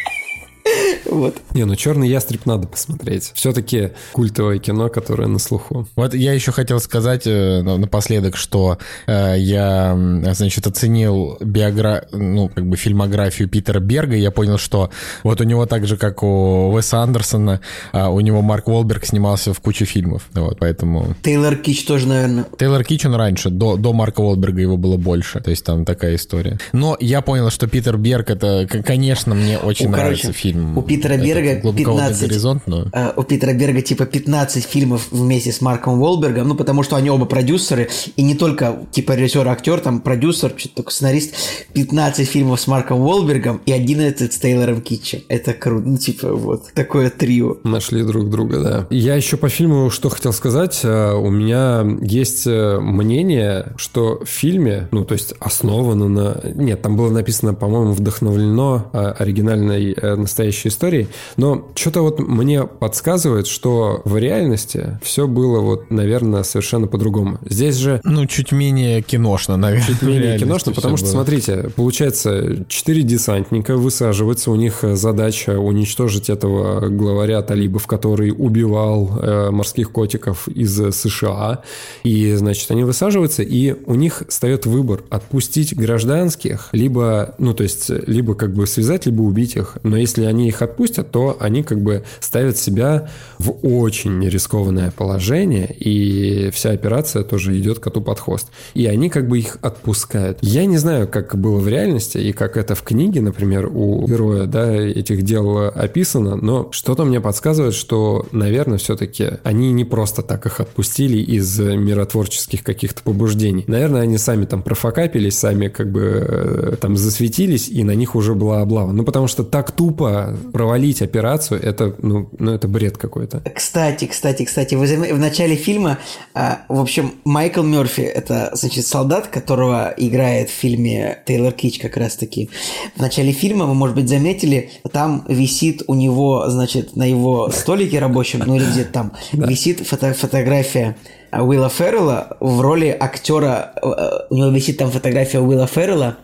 Вот. 1.09 1.36
Не, 1.55 1.64
ну 1.64 1.74
«Черный 1.74 2.09
ястреб» 2.09 2.47
надо 2.47 2.68
посмотреть. 2.68 3.32
Все-таки 3.35 3.90
культовое 4.12 4.59
кино, 4.59 4.89
которое 4.89 5.28
на 5.28 5.39
слуху. 5.39 5.86
Вот 5.97 6.14
я 6.14 6.32
еще 6.32 6.52
хотел 6.52 6.80
сказать 6.80 7.22
э, 7.26 7.62
напоследок, 7.62 8.36
что 8.36 8.78
э, 9.06 9.36
я, 9.39 9.97
значит, 10.32 10.66
оценил 10.66 11.36
биогра... 11.40 12.06
ну, 12.12 12.48
как 12.48 12.66
бы 12.66 12.76
фильмографию 12.76 13.48
Питера 13.48 13.80
Берга, 13.80 14.16
и 14.16 14.20
я 14.20 14.30
понял, 14.30 14.59
что 14.59 14.90
вот 15.22 15.40
у 15.40 15.44
него 15.44 15.66
так 15.66 15.86
же, 15.86 15.97
как 15.97 16.22
у 16.22 16.70
Уэса 16.72 17.01
Андерсона, 17.01 17.60
э, 17.93 18.06
у 18.06 18.20
него 18.20 18.43
Марк 18.43 18.68
Уолберг 18.68 19.05
снимался 19.05 19.52
в 19.52 19.60
куче 19.60 19.85
фильмов. 19.85 20.28
Вот, 20.35 20.59
поэтому... 20.59 21.14
Тейлор 21.22 21.56
Кич 21.56 21.85
тоже, 21.85 22.06
наверное. 22.06 22.47
Тейлор 22.59 22.85
Кич 22.85 23.06
он 23.06 23.14
раньше, 23.14 23.51
до, 23.51 23.76
до 23.76 23.93
Марка 23.93 24.20
Уолберга 24.20 24.60
его 24.60 24.76
было 24.76 24.97
больше. 24.97 25.40
То 25.40 25.51
есть 25.51 25.64
там 25.64 25.85
такая 25.85 26.16
история. 26.16 26.59
Но 26.72 26.97
я 27.01 27.22
понял, 27.22 27.51
что 27.51 27.66
Питер 27.66 27.97
Берг, 27.97 28.30
это, 28.30 28.66
конечно, 28.66 29.35
мне 29.35 29.59
очень 29.59 29.86
у, 29.86 29.90
нравится 29.90 30.28
короче, 30.28 30.39
фильм. 30.39 30.76
У 30.76 30.82
Питера 30.82 30.97
Берга 31.06 31.60
15... 31.60 32.28
Горизонт, 32.28 32.62
но... 32.66 32.86
Э, 32.92 33.12
у 33.16 33.22
Питера 33.22 33.52
Берга 33.52 33.82
типа 33.82 34.06
15 34.06 34.64
фильмов 34.64 35.08
вместе 35.10 35.52
с 35.52 35.60
Марком 35.60 36.00
Уолбергом, 36.00 36.48
ну, 36.48 36.54
потому 36.54 36.82
что 36.82 36.96
они 36.96 37.10
оба 37.10 37.26
продюсеры, 37.26 37.88
и 38.16 38.22
не 38.22 38.34
только 38.34 38.86
типа 38.90 39.12
режиссер, 39.12 39.46
актер, 39.48 39.80
там 39.80 40.00
продюсер, 40.00 40.54
что-то 40.56 40.76
только 40.76 40.92
сценарист. 40.92 41.34
15 41.74 42.28
фильмов 42.28 42.60
с 42.60 42.66
Марком 42.66 43.00
Уолбергом 43.00 43.60
и 43.66 43.72
11 43.72 44.32
с 44.32 44.38
Тейлором 44.38 44.80
Китчем. 44.80 45.20
Это 45.28 45.52
круто, 45.52 45.88
ну, 45.88 45.98
типа 45.98 46.32
вот, 46.32 46.72
такое 46.74 47.10
трио. 47.10 47.56
Нашли 47.64 48.02
друг 48.02 48.30
друга, 48.30 48.60
да. 48.60 48.86
Я 48.90 49.14
еще 49.14 49.36
по 49.36 49.48
фильму 49.48 49.90
что 49.90 50.08
хотел 50.08 50.32
сказать. 50.32 50.80
Э, 50.82 51.12
у 51.14 51.30
меня 51.30 51.86
есть 52.00 52.46
э, 52.46 52.78
мнение, 52.80 53.72
что 53.76 54.20
в 54.24 54.28
фильме, 54.28 54.88
ну, 54.90 55.04
то 55.04 55.14
есть 55.14 55.34
основано 55.40 56.08
на... 56.08 56.40
Нет, 56.54 56.82
там 56.82 56.96
было 56.96 57.10
написано, 57.10 57.54
по-моему, 57.54 57.92
вдохновлено 57.92 58.90
оригинальной 58.92 59.94
настоящей 60.16 60.68
историей, 60.68 60.88
историей. 60.89 61.09
Но 61.36 61.69
что-то 61.74 62.02
вот 62.02 62.19
мне 62.19 62.65
подсказывает, 62.65 63.47
что 63.47 64.02
в 64.05 64.16
реальности 64.16 64.98
все 65.02 65.27
было 65.27 65.60
вот, 65.60 65.90
наверное, 65.90 66.43
совершенно 66.43 66.86
по-другому. 66.86 67.39
Здесь 67.44 67.77
же... 67.77 68.01
Ну, 68.05 68.27
чуть 68.27 68.52
менее 68.52 69.02
киношно, 69.02 69.56
наверное. 69.56 69.86
Чуть 69.86 70.02
менее 70.02 70.39
киношно, 70.39 70.73
потому 70.73 70.97
что, 70.97 71.06
было. 71.06 71.12
смотрите, 71.12 71.70
получается, 71.77 72.65
четыре 72.69 73.02
десантника 73.02 73.77
высаживаются, 73.77 74.51
у 74.51 74.56
них 74.56 74.81
задача 74.82 75.59
уничтожить 75.59 76.31
этого 76.31 76.89
главаря 76.89 77.43
талибов, 77.43 77.86
который 77.86 78.32
убивал 78.36 79.19
э, 79.20 79.51
морских 79.51 79.93
котиков 79.93 80.48
из 80.48 80.74
США. 80.94 81.62
И, 82.02 82.35
значит, 82.35 82.70
они 82.70 82.85
высаживаются, 82.85 83.43
и 83.43 83.74
у 83.86 83.94
них 83.94 84.23
встает 84.28 84.66
выбор 84.66 85.02
отпустить 85.10 85.77
гражданских, 85.77 86.69
либо, 86.73 87.35
ну, 87.39 87.55
то 87.55 87.62
есть, 87.62 87.90
либо 88.06 88.35
как 88.35 88.52
бы 88.52 88.66
связать, 88.66 89.06
либо 89.06 89.23
убить 89.23 89.56
их. 89.56 89.78
Но 89.82 89.97
если 89.97 90.24
они 90.24 90.48
их 90.48 90.62
отпустят, 90.62 90.77
отпустят, 90.78 91.10
то 91.10 91.36
они 91.40 91.62
как 91.62 91.80
бы 91.80 92.05
ставят 92.20 92.56
себя 92.56 93.09
в 93.38 93.50
очень 93.62 94.24
рискованное 94.28 94.92
положение, 94.92 95.74
и 95.74 96.50
вся 96.50 96.70
операция 96.70 97.24
тоже 97.24 97.59
идет 97.59 97.80
коту 97.80 98.00
под 98.00 98.20
хвост. 98.20 98.48
И 98.74 98.86
они 98.86 99.10
как 99.10 99.28
бы 99.28 99.38
их 99.38 99.59
отпускают. 99.60 100.38
Я 100.40 100.66
не 100.66 100.78
знаю, 100.78 101.09
как 101.09 101.36
было 101.36 101.59
в 101.59 101.68
реальности, 101.68 102.18
и 102.18 102.32
как 102.32 102.56
это 102.56 102.74
в 102.74 102.82
книге, 102.82 103.20
например, 103.20 103.70
у 103.72 104.06
героя, 104.06 104.46
да, 104.46 104.72
этих 104.72 105.22
дел 105.22 105.72
описано, 105.74 106.36
но 106.36 106.68
что-то 106.70 107.05
мне 107.05 107.20
подсказывает, 107.20 107.74
что, 107.74 108.26
наверное, 108.32 108.78
все-таки 108.78 109.30
они 109.42 109.72
не 109.72 109.84
просто 109.84 110.22
так 110.22 110.46
их 110.46 110.60
отпустили 110.60 111.18
из 111.18 111.59
миротворческих 111.59 112.62
каких-то 112.62 113.02
побуждений. 113.02 113.64
Наверное, 113.66 114.02
они 114.02 114.18
сами 114.18 114.44
там 114.44 114.62
профокапились, 114.62 115.38
сами 115.38 115.68
как 115.68 115.90
бы 115.90 116.00
э, 116.02 116.76
там 116.80 116.96
засветились, 116.96 117.68
и 117.68 117.82
на 117.82 117.94
них 117.94 118.14
уже 118.14 118.34
была 118.34 118.60
облава. 118.62 118.92
Ну, 118.92 119.05
потому 119.05 119.26
что 119.26 119.42
так 119.42 119.72
тупо 119.72 120.36
провалить 120.69 121.01
операцию, 121.01 121.62
это, 121.62 121.95
ну, 122.03 122.28
ну 122.39 122.53
это 122.53 122.69
бред 122.69 122.99
какой-то. 122.99 123.43
Кстати, 123.55 124.05
кстати, 124.05 124.45
кстати, 124.45 124.74
в, 124.74 124.81
в 124.81 125.19
начале 125.19 125.57
фильма, 125.57 125.99
а, 126.35 126.59
в 126.69 126.78
общем, 126.78 127.15
Майкл 127.24 127.62
Мерфи, 127.62 128.03
это, 128.03 128.51
значит, 128.53 128.86
солдат, 128.86 129.28
которого 129.28 129.95
играет 129.97 130.51
в 130.51 130.53
фильме 130.53 131.23
Тейлор 131.27 131.53
Кич 131.53 131.78
как 131.78 131.97
раз-таки. 131.97 132.51
В 132.97 133.01
начале 133.01 133.32
фильма, 133.32 133.65
вы, 133.65 133.73
может 133.73 133.97
быть, 133.97 134.11
заметили, 134.11 134.70
там 134.93 135.24
висит 135.27 135.85
у 135.86 135.95
него, 135.95 136.51
значит, 136.51 136.97
на 136.97 137.09
его 137.09 137.51
столике 137.51 137.99
рабочем, 137.99 138.43
ну 138.47 138.57
или 138.57 138.65
где-то 138.70 138.93
там, 138.93 139.12
висит 139.32 139.86
фото 139.86 140.12
фотография 140.12 140.97
Уилла 141.32 141.70
Феррелла 141.70 142.36
в 142.40 142.61
роли 142.61 142.95
актера, 142.99 143.73
э, 143.82 144.27
у 144.31 144.36
него 144.36 144.51
висит 144.51 144.78
там 144.78 144.90
фотография 144.90 145.40
Уилла 145.40 145.66
Феррелла, 145.66 146.19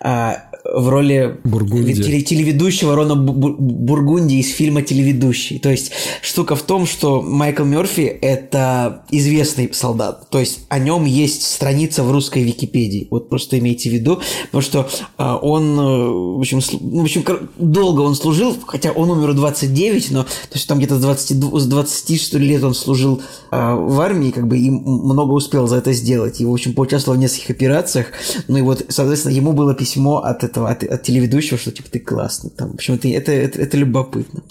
а, 0.00 0.44
в 0.64 0.88
роли 0.88 1.38
Бургундия. 1.44 1.94
теле- 1.94 2.22
телеведущего 2.22 2.94
Рона 2.94 3.14
Бу- 3.14 3.34
Бу- 3.34 3.56
Бургунди 3.58 4.34
из 4.34 4.50
фильма 4.52 4.82
«Телеведущий». 4.82 5.58
То 5.58 5.70
есть 5.70 5.92
штука 6.22 6.54
в 6.54 6.62
том, 6.62 6.86
что 6.86 7.20
Майкл 7.20 7.64
Мерфи– 7.64 8.02
это 8.22 9.04
известный 9.10 9.72
солдат. 9.74 10.30
То 10.30 10.38
есть 10.38 10.60
о 10.68 10.78
нем 10.78 11.04
есть 11.04 11.42
страница 11.42 12.04
в 12.04 12.12
русской 12.12 12.44
Википедии. 12.44 13.08
Вот 13.10 13.28
просто 13.28 13.58
имейте 13.58 13.90
в 13.90 13.92
виду. 13.92 14.20
Потому 14.46 14.62
что 14.62 14.88
а, 15.16 15.36
он, 15.36 15.78
э, 15.78 16.08
в 16.36 16.38
общем, 16.38 16.60
ну, 16.80 17.00
в 17.00 17.04
общем, 17.04 17.24
долго 17.58 18.00
он 18.02 18.14
служил, 18.14 18.56
хотя 18.66 18.92
он 18.92 19.10
умер 19.10 19.32
в 19.32 19.34
29, 19.34 20.10
но 20.12 20.22
то 20.22 20.28
есть 20.54 20.68
там 20.68 20.78
где-то 20.78 20.96
с 20.96 21.00
20, 21.00 21.36
с 21.60 21.66
20 21.66 22.20
что 22.20 22.38
ли, 22.38 22.46
лет 22.46 22.62
он 22.62 22.74
служил 22.74 23.20
а, 23.50 23.74
в 23.74 24.00
армии, 24.00 24.30
как 24.30 24.46
бы 24.46 24.58
и 24.58 24.70
много 24.70 25.32
успел 25.32 25.66
за 25.66 25.76
это 25.76 25.92
сделать. 25.92 26.40
И, 26.40 26.44
в 26.46 26.52
общем, 26.52 26.72
поучаствовал 26.74 27.18
в 27.18 27.20
нескольких 27.20 27.50
операциях. 27.50 28.06
Ну 28.46 28.58
и 28.58 28.62
вот, 28.62 28.84
соответственно, 28.88 29.32
ему 29.32 29.52
было 29.52 29.74
письмо 29.74 30.18
от 30.18 30.44
этого, 30.52 30.68
от, 30.70 30.84
от 30.84 31.02
телеведущего, 31.02 31.58
что 31.58 31.70
типа 31.72 31.88
ты 31.90 31.98
классный. 31.98 32.50
Там, 32.50 32.70
в 32.72 32.74
общем, 32.74 32.94
это, 32.94 33.08
это, 33.08 33.32
это, 33.32 33.60
это 33.60 33.76
любопытно. 33.76 34.42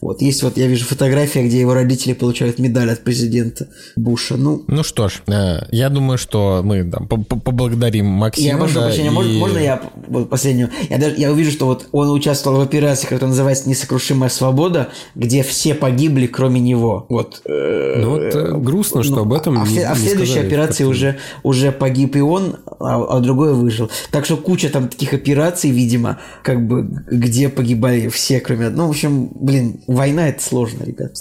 Вот, 0.00 0.22
есть 0.22 0.42
вот, 0.42 0.56
я 0.56 0.66
вижу 0.66 0.84
фотография, 0.84 1.42
где 1.44 1.58
его 1.60 1.74
родители 1.74 2.12
получают 2.12 2.58
медаль 2.58 2.90
от 2.90 3.02
президента 3.02 3.68
Буша. 3.96 4.36
Ну, 4.36 4.62
Ну 4.68 4.82
что 4.84 5.08
ж, 5.08 5.22
э, 5.26 5.66
я 5.72 5.88
думаю, 5.88 6.18
что 6.18 6.60
мы 6.62 6.84
там 6.88 7.08
по- 7.08 7.16
по- 7.16 7.40
поблагодарим 7.40 8.06
Максима. 8.06 8.46
я 8.48 8.56
прошу 8.58 8.74
да, 8.74 8.82
прощения, 8.82 9.08
и- 9.08 9.12
можно, 9.12 9.32
можно 9.32 9.58
я 9.58 9.82
вот 10.08 10.28
последнюю? 10.30 10.70
Я, 10.90 10.98
даже, 10.98 11.16
я 11.16 11.32
увижу, 11.32 11.50
что 11.50 11.66
вот 11.66 11.88
он 11.92 12.10
участвовал 12.10 12.58
в 12.58 12.60
операции, 12.60 13.06
которая 13.06 13.30
называется 13.30 13.68
«Несокрушимая 13.68 14.28
свобода», 14.30 14.88
где 15.14 15.42
все 15.42 15.74
погибли, 15.74 16.26
кроме 16.26 16.60
него. 16.60 17.06
Вот. 17.08 17.40
э, 17.46 17.94
Ну 18.02 18.10
вот 18.10 18.34
э, 18.34 18.52
грустно, 18.58 19.02
что 19.02 19.16
ну, 19.16 19.22
об 19.22 19.32
этом 19.32 19.58
а, 19.58 19.64
в 19.64 19.72
не- 19.72 19.80
а 19.80 19.94
в 19.94 19.98
следующей 19.98 20.32
сказали 20.32 20.46
операции 20.46 20.84
уже, 20.84 21.18
уже 21.42 21.72
погиб 21.72 22.14
и 22.16 22.20
он, 22.20 22.56
а, 22.78 23.02
а 23.16 23.20
другой 23.20 23.54
выжил. 23.54 23.90
Так 24.10 24.24
что 24.26 24.36
куча 24.36 24.68
там 24.68 24.88
таких 24.88 25.12
операций, 25.14 25.45
видимо, 25.54 26.18
как 26.42 26.66
бы, 26.66 26.82
где 27.10 27.48
погибали 27.48 28.08
все, 28.08 28.40
кроме 28.40 28.66
одного. 28.66 28.76
Ну, 28.86 28.88
в 28.88 28.90
общем, 28.90 29.30
блин, 29.34 29.80
война 29.86 30.28
это 30.28 30.42
сложно, 30.42 30.84
ребят. 30.84 31.12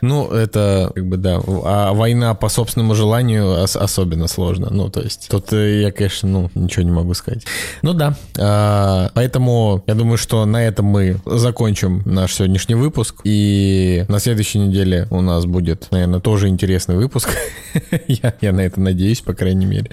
Ну, 0.00 0.28
это 0.28 0.92
как 0.94 1.06
бы 1.06 1.16
да. 1.16 1.40
А 1.64 1.92
война 1.92 2.34
по 2.34 2.48
собственному 2.48 2.94
желанию 2.94 3.62
ос- 3.62 3.76
особенно 3.76 4.28
сложно. 4.28 4.68
Ну, 4.70 4.90
то 4.90 5.00
есть, 5.00 5.28
тут 5.30 5.52
э, 5.52 5.80
я, 5.82 5.92
конечно, 5.92 6.28
ну, 6.28 6.50
ничего 6.54 6.82
не 6.84 6.90
могу 6.90 7.14
сказать. 7.14 7.44
Ну 7.82 7.94
да. 7.94 8.16
А, 8.38 9.10
Поэтому 9.14 9.82
я 9.86 9.94
думаю, 9.94 10.18
что 10.18 10.44
на 10.44 10.62
этом 10.62 10.86
мы 10.86 11.16
закончим 11.24 12.02
наш 12.04 12.34
сегодняшний 12.34 12.74
выпуск. 12.74 13.16
И 13.24 14.04
на 14.08 14.18
следующей 14.20 14.58
неделе 14.58 15.06
у 15.10 15.20
нас 15.20 15.46
будет, 15.46 15.88
наверное, 15.90 16.20
тоже 16.20 16.48
интересный 16.48 16.96
выпуск. 16.96 17.30
я, 18.08 18.34
я 18.40 18.52
на 18.52 18.60
это 18.60 18.80
надеюсь, 18.80 19.20
по 19.20 19.32
крайней 19.32 19.66
мере. 19.66 19.90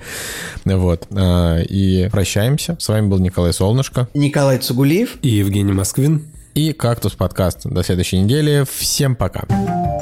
Вот. 0.65 1.07
А, 1.11 1.59
И 1.61 2.09
прощаемся. 2.09 2.75
С 2.79 2.87
вами 2.89 3.07
был 3.07 3.19
Николай 3.19 3.53
Солнышко 3.67 4.07
Николай 4.13 4.59
Цугулиев. 4.59 5.17
И 5.21 5.27
Евгений 5.27 5.73
Москвин. 5.73 6.23
и 6.53 6.71
Кактус 6.71 7.15
подкаст. 7.15 7.65
До 7.65 7.83
следующей 7.83 8.19
недели. 8.19 8.65
Всем 8.69 9.13
пока. 9.13 9.41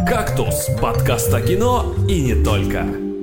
«Кактус»– 0.08 0.68
подкаст 0.82 1.34
о 1.34 1.42
кино 1.42 1.96
и 2.08 2.22
не 2.22 2.44
только. 2.44 3.15